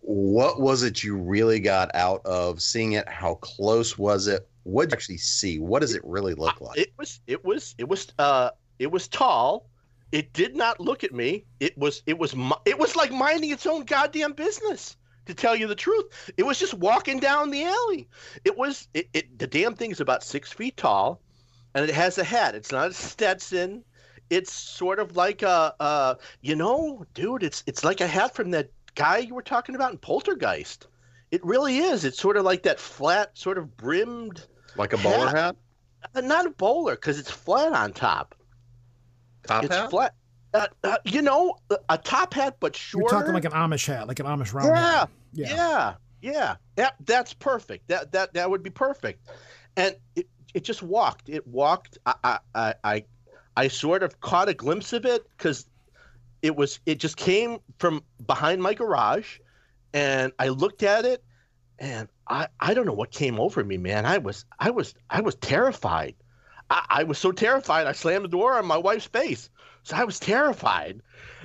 What 0.00 0.60
was 0.60 0.82
it 0.84 1.02
you 1.02 1.16
really 1.16 1.60
got 1.60 1.94
out 1.94 2.24
of 2.24 2.62
seeing 2.62 2.92
it? 2.92 3.08
How 3.08 3.34
close 3.36 3.98
was 3.98 4.26
it? 4.26 4.48
What 4.62 4.84
did 4.84 4.92
you 4.92 4.96
actually 4.96 5.18
see? 5.18 5.58
What 5.58 5.80
does 5.80 5.94
it 5.94 6.02
really 6.04 6.34
look 6.34 6.60
like? 6.60 6.78
It 6.78 6.92
was 6.98 7.20
it 7.26 7.44
was 7.44 7.74
it 7.78 7.88
was 7.88 8.06
uh 8.18 8.50
it 8.78 8.90
was 8.90 9.08
tall. 9.08 9.66
It 10.12 10.32
did 10.32 10.56
not 10.56 10.80
look 10.80 11.04
at 11.04 11.12
me. 11.12 11.44
It 11.60 11.76
was 11.76 12.02
it 12.06 12.18
was 12.18 12.34
it 12.64 12.78
was 12.78 12.96
like 12.96 13.12
minding 13.12 13.50
its 13.50 13.66
own 13.66 13.84
goddamn 13.84 14.32
business. 14.32 14.96
To 15.28 15.34
tell 15.34 15.54
you 15.54 15.66
the 15.66 15.74
truth, 15.74 16.32
it 16.38 16.44
was 16.44 16.58
just 16.58 16.72
walking 16.72 17.20
down 17.20 17.50
the 17.50 17.64
alley. 17.64 18.08
It 18.44 18.56
was 18.56 18.88
it, 18.94 19.10
it 19.12 19.38
the 19.38 19.46
damn 19.46 19.74
thing 19.74 19.90
is 19.90 20.00
about 20.00 20.22
six 20.22 20.50
feet 20.50 20.78
tall, 20.78 21.20
and 21.74 21.86
it 21.86 21.94
has 21.94 22.16
a 22.16 22.24
hat. 22.24 22.54
It's 22.54 22.72
not 22.72 22.90
a 22.90 22.94
Stetson. 22.94 23.84
It's 24.30 24.50
sort 24.50 24.98
of 24.98 25.16
like 25.16 25.42
a, 25.42 25.74
uh, 25.80 26.14
you 26.40 26.56
know, 26.56 27.04
dude. 27.12 27.42
It's 27.42 27.62
it's 27.66 27.84
like 27.84 28.00
a 28.00 28.06
hat 28.06 28.34
from 28.34 28.52
that 28.52 28.70
guy 28.94 29.18
you 29.18 29.34
were 29.34 29.42
talking 29.42 29.74
about 29.74 29.92
in 29.92 29.98
Poltergeist. 29.98 30.86
It 31.30 31.44
really 31.44 31.76
is. 31.76 32.06
It's 32.06 32.18
sort 32.18 32.38
of 32.38 32.44
like 32.44 32.62
that 32.62 32.80
flat, 32.80 33.36
sort 33.36 33.58
of 33.58 33.76
brimmed. 33.76 34.46
Like 34.76 34.94
a 34.94 34.96
bowler 34.96 35.28
hat? 35.28 35.56
Uh, 36.14 36.22
not 36.22 36.46
a 36.46 36.50
bowler 36.50 36.94
because 36.94 37.18
it's 37.18 37.30
flat 37.30 37.74
on 37.74 37.92
top. 37.92 38.34
Top 39.46 39.64
it's 39.64 39.74
hat? 39.74 39.90
flat. 39.90 40.14
Uh, 40.54 40.66
uh, 40.82 40.96
you 41.04 41.20
know, 41.20 41.56
a, 41.90 41.98
top 41.98 42.32
hat, 42.32 42.56
but 42.58 42.74
shorter. 42.74 43.02
You're 43.02 43.20
talking 43.20 43.34
like 43.34 43.44
an 43.44 43.52
Amish 43.52 43.86
hat, 43.86 44.08
like 44.08 44.18
an 44.18 44.26
Amish 44.26 44.54
round 44.54 44.68
yeah, 44.68 44.98
hat. 44.98 45.10
yeah, 45.34 45.46
yeah, 45.52 45.94
yeah. 46.22 46.56
That 46.76 46.94
that's 47.04 47.34
perfect. 47.34 47.88
That 47.88 48.12
that 48.12 48.32
that 48.32 48.48
would 48.48 48.62
be 48.62 48.70
perfect. 48.70 49.28
And 49.76 49.94
it 50.16 50.26
it 50.54 50.64
just 50.64 50.82
walked. 50.82 51.28
It 51.28 51.46
walked. 51.46 51.98
I 52.06 52.14
I 52.24 52.38
I 52.54 52.74
I, 52.84 53.04
I 53.56 53.68
sort 53.68 54.02
of 54.02 54.20
caught 54.20 54.48
a 54.48 54.54
glimpse 54.54 54.94
of 54.94 55.04
it 55.04 55.28
because 55.36 55.66
it 56.42 56.56
was 56.56 56.80
it 56.86 56.98
just 56.98 57.16
came 57.16 57.58
from 57.78 58.02
behind 58.26 58.62
my 58.62 58.72
garage, 58.72 59.38
and 59.92 60.32
I 60.38 60.48
looked 60.48 60.82
at 60.82 61.04
it, 61.04 61.22
and 61.78 62.08
I 62.28 62.48
I 62.58 62.72
don't 62.72 62.86
know 62.86 62.92
what 62.92 63.10
came 63.10 63.38
over 63.38 63.62
me, 63.62 63.76
man. 63.76 64.06
I 64.06 64.18
was 64.18 64.44
I 64.58 64.70
was 64.70 64.94
I 65.10 65.20
was 65.20 65.34
terrified. 65.36 66.14
I, 66.70 66.86
I 66.88 67.04
was 67.04 67.18
so 67.18 67.32
terrified. 67.32 67.86
I 67.86 67.92
slammed 67.92 68.24
the 68.24 68.28
door 68.28 68.58
on 68.58 68.66
my 68.66 68.76
wife's 68.78 69.06
face. 69.06 69.50
So 69.88 69.96
I 69.96 70.04
was 70.04 70.20
terrified, 70.20 71.00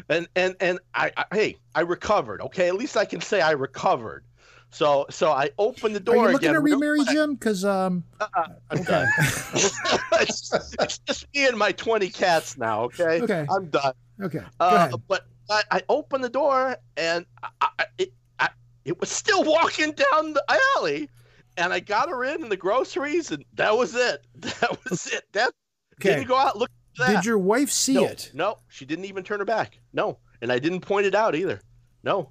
and 0.09 0.27
and 0.35 0.57
and 0.59 0.77
I, 0.93 1.13
I 1.15 1.25
hey 1.31 1.57
I 1.75 1.81
recovered. 1.81 2.41
Okay, 2.41 2.67
at 2.67 2.75
least 2.75 2.97
I 2.97 3.05
can 3.05 3.21
say 3.21 3.39
I 3.39 3.51
recovered. 3.51 4.25
So 4.69 5.05
so 5.09 5.31
I 5.31 5.51
opened 5.57 5.95
the 5.95 6.01
door. 6.01 6.15
Are 6.15 6.27
you 6.27 6.33
looking 6.33 6.49
again. 6.49 6.55
to 6.55 6.59
remarry. 6.59 7.05
Jim? 7.05 7.35
Because 7.35 7.63
um, 7.63 8.03
I'm 8.19 8.57
okay. 8.73 8.83
done. 8.83 9.07
it's, 9.53 10.73
it's 10.77 10.97
just 10.97 11.25
me 11.33 11.47
and 11.47 11.57
my 11.57 11.71
20 11.71 12.09
cats 12.09 12.57
now. 12.57 12.83
Okay. 12.83 13.21
Okay. 13.21 13.45
I'm 13.49 13.67
done. 13.67 13.93
okay. 14.21 14.43
Uh, 14.59 14.97
but 15.07 15.25
I, 15.49 15.63
I 15.71 15.81
opened 15.87 16.25
the 16.25 16.29
door 16.29 16.75
and 16.97 17.25
I, 17.41 17.49
I, 17.79 17.85
it 17.97 18.13
I, 18.39 18.49
it 18.83 18.99
was 18.99 19.09
still 19.09 19.43
walking 19.49 19.93
down 19.93 20.33
the 20.33 20.43
alley, 20.75 21.09
and 21.55 21.71
I 21.71 21.79
got 21.79 22.09
her 22.09 22.25
in 22.25 22.49
the 22.49 22.57
groceries, 22.57 23.31
and 23.31 23.45
that 23.53 23.77
was 23.77 23.95
it. 23.95 24.25
That 24.59 24.77
was 24.83 25.07
it. 25.07 25.23
That 25.31 25.53
Okay. 26.01 26.15
didn't 26.15 26.27
go 26.27 26.35
out 26.35 26.57
look. 26.57 26.69
At 26.99 27.07
that. 27.07 27.15
Did 27.17 27.25
your 27.25 27.37
wife 27.37 27.69
see 27.71 27.93
no, 27.95 28.05
it? 28.05 28.31
No, 28.33 28.57
she 28.67 28.85
didn't 28.85 29.05
even 29.05 29.23
turn 29.23 29.39
her 29.39 29.45
back. 29.45 29.79
No, 29.93 30.17
and 30.41 30.51
I 30.51 30.59
didn't 30.59 30.81
point 30.81 31.05
it 31.05 31.15
out 31.15 31.35
either. 31.35 31.61
No, 32.03 32.29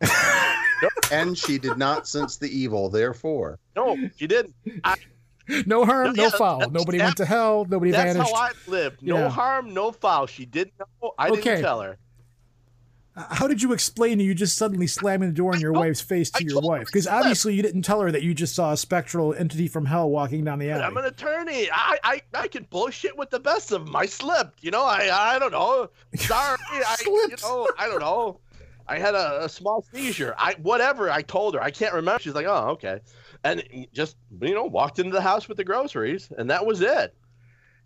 and 1.12 1.36
she 1.36 1.58
did 1.58 1.76
not 1.76 2.08
sense 2.08 2.36
the 2.36 2.48
evil, 2.48 2.88
therefore. 2.88 3.58
no, 3.76 3.96
she 4.16 4.26
didn't. 4.26 4.54
I, 4.84 4.96
No 5.66 5.84
harm, 5.84 6.06
No, 6.08 6.12
no 6.12 6.22
yeah, 6.24 6.30
foul. 6.30 6.70
Nobody 6.70 6.98
that- 6.98 7.04
went 7.04 7.16
to 7.18 7.24
hell. 7.26 7.66
Nobody 7.68 7.90
that's 7.90 8.14
vanished. 8.14 8.32
how 8.32 8.40
I 8.40 8.50
lived. 8.68 9.02
No 9.02 9.16
Yeah. 9.18 9.28
harm, 9.28 9.74
no 9.74 9.90
foul. 9.92 10.26
She 10.26 10.44
didn't 10.46 10.74
know. 10.78 11.12
I 11.18 11.28
Okay. 11.30 11.40
didn't 11.42 11.62
tell 11.62 11.80
her. 11.80 11.98
How 13.30 13.46
did 13.46 13.62
you 13.62 13.72
explain 13.72 14.20
you 14.20 14.34
just 14.34 14.56
suddenly 14.56 14.86
slamming 14.86 15.28
the 15.28 15.34
door 15.34 15.54
in 15.54 15.60
your 15.60 15.72
wife's 15.72 16.00
face 16.00 16.30
to 16.30 16.44
your 16.44 16.60
wife? 16.60 16.86
Because 16.86 17.06
obviously 17.06 17.54
you 17.54 17.62
didn't 17.62 17.82
tell 17.82 18.00
her 18.00 18.10
that 18.10 18.22
you 18.22 18.34
just 18.34 18.54
saw 18.54 18.72
a 18.72 18.76
spectral 18.76 19.34
entity 19.34 19.68
from 19.68 19.86
hell 19.86 20.10
walking 20.10 20.44
down 20.44 20.58
the 20.58 20.70
alley. 20.70 20.82
I'm 20.82 20.96
an 20.96 21.04
attorney. 21.04 21.68
I, 21.72 21.98
I 22.02 22.22
I 22.34 22.48
can 22.48 22.66
bullshit 22.70 23.16
with 23.16 23.30
the 23.30 23.40
best 23.40 23.72
of 23.72 23.84
them. 23.84 23.96
I 23.96 24.06
slipped. 24.06 24.62
You 24.62 24.70
know, 24.70 24.84
I 24.84 25.34
I 25.34 25.38
don't 25.38 25.52
know. 25.52 25.90
Sorry. 26.16 26.58
I 26.70 26.96
you 27.04 27.36
know, 27.42 27.68
I 27.78 27.86
don't 27.86 28.00
know. 28.00 28.40
I 28.86 28.98
had 28.98 29.14
a, 29.14 29.44
a 29.44 29.48
small 29.48 29.84
seizure. 29.92 30.34
I 30.36 30.54
whatever. 30.62 31.10
I 31.10 31.22
told 31.22 31.54
her. 31.54 31.62
I 31.62 31.70
can't 31.70 31.94
remember. 31.94 32.20
She's 32.20 32.34
like, 32.34 32.46
oh, 32.46 32.70
okay, 32.70 33.00
and 33.44 33.62
just 33.92 34.16
you 34.40 34.54
know 34.54 34.64
walked 34.64 34.98
into 34.98 35.12
the 35.12 35.20
house 35.20 35.48
with 35.48 35.56
the 35.56 35.64
groceries, 35.64 36.30
and 36.36 36.50
that 36.50 36.66
was 36.66 36.80
it. 36.80 37.14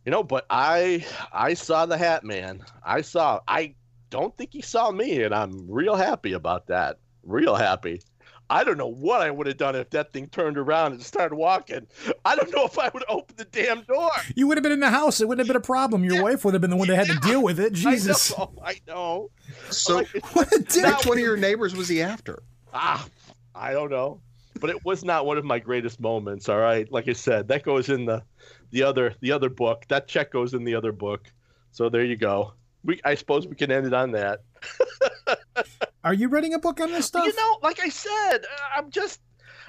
You 0.06 0.12
know, 0.12 0.22
but 0.22 0.46
I 0.48 1.04
I 1.32 1.54
saw 1.54 1.86
the 1.86 1.98
Hat 1.98 2.24
Man. 2.24 2.64
I 2.84 3.02
saw. 3.02 3.40
I 3.46 3.74
don't 4.14 4.36
think 4.38 4.52
he 4.52 4.62
saw 4.62 4.90
me, 4.92 5.22
and 5.24 5.34
I'm 5.34 5.66
real 5.68 5.96
happy 5.96 6.32
about 6.34 6.68
that. 6.68 6.98
Real 7.24 7.54
happy. 7.56 8.00
I 8.48 8.62
don't 8.62 8.76
know 8.78 8.90
what 8.90 9.22
I 9.22 9.30
would 9.30 9.46
have 9.46 9.56
done 9.56 9.74
if 9.74 9.90
that 9.90 10.12
thing 10.12 10.28
turned 10.28 10.56
around 10.58 10.92
and 10.92 11.02
started 11.02 11.34
walking. 11.34 11.86
I 12.24 12.36
don't 12.36 12.54
know 12.54 12.64
if 12.66 12.78
I 12.78 12.90
would 12.92 13.02
have 13.08 13.16
opened 13.16 13.38
the 13.38 13.46
damn 13.46 13.82
door. 13.82 14.10
You 14.36 14.46
would 14.46 14.56
have 14.58 14.62
been 14.62 14.70
in 14.72 14.80
the 14.80 14.90
house. 14.90 15.20
It 15.20 15.26
wouldn't 15.26 15.46
have 15.46 15.52
been 15.52 15.60
a 15.60 15.64
problem. 15.64 16.04
Your 16.04 16.22
wife 16.22 16.44
would 16.44 16.54
have 16.54 16.60
been 16.60 16.70
the 16.70 16.76
one 16.76 16.88
that 16.88 16.96
had 16.96 17.06
to 17.08 17.18
deal 17.28 17.42
with 17.42 17.58
it. 17.58 17.72
Jesus. 17.86 18.32
I 18.32 18.36
know. 18.38 18.52
I 18.62 18.80
know. 18.86 19.30
So, 19.70 20.04
What 20.34 20.52
a 20.52 20.58
dick. 20.60 20.84
which 20.84 21.06
one 21.06 21.16
of 21.18 21.24
your 21.24 21.36
neighbors 21.38 21.74
was 21.74 21.88
he 21.88 22.02
after? 22.02 22.42
Ah, 22.72 23.06
I 23.54 23.72
don't 23.72 23.90
know. 23.90 24.20
but 24.60 24.70
it 24.70 24.84
was 24.84 25.04
not 25.04 25.26
one 25.26 25.38
of 25.38 25.44
my 25.44 25.58
greatest 25.58 25.98
moments. 25.98 26.48
All 26.48 26.58
right, 26.58 26.90
like 26.92 27.08
I 27.08 27.14
said, 27.14 27.48
that 27.48 27.62
goes 27.64 27.88
in 27.88 28.04
the 28.04 28.22
the 28.70 28.82
other 28.82 29.14
the 29.20 29.32
other 29.32 29.48
book. 29.48 29.86
That 29.88 30.06
check 30.06 30.30
goes 30.30 30.52
in 30.54 30.64
the 30.64 30.74
other 30.74 30.92
book. 30.92 31.32
So 31.72 31.88
there 31.88 32.04
you 32.04 32.16
go. 32.16 32.52
We 32.84 33.00
I 33.04 33.14
suppose 33.14 33.46
we 33.46 33.56
can 33.56 33.70
end 33.70 33.86
it 33.86 33.94
on 33.94 34.12
that. 34.12 34.40
Are 36.04 36.14
you 36.14 36.28
writing 36.28 36.54
a 36.54 36.58
book 36.58 36.80
on 36.80 36.92
this 36.92 37.06
stuff? 37.06 37.24
You 37.26 37.34
know, 37.34 37.58
like 37.62 37.80
I 37.80 37.88
said, 37.88 38.38
uh, 38.38 38.78
I'm 38.78 38.90
just 38.90 39.20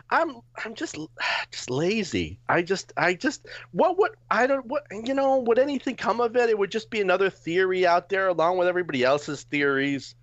I'm 0.09 0.41
I'm 0.63 0.75
just 0.75 0.97
just 1.51 1.69
lazy. 1.69 2.39
I 2.49 2.61
just 2.61 2.93
I 2.97 3.13
just 3.13 3.47
what 3.71 3.97
would 3.97 4.11
I 4.29 4.47
don't 4.47 4.65
what 4.65 4.85
you 4.91 5.13
know 5.13 5.37
would 5.39 5.59
anything 5.59 5.95
come 5.95 6.19
of 6.19 6.35
it? 6.35 6.49
It 6.49 6.57
would 6.57 6.71
just 6.71 6.89
be 6.89 7.01
another 7.01 7.29
theory 7.29 7.87
out 7.87 8.09
there 8.09 8.27
along 8.27 8.57
with 8.57 8.67
everybody 8.67 9.03
else's 9.03 9.43
theories. 9.43 10.15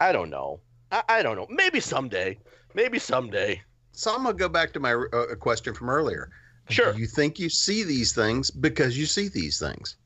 I 0.00 0.12
don't 0.12 0.30
know. 0.30 0.60
I, 0.90 1.02
I 1.08 1.22
don't 1.22 1.36
know. 1.36 1.46
Maybe 1.50 1.80
someday. 1.80 2.38
Maybe 2.74 2.98
someday. 2.98 3.62
So 3.92 4.14
I'm 4.14 4.22
gonna 4.22 4.34
go 4.34 4.48
back 4.48 4.72
to 4.74 4.80
my 4.80 4.94
uh, 4.94 5.34
question 5.36 5.74
from 5.74 5.90
earlier. 5.90 6.30
Sure. 6.68 6.92
Do 6.92 7.00
you 7.00 7.06
think 7.06 7.38
you 7.38 7.48
see 7.48 7.82
these 7.82 8.12
things 8.12 8.50
because 8.50 8.96
you 8.96 9.06
see 9.06 9.28
these 9.28 9.58
things, 9.58 9.96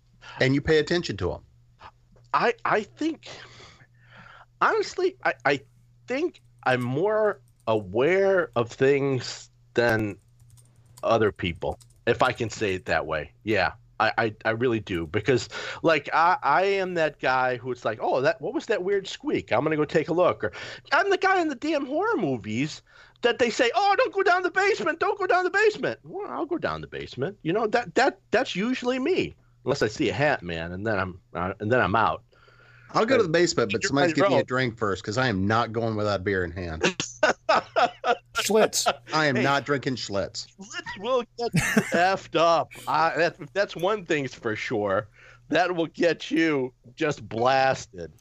and 0.40 0.54
you 0.54 0.60
pay 0.60 0.78
attention 0.78 1.16
to 1.18 1.28
them? 1.28 1.40
I 2.34 2.54
I 2.64 2.82
think 2.82 3.28
honestly 4.60 5.16
I 5.24 5.34
I 5.46 5.60
think 6.08 6.42
I'm 6.64 6.82
more 6.82 7.40
aware 7.66 8.50
of 8.56 8.70
things 8.70 9.50
than 9.74 10.18
other 11.02 11.30
people, 11.30 11.78
if 12.06 12.22
I 12.22 12.32
can 12.32 12.50
say 12.50 12.74
it 12.74 12.86
that 12.86 13.06
way. 13.06 13.32
Yeah. 13.44 13.72
I, 14.00 14.12
I, 14.18 14.34
I 14.44 14.50
really 14.50 14.80
do. 14.80 15.06
Because 15.06 15.48
like 15.84 16.10
I, 16.12 16.36
I 16.42 16.62
am 16.64 16.94
that 16.94 17.20
guy 17.20 17.56
who's 17.56 17.84
like 17.84 18.00
oh 18.02 18.20
that 18.22 18.40
what 18.40 18.52
was 18.52 18.66
that 18.66 18.82
weird 18.82 19.06
squeak? 19.06 19.52
I'm 19.52 19.62
gonna 19.62 19.76
go 19.76 19.84
take 19.84 20.08
a 20.08 20.12
look. 20.12 20.42
Or 20.42 20.52
I'm 20.92 21.10
the 21.10 21.16
guy 21.16 21.40
in 21.40 21.48
the 21.48 21.54
damn 21.54 21.86
horror 21.86 22.16
movies 22.16 22.82
that 23.22 23.38
they 23.38 23.50
say 23.50 23.70
oh 23.76 23.94
don't 23.96 24.12
go 24.12 24.24
down 24.24 24.42
the 24.42 24.50
basement 24.50 24.98
don't 24.98 25.18
go 25.18 25.28
down 25.28 25.44
the 25.44 25.50
basement. 25.50 26.00
Well 26.02 26.28
I'll 26.28 26.46
go 26.46 26.58
down 26.58 26.80
the 26.80 26.88
basement. 26.88 27.38
You 27.42 27.52
know 27.52 27.68
that 27.68 27.94
that 27.94 28.18
that's 28.32 28.56
usually 28.56 28.98
me 28.98 29.36
unless 29.64 29.82
I 29.82 29.88
see 29.88 30.08
a 30.08 30.12
hat 30.12 30.42
man 30.42 30.72
and 30.72 30.86
then 30.86 30.98
I'm 30.98 31.20
uh, 31.34 31.54
and 31.60 31.70
then 31.70 31.80
I'm 31.80 31.94
out 31.96 32.22
I'll 32.94 33.06
go 33.06 33.16
to 33.16 33.22
the 33.24 33.28
basement, 33.28 33.72
but 33.72 33.82
You're 33.82 33.88
somebody's 33.88 34.10
right, 34.16 34.28
give 34.28 34.30
me 34.30 34.38
a 34.38 34.44
drink 34.44 34.78
first 34.78 35.02
because 35.02 35.18
I 35.18 35.26
am 35.26 35.48
not 35.48 35.72
going 35.72 35.96
without 35.96 36.22
beer 36.22 36.44
in 36.44 36.52
hand. 36.52 36.82
Schlitz. 38.34 38.92
I 39.12 39.26
am 39.26 39.34
Hey. 39.36 39.42
not 39.42 39.64
drinking 39.64 39.96
Schlitz. 39.96 40.46
Schlitz 40.60 41.00
will 41.00 41.24
get 41.36 41.52
effed 41.92 42.38
up. 42.38 42.70
I, 42.86 43.12
that, 43.16 43.36
that's 43.52 43.74
one 43.74 44.04
thing's 44.04 44.32
for 44.32 44.54
sure. 44.54 45.08
That 45.48 45.74
will 45.74 45.88
get 45.88 46.30
you 46.30 46.72
just 46.94 47.28
blasted. 47.28 48.12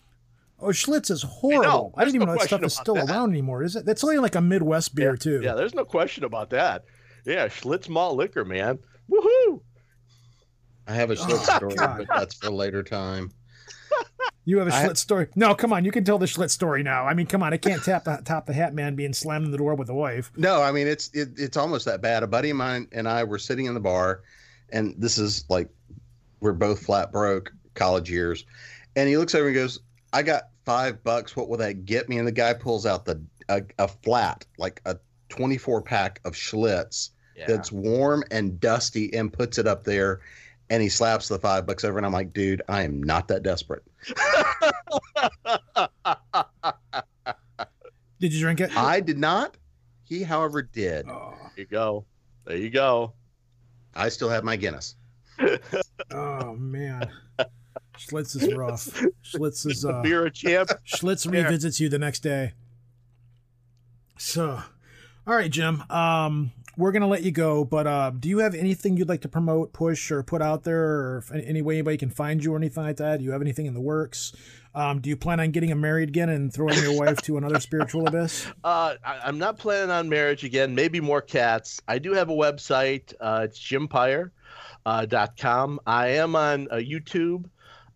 Oh, 0.59 0.67
Schlitz 0.67 1.11
is 1.11 1.21
horrible. 1.21 1.93
I, 1.95 2.03
didn't 2.05 2.15
even 2.15 2.27
no 2.27 2.33
know 2.33 2.39
that 2.39 2.47
stuff 2.47 2.63
is 2.63 2.75
still 2.75 2.95
that. 2.95 3.09
around 3.09 3.29
anymore, 3.31 3.63
is 3.63 3.75
it? 3.75 3.85
That's 3.85 4.03
only 4.03 4.17
like 4.17 4.35
a 4.35 4.41
Midwest 4.41 4.95
beer, 4.95 5.15
too. 5.15 5.41
Yeah, 5.43 5.53
there's 5.53 5.75
no 5.75 5.85
question 5.85 6.23
about 6.23 6.49
that. 6.51 6.85
Yeah, 7.25 7.47
Schlitz 7.47 7.89
malt 7.89 8.17
liquor, 8.17 8.43
man. 8.43 8.79
Woohoo! 9.11 9.61
I 10.88 10.93
have 10.93 11.11
a 11.11 11.15
Schlitz 11.15 11.47
Oh, 11.49 11.57
story, 11.57 11.76
God. 11.76 11.97
but 11.97 12.07
that's 12.19 12.35
for 12.35 12.49
later 12.49 12.84
time. 12.84 13.31
You 14.45 14.57
have 14.57 14.68
a 14.68 14.72
Schlitz 14.72 14.97
story. 14.97 15.27
No, 15.35 15.55
come 15.55 15.72
on. 15.72 15.85
You 15.85 15.91
can 15.91 16.03
tell 16.03 16.18
the 16.18 16.26
Schlitz 16.26 16.49
story 16.51 16.84
now. 16.84 17.05
I 17.05 17.14
mean, 17.14 17.27
come 17.27 17.41
on. 17.43 17.53
I 17.53 17.57
can't 17.57 17.81
tap 17.84 18.03
the, 18.03 18.22
top 18.26 18.45
the 18.45 18.53
hat 18.53 18.73
man 18.73 18.95
being 18.95 19.14
slammed 19.14 19.45
in 19.45 19.51
the 19.51 19.57
door 19.57 19.76
with 19.76 19.88
a 19.89 19.93
wife. 19.93 20.31
No, 20.35 20.61
I 20.61 20.72
mean 20.73 20.88
it's 20.88 21.10
it, 21.14 21.30
it's 21.38 21.55
almost 21.55 21.85
that 21.85 22.01
bad. 22.01 22.23
A 22.23 22.27
buddy 22.27 22.49
of 22.49 22.57
mine 22.57 22.88
and 22.91 23.07
I 23.07 23.23
were 23.23 23.39
sitting 23.39 23.68
in 23.68 23.73
the 23.73 23.80
bar, 23.80 24.22
and 24.72 24.95
this 24.97 25.18
is 25.18 25.45
like 25.49 25.69
we're 26.41 26.51
both 26.51 26.84
flat 26.85 27.11
broke, 27.11 27.53
college 27.76 28.10
years, 28.11 28.43
and 28.97 29.07
he 29.07 29.15
looks 29.18 29.34
over 29.34 29.45
and 29.47 29.55
goes, 29.55 29.80
"I 30.11 30.23
got 30.23 30.49
five 30.65 31.01
bucks. 31.05 31.38
What 31.38 31.47
will 31.47 31.57
that 31.57 31.85
get 31.85 32.10
me?" 32.10 32.18
And 32.18 32.27
the 32.27 32.31
guy 32.34 32.53
pulls 32.53 32.85
out 32.85 33.05
the 33.05 33.22
a, 33.47 33.61
a 33.80 33.88
flat, 33.88 34.45
like 34.57 34.81
a 34.85 34.97
twenty 35.30 35.57
four 35.57 35.81
pack 35.81 36.19
of 36.26 36.34
Schlitz 36.34 37.11
Yeah. 37.38 37.45
that's 37.47 37.72
warm 37.72 38.26
and 38.30 38.60
dusty, 38.60 39.14
and 39.14 39.31
puts 39.31 39.57
it 39.57 39.68
up 39.68 39.85
there. 39.85 40.19
And 40.69 40.81
he 40.81 40.90
slaps 40.90 41.27
the 41.27 41.38
five 41.40 41.65
bucks 41.68 41.84
over, 41.84 41.98
and 41.98 42.06
I'm 42.06 42.14
like, 42.14 42.34
dude, 42.34 42.61
I 42.68 42.84
am 42.84 43.03
not 43.03 43.27
that 43.27 43.44
desperate. 43.44 43.84
Did 48.19 48.34
you 48.34 48.40
drink 48.40 48.61
it? 48.61 48.76
I 48.77 49.02
did 49.02 49.18
not. 49.18 49.57
He, 50.06 50.23
however, 50.23 50.61
did. 50.61 51.10
Oh, 51.10 51.34
There 51.38 51.52
you 51.57 51.65
go. 51.65 52.06
There 52.45 52.56
you 52.56 52.69
go. 52.69 53.11
I 53.95 54.07
still 54.10 54.30
have 54.30 54.45
my 54.45 54.56
Guinness. 54.56 54.95
oh, 56.11 56.56
man. 56.56 57.10
Schlitz 57.98 58.41
is 58.41 58.53
rough. 58.53 58.85
Schlitz 59.23 59.65
is 59.69 59.81
The 59.81 59.90
uh, 59.90 60.02
beer 60.02 60.26
of 60.27 60.34
champ. 60.34 60.69
Schlitz 60.85 61.30
revisits 61.30 61.80
you 61.80 61.90
the 61.90 61.99
next 61.99 62.22
day. 62.22 62.53
So, 64.18 64.61
all 65.27 65.35
right, 65.35 65.52
Jim. 65.52 65.84
Um, 65.90 66.52
we're 66.77 66.91
gonna 66.91 67.07
let 67.07 67.23
you 67.23 67.31
go, 67.31 67.63
but 67.63 67.85
uh, 67.85 68.11
do 68.17 68.29
you 68.29 68.39
have 68.39 68.55
anything 68.55 68.97
you'd 68.97 69.09
like 69.09 69.21
to 69.21 69.29
promote, 69.29 69.73
push, 69.73 70.11
or 70.11 70.23
put 70.23 70.41
out 70.41 70.63
there, 70.63 70.83
or 70.83 71.23
any 71.33 71.61
way 71.61 71.75
anybody 71.75 71.97
can 71.97 72.09
find 72.09 72.43
you 72.43 72.53
or 72.53 72.57
anything 72.57 72.83
like 72.83 72.97
that? 72.97 73.17
Do 73.19 73.25
you 73.25 73.31
have 73.31 73.41
anything 73.41 73.65
in 73.65 73.73
the 73.73 73.81
works? 73.81 74.33
Um, 74.75 75.01
do 75.01 75.09
you 75.09 75.15
plan 75.15 75.39
on 75.39 75.51
getting 75.51 75.79
married 75.79 76.09
again 76.09 76.29
and 76.29 76.51
throwing 76.51 76.81
your 76.81 76.97
wife 76.97 77.17
to 77.23 77.37
another 77.37 77.59
spiritual 77.59 78.07
abyss? 78.07 78.47
Uh, 78.63 78.95
I, 79.05 79.19
I'm 79.25 79.37
not 79.37 79.57
planning 79.57 79.91
on 79.91 80.07
marriage 80.09 80.43
again. 80.43 80.73
Maybe 80.73 81.01
more 81.01 81.21
cats. 81.21 81.81
I 81.87 81.99
do 81.99 82.13
have 82.13 82.29
a 82.29 82.33
website. 82.33 83.13
Uh, 83.19 83.41
it's 83.43 83.59
jimpire.com. 83.59 84.31
Uh. 84.85 85.89
I 85.89 86.07
am 86.09 86.35
on 86.35 86.69
uh, 86.71 86.75
YouTube, 86.75 87.45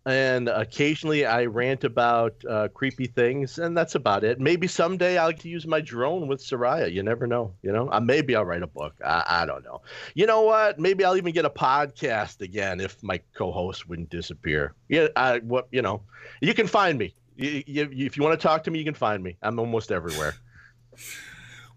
and 0.07 0.47
occasionally 0.47 1.25
I 1.25 1.45
rant 1.45 1.84
about 1.84 2.34
uh, 2.49 2.69
creepy 2.69 3.07
things, 3.07 3.59
and 3.59 3.77
that's 3.77 3.95
about 3.95 4.23
it. 4.23 4.39
Maybe 4.39 4.65
someday 4.65 5.17
I'll 5.17 5.31
get 5.31 5.41
to 5.41 5.49
use 5.49 5.67
my 5.67 5.81
drone 5.81 6.29
with 6.29 6.39
Soraya. 6.39 6.89
You 6.91 7.03
never 7.03 7.27
know. 7.27 7.53
You 7.61 7.73
know, 7.73 7.89
uh, 7.91 7.99
maybe 7.99 8.34
I'll 8.34 8.45
write 8.45 8.63
a 8.63 8.67
book. 8.67 8.93
I, 9.05 9.23
I 9.27 9.45
don't 9.45 9.65
know. 9.65 9.81
You 10.15 10.25
know 10.25 10.43
what? 10.43 10.79
Maybe 10.79 11.03
I'll 11.03 11.17
even 11.17 11.34
get 11.34 11.43
a 11.43 11.49
podcast 11.49 12.39
again 12.39 12.79
if 12.79 13.03
my 13.03 13.19
co-host 13.35 13.89
wouldn't 13.89 14.09
disappear. 14.09 14.73
Yeah, 14.88 15.07
I 15.17 15.39
what 15.39 15.67
you 15.71 15.81
know. 15.81 16.03
You 16.39 16.53
can 16.53 16.67
find 16.67 16.97
me. 16.97 17.13
You, 17.35 17.63
you, 17.67 17.89
if 17.91 18.15
you 18.15 18.23
want 18.23 18.39
to 18.39 18.47
talk 18.47 18.63
to 18.63 18.71
me, 18.71 18.79
you 18.79 18.85
can 18.85 18.93
find 18.93 19.21
me. 19.21 19.35
I'm 19.43 19.59
almost 19.59 19.91
everywhere. 19.91 20.35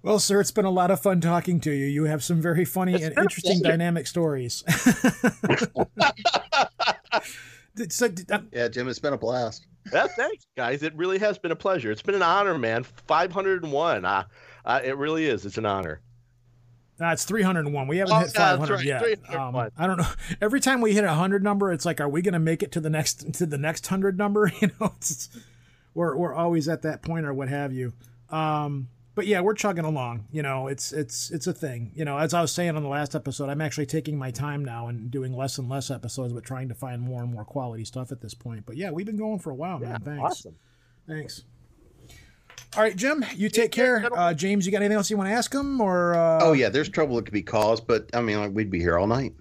Well, 0.02 0.18
sir, 0.18 0.40
it's 0.40 0.50
been 0.50 0.64
a 0.64 0.70
lot 0.70 0.90
of 0.90 1.02
fun 1.02 1.20
talking 1.20 1.60
to 1.60 1.70
you. 1.70 1.84
You 1.84 2.04
have 2.04 2.24
some 2.24 2.40
very 2.40 2.64
funny 2.64 2.94
and 2.94 3.12
interesting 3.18 3.60
pleasure. 3.60 3.76
dynamic 3.76 4.06
stories. 4.06 4.64
Did- 7.74 7.92
so, 7.92 8.08
did- 8.08 8.30
uh, 8.30 8.40
Yeah, 8.52 8.68
Jim, 8.68 8.88
it's 8.88 8.98
been 8.98 9.12
a 9.12 9.18
blast. 9.18 9.66
Yeah, 9.92 10.06
thanks, 10.08 10.46
guys. 10.56 10.82
It 10.82 10.94
really 10.94 11.18
has 11.18 11.38
been 11.38 11.52
a 11.52 11.56
pleasure. 11.56 11.90
It's 11.90 12.02
been 12.02 12.14
an 12.14 12.22
honor, 12.22 12.58
man. 12.58 12.82
501. 12.84 14.04
Uh, 14.04 14.24
uh, 14.64 14.80
it 14.84 14.96
really 14.96 15.26
is. 15.26 15.46
It's 15.46 15.56
an 15.58 15.66
honor. 15.66 16.00
Nah, 16.98 17.12
it's 17.12 17.24
301. 17.24 17.88
We 17.88 17.96
haven't 17.96 18.14
Oh, 18.14 18.18
hit 18.18 18.32
yeah, 18.34 18.56
500 18.58 18.74
right, 18.74 18.84
yet. 18.84 19.34
Um, 19.34 19.56
I 19.56 19.86
don't 19.86 19.96
know. 19.96 20.06
Every 20.42 20.60
time 20.60 20.82
we 20.82 20.92
hit 20.92 21.04
a 21.04 21.08
100 21.08 21.42
number, 21.42 21.72
it's 21.72 21.86
like, 21.86 21.98
are 21.98 22.08
we 22.10 22.20
going 22.20 22.34
to 22.34 22.38
make 22.38 22.62
it 22.62 22.72
to 22.72 22.80
the 22.80 22.90
next 22.90 23.32
to 23.34 23.46
the 23.46 23.56
next 23.56 23.86
100 23.90 24.18
number? 24.18 24.52
You 24.60 24.70
know, 24.78 24.92
it's, 24.98 25.30
we're 25.94 26.14
we're 26.14 26.34
always 26.34 26.68
at 26.68 26.82
that 26.82 27.00
point 27.00 27.24
or 27.24 27.32
what 27.32 27.48
have 27.48 27.72
you. 27.72 27.94
Um, 28.28 28.88
but 29.14 29.26
yeah, 29.26 29.40
we're 29.40 29.54
chugging 29.54 29.84
along. 29.84 30.26
You 30.30 30.42
know, 30.42 30.68
it's 30.68 30.92
it's 30.92 31.30
it's 31.30 31.46
a 31.46 31.52
thing. 31.52 31.92
You 31.94 32.04
know, 32.04 32.18
as 32.18 32.34
I 32.34 32.40
was 32.40 32.52
saying 32.52 32.76
on 32.76 32.82
the 32.82 32.88
last 32.88 33.14
episode, 33.14 33.48
I'm 33.48 33.60
actually 33.60 33.86
taking 33.86 34.16
my 34.18 34.30
time 34.30 34.64
now 34.64 34.88
and 34.88 35.10
doing 35.10 35.32
less 35.36 35.58
and 35.58 35.68
less 35.68 35.90
episodes, 35.90 36.32
but 36.32 36.44
trying 36.44 36.68
to 36.68 36.74
find 36.74 37.00
more 37.02 37.22
and 37.22 37.32
more 37.32 37.44
quality 37.44 37.84
stuff 37.84 38.12
at 38.12 38.20
this 38.20 38.34
point. 38.34 38.64
But 38.66 38.76
yeah, 38.76 38.90
we've 38.90 39.06
been 39.06 39.16
going 39.16 39.38
for 39.38 39.50
a 39.50 39.54
while, 39.54 39.78
man. 39.78 40.00
Thanks. 40.00 40.22
Awesome. 40.22 40.56
Thanks. 41.08 41.44
All 42.76 42.82
right, 42.84 42.94
Jim, 42.94 43.24
you 43.34 43.48
take 43.48 43.72
care. 43.72 44.08
Uh, 44.16 44.32
James, 44.32 44.64
you 44.64 44.70
got 44.70 44.78
anything 44.78 44.96
else 44.96 45.10
you 45.10 45.16
want 45.16 45.28
to 45.28 45.34
ask 45.34 45.52
him, 45.52 45.80
or 45.80 46.14
uh, 46.14 46.38
Oh 46.40 46.52
yeah, 46.52 46.68
there's 46.68 46.88
trouble 46.88 47.16
that 47.16 47.24
could 47.24 47.34
be 47.34 47.42
caused, 47.42 47.86
but 47.86 48.08
I 48.14 48.20
mean, 48.20 48.38
like, 48.38 48.52
we'd 48.52 48.70
be 48.70 48.78
here 48.78 48.96
all 48.96 49.08
night. 49.08 49.32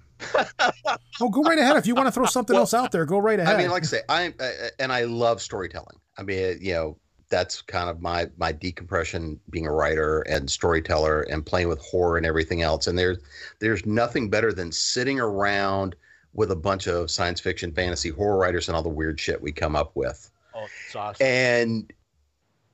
Oh, 1.21 1.29
go 1.29 1.41
right 1.43 1.57
ahead. 1.59 1.77
If 1.77 1.85
you 1.85 1.95
want 1.95 2.07
to 2.07 2.11
throw 2.11 2.25
something 2.25 2.55
else 2.55 2.73
out 2.73 2.91
there, 2.91 3.05
go 3.05 3.19
right 3.19 3.39
ahead. 3.39 3.55
I 3.55 3.57
mean, 3.57 3.69
like 3.69 3.83
I 3.83 3.85
say, 3.85 4.01
I 4.09 4.33
uh, 4.39 4.69
and 4.79 4.91
I 4.91 5.03
love 5.03 5.41
storytelling. 5.41 5.97
I 6.17 6.23
mean, 6.23 6.57
you 6.61 6.73
know, 6.73 6.97
that's 7.29 7.61
kind 7.61 7.89
of 7.89 8.01
my 8.01 8.29
my 8.37 8.51
decompression, 8.51 9.39
being 9.49 9.67
a 9.67 9.71
writer 9.71 10.21
and 10.21 10.49
storyteller, 10.49 11.21
and 11.23 11.45
playing 11.45 11.67
with 11.69 11.79
horror 11.79 12.17
and 12.17 12.25
everything 12.25 12.61
else. 12.61 12.87
And 12.87 12.97
there's 12.97 13.17
there's 13.59 13.85
nothing 13.85 14.29
better 14.29 14.51
than 14.51 14.71
sitting 14.71 15.19
around 15.19 15.95
with 16.33 16.51
a 16.51 16.55
bunch 16.55 16.87
of 16.87 17.09
science 17.09 17.39
fiction, 17.39 17.71
fantasy, 17.71 18.09
horror 18.09 18.37
writers, 18.37 18.67
and 18.67 18.75
all 18.75 18.83
the 18.83 18.89
weird 18.89 19.19
shit 19.19 19.41
we 19.41 19.51
come 19.51 19.75
up 19.75 19.95
with. 19.95 20.29
Oh, 20.55 20.65
it's 20.85 20.95
awesome. 20.95 21.25
And 21.25 21.93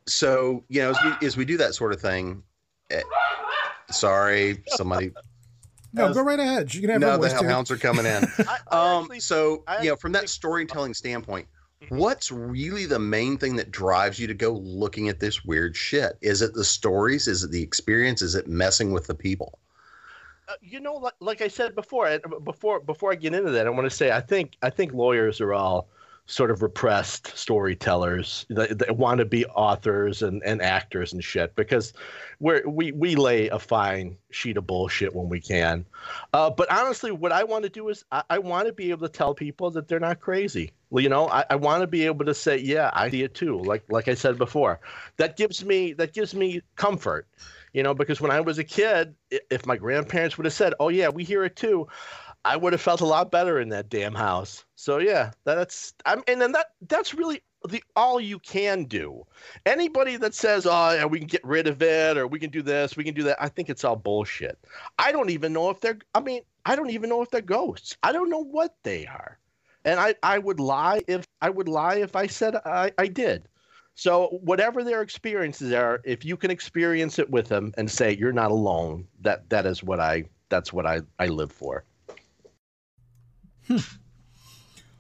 so, 0.08 0.64
you 0.70 0.82
know, 0.82 0.92
as 0.92 0.98
we 1.04 1.28
as 1.28 1.38
we 1.38 1.46
do 1.46 1.58
that 1.58 1.76
sort 1.76 1.92
of 1.94 2.00
thing, 2.02 2.42
eh, 2.92 3.02
sorry, 3.92 4.64
somebody. 4.68 5.12
no, 5.94 6.14
go 6.14 6.22
right 6.22 6.40
ahead. 6.40 6.74
You 6.74 6.82
can 6.82 6.90
have 6.92 7.02
No, 7.02 7.08
your 7.08 7.18
the 7.18 7.22
voice 7.24 7.32
too. 7.40 7.46
hellhounds 7.46 7.72
are 7.72 7.78
coming 7.78 8.06
in. 8.06 8.24
I, 8.48 8.58
I 8.72 8.96
Um, 8.96 9.04
actually- 9.04 9.20
so 9.22 9.64
I 9.68 9.82
you 9.84 9.90
know, 9.90 9.96
from 9.96 10.12
that 10.14 10.30
storytelling 10.30 10.94
standpoint, 10.94 11.48
what's 11.90 12.32
really 12.32 12.86
the 12.86 13.00
main 13.00 13.38
thing 13.38 13.56
that 13.58 13.72
drives 13.72 14.20
you 14.20 14.28
to 14.28 14.34
go 14.34 14.52
looking 14.52 15.10
at 15.10 15.20
this 15.20 15.44
weird 15.46 15.76
shit? 15.76 16.18
Is 16.22 16.42
it 16.42 16.54
the 16.54 16.64
stories? 16.64 17.28
Is 17.28 17.44
it 17.44 17.52
the 17.52 17.62
experience? 17.62 18.22
Is 18.22 18.36
it 18.36 18.48
messing 18.48 18.92
with 18.92 19.08
the 19.08 19.16
people? 19.16 19.60
uh, 20.48 20.54
you 20.62 20.80
know, 20.80 20.96
like, 20.96 21.14
like 21.20 21.42
I 21.42 21.48
said 21.48 21.76
before, 21.76 22.08
and 22.08 22.22
before 22.44 22.80
before 22.80 23.12
I 23.12 23.16
get 23.16 23.34
into 23.34 23.52
that, 23.52 23.68
I 23.68 23.70
want 23.70 23.86
to 23.86 23.96
say 23.96 24.12
I 24.12 24.22
think 24.22 24.58
I 24.62 24.70
think 24.70 24.94
lawyers 24.94 25.42
are 25.42 25.54
all 25.54 25.88
sort 26.28 26.50
of 26.50 26.64
repressed 26.64 27.38
storytellers 27.38 28.48
that, 28.50 28.80
that 28.80 28.98
want 28.98 29.20
to 29.20 29.26
be 29.26 29.46
authors 29.46 30.24
and, 30.24 30.42
and 30.44 30.60
actors 30.60 31.14
and 31.14 31.24
shit 31.24 31.56
because 31.56 31.94
we're, 32.40 32.68
we 32.68 32.92
we 32.92 33.16
lay 33.16 33.48
a 33.50 33.60
fine 33.60 34.18
sheet 34.32 34.58
of 34.58 34.66
bullshit 34.66 35.14
when 35.16 35.30
we 35.30 35.40
can. 35.40 35.86
Uh, 36.34 36.50
but 36.50 36.72
honestly, 36.72 37.12
what 37.12 37.32
I 37.32 37.44
want 37.44 37.64
to 37.64 37.70
do 37.70 37.90
is 37.90 38.06
I, 38.12 38.24
I 38.30 38.40
want 38.40 38.68
to 38.68 38.74
be 38.74 38.90
able 38.92 39.08
to 39.08 39.14
tell 39.14 39.34
people 39.34 39.72
that 39.72 39.88
they're 39.88 40.00
not 40.00 40.20
crazy. 40.20 40.72
Well, 40.90 41.04
you 41.04 41.10
know, 41.10 41.28
I, 41.28 41.46
I 41.50 41.56
want 41.56 41.82
to 41.82 41.88
be 41.88 42.06
able 42.06 42.26
to 42.26 42.34
say, 42.34 42.58
yeah, 42.58 42.90
I 42.94 43.10
see 43.10 43.24
it 43.24 43.34
too. 43.34 43.60
Like 43.60 43.84
like 43.90 44.08
I 44.08 44.14
said 44.14 44.38
before, 44.38 44.80
that 45.18 45.38
gives 45.38 45.66
me 45.66 45.94
that 45.94 46.14
gives 46.14 46.36
me 46.36 46.62
comfort. 46.76 47.28
You 47.74 47.84
know, 47.84 47.94
because 47.94 48.22
when 48.22 48.32
I 48.32 48.40
was 48.40 48.58
a 48.58 48.64
kid, 48.64 49.16
if 49.30 49.66
my 49.66 49.76
grandparents 49.76 50.38
would 50.38 50.46
have 50.46 50.54
said, 50.54 50.74
"Oh 50.80 50.88
yeah, 50.90 51.10
we 51.10 51.26
hear 51.26 51.44
it 51.44 51.58
too," 51.58 51.88
I 52.46 52.56
would 52.56 52.74
have 52.74 52.82
felt 52.82 53.02
a 53.02 53.06
lot 53.06 53.32
better 53.32 53.60
in 53.60 53.70
that 53.70 53.90
damn 53.90 54.14
house. 54.14 54.64
So 54.76 55.00
yeah, 55.00 55.32
that's 55.44 55.94
I'm 56.06 56.24
and 56.28 56.40
then 56.40 56.52
that 56.54 56.68
that's 56.88 57.14
really 57.14 57.42
the 57.68 57.84
all 57.96 58.20
you 58.20 58.40
can 58.40 58.86
do. 58.86 59.26
Anybody 59.66 60.16
that 60.18 60.36
says, 60.36 60.66
"Oh, 60.66 60.92
yeah, 60.92 61.06
we 61.06 61.20
can 61.20 61.28
get 61.28 61.44
rid 61.44 61.68
of 61.68 61.82
it," 61.82 62.18
or 62.18 62.28
"We 62.28 62.40
can 62.40 62.52
do 62.52 62.62
this," 62.62 62.96
"We 62.96 63.04
can 63.04 63.16
do 63.16 63.24
that," 63.24 63.42
I 63.42 63.50
think 63.50 63.70
it's 63.70 63.84
all 63.84 63.96
bullshit. 63.96 64.58
I 65.00 65.12
don't 65.12 65.32
even 65.32 65.54
know 65.54 65.70
if 65.72 65.82
they're. 65.82 65.98
I 66.14 66.20
mean, 66.22 66.44
I 66.66 66.76
don't 66.76 66.92
even 66.92 67.10
know 67.10 67.22
if 67.24 67.32
they're 67.32 67.42
ghosts. 67.42 67.98
I 68.04 68.12
don't 68.12 68.30
know 68.30 68.44
what 68.44 68.76
they 68.84 69.08
are, 69.08 69.38
and 69.86 70.00
I 70.00 70.16
I 70.22 70.40
would 70.40 70.60
lie 70.60 71.02
if 71.08 71.26
I 71.42 71.50
would 71.50 71.70
lie 71.70 71.96
if 71.96 72.16
I 72.16 72.28
said 72.28 72.56
I 72.66 72.92
I 72.98 73.08
did. 73.08 73.48
So 73.98 74.40
whatever 74.44 74.84
their 74.84 75.02
experiences 75.02 75.72
are, 75.72 76.02
if 76.04 76.26
you 76.26 76.36
can 76.36 76.52
experience 76.52 77.18
it 77.18 77.30
with 77.30 77.48
them 77.48 77.74
and 77.78 77.90
say 77.90 78.14
you're 78.18 78.34
not 78.34 78.52
alone, 78.52 79.08
that 79.22 79.50
that 79.50 79.66
is 79.66 79.82
what 79.82 80.02
I 80.02 80.26
that's 80.50 80.74
what 80.74 80.86
I 80.86 81.02
I 81.18 81.28
live 81.28 81.52
for. 81.52 81.86
Hmm. 83.68 83.78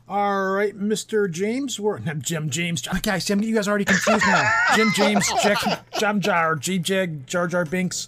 All 0.07 0.51
right, 0.51 0.77
Mr. 0.77 1.29
James. 1.29 1.79
We're 1.79 1.99
not 1.99 2.19
Jim 2.19 2.49
James. 2.49 2.87
Okay, 2.87 3.11
I 3.11 3.19
see. 3.19 3.33
I'm, 3.33 3.41
you 3.41 3.55
guys 3.55 3.67
already 3.67 3.85
confused 3.85 4.25
now. 4.25 4.49
Jim 4.75 4.91
James, 4.93 5.27
Jack, 5.41 5.57
Jam 5.99 6.21
Jar, 6.21 6.55
G 6.55 6.79
Jag, 6.79 7.25
Jar 7.25 7.47
Jar 7.47 7.65
Binks. 7.65 8.07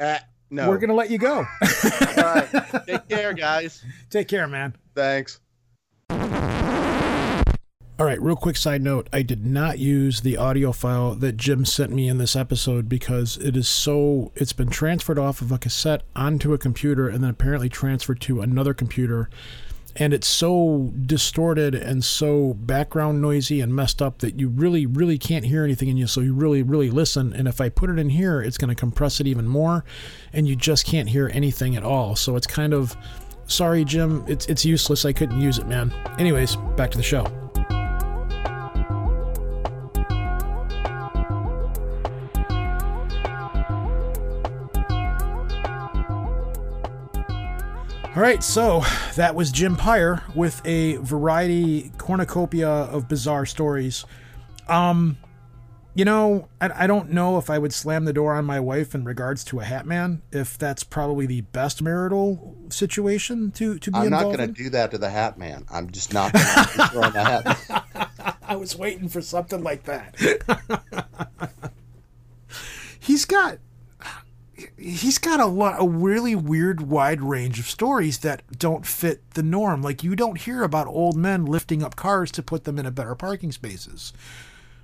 Uh, 0.00 0.18
no. 0.50 0.68
We're 0.68 0.78
gonna 0.78 0.94
let 0.94 1.10
you 1.10 1.18
go. 1.18 1.36
All 1.36 1.46
right. 2.16 2.48
Take 2.86 3.08
care, 3.08 3.34
guys. 3.34 3.84
Take 4.10 4.28
care, 4.28 4.48
man. 4.48 4.74
Thanks. 4.94 5.40
All 7.98 8.06
right, 8.06 8.22
real 8.22 8.36
quick 8.36 8.56
side 8.56 8.80
note. 8.80 9.08
I 9.12 9.22
did 9.22 9.44
not 9.44 9.80
use 9.80 10.20
the 10.20 10.36
audio 10.36 10.70
file 10.70 11.16
that 11.16 11.36
Jim 11.36 11.64
sent 11.64 11.90
me 11.90 12.08
in 12.08 12.18
this 12.18 12.36
episode 12.36 12.88
because 12.88 13.36
it 13.38 13.56
is 13.56 13.66
so 13.66 14.30
it's 14.36 14.52
been 14.52 14.70
transferred 14.70 15.18
off 15.18 15.42
of 15.42 15.50
a 15.50 15.58
cassette 15.58 16.02
onto 16.14 16.52
a 16.52 16.58
computer 16.58 17.08
and 17.08 17.24
then 17.24 17.30
apparently 17.30 17.68
transferred 17.68 18.20
to 18.20 18.40
another 18.40 18.72
computer. 18.72 19.28
And 19.96 20.14
it's 20.14 20.28
so 20.28 20.92
distorted 21.06 21.74
and 21.74 22.04
so 22.04 22.54
background 22.54 23.20
noisy 23.20 23.60
and 23.60 23.74
messed 23.74 24.00
up 24.00 24.18
that 24.18 24.38
you 24.38 24.48
really 24.48 24.86
really 24.86 25.18
can't 25.18 25.46
hear 25.46 25.64
anything 25.64 25.88
in 25.88 25.96
you. 25.96 26.06
So 26.06 26.20
you 26.20 26.34
really 26.34 26.62
really 26.62 26.90
listen. 26.90 27.32
And 27.32 27.48
if 27.48 27.60
i 27.60 27.68
put 27.68 27.90
it 27.90 27.98
in 27.98 28.10
here 28.10 28.40
it's 28.40 28.58
going 28.58 28.68
to 28.68 28.76
compress 28.76 29.18
it 29.18 29.26
even 29.26 29.48
more 29.48 29.84
and 30.32 30.46
you 30.46 30.54
just 30.54 30.86
can't 30.86 31.08
hear 31.08 31.32
anything 31.34 31.74
at 31.74 31.82
all. 31.82 32.14
So 32.14 32.36
it's 32.36 32.46
kind 32.46 32.72
of 32.72 32.96
sorry 33.48 33.84
jim. 33.84 34.24
It's 34.28 34.46
it's 34.46 34.64
useless. 34.64 35.04
I 35.04 35.12
couldn't 35.12 35.40
use 35.40 35.58
it 35.58 35.66
man. 35.66 35.92
Anyways 36.18 36.56
back 36.76 36.90
to 36.92 36.96
the 36.96 37.02
show. 37.02 37.26
All 48.18 48.24
right, 48.24 48.42
so 48.42 48.82
that 49.14 49.36
was 49.36 49.52
Jim 49.52 49.76
Pyre 49.76 50.24
with 50.34 50.60
a 50.64 50.96
variety 50.96 51.92
cornucopia 51.98 52.68
of 52.68 53.06
bizarre 53.06 53.46
stories. 53.46 54.04
Um, 54.66 55.18
you 55.98 56.04
know, 56.04 56.46
I, 56.60 56.84
I 56.84 56.86
don't 56.86 57.10
know 57.10 57.38
if 57.38 57.50
I 57.50 57.58
would 57.58 57.72
slam 57.72 58.04
the 58.04 58.12
door 58.12 58.32
on 58.34 58.44
my 58.44 58.60
wife 58.60 58.94
in 58.94 59.02
regards 59.04 59.42
to 59.46 59.58
a 59.58 59.64
hat 59.64 59.84
man, 59.84 60.22
if 60.30 60.56
that's 60.56 60.84
probably 60.84 61.26
the 61.26 61.40
best 61.40 61.82
marital 61.82 62.56
situation 62.68 63.50
to, 63.50 63.80
to 63.80 63.90
be 63.90 63.98
I'm 63.98 64.10
not 64.10 64.22
going 64.22 64.38
to 64.38 64.46
do 64.46 64.70
that 64.70 64.92
to 64.92 64.98
the 64.98 65.10
hat 65.10 65.38
man. 65.38 65.64
I'm 65.68 65.90
just 65.90 66.14
not 66.14 66.32
going 66.34 66.44
to 66.44 66.88
throw 66.92 67.10
the 67.10 67.24
hat. 67.24 68.38
I 68.44 68.54
was 68.54 68.76
waiting 68.76 69.08
for 69.08 69.20
something 69.20 69.60
like 69.64 69.82
that. 69.86 70.14
he's 73.00 73.24
got 73.24 73.58
he's 74.76 75.18
got 75.18 75.40
a 75.40 75.46
lot 75.46 75.80
a 75.80 75.88
really 75.88 76.36
weird 76.36 76.80
wide 76.80 77.22
range 77.22 77.58
of 77.58 77.66
stories 77.66 78.18
that 78.18 78.42
don't 78.56 78.86
fit 78.86 79.28
the 79.32 79.42
norm. 79.42 79.82
Like 79.82 80.04
you 80.04 80.14
don't 80.14 80.40
hear 80.40 80.62
about 80.62 80.86
old 80.86 81.16
men 81.16 81.44
lifting 81.44 81.82
up 81.82 81.96
cars 81.96 82.30
to 82.32 82.42
put 82.44 82.62
them 82.62 82.78
in 82.78 82.86
a 82.86 82.92
better 82.92 83.16
parking 83.16 83.50
spaces. 83.50 84.12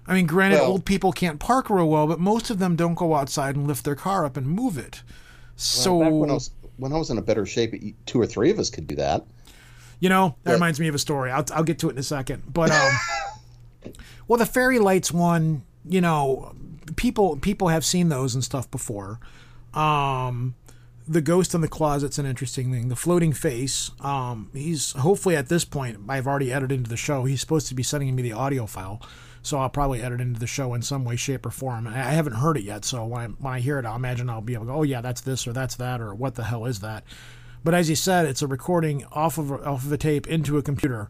I 0.06 0.14
mean, 0.14 0.26
granted, 0.26 0.56
Well- 0.60 0.70
old 0.72 0.84
people 0.84 1.12
can't 1.12 1.38
park 1.40 1.70
real 1.70 1.88
well, 1.88 2.06
but 2.06 2.20
most 2.20 2.50
of 2.50 2.58
them 2.58 2.76
don't 2.76 2.94
go 2.94 3.14
outside 3.14 3.56
and 3.56 3.66
lift 3.66 3.84
their 3.84 3.94
car 3.94 4.24
up 4.24 4.36
and 4.36 4.46
move 4.46 4.76
it. 4.78 5.02
So 5.56 5.96
Well, 5.96 6.10
when 6.10 6.30
I 6.30 6.34
was 6.34 6.50
when 6.76 6.92
I 6.92 6.96
was 6.96 7.08
in 7.10 7.18
a 7.18 7.22
better 7.22 7.46
shape, 7.46 7.72
two 8.04 8.20
or 8.20 8.26
three 8.26 8.50
of 8.50 8.58
us 8.58 8.68
could 8.68 8.86
do 8.88 8.96
that. 8.96 9.24
You 10.00 10.08
know, 10.08 10.34
that 10.42 10.50
Yeah. 10.50 10.54
reminds 10.54 10.80
me 10.80 10.88
of 10.88 10.94
a 10.94 10.98
story. 10.98 11.30
I'll, 11.30 11.44
I'll 11.54 11.62
get 11.62 11.78
to 11.78 11.88
it 11.88 11.92
in 11.92 11.98
a 11.98 12.02
second. 12.02 12.42
But 12.52 12.70
um, 12.72 12.92
well, 14.28 14.38
the 14.38 14.46
fairy 14.46 14.78
lights 14.78 15.12
one, 15.12 15.62
you 15.86 16.00
know, 16.00 16.54
people 16.96 17.36
people 17.36 17.68
have 17.68 17.84
seen 17.84 18.08
those 18.08 18.34
and 18.34 18.42
stuff 18.42 18.70
before. 18.70 19.20
Um, 19.72 20.54
the 21.06 21.20
ghost 21.20 21.54
in 21.54 21.60
the 21.60 21.68
closet's 21.68 22.18
an 22.18 22.26
interesting 22.26 22.72
thing. 22.72 22.88
The 22.88 22.96
floating 22.96 23.32
face. 23.32 23.90
Um, 24.00 24.50
he's 24.52 24.92
hopefully 24.92 25.36
at 25.36 25.48
this 25.48 25.64
point 25.64 25.98
I've 26.08 26.26
already 26.26 26.52
edited 26.52 26.78
into 26.78 26.90
the 26.90 26.96
show. 26.96 27.24
He's 27.24 27.40
supposed 27.40 27.68
to 27.68 27.74
be 27.74 27.82
sending 27.82 28.14
me 28.16 28.22
the 28.22 28.32
audio 28.32 28.66
file, 28.66 29.00
so 29.44 29.58
I'll 29.58 29.68
probably 29.68 30.02
edit 30.02 30.22
into 30.22 30.40
the 30.40 30.46
show 30.46 30.72
in 30.72 30.80
some 30.80 31.04
way, 31.04 31.16
shape, 31.16 31.44
or 31.44 31.50
form. 31.50 31.86
I 31.86 31.92
haven't 31.92 32.36
heard 32.36 32.56
it 32.56 32.64
yet, 32.64 32.84
so 32.84 33.04
when 33.04 33.20
I, 33.20 33.26
when 33.26 33.52
I 33.52 33.60
hear 33.60 33.78
it, 33.78 33.84
I'll 33.84 33.96
imagine 33.96 34.30
I'll 34.30 34.40
be 34.40 34.54
able 34.54 34.64
to 34.64 34.72
go, 34.72 34.78
oh 34.78 34.82
yeah, 34.82 35.02
that's 35.02 35.20
this 35.20 35.46
or 35.46 35.52
that's 35.52 35.76
that 35.76 36.00
or 36.00 36.14
what 36.14 36.34
the 36.34 36.44
hell 36.44 36.64
is 36.64 36.80
that. 36.80 37.04
But 37.62 37.74
as 37.74 37.90
you 37.90 37.96
said, 37.96 38.26
it's 38.26 38.42
a 38.42 38.46
recording 38.46 39.04
off 39.12 39.36
of 39.38 39.52
off 39.52 39.84
of 39.84 39.92
a 39.92 39.98
tape 39.98 40.26
into 40.26 40.56
a 40.56 40.62
computer. 40.62 41.08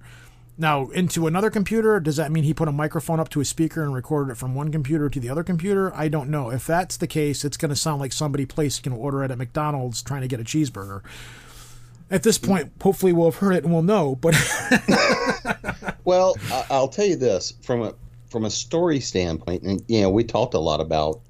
Now, 0.56 0.86
into 0.90 1.26
another 1.26 1.50
computer, 1.50 1.98
does 1.98 2.16
that 2.16 2.30
mean 2.30 2.44
he 2.44 2.54
put 2.54 2.68
a 2.68 2.72
microphone 2.72 3.18
up 3.18 3.28
to 3.30 3.40
a 3.40 3.44
speaker 3.44 3.82
and 3.82 3.92
recorded 3.92 4.32
it 4.32 4.36
from 4.36 4.54
one 4.54 4.70
computer 4.70 5.08
to 5.08 5.18
the 5.18 5.28
other 5.28 5.42
computer? 5.42 5.92
I 5.94 6.08
don't 6.08 6.28
know. 6.28 6.50
If 6.50 6.66
that's 6.66 6.96
the 6.96 7.08
case, 7.08 7.44
it's 7.44 7.56
going 7.56 7.70
to 7.70 7.76
sound 7.76 8.00
like 8.00 8.12
somebody 8.12 8.46
placing 8.46 8.92
an 8.92 8.98
order 8.98 9.24
at 9.24 9.32
a 9.32 9.36
McDonald's 9.36 10.00
trying 10.00 10.22
to 10.22 10.28
get 10.28 10.38
a 10.38 10.44
cheeseburger. 10.44 11.02
At 12.08 12.22
this 12.22 12.38
point, 12.38 12.70
hopefully 12.80 13.12
we'll 13.12 13.32
have 13.32 13.40
heard 13.40 13.56
it 13.56 13.64
and 13.64 13.72
we'll 13.72 13.82
know. 13.82 14.14
But 14.14 14.34
Well, 16.04 16.36
I'll 16.70 16.88
tell 16.88 17.06
you 17.06 17.16
this 17.16 17.54
from 17.62 17.82
a 17.82 17.94
from 18.34 18.44
a 18.44 18.50
story 18.50 18.98
standpoint, 18.98 19.62
and 19.62 19.84
you 19.86 20.02
know, 20.02 20.10
we 20.10 20.24
talked 20.24 20.54
a 20.54 20.58
lot 20.58 20.80
about 20.80 21.20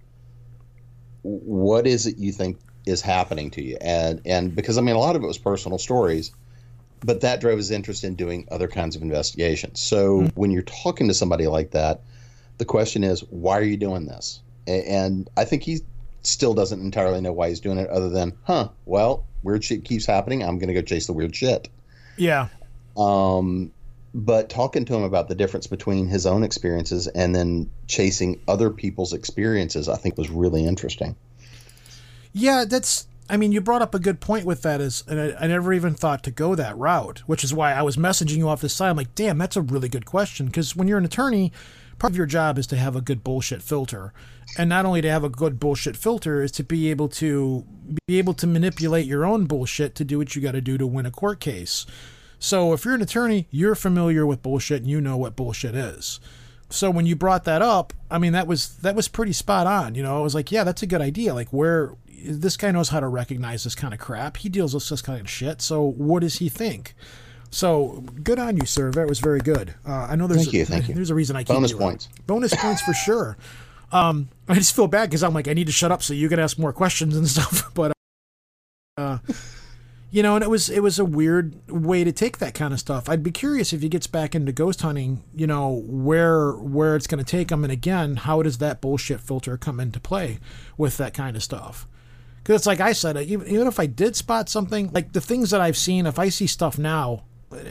what 1.20 1.86
is 1.86 2.06
it 2.06 2.16
you 2.16 2.32
think 2.32 2.58
is 2.86 3.02
happening 3.02 3.50
to 3.50 3.62
you, 3.62 3.76
and 3.82 4.22
and 4.24 4.56
because 4.56 4.78
I 4.78 4.80
mean, 4.80 4.96
a 4.96 4.98
lot 4.98 5.14
of 5.14 5.22
it 5.22 5.26
was 5.26 5.36
personal 5.36 5.76
stories, 5.76 6.32
but 7.04 7.20
that 7.20 7.42
drove 7.42 7.58
his 7.58 7.70
interest 7.70 8.04
in 8.04 8.14
doing 8.14 8.48
other 8.50 8.68
kinds 8.68 8.96
of 8.96 9.02
investigations. 9.02 9.80
So 9.80 10.22
when 10.34 10.50
you're 10.50 10.62
talking 10.62 11.06
to 11.08 11.14
somebody 11.14 11.46
like 11.46 11.72
that, 11.72 12.00
the 12.56 12.64
question 12.64 13.04
is, 13.04 13.20
why 13.28 13.58
are 13.58 13.62
you 13.62 13.76
doing 13.76 14.06
this? 14.06 14.40
And 14.66 15.28
I 15.36 15.44
think 15.44 15.62
he 15.62 15.80
still 16.22 16.54
doesn't 16.54 16.80
entirely 16.80 17.20
know 17.20 17.34
why 17.34 17.50
he's 17.50 17.60
doing 17.60 17.76
it, 17.76 17.90
other 17.90 18.08
than, 18.08 18.32
huh, 18.44 18.70
well, 18.86 19.26
weird 19.42 19.62
shit 19.62 19.84
keeps 19.84 20.06
happening. 20.06 20.42
I'm 20.42 20.56
going 20.56 20.68
to 20.68 20.74
go 20.74 20.80
chase 20.80 21.06
the 21.06 21.12
weird 21.12 21.36
shit. 21.36 21.68
yeah, 22.16 22.48
Um, 22.96 23.73
but 24.14 24.48
talking 24.48 24.84
to 24.84 24.94
him 24.94 25.02
about 25.02 25.26
the 25.26 25.34
difference 25.34 25.66
between 25.66 26.06
his 26.06 26.24
own 26.24 26.44
experiences 26.44 27.08
and 27.08 27.34
then 27.34 27.68
chasing 27.88 28.40
other 28.46 28.70
people's 28.70 29.12
experiences, 29.12 29.88
I 29.88 29.96
think 29.96 30.16
was 30.16 30.30
really 30.30 30.64
interesting. 30.64 31.16
Yeah, 32.32 32.64
that's. 32.64 33.08
I 33.28 33.38
mean, 33.38 33.52
you 33.52 33.62
brought 33.62 33.80
up 33.80 33.94
a 33.94 33.98
good 33.98 34.20
point 34.20 34.44
with 34.44 34.62
that. 34.62 34.80
Is 34.80 35.02
and 35.08 35.20
I, 35.20 35.44
I 35.44 35.46
never 35.48 35.72
even 35.72 35.94
thought 35.94 36.22
to 36.24 36.30
go 36.30 36.54
that 36.54 36.76
route, 36.78 37.20
which 37.26 37.42
is 37.42 37.52
why 37.52 37.72
I 37.72 37.82
was 37.82 37.96
messaging 37.96 38.36
you 38.36 38.48
off 38.48 38.60
the 38.60 38.68
side. 38.68 38.90
I'm 38.90 38.96
like, 38.96 39.14
damn, 39.14 39.38
that's 39.38 39.56
a 39.56 39.62
really 39.62 39.88
good 39.88 40.06
question. 40.06 40.46
Because 40.46 40.76
when 40.76 40.86
you're 40.86 40.98
an 40.98 41.04
attorney, 41.04 41.50
part 41.98 42.12
of 42.12 42.16
your 42.16 42.26
job 42.26 42.56
is 42.58 42.66
to 42.68 42.76
have 42.76 42.94
a 42.94 43.00
good 43.00 43.24
bullshit 43.24 43.62
filter, 43.62 44.12
and 44.56 44.68
not 44.68 44.84
only 44.84 45.00
to 45.00 45.10
have 45.10 45.24
a 45.24 45.28
good 45.28 45.58
bullshit 45.58 45.96
filter 45.96 46.42
is 46.42 46.52
to 46.52 46.62
be 46.62 46.90
able 46.90 47.08
to 47.08 47.64
be 48.06 48.18
able 48.18 48.34
to 48.34 48.46
manipulate 48.46 49.06
your 49.06 49.24
own 49.24 49.46
bullshit 49.46 49.94
to 49.96 50.04
do 50.04 50.18
what 50.18 50.36
you 50.36 50.42
got 50.42 50.52
to 50.52 50.60
do 50.60 50.78
to 50.78 50.86
win 50.86 51.06
a 51.06 51.10
court 51.10 51.40
case. 51.40 51.86
So 52.44 52.74
if 52.74 52.84
you're 52.84 52.92
an 52.92 53.00
attorney, 53.00 53.48
you're 53.50 53.74
familiar 53.74 54.26
with 54.26 54.42
bullshit 54.42 54.82
and 54.82 54.90
you 54.90 55.00
know 55.00 55.16
what 55.16 55.34
bullshit 55.34 55.74
is. 55.74 56.20
So 56.68 56.90
when 56.90 57.06
you 57.06 57.16
brought 57.16 57.44
that 57.44 57.62
up, 57.62 57.94
I 58.10 58.18
mean 58.18 58.32
that 58.34 58.46
was 58.46 58.76
that 58.78 58.94
was 58.94 59.08
pretty 59.08 59.32
spot 59.32 59.66
on. 59.66 59.94
You 59.94 60.02
know, 60.02 60.18
I 60.18 60.20
was 60.20 60.34
like, 60.34 60.52
yeah, 60.52 60.62
that's 60.62 60.82
a 60.82 60.86
good 60.86 61.00
idea. 61.00 61.32
Like 61.32 61.54
where 61.54 61.94
this 62.22 62.58
guy 62.58 62.70
knows 62.70 62.90
how 62.90 63.00
to 63.00 63.08
recognize 63.08 63.64
this 63.64 63.74
kind 63.74 63.94
of 63.94 63.98
crap. 63.98 64.36
He 64.36 64.50
deals 64.50 64.74
with 64.74 64.86
this 64.90 65.00
kind 65.00 65.22
of 65.22 65.30
shit. 65.30 65.62
So 65.62 65.82
what 65.82 66.20
does 66.20 66.36
he 66.36 66.50
think? 66.50 66.94
So 67.50 68.04
good 68.22 68.38
on 68.38 68.58
you, 68.58 68.66
sir. 68.66 68.90
That 68.90 69.08
was 69.08 69.20
very 69.20 69.40
good. 69.40 69.74
Uh, 69.86 70.08
I 70.10 70.14
know 70.14 70.26
there's 70.26 70.42
Thank 70.42 70.54
a, 70.54 70.56
you, 70.58 70.64
thank 70.66 70.88
you. 70.88 70.94
There's 70.94 71.08
a 71.08 71.14
reason 71.14 71.36
I 71.36 71.44
keep 71.44 71.54
Bonus 71.54 71.72
points. 71.72 72.10
Bonus 72.26 72.54
points 72.54 72.82
for 72.82 72.92
sure. 72.92 73.38
Um, 73.90 74.28
I 74.50 74.54
just 74.56 74.76
feel 74.76 74.86
bad 74.86 75.08
because 75.08 75.22
I'm 75.22 75.32
like 75.32 75.48
I 75.48 75.54
need 75.54 75.68
to 75.68 75.72
shut 75.72 75.90
up 75.90 76.02
so 76.02 76.12
you 76.12 76.28
can 76.28 76.38
ask 76.38 76.58
more 76.58 76.74
questions 76.74 77.16
and 77.16 77.26
stuff. 77.26 77.70
But 77.74 77.92
uh, 78.98 79.18
You 80.14 80.22
know, 80.22 80.36
and 80.36 80.44
it 80.44 80.48
was 80.48 80.70
it 80.70 80.80
was 80.80 81.00
a 81.00 81.04
weird 81.04 81.68
way 81.68 82.04
to 82.04 82.12
take 82.12 82.38
that 82.38 82.54
kind 82.54 82.72
of 82.72 82.78
stuff. 82.78 83.08
I'd 83.08 83.24
be 83.24 83.32
curious 83.32 83.72
if 83.72 83.82
he 83.82 83.88
gets 83.88 84.06
back 84.06 84.36
into 84.36 84.52
ghost 84.52 84.82
hunting, 84.82 85.24
you 85.34 85.44
know, 85.44 85.82
where 85.88 86.52
where 86.52 86.94
it's 86.94 87.08
going 87.08 87.18
to 87.18 87.28
take 87.28 87.50
him, 87.50 87.64
and 87.64 87.72
again, 87.72 88.14
how 88.14 88.40
does 88.40 88.58
that 88.58 88.80
bullshit 88.80 89.18
filter 89.18 89.56
come 89.56 89.80
into 89.80 89.98
play 89.98 90.38
with 90.78 90.98
that 90.98 91.14
kind 91.14 91.34
of 91.34 91.42
stuff? 91.42 91.88
Because 92.36 92.60
it's 92.60 92.66
like 92.68 92.78
I 92.78 92.92
said, 92.92 93.16
even, 93.16 93.48
even 93.48 93.66
if 93.66 93.80
I 93.80 93.86
did 93.86 94.14
spot 94.14 94.48
something, 94.48 94.92
like 94.92 95.14
the 95.14 95.20
things 95.20 95.50
that 95.50 95.60
I've 95.60 95.76
seen, 95.76 96.06
if 96.06 96.20
I 96.20 96.28
see 96.28 96.46
stuff 96.46 96.78
now, 96.78 97.24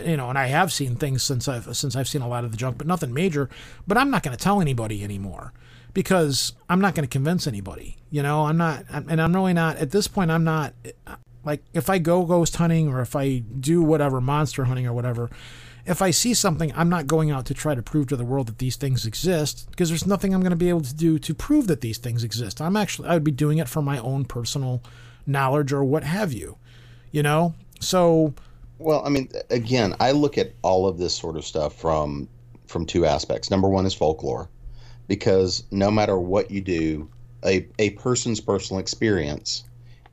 you 0.03 0.17
know, 0.17 0.27
and 0.27 0.37
I 0.37 0.47
have 0.47 0.73
seen 0.73 0.97
things 0.97 1.23
since 1.23 1.47
I've 1.47 1.73
since 1.77 1.95
I've 1.95 2.09
seen 2.09 2.23
a 2.23 2.27
lot 2.27 2.43
of 2.43 2.51
the 2.51 2.57
junk, 2.57 2.77
but 2.77 2.87
nothing 2.87 3.13
major. 3.13 3.49
But 3.87 3.97
I'm 3.97 4.11
not 4.11 4.21
going 4.21 4.35
to 4.35 4.43
tell 4.43 4.59
anybody 4.59 5.01
anymore 5.01 5.53
because 5.93 6.51
I'm 6.67 6.81
not 6.81 6.93
going 6.93 7.07
to 7.07 7.09
convince 7.09 7.47
anybody. 7.47 7.95
You 8.09 8.21
know, 8.21 8.47
I'm 8.47 8.57
not, 8.57 8.83
and 8.89 9.21
I'm 9.21 9.33
really 9.33 9.53
not 9.53 9.77
at 9.77 9.91
this 9.91 10.09
point. 10.09 10.29
I'm 10.29 10.43
not 10.43 10.73
like 11.45 11.63
if 11.73 11.89
I 11.89 11.97
go 11.97 12.25
ghost 12.25 12.55
hunting 12.55 12.87
or 12.89 13.01
if 13.01 13.15
I 13.15 13.39
do 13.39 13.81
whatever 13.81 14.21
monster 14.21 14.65
hunting 14.65 14.87
or 14.87 14.93
whatever. 14.93 15.29
If 15.85 16.01
I 16.01 16.11
see 16.11 16.33
something, 16.33 16.71
I'm 16.77 16.87
not 16.87 17.07
going 17.07 17.29
out 17.29 17.45
to 17.47 17.53
try 17.53 17.75
to 17.75 17.81
prove 17.81 18.07
to 18.07 18.15
the 18.15 18.23
world 18.23 18.47
that 18.47 18.57
these 18.57 18.77
things 18.77 19.05
exist 19.05 19.69
because 19.69 19.89
there's 19.89 20.07
nothing 20.07 20.33
I'm 20.33 20.39
going 20.39 20.51
to 20.51 20.55
be 20.55 20.69
able 20.69 20.79
to 20.79 20.95
do 20.95 21.19
to 21.19 21.35
prove 21.35 21.67
that 21.67 21.81
these 21.81 21.97
things 21.97 22.23
exist. 22.23 22.61
I'm 22.61 22.77
actually 22.77 23.09
I 23.09 23.15
would 23.15 23.25
be 23.25 23.31
doing 23.31 23.57
it 23.57 23.67
for 23.67 23.81
my 23.81 23.97
own 23.97 24.23
personal 24.23 24.81
knowledge 25.27 25.73
or 25.73 25.83
what 25.83 26.05
have 26.05 26.31
you. 26.31 26.57
You 27.11 27.21
know? 27.21 27.53
So 27.81 28.33
well, 28.79 29.01
I 29.05 29.09
mean, 29.09 29.29
again, 29.49 29.95
I 29.99 30.11
look 30.11 30.37
at 30.37 30.53
all 30.61 30.87
of 30.87 30.97
this 30.97 31.15
sort 31.15 31.37
of 31.37 31.45
stuff 31.45 31.75
from 31.75 32.27
from 32.67 32.85
two 32.85 33.05
aspects. 33.05 33.49
Number 33.49 33.69
one 33.69 33.85
is 33.85 33.93
folklore, 33.93 34.49
because 35.07 35.63
no 35.71 35.91
matter 35.91 36.17
what 36.17 36.51
you 36.51 36.61
do, 36.61 37.09
a 37.45 37.67
a 37.79 37.91
person's 37.91 38.39
personal 38.39 38.79
experience, 38.79 39.63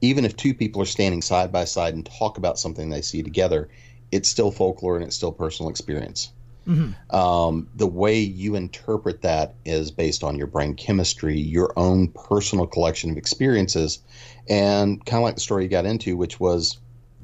even 0.00 0.24
if 0.24 0.36
two 0.36 0.54
people 0.54 0.82
are 0.82 0.86
standing 0.86 1.22
side 1.22 1.52
by 1.52 1.64
side 1.64 1.94
and 1.94 2.06
talk 2.06 2.38
about 2.38 2.58
something 2.58 2.88
they 2.88 3.02
see 3.02 3.22
together, 3.22 3.68
it's 4.10 4.28
still 4.28 4.50
folklore 4.50 4.96
and 4.96 5.04
it's 5.04 5.16
still 5.16 5.32
personal 5.32 5.70
experience. 5.70 6.32
Mm-hmm. 6.66 7.16
Um, 7.16 7.68
the 7.74 7.86
way 7.86 8.20
you 8.20 8.54
interpret 8.54 9.22
that 9.22 9.54
is 9.64 9.90
based 9.90 10.22
on 10.22 10.36
your 10.36 10.46
brain 10.46 10.74
chemistry, 10.74 11.38
your 11.38 11.72
own 11.76 12.08
personal 12.08 12.66
collection 12.66 13.10
of 13.10 13.16
experiences, 13.16 14.00
and 14.48 15.04
kind 15.04 15.20
of 15.20 15.24
like 15.24 15.34
the 15.34 15.40
story 15.40 15.64
you 15.64 15.70
got 15.70 15.86
into, 15.86 16.16
which 16.16 16.38
was 16.38 16.78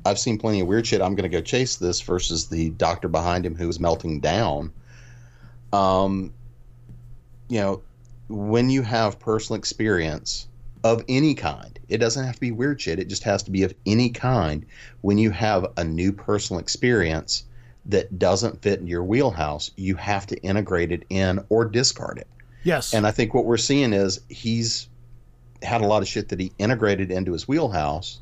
I've 0.07 0.19
seen 0.19 0.39
plenty 0.39 0.61
of 0.61 0.69
weird 0.69 0.86
shit. 0.86 1.03
I'm 1.03 1.15
going 1.16 1.28
to 1.31 1.36
go 1.36 1.43
chase 1.43 1.77
this 1.77 2.01
versus 2.01 2.48
the 2.48 2.70
doctor 2.70 3.09
behind 3.09 3.44
him 3.44 3.57
who 3.57 3.66
was 3.66 3.81
melting 3.81 4.20
down. 4.20 4.73
Um, 5.73 6.32
you 7.48 7.61
know, 7.61 7.82
when 8.28 8.70
you 8.70 8.82
have 8.82 9.19
personal 9.19 9.59
experience 9.59 10.47
of 10.85 11.05
any 11.09 11.35
kind, 11.35 11.76
it 11.89 11.99
doesn't 11.99 12.25
have 12.25 12.35
to 12.35 12.41
be 12.41 12.53
weird 12.53 12.81
shit. 12.81 12.99
It 12.99 13.09
just 13.09 13.23
has 13.25 13.43
to 13.45 13.51
be 13.51 13.63
of 13.63 13.75
any 13.85 14.11
kind. 14.11 14.67
When 15.01 15.19
you 15.19 15.31
have 15.31 15.67
a 15.77 15.85
new 15.85 16.13
personal 16.13 16.61
experience 16.61 17.45
that 17.87 18.19
doesn't 18.19 18.63
fit 18.63 18.81
in 18.81 18.87
your 18.87 19.05
wheelhouse, 19.05 19.71
you 19.77 19.95
have 19.97 20.27
to 20.29 20.37
integrate 20.43 20.93
it 20.93 21.05
in 21.09 21.45
or 21.49 21.65
discard 21.65 22.19
it. 22.19 22.27
Yes. 22.65 22.93
And 22.93 23.07
I 23.07 23.13
think 23.13 23.33
what 23.33 23.45
we're 23.45 23.57
seeing 23.57 23.93
is 23.93 24.21
he's 24.29 24.89
had 25.63 25.81
a 25.81 25.87
lot 25.87 26.03
of 26.03 26.09
shit 26.09 26.31
that 26.31 26.41
he 26.41 26.53
integrated 26.59 27.11
into 27.11 27.33
his 27.33 27.47
wheelhouse 27.47 28.21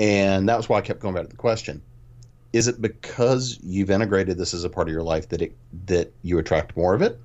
and 0.00 0.48
that 0.48 0.56
was 0.56 0.66
why 0.66 0.78
I 0.78 0.80
kept 0.80 1.00
going 1.00 1.14
back 1.14 1.24
to 1.24 1.28
the 1.28 1.36
question. 1.36 1.82
Is 2.54 2.66
it 2.66 2.80
because 2.80 3.58
you've 3.62 3.90
integrated 3.90 4.38
this 4.38 4.54
as 4.54 4.64
a 4.64 4.70
part 4.70 4.88
of 4.88 4.92
your 4.92 5.02
life 5.02 5.28
that 5.28 5.42
it 5.42 5.56
that 5.86 6.12
you 6.22 6.38
attract 6.38 6.76
more 6.76 6.94
of 6.94 7.02
it? 7.02 7.20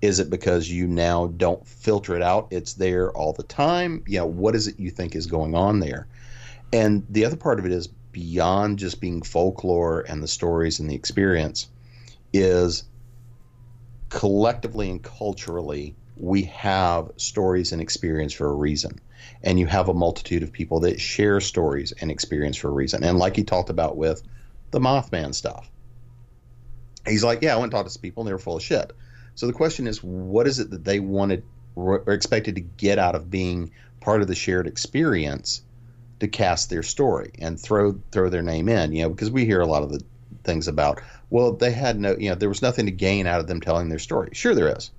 Is 0.00 0.20
it 0.20 0.30
because 0.30 0.70
you 0.70 0.86
now 0.86 1.26
don't 1.26 1.66
filter 1.66 2.14
it 2.14 2.22
out? 2.22 2.48
It's 2.50 2.74
there 2.74 3.10
all 3.12 3.32
the 3.32 3.42
time. 3.42 4.04
Yeah, 4.06 4.22
what 4.22 4.54
is 4.54 4.68
it 4.68 4.78
you 4.78 4.90
think 4.90 5.14
is 5.14 5.26
going 5.26 5.54
on 5.54 5.80
there? 5.80 6.06
And 6.72 7.04
the 7.08 7.24
other 7.24 7.36
part 7.36 7.58
of 7.58 7.66
it 7.66 7.72
is 7.72 7.88
beyond 8.12 8.78
just 8.78 9.00
being 9.00 9.22
folklore 9.22 10.04
and 10.08 10.22
the 10.22 10.28
stories 10.28 10.80
and 10.80 10.90
the 10.90 10.94
experience 10.94 11.68
is 12.32 12.84
collectively 14.08 14.90
and 14.90 15.02
culturally 15.02 15.94
we 16.16 16.42
have 16.42 17.10
stories 17.16 17.72
and 17.72 17.80
experience 17.80 18.32
for 18.32 18.48
a 18.48 18.52
reason 18.54 19.00
and 19.42 19.58
you 19.58 19.66
have 19.66 19.88
a 19.88 19.94
multitude 19.94 20.42
of 20.42 20.52
people 20.52 20.80
that 20.80 21.00
share 21.00 21.40
stories 21.40 21.92
and 21.92 22.10
experience 22.10 22.56
for 22.56 22.68
a 22.68 22.72
reason. 22.72 23.04
And 23.04 23.18
like 23.18 23.36
he 23.36 23.44
talked 23.44 23.70
about 23.70 23.96
with 23.96 24.22
the 24.70 24.80
Mothman 24.80 25.34
stuff, 25.34 25.70
he's 27.06 27.24
like, 27.24 27.42
yeah, 27.42 27.52
I 27.52 27.56
went 27.56 27.64
and 27.64 27.72
talked 27.72 27.86
to 27.86 27.92
some 27.92 28.02
people 28.02 28.22
and 28.22 28.28
they 28.28 28.32
were 28.32 28.38
full 28.38 28.56
of 28.56 28.62
shit. 28.62 28.92
So 29.38 29.46
the 29.46 29.52
question 29.52 29.86
is, 29.86 30.02
what 30.02 30.48
is 30.48 30.58
it 30.58 30.70
that 30.70 30.82
they 30.82 30.98
wanted 30.98 31.44
or 31.76 32.02
expected 32.12 32.56
to 32.56 32.60
get 32.60 32.98
out 32.98 33.14
of 33.14 33.30
being 33.30 33.70
part 34.00 34.20
of 34.20 34.26
the 34.26 34.34
shared 34.34 34.66
experience 34.66 35.62
to 36.18 36.26
cast 36.26 36.70
their 36.70 36.82
story 36.82 37.30
and 37.38 37.60
throw 37.60 38.00
throw 38.10 38.30
their 38.30 38.42
name 38.42 38.68
in? 38.68 38.90
You 38.90 39.04
know, 39.04 39.10
because 39.10 39.30
we 39.30 39.44
hear 39.44 39.60
a 39.60 39.66
lot 39.66 39.84
of 39.84 39.92
the 39.92 40.02
things 40.42 40.66
about, 40.66 41.00
well, 41.30 41.52
they 41.52 41.70
had 41.70 42.00
no, 42.00 42.16
you 42.18 42.30
know, 42.30 42.34
there 42.34 42.48
was 42.48 42.62
nothing 42.62 42.86
to 42.86 42.90
gain 42.90 43.28
out 43.28 43.38
of 43.38 43.46
them 43.46 43.60
telling 43.60 43.88
their 43.88 44.00
story. 44.00 44.30
Sure, 44.32 44.56
there 44.56 44.76
is. 44.76 44.90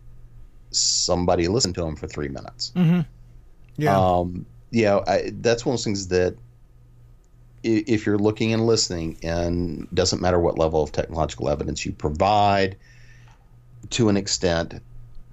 Somebody 0.72 1.50
listened 1.50 1.76
to 1.76 1.82
them 1.82 1.98
for 1.98 2.08
three 2.08 2.30
minutes. 2.30 2.72
Mm-hmm. 2.78 3.02
Yeah. 3.76 4.00
Um, 4.00 4.46
you 4.72 4.84
know, 4.84 5.04
I, 5.06 5.32
that's 5.34 5.66
one 5.66 5.74
of 5.74 5.80
those 5.80 5.84
things 5.84 6.08
that 6.08 6.38
if 7.62 8.06
you're 8.06 8.18
looking 8.18 8.54
and 8.54 8.66
listening, 8.66 9.18
and 9.22 9.86
doesn't 9.94 10.22
matter 10.22 10.40
what 10.40 10.58
level 10.58 10.82
of 10.82 10.94
technological 10.94 11.50
evidence 11.50 11.86
you 11.86 11.92
provide, 11.92 12.78
to 13.92 14.10
an 14.10 14.18
extent, 14.18 14.82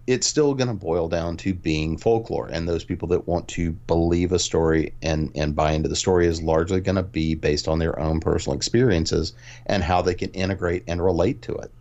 it's 0.06 0.26
still 0.26 0.54
going 0.54 0.68
to 0.68 0.74
boil 0.74 1.08
down 1.08 1.36
to 1.38 1.52
being 1.52 1.96
folklore. 1.96 2.48
And 2.48 2.68
those 2.68 2.84
people 2.84 3.08
that 3.08 3.26
want 3.26 3.48
to 3.48 3.72
believe 3.72 4.32
a 4.32 4.38
story 4.38 4.94
and, 5.02 5.32
and 5.34 5.56
buy 5.56 5.72
into 5.72 5.88
the 5.88 5.96
story 5.96 6.26
is 6.26 6.42
largely 6.42 6.80
going 6.80 6.96
to 6.96 7.02
be 7.02 7.34
based 7.34 7.66
on 7.66 7.78
their 7.78 7.98
own 7.98 8.20
personal 8.20 8.56
experiences 8.56 9.32
and 9.66 9.82
how 9.82 10.02
they 10.02 10.14
can 10.14 10.30
integrate 10.30 10.84
and 10.86 11.04
relate 11.04 11.42
to 11.42 11.54
it. 11.54 11.72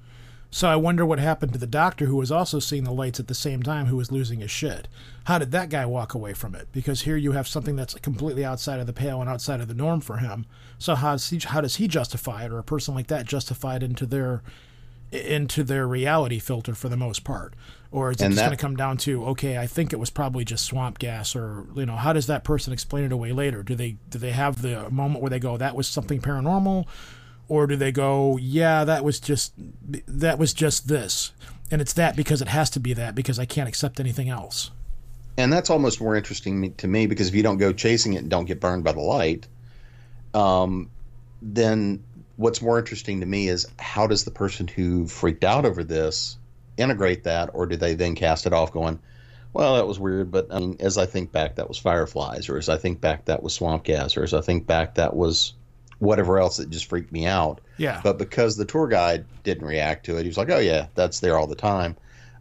So 0.56 0.70
I 0.70 0.78
wonder 0.78 1.06
what 1.06 1.20
happened 1.20 1.52
to 1.52 1.60
the 1.60 1.68
doctor 1.68 2.06
who 2.06 2.16
was 2.16 2.32
also 2.32 2.60
seeing 2.60 2.86
the 2.86 2.94
lights 2.94 3.20
at 3.20 3.28
the 3.28 3.36
same 3.36 3.62
time 3.62 3.88
who 3.88 3.98
was 3.98 4.12
losing 4.12 4.40
his 4.40 4.52
shit. 4.52 4.88
How 5.26 5.38
did 5.38 5.52
that 5.52 5.70
guy 5.70 5.86
walk 5.86 6.14
away 6.14 6.34
from 6.34 6.56
it? 6.56 6.70
Because 6.72 7.02
here 7.02 7.18
you 7.18 7.34
have 7.34 7.46
something 7.46 7.76
that's 7.76 7.96
completely 7.96 8.46
outside 8.46 8.80
of 8.80 8.88
the 8.88 8.94
pale 8.94 9.20
and 9.20 9.30
outside 9.30 9.60
of 9.60 9.68
the 9.68 9.74
norm 9.74 10.00
for 10.00 10.18
him. 10.18 10.46
So 10.80 10.96
how 10.96 11.12
does 11.12 11.30
he, 11.30 11.40
how 11.40 11.60
does 11.60 11.76
he 11.76 11.90
justify 11.90 12.46
it 12.46 12.54
or 12.54 12.58
a 12.58 12.64
person 12.64 12.96
like 12.96 13.08
that 13.08 13.26
justify 13.26 13.76
it 13.76 13.84
into 13.84 14.06
their 14.06 14.44
into 15.11 15.64
their 15.64 15.88
reality 15.88 16.40
filter 16.40 16.76
for 16.76 16.90
the 16.90 16.98
most 16.98 17.23
part? 17.23 17.53
Or 17.91 18.11
is 18.11 18.18
it 18.18 18.26
and 18.26 18.34
just 18.34 18.44
going 18.44 18.57
to 18.57 18.61
come 18.61 18.76
down 18.76 18.98
to 18.98 19.26
okay, 19.27 19.57
I 19.57 19.68
think 19.68 19.94
it 19.94 19.99
was 19.99 20.10
probably 20.10 20.44
just 20.44 20.65
swamp 20.65 20.99
gas 20.99 21.36
or 21.36 21.65
you 21.76 21.86
know, 21.86 21.95
how 21.95 22.14
does 22.14 22.27
that 22.27 22.44
person 22.44 22.73
explain 22.73 23.06
it 23.06 23.11
away 23.11 23.32
later? 23.32 23.64
Do 23.64 23.76
they 23.76 23.98
do 24.10 24.19
they 24.19 24.32
have 24.32 24.61
the 24.61 24.90
moment 24.90 25.22
where 25.22 25.30
they 25.30 25.40
go 25.40 25.57
that 25.57 25.76
was 25.76 25.88
something 25.88 26.19
paranormal? 26.19 26.86
or 27.48 27.68
do 27.68 27.76
they 27.76 27.91
go 27.91 28.38
yeah 28.38 28.84
that 28.84 29.03
was 29.03 29.19
just 29.19 29.53
that 30.07 30.38
was 30.40 30.53
just 30.53 30.88
this 30.88 31.32
and 31.72 31.82
it's 31.82 31.94
that 31.94 32.15
because 32.15 32.41
it 32.41 32.48
has 32.48 32.69
to 32.69 32.80
be 32.80 32.94
that 32.94 33.15
because 33.15 33.40
i 33.40 33.45
can't 33.45 33.69
accept 33.69 33.99
anything 33.99 34.30
else 34.30 34.72
and 35.38 35.52
that's 35.52 35.69
almost 35.69 35.99
more 35.99 36.15
interesting 36.15 36.73
to 36.76 36.88
me 36.88 37.07
because 37.07 37.27
if 37.27 37.36
you 37.36 37.44
don't 37.44 37.57
go 37.57 37.73
chasing 37.73 38.14
it 38.14 38.19
and 38.19 38.30
don't 38.30 38.45
get 38.45 38.60
burned 38.60 38.84
by 38.84 38.91
the 38.91 39.02
light 39.02 39.48
um, 40.34 40.90
then 41.41 42.03
what's 42.38 42.62
more 42.62 42.80
interesting 42.80 43.22
to 43.22 43.26
me 43.26 43.48
is 43.48 43.68
how 43.80 44.07
does 44.07 44.26
the 44.26 44.32
person 44.32 44.68
who 44.68 45.07
freaked 45.07 45.44
out 45.44 45.66
over 45.66 45.84
this 45.84 46.38
integrate 46.78 47.24
that 47.24 47.49
or 47.53 47.66
do 47.66 47.76
they 47.76 47.95
then 47.95 48.16
cast 48.16 48.45
it 48.45 48.53
off 48.53 48.74
going 48.74 48.99
well 49.53 49.76
that 49.76 49.88
was 49.88 49.99
weird 49.99 50.30
but 50.32 50.48
I 50.52 50.60
mean, 50.60 50.78
as 50.80 50.98
i 50.98 51.06
think 51.06 51.32
back 51.32 51.56
that 51.56 51.70
was 51.70 51.78
fireflies 51.78 52.49
or 52.49 52.57
as 52.57 52.68
i 52.68 52.78
think 52.78 52.99
back 52.99 53.26
that 53.26 53.41
was 53.41 53.53
swamp 53.53 53.86
gas 53.86 54.18
or 54.18 54.24
as 54.24 54.34
i 54.34 54.41
think 54.41 54.68
back 54.68 54.95
that 54.95 55.16
was 55.16 55.53
whatever 55.99 56.40
else 56.40 56.57
that 56.57 56.70
just 56.70 56.90
freaked 56.90 57.12
me 57.12 57.26
out. 57.26 57.62
Yeah. 57.78 58.02
But 58.03 58.18
because 58.18 58.57
the 58.57 58.66
tour 58.66 58.88
guide 58.88 59.26
didn't 59.44 59.68
react 59.68 60.06
to 60.06 60.18
it, 60.18 60.24
he 60.24 60.28
was 60.28 60.38
like, 60.38 60.49
"Oh 60.49 60.60
yeah, 60.60 60.88
that's 60.95 61.20
there 61.20 61.38
all 61.38 61.48
the 61.48 61.56
time." 61.56 61.95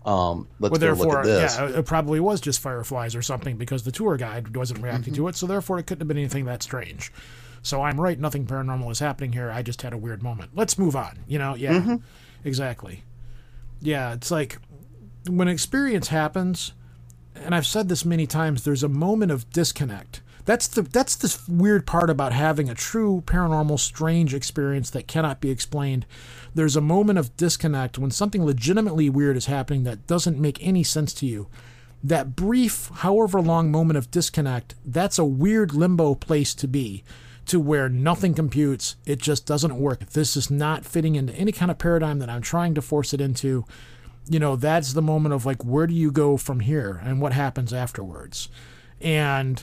Um, 0.05 0.49
let's 0.61 0.73
well, 0.73 0.81
therefore, 0.81 1.07
look 1.07 1.19
at 1.19 1.25
this. 1.25 1.57
Yeah, 1.57 1.79
it 1.79 1.87
probably 1.87 2.21
was 2.21 2.41
just 2.41 2.61
fireflies 2.61 3.17
or 3.17 3.23
something 3.23 3.57
because 3.57 3.85
the 3.85 3.93
tour 3.93 4.17
guide 4.17 4.55
wasn't 4.55 4.83
reacting 4.83 5.15
mm-hmm. 5.15 5.23
to 5.23 5.29
it. 5.29 5.37
So 5.37 5.47
therefore, 5.47 5.79
it 5.79 5.85
couldn't 5.85 6.03
have 6.03 6.09
been 6.09 6.19
anything 6.19 6.45
that 6.45 6.63
strange. 6.63 7.13
So 7.65 7.83
I'm 7.83 8.01
right. 8.01 8.21
Nothing 8.21 8.47
paranormal 8.47 8.93
is 8.93 9.01
happening 9.01 9.33
here. 9.33 9.51
I 9.51 9.63
just 9.63 9.83
had 9.83 9.93
a 9.93 9.99
weird 9.99 10.23
moment. 10.23 10.53
Let's 10.55 10.79
move 10.79 10.95
on. 10.95 11.19
You 11.27 11.41
know? 11.41 11.57
Yeah. 11.57 11.73
Mm-hmm. 11.73 11.97
Exactly. 12.45 13.03
Yeah. 13.81 14.13
It's 14.13 14.31
like 14.31 14.59
when 15.29 15.49
experience 15.49 16.09
happens, 16.09 16.75
and 17.35 17.53
I've 17.57 17.67
said 17.67 17.89
this 17.89 18.05
many 18.05 18.29
times. 18.29 18.63
There's 18.63 18.85
a 18.85 18.89
moment 18.89 19.33
of 19.33 19.51
disconnect 19.51 20.21
that's 20.45 20.69
the 20.69 20.83
that's 20.83 21.17
the 21.17 21.37
weird 21.49 21.87
part 21.87 22.11
about 22.11 22.33
having 22.33 22.69
a 22.69 22.75
true 22.75 23.23
paranormal 23.27 23.81
strange 23.81 24.35
experience 24.35 24.91
that 24.91 25.09
cannot 25.09 25.41
be 25.41 25.51
explained. 25.51 26.05
There's 26.55 26.77
a 26.77 26.83
moment 26.83 27.19
of 27.19 27.37
disconnect 27.37 27.99
when 27.99 28.11
something 28.11 28.45
legitimately 28.45 29.09
weird 29.09 29.37
is 29.37 29.47
happening 29.47 29.85
that 29.85 30.07
doesn't 30.07 30.39
make 30.39 30.65
any 30.65 30.83
sense 30.83 31.15
to 31.15 31.27
you. 31.27 31.49
That 32.03 32.37
brief, 32.37 32.91
however 32.97 33.41
long 33.41 33.71
moment 33.71 33.97
of 33.97 34.11
disconnect, 34.11 34.75
that's 34.85 35.19
a 35.19 35.25
weird 35.25 35.73
limbo 35.73 36.15
place 36.15 36.55
to 36.57 36.69
be 36.69 37.03
to 37.47 37.61
where 37.61 37.89
nothing 37.89 38.35
computes. 38.35 38.97
It 39.07 39.21
just 39.21 39.47
doesn't 39.47 39.79
work. 39.79 40.11
This 40.11 40.37
is 40.37 40.51
not 40.51 40.85
fitting 40.85 41.15
into 41.15 41.35
any 41.35 41.53
kind 41.53 41.71
of 41.71 41.79
paradigm 41.79 42.19
that 42.21 42.31
I'm 42.31 42.43
trying 42.43 42.75
to 42.75 42.83
force 42.83 43.13
it 43.13 43.21
into. 43.21 43.65
You 44.29 44.39
know, 44.39 44.57
that's 44.57 44.93
the 44.93 45.03
moment 45.03 45.35
of 45.35 45.45
like, 45.45 45.65
where 45.65 45.87
do 45.87 45.95
you 45.95 46.11
go 46.11 46.37
from 46.37 46.61
here 46.61 47.01
and 47.05 47.21
what 47.21 47.33
happens 47.33 47.73
afterwards? 47.73 48.49
And 49.01 49.63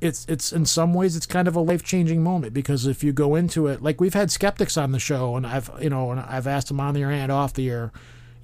it's 0.00 0.26
it's 0.28 0.52
in 0.52 0.66
some 0.66 0.92
ways 0.92 1.16
it's 1.16 1.26
kind 1.26 1.48
of 1.48 1.56
a 1.56 1.60
life 1.60 1.82
changing 1.82 2.22
moment 2.22 2.52
because 2.52 2.86
if 2.86 3.02
you 3.02 3.12
go 3.12 3.34
into 3.34 3.66
it, 3.66 3.82
like 3.82 4.00
we've 4.00 4.14
had 4.14 4.30
skeptics 4.30 4.76
on 4.76 4.92
the 4.92 4.98
show, 4.98 5.36
and 5.36 5.46
I've 5.46 5.70
you 5.80 5.88
know, 5.88 6.10
and 6.10 6.20
I've 6.20 6.46
asked 6.46 6.68
them 6.68 6.80
on 6.80 6.94
the 6.94 7.02
air 7.02 7.10
and 7.10 7.32
off 7.32 7.54
the 7.54 7.70
air. 7.70 7.92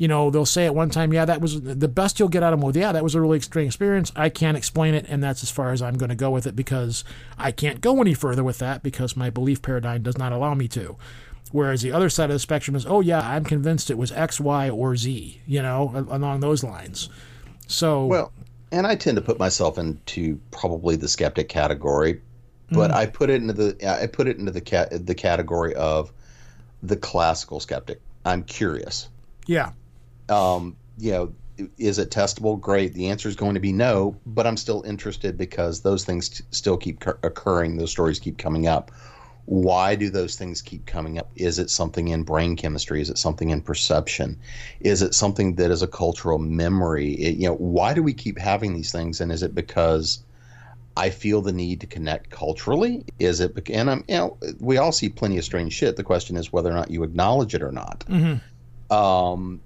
You 0.01 0.09
know, 0.09 0.31
they'll 0.31 0.47
say 0.47 0.65
at 0.65 0.75
one 0.75 0.89
time, 0.89 1.13
yeah, 1.13 1.27
that 1.27 1.43
was 1.43 1.61
the 1.61 1.87
best 1.87 2.19
you'll 2.19 2.31
get 2.31 2.43
out 2.43 2.55
of 2.55 2.59
them. 2.59 2.65
Well, 2.65 2.75
yeah, 2.75 2.91
that 2.91 3.05
was 3.05 3.15
a 3.15 3.21
really 3.21 3.37
extreme 3.37 3.67
experience. 3.67 4.11
I 4.17 4.31
can't 4.31 4.57
explain 4.57 4.95
it, 4.95 5.05
and 5.11 5.23
that's 5.23 5.43
as 5.43 5.51
far 5.51 5.73
as 5.73 5.83
I'm 5.83 5.99
going 5.99 6.09
to 6.09 6.15
go 6.15 6.31
with 6.31 6.47
it 6.47 6.57
because 6.57 7.05
I 7.37 7.53
can't 7.53 7.83
go 7.83 8.01
any 8.01 8.15
further 8.15 8.43
with 8.43 8.61
that 8.61 8.83
because 8.83 9.15
my 9.15 9.29
belief 9.29 9.61
paradigm 9.61 10.03
does 10.03 10.17
not 10.17 10.33
allow 10.33 10.55
me 10.55 10.69
to. 10.69 10.97
Whereas 11.53 11.83
the 11.83 11.93
other 11.93 12.09
side 12.09 12.31
of 12.31 12.35
the 12.35 12.39
spectrum 12.39 12.77
is, 12.77 12.87
oh 12.87 13.01
yeah, 13.01 13.21
I'm 13.21 13.45
convinced 13.45 13.91
it 13.91 13.99
was 13.99 14.11
X, 14.11 14.41
Y, 14.41 14.71
or 14.71 14.97
Z. 14.97 15.43
You 15.47 15.61
know, 15.61 16.07
along 16.09 16.41
those 16.41 16.65
lines. 16.65 17.11
So 17.67 18.07
well, 18.07 18.33
and 18.73 18.87
I 18.87 18.95
tend 18.95 19.17
to 19.17 19.23
put 19.23 19.39
myself 19.39 19.77
into 19.77 20.41
probably 20.51 20.97
the 20.97 21.09
skeptic 21.09 21.51
category, 21.51 22.23
but 22.71 22.91
mm. 22.91 22.95
I 22.95 23.05
put 23.05 23.29
it 23.29 23.43
into 23.43 23.53
the 23.53 24.03
I 24.03 24.07
put 24.07 24.29
it 24.29 24.39
into 24.39 24.51
the 24.51 24.63
cat 24.63 25.07
the 25.07 25.15
category 25.15 25.75
of 25.75 26.11
the 26.83 26.97
classical 26.97 27.61
skeptic. 27.61 28.01
I'm 28.25 28.45
curious. 28.45 29.11
Yeah. 29.47 29.73
Um, 30.31 30.77
you 30.99 31.13
know, 31.13 31.33
is 31.77 31.99
it 31.99 32.11
testable? 32.11 32.59
Great. 32.61 32.95
The 32.95 33.09
answer 33.09 33.29
is 33.29 33.37
going 33.37 33.55
to 33.55 33.61
be 33.61 33.73
no, 33.73 34.17
but 34.25 34.47
I'm 34.47 34.57
still 34.57 34.83
interested 34.83 35.37
because 35.37 35.83
those 35.83 36.05
things 36.05 36.29
t- 36.29 36.45
still 36.51 36.77
keep 36.77 37.05
occurring. 37.23 37.77
Those 37.77 37.91
stories 37.91 38.19
keep 38.19 38.39
coming 38.39 38.67
up 38.67 38.91
why 39.51 39.97
do 39.97 40.11
those 40.11 40.37
things 40.37 40.63
keep 40.63 40.87
coming 40.87 41.19
up? 41.19 41.29
Is 41.35 41.59
it 41.59 41.71
something 41.71 42.07
in 42.07 42.23
brain 42.23 42.55
chemistry? 42.55 43.01
Is 43.01 43.11
it 43.11 43.19
something 43.19 43.51
in 43.51 43.61
perception? 43.61 44.39
Is 44.79 45.03
it 45.03 45.13
something 45.13 45.57
that 45.57 45.73
is 45.73 45.83
a 45.83 45.89
cultural 45.89 46.39
memory? 46.39 47.15
It, 47.15 47.37
you 47.37 47.49
know, 47.49 47.57
why 47.57 47.93
do 47.93 48.01
we 48.01 48.15
keep 48.15 48.39
having 48.39 48.75
these 48.75 48.93
things? 48.93 49.21
And 49.21 49.33
is 49.33 49.43
it 49.43 49.53
because 49.53 50.23
I 50.97 51.11
feel 51.11 51.43
the 51.43 51.53
need 51.53 51.81
to 51.81 51.89
connect 51.89 52.31
culturally? 52.31 53.05
Is 53.19 53.41
it? 53.41 53.69
And 53.71 53.91
I'm, 53.91 54.05
you 54.07 54.19
know, 54.19 54.39
we 54.61 54.79
all 54.79 54.93
see 54.93 55.09
plenty 55.09 55.37
of 55.37 55.45
strange 55.45 55.73
shit. 55.73 55.97
The 55.97 56.05
question 56.05 56.37
is 56.37 56.53
whether 56.53 56.71
or 56.71 56.75
not 56.75 56.93
you 56.93 57.03
acknowledge 57.03 57.53
it 57.53 57.63
or 57.63 57.73
not. 57.73 58.05
Mm-hmm. 58.09 58.95
Um, 58.95 59.61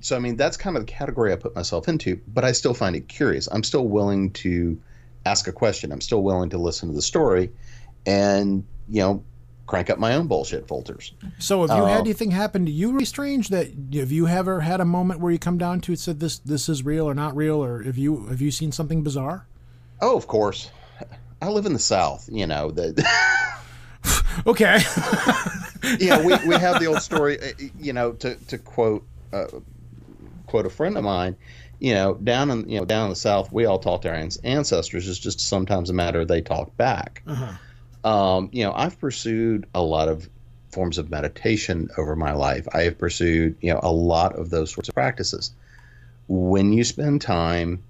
so 0.00 0.16
I 0.16 0.18
mean, 0.18 0.36
that's 0.36 0.56
kind 0.56 0.76
of 0.76 0.86
the 0.86 0.92
category 0.92 1.32
I 1.32 1.36
put 1.36 1.54
myself 1.54 1.88
into. 1.88 2.20
But 2.28 2.44
I 2.44 2.52
still 2.52 2.74
find 2.74 2.94
it 2.96 3.08
curious. 3.08 3.48
I'm 3.50 3.64
still 3.64 3.86
willing 3.86 4.30
to 4.32 4.80
ask 5.26 5.48
a 5.48 5.52
question. 5.52 5.92
I'm 5.92 6.00
still 6.00 6.22
willing 6.22 6.50
to 6.50 6.58
listen 6.58 6.88
to 6.88 6.94
the 6.94 7.02
story, 7.02 7.50
and 8.06 8.64
you 8.88 9.02
know, 9.02 9.24
crank 9.66 9.90
up 9.90 9.98
my 9.98 10.14
own 10.14 10.26
bullshit 10.26 10.66
filters. 10.66 11.12
So, 11.38 11.66
have 11.66 11.76
you 11.76 11.84
had 11.84 12.00
um, 12.00 12.00
anything 12.00 12.30
happen 12.30 12.64
to 12.66 12.70
you 12.70 12.92
really 12.92 13.04
strange 13.04 13.48
that 13.48 13.68
have 13.94 14.12
you 14.12 14.26
ever 14.26 14.60
had 14.60 14.80
a 14.80 14.84
moment 14.84 15.20
where 15.20 15.32
you 15.32 15.38
come 15.38 15.58
down 15.58 15.80
to 15.82 15.92
it 15.92 15.98
said 15.98 16.20
this 16.20 16.38
this 16.38 16.68
is 16.68 16.84
real 16.84 17.08
or 17.08 17.14
not 17.14 17.36
real, 17.36 17.62
or 17.62 17.82
have 17.82 17.98
you 17.98 18.26
have 18.26 18.40
you 18.40 18.50
seen 18.50 18.72
something 18.72 19.02
bizarre? 19.02 19.46
Oh, 20.00 20.16
of 20.16 20.26
course. 20.26 20.70
I 21.40 21.48
live 21.48 21.66
in 21.66 21.72
the 21.72 21.78
South. 21.78 22.28
You 22.32 22.46
know 22.46 22.70
that. 22.72 23.62
okay. 24.46 24.80
yeah, 25.98 26.20
we, 26.20 26.48
we 26.48 26.56
have 26.56 26.80
the 26.80 26.86
old 26.86 27.02
story. 27.02 27.38
Uh, 27.40 27.52
you 27.78 27.92
know, 27.92 28.12
to 28.12 28.34
to 28.46 28.58
quote 28.58 29.04
uh, 29.32 29.46
quote 30.48 30.66
a 30.66 30.70
friend 30.70 30.96
of 30.96 31.04
mine. 31.04 31.36
You 31.78 31.94
know, 31.94 32.14
down 32.14 32.50
in 32.50 32.68
you 32.68 32.78
know 32.78 32.84
down 32.84 33.04
in 33.04 33.10
the 33.10 33.16
South, 33.16 33.52
we 33.52 33.64
all 33.64 33.78
talk 33.78 34.02
to 34.02 34.08
our 34.08 34.28
ancestors. 34.42 35.08
It's 35.08 35.18
just 35.18 35.40
sometimes 35.40 35.90
a 35.90 35.92
matter 35.92 36.24
they 36.24 36.40
talk 36.40 36.76
back. 36.76 37.22
Uh-huh. 37.26 38.08
Um, 38.08 38.48
you 38.52 38.64
know, 38.64 38.72
I've 38.72 38.98
pursued 38.98 39.66
a 39.74 39.82
lot 39.82 40.08
of 40.08 40.28
forms 40.70 40.98
of 40.98 41.10
meditation 41.10 41.88
over 41.96 42.16
my 42.16 42.32
life. 42.32 42.66
I 42.72 42.82
have 42.82 42.98
pursued, 42.98 43.56
you 43.60 43.72
know, 43.72 43.80
a 43.82 43.92
lot 43.92 44.36
of 44.36 44.50
those 44.50 44.72
sorts 44.72 44.88
of 44.88 44.94
practices. 44.94 45.52
When 46.26 46.72
you 46.72 46.84
spend 46.84 47.22
time 47.22 47.82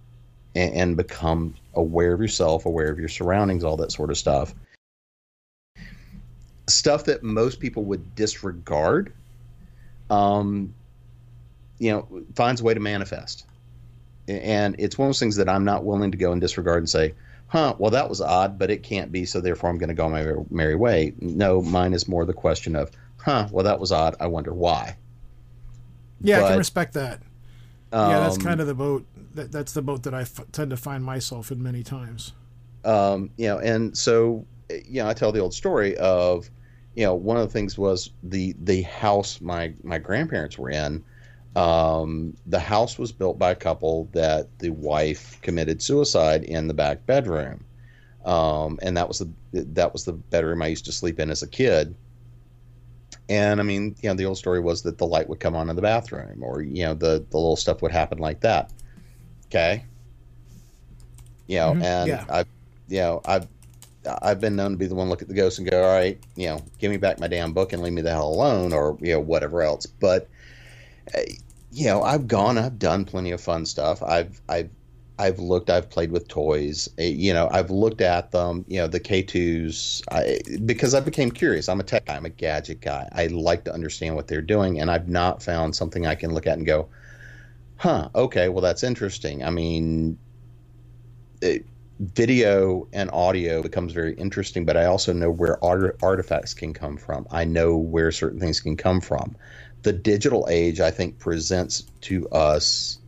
and, 0.54 0.74
and 0.74 0.96
become 0.96 1.54
aware 1.74 2.12
of 2.12 2.20
yourself, 2.20 2.66
aware 2.66 2.90
of 2.90 2.98
your 2.98 3.08
surroundings, 3.08 3.64
all 3.64 3.76
that 3.78 3.92
sort 3.92 4.10
of 4.10 4.18
stuff, 4.18 4.54
stuff 6.68 7.04
that 7.04 7.22
most 7.22 7.60
people 7.60 7.84
would 7.84 8.14
disregard, 8.14 9.12
um, 10.10 10.74
you 11.78 11.90
know, 11.90 12.22
finds 12.34 12.60
a 12.60 12.64
way 12.64 12.74
to 12.74 12.80
manifest. 12.80 13.46
And 14.26 14.76
it's 14.78 14.98
one 14.98 15.06
of 15.06 15.08
those 15.10 15.20
things 15.20 15.36
that 15.36 15.48
I'm 15.48 15.64
not 15.64 15.84
willing 15.84 16.10
to 16.10 16.18
go 16.18 16.32
and 16.32 16.40
disregard 16.40 16.78
and 16.78 16.88
say, 16.88 17.14
huh, 17.46 17.74
well, 17.78 17.90
that 17.90 18.08
was 18.08 18.20
odd, 18.20 18.58
but 18.58 18.70
it 18.70 18.82
can't 18.82 19.10
be, 19.10 19.24
so 19.24 19.40
therefore 19.40 19.70
I'm 19.70 19.78
going 19.78 19.88
to 19.88 19.94
go 19.94 20.08
my 20.08 20.26
merry 20.50 20.76
way. 20.76 21.14
No, 21.20 21.62
mine 21.62 21.94
is 21.94 22.06
more 22.06 22.26
the 22.26 22.34
question 22.34 22.76
of, 22.76 22.90
huh, 23.16 23.48
well, 23.50 23.64
that 23.64 23.80
was 23.80 23.90
odd. 23.90 24.16
I 24.20 24.26
wonder 24.26 24.52
why. 24.52 24.96
Yeah, 26.20 26.40
but, 26.40 26.44
I 26.44 26.48
can 26.50 26.58
respect 26.58 26.94
that. 26.94 27.22
Um, 27.90 28.10
yeah, 28.10 28.20
that's 28.20 28.36
um, 28.36 28.42
kind 28.42 28.60
of 28.60 28.66
the 28.66 28.74
boat. 28.74 29.06
That, 29.34 29.50
that's 29.50 29.72
the 29.72 29.82
boat 29.82 30.02
that 30.02 30.12
I 30.12 30.22
f- 30.22 30.40
tend 30.52 30.70
to 30.70 30.76
find 30.76 31.02
myself 31.02 31.50
in 31.50 31.62
many 31.62 31.82
times. 31.82 32.32
Um, 32.84 33.30
you 33.36 33.46
know, 33.46 33.58
and 33.58 33.96
so, 33.96 34.44
you 34.68 35.02
know, 35.02 35.08
I 35.08 35.14
tell 35.14 35.32
the 35.32 35.40
old 35.40 35.54
story 35.54 35.96
of, 35.96 36.50
you 36.94 37.04
know, 37.04 37.14
one 37.14 37.36
of 37.36 37.46
the 37.46 37.52
things 37.52 37.78
was 37.78 38.10
the 38.22 38.54
the 38.64 38.82
house 38.82 39.40
my 39.40 39.72
my 39.82 39.98
grandparents 39.98 40.58
were 40.58 40.70
in 40.70 41.04
um, 41.58 42.36
the 42.46 42.60
house 42.60 42.98
was 42.98 43.10
built 43.10 43.36
by 43.36 43.50
a 43.50 43.56
couple 43.56 44.08
that 44.12 44.46
the 44.60 44.70
wife 44.70 45.40
committed 45.42 45.82
suicide 45.82 46.44
in 46.44 46.68
the 46.68 46.74
back 46.74 47.04
bedroom, 47.04 47.64
um, 48.24 48.78
and 48.80 48.96
that 48.96 49.08
was 49.08 49.18
the 49.18 49.28
that 49.52 49.92
was 49.92 50.04
the 50.04 50.12
bedroom 50.12 50.62
I 50.62 50.68
used 50.68 50.84
to 50.84 50.92
sleep 50.92 51.18
in 51.18 51.30
as 51.30 51.42
a 51.42 51.48
kid. 51.48 51.96
And 53.28 53.58
I 53.58 53.64
mean, 53.64 53.96
you 54.00 54.08
know, 54.08 54.14
the 54.14 54.24
old 54.24 54.38
story 54.38 54.60
was 54.60 54.82
that 54.82 54.98
the 54.98 55.06
light 55.06 55.28
would 55.28 55.40
come 55.40 55.56
on 55.56 55.68
in 55.68 55.74
the 55.74 55.82
bathroom, 55.82 56.44
or 56.44 56.62
you 56.62 56.84
know, 56.84 56.94
the 56.94 57.26
the 57.28 57.36
little 57.36 57.56
stuff 57.56 57.82
would 57.82 57.90
happen 57.90 58.18
like 58.18 58.40
that. 58.40 58.70
Okay. 59.46 59.84
You 61.48 61.56
know, 61.56 61.72
mm-hmm. 61.72 61.82
and 61.82 62.08
yeah. 62.08 62.24
I, 62.28 62.44
you 62.88 62.98
know, 62.98 63.20
I've 63.24 63.48
I've 64.22 64.40
been 64.40 64.54
known 64.54 64.70
to 64.70 64.76
be 64.76 64.86
the 64.86 64.94
one 64.94 65.08
look 65.08 65.22
at 65.22 65.28
the 65.28 65.34
ghost 65.34 65.58
and 65.58 65.68
go, 65.68 65.82
all 65.82 65.96
right, 65.96 66.22
you 66.36 66.46
know, 66.46 66.62
give 66.78 66.92
me 66.92 66.98
back 66.98 67.18
my 67.18 67.26
damn 67.26 67.52
book 67.52 67.72
and 67.72 67.82
leave 67.82 67.92
me 67.92 68.02
the 68.02 68.12
hell 68.12 68.28
alone, 68.28 68.72
or 68.72 68.96
you 69.00 69.14
know, 69.14 69.20
whatever 69.20 69.62
else. 69.62 69.86
But 69.86 70.28
you 71.70 71.86
know, 71.86 72.02
I've 72.02 72.26
gone, 72.26 72.58
I've 72.58 72.78
done 72.78 73.04
plenty 73.04 73.30
of 73.32 73.40
fun 73.40 73.66
stuff. 73.66 74.02
I've, 74.02 74.40
I've, 74.48 74.70
I've 75.18 75.38
looked, 75.40 75.68
I've 75.68 75.90
played 75.90 76.12
with 76.12 76.28
toys. 76.28 76.88
Eh, 76.98 77.08
you 77.08 77.32
know, 77.34 77.48
I've 77.50 77.70
looked 77.70 78.00
at 78.00 78.30
them. 78.30 78.64
You 78.68 78.80
know, 78.80 78.86
the 78.86 79.00
K2s, 79.00 80.02
I, 80.10 80.40
because 80.64 80.94
I 80.94 81.00
became 81.00 81.30
curious. 81.30 81.68
I'm 81.68 81.80
a 81.80 81.84
tech 81.84 82.06
guy. 82.06 82.16
I'm 82.16 82.24
a 82.24 82.30
gadget 82.30 82.80
guy. 82.80 83.08
I 83.12 83.26
like 83.26 83.64
to 83.64 83.74
understand 83.74 84.14
what 84.14 84.28
they're 84.28 84.42
doing, 84.42 84.80
and 84.80 84.90
I've 84.90 85.08
not 85.08 85.42
found 85.42 85.74
something 85.74 86.06
I 86.06 86.14
can 86.14 86.32
look 86.32 86.46
at 86.46 86.56
and 86.56 86.66
go, 86.66 86.88
"Huh, 87.76 88.10
okay, 88.14 88.48
well 88.48 88.62
that's 88.62 88.84
interesting." 88.84 89.44
I 89.44 89.50
mean, 89.50 90.18
it, 91.42 91.66
video 92.00 92.88
and 92.92 93.10
audio 93.12 93.62
becomes 93.62 93.92
very 93.92 94.14
interesting, 94.14 94.64
but 94.64 94.76
I 94.76 94.84
also 94.86 95.12
know 95.12 95.30
where 95.30 95.62
art, 95.64 95.98
artifacts 96.02 96.54
can 96.54 96.72
come 96.72 96.96
from. 96.96 97.26
I 97.30 97.44
know 97.44 97.76
where 97.76 98.12
certain 98.12 98.38
things 98.38 98.60
can 98.60 98.76
come 98.76 99.00
from 99.00 99.36
the 99.82 99.92
digital 99.92 100.46
age, 100.50 100.80
I 100.80 100.90
think, 100.90 101.18
presents 101.18 101.84
to 102.02 102.28
us 102.30 102.98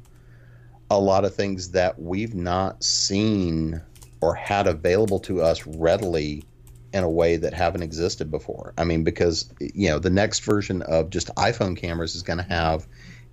a 0.90 0.98
lot 0.98 1.24
of 1.24 1.34
things 1.34 1.70
that 1.70 2.00
we've 2.00 2.34
not 2.34 2.82
seen 2.82 3.80
or 4.20 4.34
had 4.34 4.66
available 4.66 5.20
to 5.20 5.40
us 5.40 5.66
readily 5.66 6.44
in 6.92 7.04
a 7.04 7.08
way 7.08 7.36
that 7.36 7.54
haven't 7.54 7.82
existed 7.82 8.30
before. 8.30 8.74
I 8.76 8.84
mean, 8.84 9.04
because 9.04 9.48
you 9.60 9.88
know 9.88 9.98
the 9.98 10.10
next 10.10 10.40
version 10.40 10.82
of 10.82 11.10
just 11.10 11.28
iPhone 11.36 11.76
cameras 11.76 12.14
is 12.14 12.22
going 12.22 12.38
to 12.38 12.44
have 12.44 12.86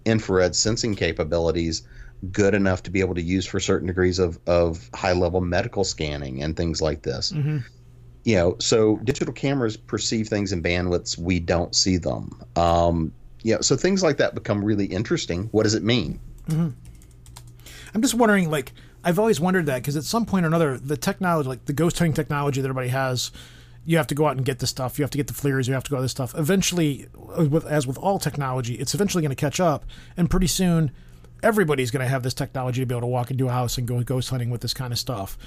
infrared 0.06 0.56
sensing 0.56 0.96
capabilities 0.96 1.84
good 2.32 2.54
enough 2.54 2.84
to 2.84 2.92
be 2.92 3.00
able 3.00 3.16
to 3.16 3.22
use 3.22 3.46
for 3.46 3.60
certain 3.60 3.88
degrees 3.88 4.20
of, 4.20 4.40
of 4.48 4.90
high 4.94 5.14
level 5.14 5.42
medical 5.42 5.84
scanning 5.84 6.42
and 6.42 6.56
things 6.56 6.82
like 6.82 7.04
this. 7.04 7.32
Mm-hmm. 7.32 7.58
You 8.24 8.36
know, 8.36 8.56
so 8.60 8.98
digital 8.98 9.34
cameras 9.34 9.78
perceive 9.78 10.28
things 10.28 10.52
in 10.52 10.62
bandwidths 10.62 11.18
we 11.18 11.40
don't 11.40 11.76
see 11.76 11.98
them. 11.98 12.42
Um, 12.56 13.14
you 13.44 13.56
know, 13.56 13.62
so 13.62 13.76
things 13.76 14.04
like 14.04 14.18
that 14.18 14.36
become 14.36 14.64
really 14.64 14.86
interesting. 14.86 15.50
What 15.52 15.64
does 15.64 15.74
it 15.74 15.84
mean? 15.84 16.20
Mm-hmm. 16.48 16.70
I'm 17.94 18.02
just 18.02 18.16
wondering, 18.16 18.50
like, 18.50 18.74
I've 19.04 19.20
always 19.20 19.40
wondered 19.40 19.68
that 19.68 19.82
because 19.82 19.96
at 19.96 20.04
some 20.04 20.26
point 20.26 20.46
or 20.46 20.48
another, 20.48 20.78
the 20.78 20.98
technology, 20.98 21.48
like 21.48 21.66
the 21.66 21.74
ghost 21.74 21.98
hunting 21.98 22.14
technology 22.14 22.62
that 22.62 22.68
everybody 22.68 22.90
has, 22.90 23.32
you 23.86 23.98
have 23.98 24.08
to 24.08 24.16
go 24.16 24.28
out 24.28 24.36
and 24.36 24.46
get 24.46 24.60
the 24.60 24.68
stuff. 24.68 25.00
You 25.00 25.04
have 25.04 25.12
to 25.12 25.18
get 25.18 25.28
the 25.28 25.34
FLIRs. 25.34 25.68
You 25.68 25.74
have 25.74 25.84
to 25.86 25.92
go 25.92 26.02
this 26.02 26.12
stuff. 26.12 26.34
Eventually, 26.38 27.08
with, 27.16 27.66
as 27.66 27.88
with 27.88 27.98
all 27.98 28.20
technology, 28.20 28.76
it's 28.76 28.94
eventually 28.94 29.22
going 29.22 29.30
to 29.30 29.36
catch 29.36 29.60
up, 29.60 29.86
and 30.18 30.30
pretty 30.30 30.48
soon, 30.48 30.92
everybody's 31.42 31.92
going 31.92 32.04
to 32.04 32.10
have 32.10 32.24
this 32.24 32.34
technology 32.34 32.82
to 32.82 32.86
be 32.86 32.94
able 32.94 33.02
to 33.02 33.08
walk 33.08 33.32
into 33.32 33.48
a 33.48 33.52
house 33.52 33.78
and 33.78 33.88
go 33.88 34.02
ghost 34.04 34.30
hunting 34.30 34.50
with 34.50 34.62
this 34.62 34.74
kind 34.74 34.92
of 34.92 35.00
stuff. 35.00 35.38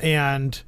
And 0.00 0.60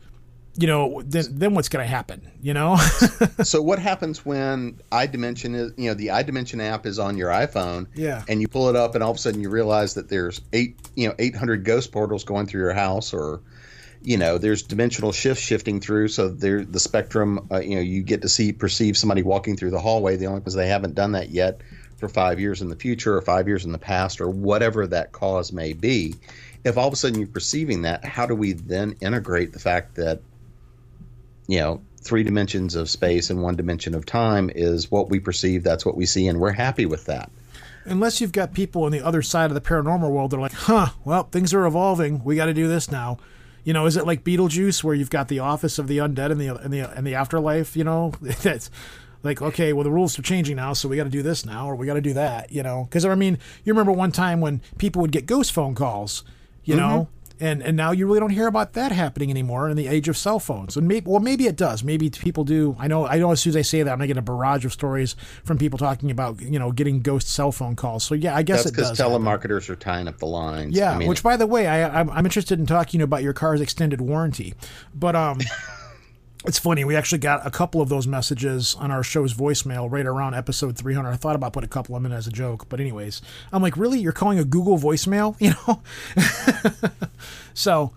you 0.59 0.67
know, 0.67 1.03
then 1.05 1.25
then 1.31 1.55
what's 1.55 1.69
going 1.69 1.85
to 1.85 1.89
happen? 1.89 2.31
You 2.41 2.55
know. 2.55 2.77
so 3.43 3.61
what 3.61 3.79
happens 3.79 4.25
when 4.25 4.81
iDimension 4.91 5.55
is 5.55 5.73
you 5.77 5.89
know 5.89 5.95
the 5.95 6.09
iDimension 6.09 6.63
app 6.63 6.87
is 6.87 6.99
on 6.99 7.17
your 7.17 7.31
iPhone? 7.31 7.87
Yeah. 7.95 8.25
And 8.29 8.41
you 8.41 8.49
pull 8.49 8.69
it 8.69 8.77
up, 8.77 8.95
and 8.95 9.05
all 9.05 9.11
of 9.11 9.17
a 9.17 9.21
sudden 9.21 9.41
you 9.41 9.51
realize 9.51 9.95
that 9.95 10.09
there's 10.09 10.41
eight 10.53 10.77
you 10.95 11.09
know 11.09 11.15
eight 11.19 11.37
hundred 11.37 11.65
ghost 11.65 11.93
portals 11.93 12.25
going 12.25 12.47
through 12.47 12.63
your 12.63 12.73
house, 12.73 13.13
or 13.13 13.43
you 14.03 14.17
know 14.17 14.39
there's 14.39 14.63
dimensional 14.63 15.13
shifts 15.13 15.43
shifting 15.43 15.81
through, 15.81 16.09
so 16.09 16.29
there 16.29 16.65
the 16.65 16.81
spectrum. 16.81 17.47
Uh, 17.51 17.61
you 17.61 17.77
know 17.77 17.83
you 17.83 18.03
get 18.03 18.23
to 18.23 18.29
see 18.29 18.53
perceive 18.53 18.97
somebody 18.97 19.23
walking 19.23 19.57
through 19.57 19.71
the 19.71 19.81
hallway. 19.81 20.17
The 20.17 20.27
only 20.27 20.41
because 20.41 20.55
they 20.55 20.69
haven't 20.69 20.95
done 20.95 21.13
that 21.13 21.31
yet 21.31 21.61
for 21.99 22.09
five 22.09 22.41
years 22.41 22.63
in 22.63 22.69
the 22.69 22.77
future 22.77 23.17
or 23.17 23.23
five 23.23 23.49
years 23.49 23.65
in 23.65 23.73
the 23.73 23.79
past 23.79 24.21
or 24.21 24.29
whatever 24.29 24.87
that 24.87 25.13
cause 25.13 25.53
may 25.53 25.73
be. 25.73 26.15
If 26.65 26.77
all 26.77 26.89
of 26.89 26.93
a 26.93 26.97
sudden 26.97 27.19
you're 27.21 27.29
perceiving 27.29 27.83
that, 27.83 28.05
how 28.05 28.27
do 28.27 28.35
we 28.35 28.53
then 28.53 28.97
integrate 29.01 29.53
the 29.53 29.59
fact 29.59 29.95
that 29.95 30.21
you 31.47 31.59
know, 31.61 31.81
three 32.01 32.23
dimensions 32.23 32.75
of 32.75 32.89
space 32.89 33.31
and 33.31 33.43
one 33.43 33.57
dimension 33.57 33.95
of 33.95 34.07
time 34.07 34.51
is 34.55 34.91
what 34.91 35.09
we 35.11 35.19
perceive. 35.21 35.63
That's 35.65 35.85
what 35.85 35.97
we 35.97 36.07
see, 36.07 36.27
and 36.29 36.39
we're 36.41 36.53
happy 36.53 36.87
with 36.87 37.07
that. 37.07 37.31
Unless 37.85 38.21
you've 38.21 38.33
got 38.33 38.53
people 38.53 38.83
on 38.85 38.93
the 38.93 39.01
other 39.01 39.23
side 39.23 39.51
of 39.51 39.55
the 39.55 39.61
paranormal 39.61 40.11
world, 40.11 40.33
they're 40.33 40.41
like, 40.41 40.53
huh, 40.53 40.89
well, 41.05 41.25
things 41.25 41.55
are 41.55 41.67
evolving. 41.67 42.23
We 42.25 42.35
got 42.35 42.47
to 42.47 42.55
do 42.55 42.67
this 42.67 42.91
now. 42.91 43.19
You 43.63 43.73
know, 43.73 43.87
is 43.87 43.97
it 43.97 44.07
like 44.07 44.25
Beetlejuice 44.25 44.83
where 44.85 44.95
you've 44.95 45.11
got 45.11 45.29
the 45.29 45.39
office 45.41 45.79
of 45.79 45.87
the 45.89 45.99
undead 45.99 46.31
and 46.33 46.41
the 46.41 46.55
and 46.57 46.73
the 46.73 46.81
and 46.81 47.07
the 47.07 47.15
afterlife? 47.17 47.77
You 47.77 47.85
know, 47.85 48.13
that's 48.21 48.71
like 49.23 49.43
okay, 49.43 49.73
well 49.73 49.83
the 49.85 49.91
rules 49.91 50.17
are 50.19 50.23
changing 50.23 50.57
now, 50.57 50.73
so 50.73 50.89
we 50.89 50.97
got 50.97 51.05
to 51.05 51.11
do 51.11 51.23
this 51.23 51.45
now 51.47 51.69
or 51.69 51.75
we 51.75 51.87
got 51.87 51.95
to 51.95 52.01
do 52.01 52.15
that. 52.15 52.51
You 52.53 52.63
know, 52.63 52.85
because 52.85 53.05
I 53.05 53.15
mean, 53.17 53.39
you 53.65 53.73
remember 53.73 53.93
one 53.93 54.13
time 54.13 54.41
when 54.41 54.63
people 54.79 55.03
would 55.03 55.13
get 55.13 55.27
ghost 55.27 55.53
phone 55.53 55.75
calls, 55.75 56.23
you 56.65 56.75
Mm-hmm. 56.77 56.81
know, 56.89 57.09
and 57.41 57.63
and 57.63 57.77
now 57.77 57.91
you 57.93 58.07
really 58.07 58.21
don't 58.21 58.31
hear 58.31 58.47
about 58.47 58.73
that 58.75 58.93
happening 58.93 59.31
anymore 59.31 59.69
in 59.69 59.77
the 59.77 59.87
age 59.87 60.09
of 60.09 60.17
cell 60.17 60.39
phones. 60.39 60.77
And 60.77 60.89
maybe 60.89 61.09
well, 61.11 61.21
maybe 61.21 61.47
it 61.47 61.57
does. 61.57 61.85
Maybe 61.85 62.09
people 62.11 62.45
do. 62.45 62.77
I 62.79 62.89
know. 62.89 63.07
I 63.07 63.19
know. 63.19 63.33
As 63.33 63.41
soon 63.41 63.51
as 63.51 63.57
I 63.57 63.63
say 63.63 63.83
that, 63.83 63.91
I'm 63.91 63.99
gonna 63.99 64.07
get 64.09 64.17
a 64.17 64.23
barrage 64.23 64.65
of 64.65 64.73
stories 64.73 65.17
from 65.45 65.59
people 65.59 65.79
talking 65.79 66.11
about 66.11 66.41
you 66.41 66.59
know 66.59 66.73
getting 66.73 67.01
ghost 67.01 67.29
cell 67.29 67.53
phone 67.53 67.77
calls. 67.77 68.05
So 68.05 68.15
yeah, 68.15 68.35
I 68.35 68.43
guess 68.43 68.65
That's 68.65 68.71
it 68.71 68.73
because 68.77 68.89
does. 68.91 68.99
happen. 68.99 69.23
telemarketers 69.23 69.69
are 69.69 69.77
tying 69.77 70.09
up 70.09 70.19
the 70.19 70.27
lines. 70.27 70.77
Yeah, 70.77 70.93
I 70.93 70.99
mean, 70.99 71.09
which 71.09 71.23
by 71.23 71.37
the 71.37 71.47
way, 71.47 71.67
I, 71.67 72.01
I'm, 72.01 72.11
I'm 72.11 72.25
interested 72.25 72.59
in 72.59 72.67
talking 72.67 73.03
about 73.03 73.23
your 73.23 73.33
car's 73.33 73.61
extended 73.61 74.01
warranty, 74.01 74.55
but 74.95 75.15
um, 75.15 75.39
it's 76.47 76.59
funny. 76.59 76.85
We 76.85 76.95
actually 76.95 77.19
got 77.19 77.47
a 77.47 77.51
couple 77.51 77.81
of 77.81 77.89
those 77.89 78.07
messages 78.07 78.77
on 78.77 78.91
our 78.91 79.03
show's 79.03 79.35
voicemail 79.35 79.91
right 79.91 80.07
around 80.07 80.35
episode 80.35 80.77
300. 80.77 81.11
I 81.11 81.17
thought 81.17 81.37
about 81.37 81.53
putting 81.53 81.67
a 81.67 81.71
couple 81.71 81.97
of 81.97 82.03
them 82.03 82.11
in 82.11 82.17
as 82.17 82.27
a 82.27 82.31
joke, 82.31 82.69
but 82.69 82.81
anyways, 82.81 83.21
I'm 83.53 83.63
like, 83.63 83.77
really, 83.77 83.99
you're 83.99 84.13
calling 84.13 84.39
a 84.39 84.45
Google 84.45 84.79
voicemail, 84.79 85.37
you 85.41 85.53
know? 85.67 85.83
so, 87.55 87.93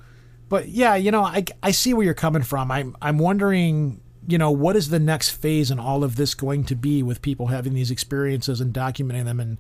but 0.50 0.70
yeah, 0.70 0.96
you 0.96 1.12
know, 1.12 1.24
I 1.24 1.46
I 1.62 1.72
see 1.72 1.94
where 1.94 2.04
you're 2.04 2.14
coming 2.14 2.44
from. 2.44 2.72
I'm 2.72 2.96
I'm 3.02 3.18
wondering. 3.18 4.02
You 4.28 4.38
know, 4.38 4.52
what 4.52 4.76
is 4.76 4.90
the 4.90 5.00
next 5.00 5.32
phase 5.32 5.72
in 5.72 5.80
all 5.80 6.04
of 6.04 6.16
this 6.16 6.36
going 6.36 6.64
to 6.66 6.76
be 6.76 7.02
with 7.02 7.20
people 7.24 7.48
having 7.48 7.74
these 7.74 7.90
experiences 7.90 8.62
and 8.62 8.72
documenting 8.72 9.26
them 9.26 9.40
and 9.40 9.58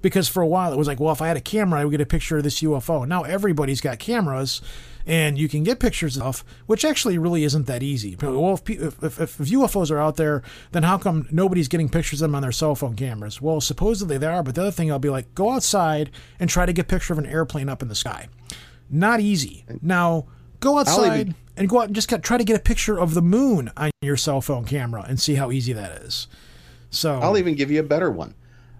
because 0.00 0.28
for 0.28 0.42
a 0.42 0.46
while 0.46 0.72
it 0.72 0.76
was 0.76 0.86
like, 0.86 1.00
well, 1.00 1.12
if 1.12 1.22
I 1.22 1.28
had 1.28 1.36
a 1.36 1.40
camera, 1.40 1.80
I 1.80 1.84
would 1.84 1.92
get 1.92 2.00
a 2.00 2.06
picture 2.06 2.36
of 2.36 2.44
this 2.44 2.60
UFO. 2.60 3.06
Now 3.06 3.22
everybody's 3.22 3.80
got 3.80 3.98
cameras, 3.98 4.60
and 5.06 5.38
you 5.38 5.48
can 5.48 5.62
get 5.62 5.80
pictures 5.80 6.18
of, 6.18 6.44
which 6.66 6.84
actually 6.84 7.18
really 7.18 7.44
isn't 7.44 7.66
that 7.66 7.82
easy. 7.82 8.16
Well, 8.20 8.54
if, 8.54 8.68
if, 8.70 9.20
if, 9.20 9.38
UFOs 9.38 9.90
are 9.90 9.98
out 9.98 10.16
there, 10.16 10.42
then 10.72 10.82
how 10.82 10.98
come 10.98 11.26
nobody's 11.30 11.68
getting 11.68 11.88
pictures 11.88 12.20
of 12.20 12.28
them 12.28 12.34
on 12.34 12.42
their 12.42 12.52
cell 12.52 12.74
phone 12.74 12.96
cameras? 12.96 13.40
Well, 13.40 13.60
supposedly 13.60 14.18
they 14.18 14.26
are, 14.26 14.42
but 14.42 14.54
the 14.54 14.62
other 14.62 14.70
thing 14.70 14.90
I'll 14.90 14.98
be 14.98 15.10
like, 15.10 15.34
go 15.34 15.50
outside 15.50 16.10
and 16.38 16.48
try 16.48 16.66
to 16.66 16.72
get 16.72 16.86
a 16.86 16.88
picture 16.88 17.12
of 17.12 17.18
an 17.18 17.26
airplane 17.26 17.68
up 17.68 17.82
in 17.82 17.88
the 17.88 17.94
sky. 17.94 18.28
Not 18.90 19.20
easy. 19.20 19.64
Now 19.80 20.26
go 20.60 20.78
outside 20.78 21.20
even- 21.20 21.34
and 21.56 21.68
go 21.68 21.80
out 21.80 21.86
and 21.86 21.94
just 21.94 22.08
try 22.22 22.38
to 22.38 22.44
get 22.44 22.56
a 22.56 22.62
picture 22.62 22.98
of 22.98 23.14
the 23.14 23.22
moon 23.22 23.70
on 23.76 23.90
your 24.00 24.16
cell 24.16 24.40
phone 24.40 24.64
camera 24.64 25.04
and 25.06 25.20
see 25.20 25.34
how 25.34 25.50
easy 25.50 25.72
that 25.72 26.02
is. 26.02 26.28
So 26.90 27.18
I'll 27.20 27.38
even 27.38 27.54
give 27.54 27.70
you 27.70 27.80
a 27.80 27.84
better 27.84 28.10
one. 28.10 28.34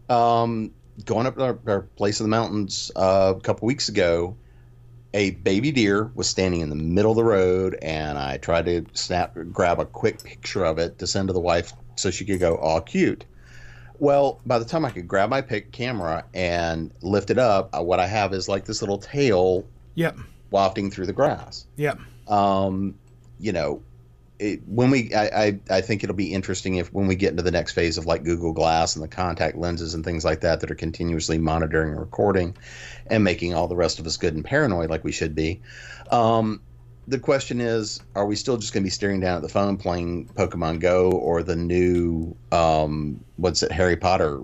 Um, 0.09 0.73
going 1.05 1.27
up 1.27 1.37
to 1.37 1.45
our, 1.45 1.59
our 1.67 1.83
place 1.83 2.21
in 2.21 2.25
the 2.25 2.29
mountains 2.29 2.91
uh, 2.97 3.35
a 3.37 3.41
couple 3.41 3.67
weeks 3.67 3.89
ago, 3.89 4.37
a 5.15 5.33
baby 5.33 5.71
deer 5.73 6.11
was 6.15 6.29
standing 6.29 6.61
in 6.61 6.69
the 6.71 6.75
middle 6.77 7.11
of 7.13 7.17
the 7.17 7.25
road, 7.25 7.79
and 7.83 8.19
I 8.19 8.39
tried 8.39 8.65
to 8.67 8.85
snap, 8.95 9.37
grab 9.53 9.79
a 9.79 9.85
quick 9.85 10.23
picture 10.25 10.65
of 10.65 10.79
it 10.79 10.99
to 10.99 11.07
send 11.07 11.29
to 11.29 11.35
the 11.35 11.41
wife 11.41 11.73
so 11.97 12.11
she 12.11 12.25
could 12.25 12.41
go, 12.41 12.59
"Oh, 12.63 12.81
cute." 12.81 13.25
Well, 13.99 14.41
by 14.47 14.59
the 14.59 14.65
time 14.65 14.85
I 14.85 14.91
could 14.91 15.07
grab 15.07 15.31
my 15.31 15.43
pic 15.43 15.71
camera 15.71 16.25
and 16.35 16.91
lift 17.03 17.31
it 17.31 17.39
up, 17.39 17.71
uh, 17.77 17.83
what 17.83 18.01
I 18.01 18.07
have 18.07 18.33
is 18.33 18.49
like 18.49 18.65
this 18.65 18.83
little 18.83 18.99
tail 18.99 19.65
Yep. 19.95 20.17
wafting 20.51 20.91
through 20.91 21.07
the 21.07 21.13
grass. 21.13 21.67
Yep. 21.77 21.99
Um, 22.27 22.95
you 23.39 23.53
know, 23.53 23.83
it, 24.43 24.61
when 24.67 24.91
we, 24.91 25.15
I, 25.15 25.45
I, 25.45 25.61
I 25.71 25.81
think 25.81 26.03
it'll 26.03 26.17
be 26.17 26.33
interesting 26.33 26.75
if 26.75 26.93
when 26.93 27.07
we 27.07 27.15
get 27.15 27.31
into 27.31 27.45
the 27.45 27.53
next 27.53 27.73
phase 27.73 27.97
of 27.97 28.07
like 28.07 28.25
Google 28.25 28.53
Glass 28.53 28.97
and 28.97 29.03
the 29.03 29.09
contact 29.09 29.57
lenses 29.57 29.95
and 29.95 30.05
things 30.05 30.25
like 30.25 30.41
that 30.41 30.61
that 30.61 30.71
are 30.71 30.75
continuously 30.75 31.39
monitoring 31.39 31.93
and 31.93 32.01
recording, 32.01 32.57
and 33.07 33.23
making 33.23 33.55
all 33.55 33.69
the 33.69 33.77
rest 33.77 34.01
of 34.01 34.07
us 34.07 34.17
good 34.17 34.35
and 34.35 34.45
paranoid 34.45 34.91
like 34.91 35.05
we 35.05 35.13
should 35.13 35.35
be. 35.35 35.61
Um, 36.11 36.61
the 37.07 37.19
question 37.19 37.61
is, 37.61 38.01
are 38.15 38.27
we 38.27 38.37
still 38.37 38.57
just 38.57 38.73
going 38.73 38.83
to 38.83 38.87
be 38.87 38.91
staring 38.91 39.21
down 39.21 39.37
at 39.37 39.43
the 39.43 39.49
phone 39.49 39.77
playing 39.77 40.27
Pokemon 40.29 40.81
Go 40.81 41.13
or 41.13 41.43
the 41.43 41.57
new, 41.57 42.37
um, 42.51 43.25
what's 43.37 43.63
it, 43.63 43.71
Harry 43.71 43.97
Potter 43.97 44.43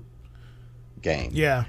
game? 1.02 1.30
Yeah. 1.32 1.64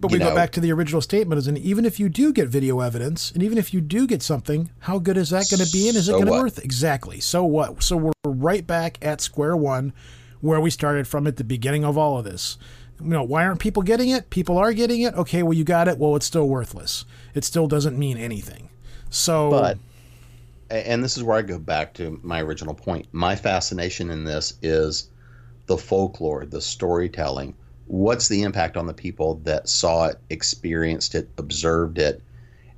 But 0.00 0.12
we 0.12 0.18
go 0.18 0.34
back 0.34 0.52
to 0.52 0.60
the 0.60 0.72
original 0.72 1.00
statement, 1.00 1.38
is 1.38 1.46
and 1.46 1.58
even 1.58 1.84
if 1.84 1.98
you 2.00 2.08
do 2.08 2.32
get 2.32 2.48
video 2.48 2.80
evidence, 2.80 3.30
and 3.32 3.42
even 3.42 3.58
if 3.58 3.74
you 3.74 3.80
do 3.80 4.06
get 4.06 4.22
something, 4.22 4.70
how 4.80 4.98
good 4.98 5.16
is 5.16 5.30
that 5.30 5.46
going 5.50 5.64
to 5.64 5.72
be, 5.72 5.88
and 5.88 5.96
is 5.96 6.06
So 6.06 6.12
it 6.16 6.24
going 6.24 6.26
to 6.26 6.32
be 6.32 6.38
worth 6.38 6.64
exactly? 6.64 7.20
So 7.20 7.44
what? 7.44 7.82
So 7.82 7.96
we're 7.96 8.12
right 8.24 8.66
back 8.66 8.98
at 9.02 9.20
square 9.20 9.56
one, 9.56 9.92
where 10.40 10.60
we 10.60 10.70
started 10.70 11.08
from 11.08 11.26
at 11.26 11.36
the 11.36 11.44
beginning 11.44 11.84
of 11.84 11.98
all 11.98 12.18
of 12.18 12.24
this. 12.24 12.58
You 13.00 13.08
know, 13.10 13.22
why 13.22 13.44
aren't 13.44 13.60
people 13.60 13.82
getting 13.82 14.08
it? 14.08 14.30
People 14.30 14.58
are 14.58 14.72
getting 14.72 15.02
it. 15.02 15.14
Okay, 15.14 15.42
well 15.42 15.52
you 15.52 15.64
got 15.64 15.88
it. 15.88 15.98
Well, 15.98 16.16
it's 16.16 16.26
still 16.26 16.48
worthless. 16.48 17.04
It 17.34 17.44
still 17.44 17.68
doesn't 17.68 17.98
mean 17.98 18.16
anything. 18.18 18.70
So, 19.10 19.50
But, 19.50 19.78
and 20.70 21.02
this 21.02 21.16
is 21.16 21.22
where 21.22 21.38
I 21.38 21.42
go 21.42 21.58
back 21.58 21.94
to 21.94 22.20
my 22.22 22.42
original 22.42 22.74
point. 22.74 23.06
My 23.12 23.36
fascination 23.36 24.10
in 24.10 24.24
this 24.24 24.54
is 24.62 25.08
the 25.66 25.78
folklore, 25.78 26.44
the 26.44 26.60
storytelling. 26.60 27.54
What's 27.88 28.28
the 28.28 28.42
impact 28.42 28.76
on 28.76 28.86
the 28.86 28.94
people 28.94 29.36
that 29.44 29.68
saw 29.68 30.06
it, 30.08 30.16
experienced 30.30 31.14
it, 31.14 31.30
observed 31.38 31.98
it, 31.98 32.22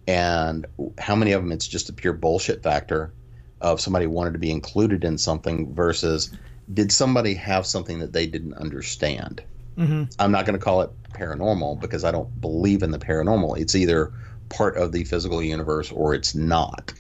and 0.07 0.67
how 0.99 1.15
many 1.17 1.33
of 1.33 1.43
them 1.43 1.53
it's 1.53 1.67
just 1.69 1.89
a 1.89 1.93
pure 1.93 2.13
bullshit 2.13 2.63
factor 2.63 3.15
of 3.61 3.81
somebody 3.81 4.07
wanted 4.07 4.33
to 4.33 4.39
be 4.39 4.51
included 4.51 5.05
in 5.05 5.19
something 5.19 5.75
versus 5.75 6.33
did 6.73 6.93
somebody 6.93 7.35
have 7.35 7.67
something 7.67 7.99
that 7.99 8.13
they 8.13 8.27
didn't 8.27 8.55
understand? 8.55 9.43
Mhm. 9.77 10.13
I'm 10.19 10.33
not 10.33 10.47
going 10.47 10.59
to 10.59 10.65
call 10.65 10.83
it 10.83 10.91
paranormal 11.13 11.81
because 11.81 12.05
I 12.05 12.13
don't 12.13 12.41
believe 12.41 12.83
in 12.83 12.93
the 12.93 12.99
paranormal. 12.99 13.59
It's 13.59 13.75
either 13.75 14.13
part 14.49 14.77
of 14.77 14.93
the 14.93 15.05
physical 15.05 15.43
universe 15.43 15.91
or 15.91 16.15
it's 16.15 16.35
not. 16.35 16.93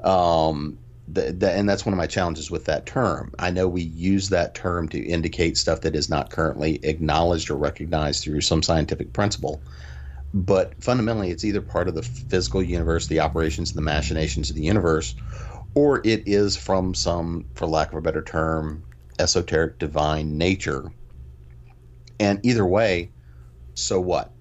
Um, 0.00 0.78
and 1.16 1.68
that's 1.68 1.84
one 1.84 1.92
of 1.92 1.98
my 1.98 2.06
challenges 2.06 2.50
with 2.50 2.64
that 2.66 2.86
term. 2.86 3.32
I 3.38 3.50
know 3.50 3.68
we 3.68 3.82
use 3.82 4.28
that 4.28 4.54
term 4.54 4.88
to 4.90 4.98
indicate 4.98 5.56
stuff 5.56 5.80
that 5.82 5.96
is 5.96 6.08
not 6.08 6.30
currently 6.30 6.80
acknowledged 6.84 7.50
or 7.50 7.56
recognized 7.56 8.22
through 8.22 8.40
some 8.40 8.62
scientific 8.62 9.12
principle. 9.12 9.60
But 10.34 10.82
fundamentally, 10.82 11.30
it's 11.30 11.44
either 11.44 11.60
part 11.60 11.88
of 11.88 11.94
the 11.94 12.02
physical 12.02 12.62
universe, 12.62 13.06
the 13.06 13.20
operations 13.20 13.70
and 13.70 13.78
the 13.78 13.82
machinations 13.82 14.48
of 14.48 14.56
the 14.56 14.62
universe, 14.62 15.14
or 15.74 16.00
it 16.04 16.22
is 16.26 16.56
from 16.56 16.94
some, 16.94 17.44
for 17.54 17.66
lack 17.66 17.92
of 17.92 17.98
a 17.98 18.02
better 18.02 18.22
term, 18.22 18.82
esoteric 19.18 19.78
divine 19.78 20.38
nature. 20.38 20.90
And 22.18 22.40
either 22.42 22.64
way, 22.64 23.10
so 23.74 24.00
what? 24.00 24.32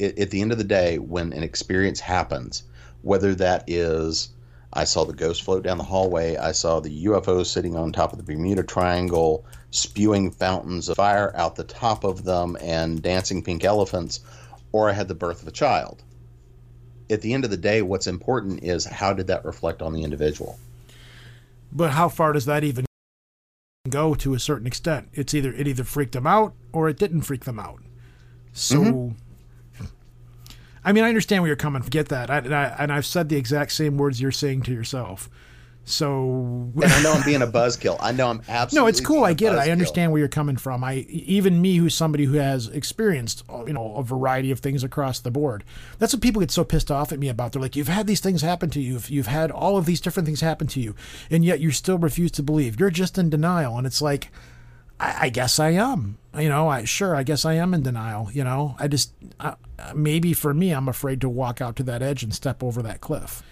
At, 0.00 0.18
at 0.18 0.30
the 0.30 0.42
end 0.42 0.52
of 0.52 0.58
the 0.58 0.64
day, 0.64 0.98
when 0.98 1.32
an 1.32 1.42
experience 1.42 2.00
happens, 2.00 2.64
whether 3.02 3.34
that 3.36 3.64
is 3.66 4.30
I 4.72 4.84
saw 4.84 5.04
the 5.04 5.14
ghost 5.14 5.42
float 5.42 5.62
down 5.64 5.78
the 5.78 5.84
hallway, 5.84 6.36
I 6.36 6.52
saw 6.52 6.80
the 6.80 7.06
UFO 7.06 7.44
sitting 7.44 7.74
on 7.76 7.92
top 7.92 8.12
of 8.12 8.18
the 8.18 8.24
Bermuda 8.24 8.62
Triangle, 8.62 9.44
spewing 9.70 10.30
fountains 10.30 10.88
of 10.88 10.96
fire 10.96 11.34
out 11.34 11.56
the 11.56 11.64
top 11.64 12.04
of 12.04 12.24
them 12.24 12.56
and 12.60 13.02
dancing 13.02 13.42
pink 13.42 13.64
elephants, 13.64 14.20
or 14.72 14.90
I 14.90 14.92
had 14.92 15.08
the 15.08 15.14
birth 15.14 15.42
of 15.42 15.48
a 15.48 15.52
child. 15.52 16.02
At 17.10 17.22
the 17.22 17.32
end 17.32 17.44
of 17.44 17.50
the 17.50 17.56
day, 17.56 17.80
what's 17.80 18.06
important 18.06 18.62
is 18.62 18.84
how 18.84 19.14
did 19.14 19.28
that 19.28 19.44
reflect 19.44 19.80
on 19.82 19.92
the 19.94 20.02
individual? 20.02 20.58
but 21.70 21.90
how 21.90 22.08
far 22.08 22.32
does 22.32 22.46
that 22.46 22.64
even 22.64 22.86
go 23.90 24.14
to 24.14 24.34
a 24.34 24.38
certain 24.38 24.66
extent? 24.66 25.08
It's 25.12 25.34
either 25.34 25.52
it 25.52 25.66
either 25.68 25.84
freaked 25.84 26.12
them 26.12 26.26
out 26.26 26.54
or 26.72 26.88
it 26.88 26.98
didn't 26.98 27.22
freak 27.22 27.44
them 27.44 27.58
out. 27.58 27.82
So, 28.52 28.80
Mm-hmm. 28.80 29.14
I 30.88 30.92
mean, 30.92 31.04
I 31.04 31.08
understand 31.08 31.42
where 31.42 31.48
you're 31.48 31.56
coming. 31.56 31.82
from. 31.82 31.90
Get 31.90 32.08
that, 32.08 32.30
I, 32.30 32.38
and, 32.38 32.54
I, 32.54 32.64
and 32.78 32.90
I've 32.90 33.04
said 33.04 33.28
the 33.28 33.36
exact 33.36 33.72
same 33.72 33.98
words 33.98 34.22
you're 34.22 34.32
saying 34.32 34.62
to 34.62 34.72
yourself. 34.72 35.28
So, 35.84 36.72
And 36.76 36.84
I 36.84 37.02
know 37.02 37.12
I'm 37.12 37.24
being 37.26 37.42
a 37.42 37.46
buzzkill. 37.46 37.98
I 38.00 38.12
know 38.12 38.28
I'm 38.28 38.42
absolutely. 38.48 38.76
no, 38.84 38.86
it's 38.88 39.00
cool. 39.00 39.22
I 39.22 39.34
get 39.34 39.52
it. 39.52 39.58
I 39.58 39.70
understand 39.70 40.12
where 40.12 40.18
you're 40.18 40.28
coming 40.28 40.56
from. 40.56 40.82
I 40.82 41.06
even 41.10 41.60
me, 41.60 41.76
who's 41.76 41.94
somebody 41.94 42.24
who 42.24 42.38
has 42.38 42.68
experienced, 42.68 43.42
you 43.66 43.74
know, 43.74 43.96
a 43.96 44.02
variety 44.02 44.50
of 44.50 44.60
things 44.60 44.82
across 44.82 45.18
the 45.18 45.30
board. 45.30 45.62
That's 45.98 46.14
what 46.14 46.22
people 46.22 46.40
get 46.40 46.50
so 46.50 46.64
pissed 46.64 46.90
off 46.90 47.12
at 47.12 47.18
me 47.18 47.28
about. 47.28 47.52
They're 47.52 47.62
like, 47.62 47.76
"You've 47.76 47.88
had 47.88 48.06
these 48.06 48.20
things 48.20 48.40
happen 48.40 48.70
to 48.70 48.80
you. 48.80 48.94
You've, 48.94 49.10
you've 49.10 49.26
had 49.26 49.50
all 49.50 49.76
of 49.76 49.84
these 49.84 50.00
different 50.00 50.26
things 50.26 50.40
happen 50.40 50.66
to 50.68 50.80
you, 50.80 50.94
and 51.30 51.44
yet 51.44 51.60
you 51.60 51.70
still 51.70 51.98
refuse 51.98 52.32
to 52.32 52.42
believe. 52.42 52.80
You're 52.80 52.90
just 52.90 53.18
in 53.18 53.28
denial." 53.30 53.76
And 53.76 53.86
it's 53.86 54.02
like, 54.02 54.30
I, 55.00 55.16
I 55.22 55.28
guess 55.28 55.58
I 55.58 55.70
am. 55.70 56.18
You 56.38 56.48
know, 56.48 56.68
I 56.68 56.84
sure, 56.84 57.16
I 57.16 57.22
guess 57.22 57.44
I 57.44 57.54
am 57.54 57.74
in 57.74 57.82
denial. 57.82 58.30
You 58.32 58.44
know, 58.44 58.76
I 58.78 58.88
just 58.88 59.12
maybe 59.94 60.32
for 60.32 60.54
me, 60.54 60.70
I'm 60.70 60.88
afraid 60.88 61.20
to 61.22 61.28
walk 61.28 61.60
out 61.60 61.76
to 61.76 61.82
that 61.84 62.02
edge 62.02 62.22
and 62.22 62.34
step 62.34 62.62
over 62.62 62.82
that 62.82 63.00
cliff. 63.00 63.42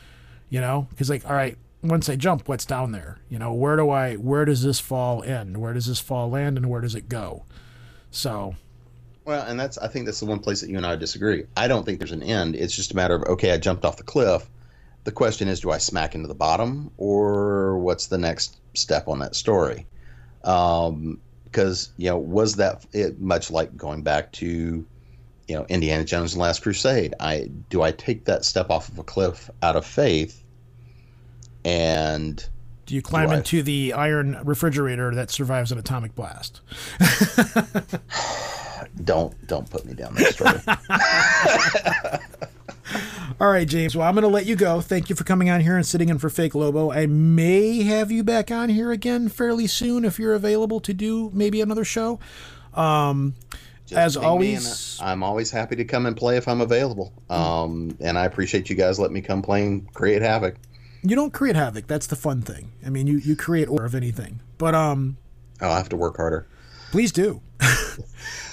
You 0.48 0.60
know, 0.60 0.86
because 0.90 1.10
like, 1.10 1.28
all 1.28 1.34
right, 1.34 1.56
once 1.82 2.08
I 2.08 2.16
jump, 2.16 2.48
what's 2.48 2.64
down 2.64 2.92
there? 2.92 3.18
You 3.28 3.38
know, 3.38 3.52
where 3.52 3.76
do 3.76 3.90
I? 3.90 4.14
Where 4.14 4.44
does 4.44 4.62
this 4.62 4.78
fall 4.78 5.22
end? 5.24 5.56
Where 5.58 5.72
does 5.72 5.86
this 5.86 5.98
fall 6.00 6.30
land, 6.30 6.56
and 6.56 6.70
where 6.70 6.80
does 6.80 6.94
it 6.94 7.08
go? 7.08 7.44
So, 8.10 8.54
Well, 9.24 9.44
and 9.46 9.58
that's 9.58 9.78
I 9.78 9.88
think 9.88 10.06
that's 10.06 10.20
the 10.20 10.26
one 10.26 10.38
place 10.38 10.60
that 10.60 10.70
you 10.70 10.76
and 10.76 10.86
I 10.86 10.96
disagree. 10.96 11.44
I 11.56 11.66
don't 11.68 11.84
think 11.84 11.98
there's 11.98 12.12
an 12.12 12.22
end. 12.22 12.54
It's 12.54 12.74
just 12.74 12.92
a 12.92 12.96
matter 12.96 13.16
of 13.16 13.24
okay, 13.24 13.52
I 13.52 13.58
jumped 13.58 13.84
off 13.84 13.96
the 13.96 14.04
cliff. 14.04 14.48
the 15.04 15.12
question 15.12 15.48
is, 15.48 15.60
do 15.60 15.70
I 15.70 15.78
smack 15.78 16.14
into 16.14 16.28
the 16.28 16.34
bottom, 16.34 16.90
or 16.96 17.78
what's 17.78 18.06
the 18.06 18.18
next 18.18 18.56
step 18.74 19.08
on 19.08 19.18
that 19.20 19.34
story? 19.34 19.86
Um, 20.44 21.20
because 21.56 21.90
you 21.96 22.10
know, 22.10 22.18
was 22.18 22.56
that 22.56 22.84
it, 22.92 23.18
much 23.18 23.50
like 23.50 23.74
going 23.78 24.02
back 24.02 24.30
to 24.32 24.84
you 25.48 25.54
know 25.56 25.64
Indiana 25.70 26.04
Jones 26.04 26.34
and 26.34 26.42
Last 26.42 26.60
Crusade? 26.62 27.14
I 27.18 27.48
do 27.70 27.80
I 27.80 27.92
take 27.92 28.26
that 28.26 28.44
step 28.44 28.68
off 28.68 28.90
of 28.90 28.98
a 28.98 29.02
cliff 29.02 29.48
out 29.62 29.74
of 29.74 29.86
faith, 29.86 30.44
and 31.64 32.46
Do 32.84 32.94
you 32.94 33.00
climb 33.00 33.28
Do 33.28 33.34
I- 33.34 33.38
into 33.38 33.62
the 33.62 33.94
iron 33.94 34.38
refrigerator 34.44 35.14
that 35.14 35.30
survives 35.30 35.72
an 35.72 35.78
atomic 35.78 36.14
blast? 36.14 36.60
don't 39.02 39.46
don't 39.46 39.70
put 39.70 39.86
me 39.86 39.94
down 39.94 40.14
that 40.16 40.34
story. 40.34 40.60
All 43.38 43.50
right, 43.50 43.68
James. 43.68 43.94
Well, 43.94 44.08
I'm 44.08 44.14
going 44.14 44.22
to 44.22 44.28
let 44.28 44.46
you 44.46 44.56
go. 44.56 44.80
Thank 44.80 45.10
you 45.10 45.16
for 45.16 45.24
coming 45.24 45.50
on 45.50 45.60
here 45.60 45.76
and 45.76 45.84
sitting 45.84 46.08
in 46.08 46.18
for 46.18 46.30
Fake 46.30 46.54
Lobo. 46.54 46.90
I 46.90 47.04
may 47.04 47.82
have 47.82 48.10
you 48.10 48.24
back 48.24 48.50
on 48.50 48.70
here 48.70 48.90
again 48.92 49.28
fairly 49.28 49.66
soon 49.66 50.06
if 50.06 50.18
you're 50.18 50.32
available 50.32 50.80
to 50.80 50.94
do 50.94 51.30
maybe 51.34 51.60
another 51.60 51.84
show. 51.84 52.18
Um, 52.72 53.34
as 53.92 54.14
Just 54.14 54.16
and 54.16 54.24
always, 54.24 54.98
I'm 55.02 55.22
always 55.22 55.50
happy 55.50 55.76
to 55.76 55.84
come 55.84 56.06
and 56.06 56.16
play 56.16 56.38
if 56.38 56.48
I'm 56.48 56.62
available. 56.62 57.12
Um, 57.28 57.98
and 58.00 58.18
I 58.18 58.24
appreciate 58.24 58.70
you 58.70 58.76
guys 58.76 58.98
letting 58.98 59.14
me 59.14 59.20
come 59.20 59.42
play 59.42 59.66
and 59.66 59.92
create 59.92 60.22
havoc. 60.22 60.56
you 61.02 61.14
don't 61.14 61.32
create 61.34 61.56
havoc. 61.56 61.86
That's 61.86 62.06
the 62.06 62.16
fun 62.16 62.40
thing. 62.40 62.72
I 62.86 62.88
mean, 62.88 63.06
you, 63.06 63.18
you 63.18 63.36
create 63.36 63.68
order 63.68 63.84
of 63.84 63.94
anything. 63.94 64.40
But 64.56 64.74
um, 64.74 65.18
I'll 65.60 65.76
have 65.76 65.90
to 65.90 65.96
work 65.96 66.16
harder. 66.16 66.46
Please 66.90 67.12
do. 67.12 67.40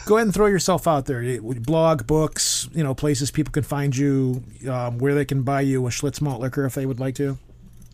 Go 0.06 0.18
ahead 0.18 0.28
and 0.28 0.34
throw 0.34 0.48
yourself 0.48 0.88
out 0.88 1.06
there. 1.06 1.40
Blog, 1.42 2.06
books, 2.06 2.68
you 2.74 2.84
know, 2.84 2.94
places 2.94 3.32
people 3.32 3.52
can 3.52 3.64
find 3.64 3.96
you, 3.96 4.44
um, 4.70 4.98
where 4.98 5.16
they 5.16 5.26
can 5.26 5.44
buy 5.44 5.62
you 5.62 5.86
a 5.88 5.90
Schlitz 5.90 6.22
malt 6.22 6.42
liquor 6.42 6.66
if 6.66 6.76
they 6.76 6.86
would 6.86 7.00
like 7.00 7.16
to. 7.16 7.38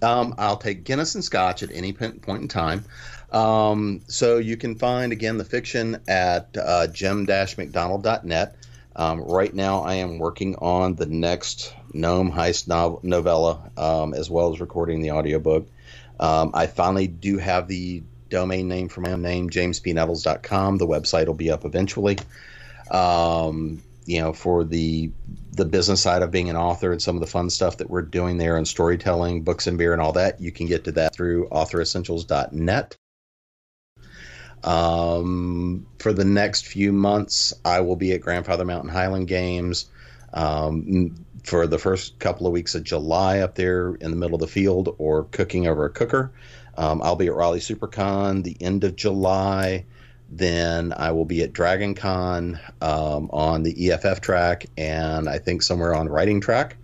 Um, 0.02 0.34
I'll 0.38 0.58
take 0.58 0.86
Guinness 0.86 1.16
and 1.16 1.24
Scotch 1.24 1.62
at 1.62 1.72
any 1.72 1.94
point 1.94 2.24
in 2.26 2.48
time. 2.48 2.86
Um, 3.32 4.02
so 4.08 4.38
you 4.38 4.58
can 4.58 4.76
find 4.76 5.12
again 5.12 5.38
the 5.38 5.46
fiction 5.46 6.02
at 6.08 6.56
uh, 6.58 6.88
jim-mcdonald.net. 6.88 8.56
Um, 8.96 9.22
right 9.22 9.54
now, 9.54 9.82
I 9.82 9.96
am 9.96 10.18
working 10.18 10.56
on 10.56 10.96
the 10.96 11.06
next 11.06 11.74
Gnome 11.94 12.32
Heist 12.32 12.68
nov- 12.68 13.04
novella, 13.04 13.72
um, 13.78 14.14
as 14.14 14.30
well 14.30 14.52
as 14.52 14.60
recording 14.60 15.02
the 15.02 15.12
audiobook. 15.12 15.68
Um, 16.20 16.52
I 16.54 16.68
finally 16.68 17.08
do 17.08 17.38
have 17.38 17.68
the 17.68 18.04
domain 18.30 18.68
name 18.68 18.90
for 18.90 19.02
my 19.02 19.12
own 19.12 19.22
name, 19.22 19.50
jamespnettles.com. 19.50 20.78
The 20.78 20.88
website 20.88 21.28
will 21.28 21.34
be 21.34 21.52
up 21.52 21.66
eventually. 21.66 22.18
Um, 22.92 23.82
you 24.06 24.20
know, 24.20 24.34
for 24.34 24.64
the 24.64 25.12
the 25.52 25.66
business 25.66 26.02
side 26.02 26.22
of 26.22 26.32
being 26.32 26.50
an 26.50 26.56
author 26.56 26.92
and 26.92 27.02
some 27.02 27.16
of 27.16 27.22
the 27.22 27.28
fun 27.28 27.50
stuff 27.50 27.78
that 27.78 27.90
we're 27.90 28.02
doing 28.02 28.38
there 28.38 28.58
and 28.58 28.68
storytelling, 28.68 29.44
books 29.44 29.68
and 29.68 29.78
beer 29.78 29.94
and 29.94 30.02
all 30.02 30.14
that, 30.14 30.40
you 30.40 30.52
can 30.52 30.68
get 30.68 30.86
to 30.86 30.92
that 30.94 31.14
through 31.14 31.48
authoressentials.net. 31.50 32.98
Um, 34.64 35.86
for 36.00 36.14
the 36.14 36.26
next 36.26 36.66
few 36.66 36.92
months, 36.92 37.54
I 37.66 37.82
will 37.82 37.96
be 37.96 38.14
at 38.14 38.22
Grandfather 38.22 38.66
Mountain 38.66 38.90
Highland 38.90 39.28
Games. 39.28 39.88
Um, 40.34 41.16
for 41.44 41.68
the 41.68 41.80
first 41.80 42.20
couple 42.20 42.46
of 42.46 42.54
weeks 42.54 42.76
of 42.76 42.84
July 42.84 43.40
up 43.40 43.56
there 43.56 43.96
in 43.96 44.12
the 44.12 44.18
middle 44.18 44.36
of 44.36 44.42
the 44.42 44.48
field 44.48 44.96
or 44.98 45.24
cooking 45.26 45.68
over 45.68 45.86
a 45.86 45.90
cooker. 45.90 46.32
Um, 46.80 47.02
I'll 47.04 47.18
be 47.18 47.28
at 47.28 47.36
Raleigh 47.36 47.60
SuperCon 47.60 48.44
the 48.44 48.56
end 48.62 48.86
of 48.86 48.96
July. 48.96 49.86
Then 50.30 50.94
I 50.96 51.12
will 51.12 51.26
be 51.26 51.44
at 51.44 51.52
Dragon 51.52 51.94
Con 51.94 52.58
um, 52.82 53.30
on 53.34 53.64
the 53.64 53.92
EFF 53.92 54.22
track 54.22 54.68
and 54.78 55.28
I 55.28 55.40
think 55.40 55.62
somewhere 55.62 55.94
on 55.94 56.08
writing 56.08 56.40
track. 56.40 56.78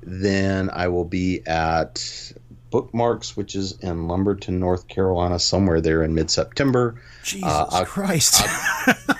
Then 0.00 0.70
I 0.72 0.88
will 0.88 1.04
be 1.04 1.44
at 1.44 2.32
Bookmarks, 2.70 3.36
which 3.36 3.56
is 3.56 3.72
in 3.80 4.06
Lumberton, 4.06 4.60
North 4.60 4.86
Carolina, 4.86 5.40
somewhere 5.40 5.80
there 5.80 6.04
in 6.04 6.14
mid 6.14 6.30
September. 6.30 7.02
Jesus 7.24 7.50
Oc- 7.52 7.88
Christ. 7.88 8.46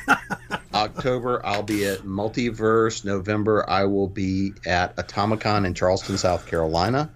October, 0.75 1.45
I'll 1.45 1.65
be 1.65 1.85
at 1.87 2.01
Multiverse. 2.01 3.05
November, 3.05 3.69
I 3.69 3.85
will 3.85 4.09
be 4.09 4.53
at 4.67 4.97
Atomicon 4.97 5.67
in 5.67 5.75
Charleston, 5.75 6.17
South 6.17 6.47
Carolina. 6.47 7.11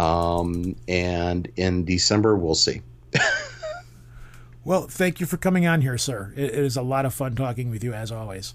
Um, 0.00 0.76
and 0.88 1.50
in 1.56 1.84
December, 1.84 2.36
we'll 2.36 2.54
see. 2.54 2.80
Well, 4.64 4.82
thank 4.82 5.20
you 5.20 5.26
for 5.26 5.36
coming 5.36 5.66
on 5.66 5.80
here, 5.80 5.98
sir. 5.98 6.32
It, 6.36 6.44
it 6.44 6.54
is 6.54 6.76
a 6.76 6.82
lot 6.82 7.06
of 7.06 7.14
fun 7.14 7.34
talking 7.34 7.70
with 7.70 7.82
you, 7.82 7.92
as 7.94 8.12
always. 8.12 8.54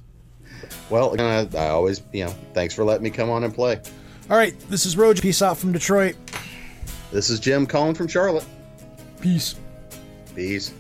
Well, 0.90 1.14
again, 1.14 1.50
I, 1.54 1.58
I 1.58 1.70
always, 1.70 2.02
you 2.14 2.26
know, 2.26 2.34
thanks 2.54 2.74
for 2.74 2.84
letting 2.84 3.04
me 3.04 3.10
come 3.10 3.30
on 3.30 3.44
and 3.44 3.54
play. 3.54 3.82
All 4.30 4.38
right, 4.38 4.58
this 4.70 4.86
is 4.86 4.96
Roge. 4.96 5.22
Peace 5.22 5.42
out 5.42 5.58
from 5.58 5.72
Detroit. 5.72 6.16
This 7.12 7.30
is 7.30 7.40
Jim 7.40 7.66
calling 7.66 7.96
from 7.96 8.08
Charlotte. 8.08 8.46
Peace. 9.20 9.56
Peace. 10.36 10.74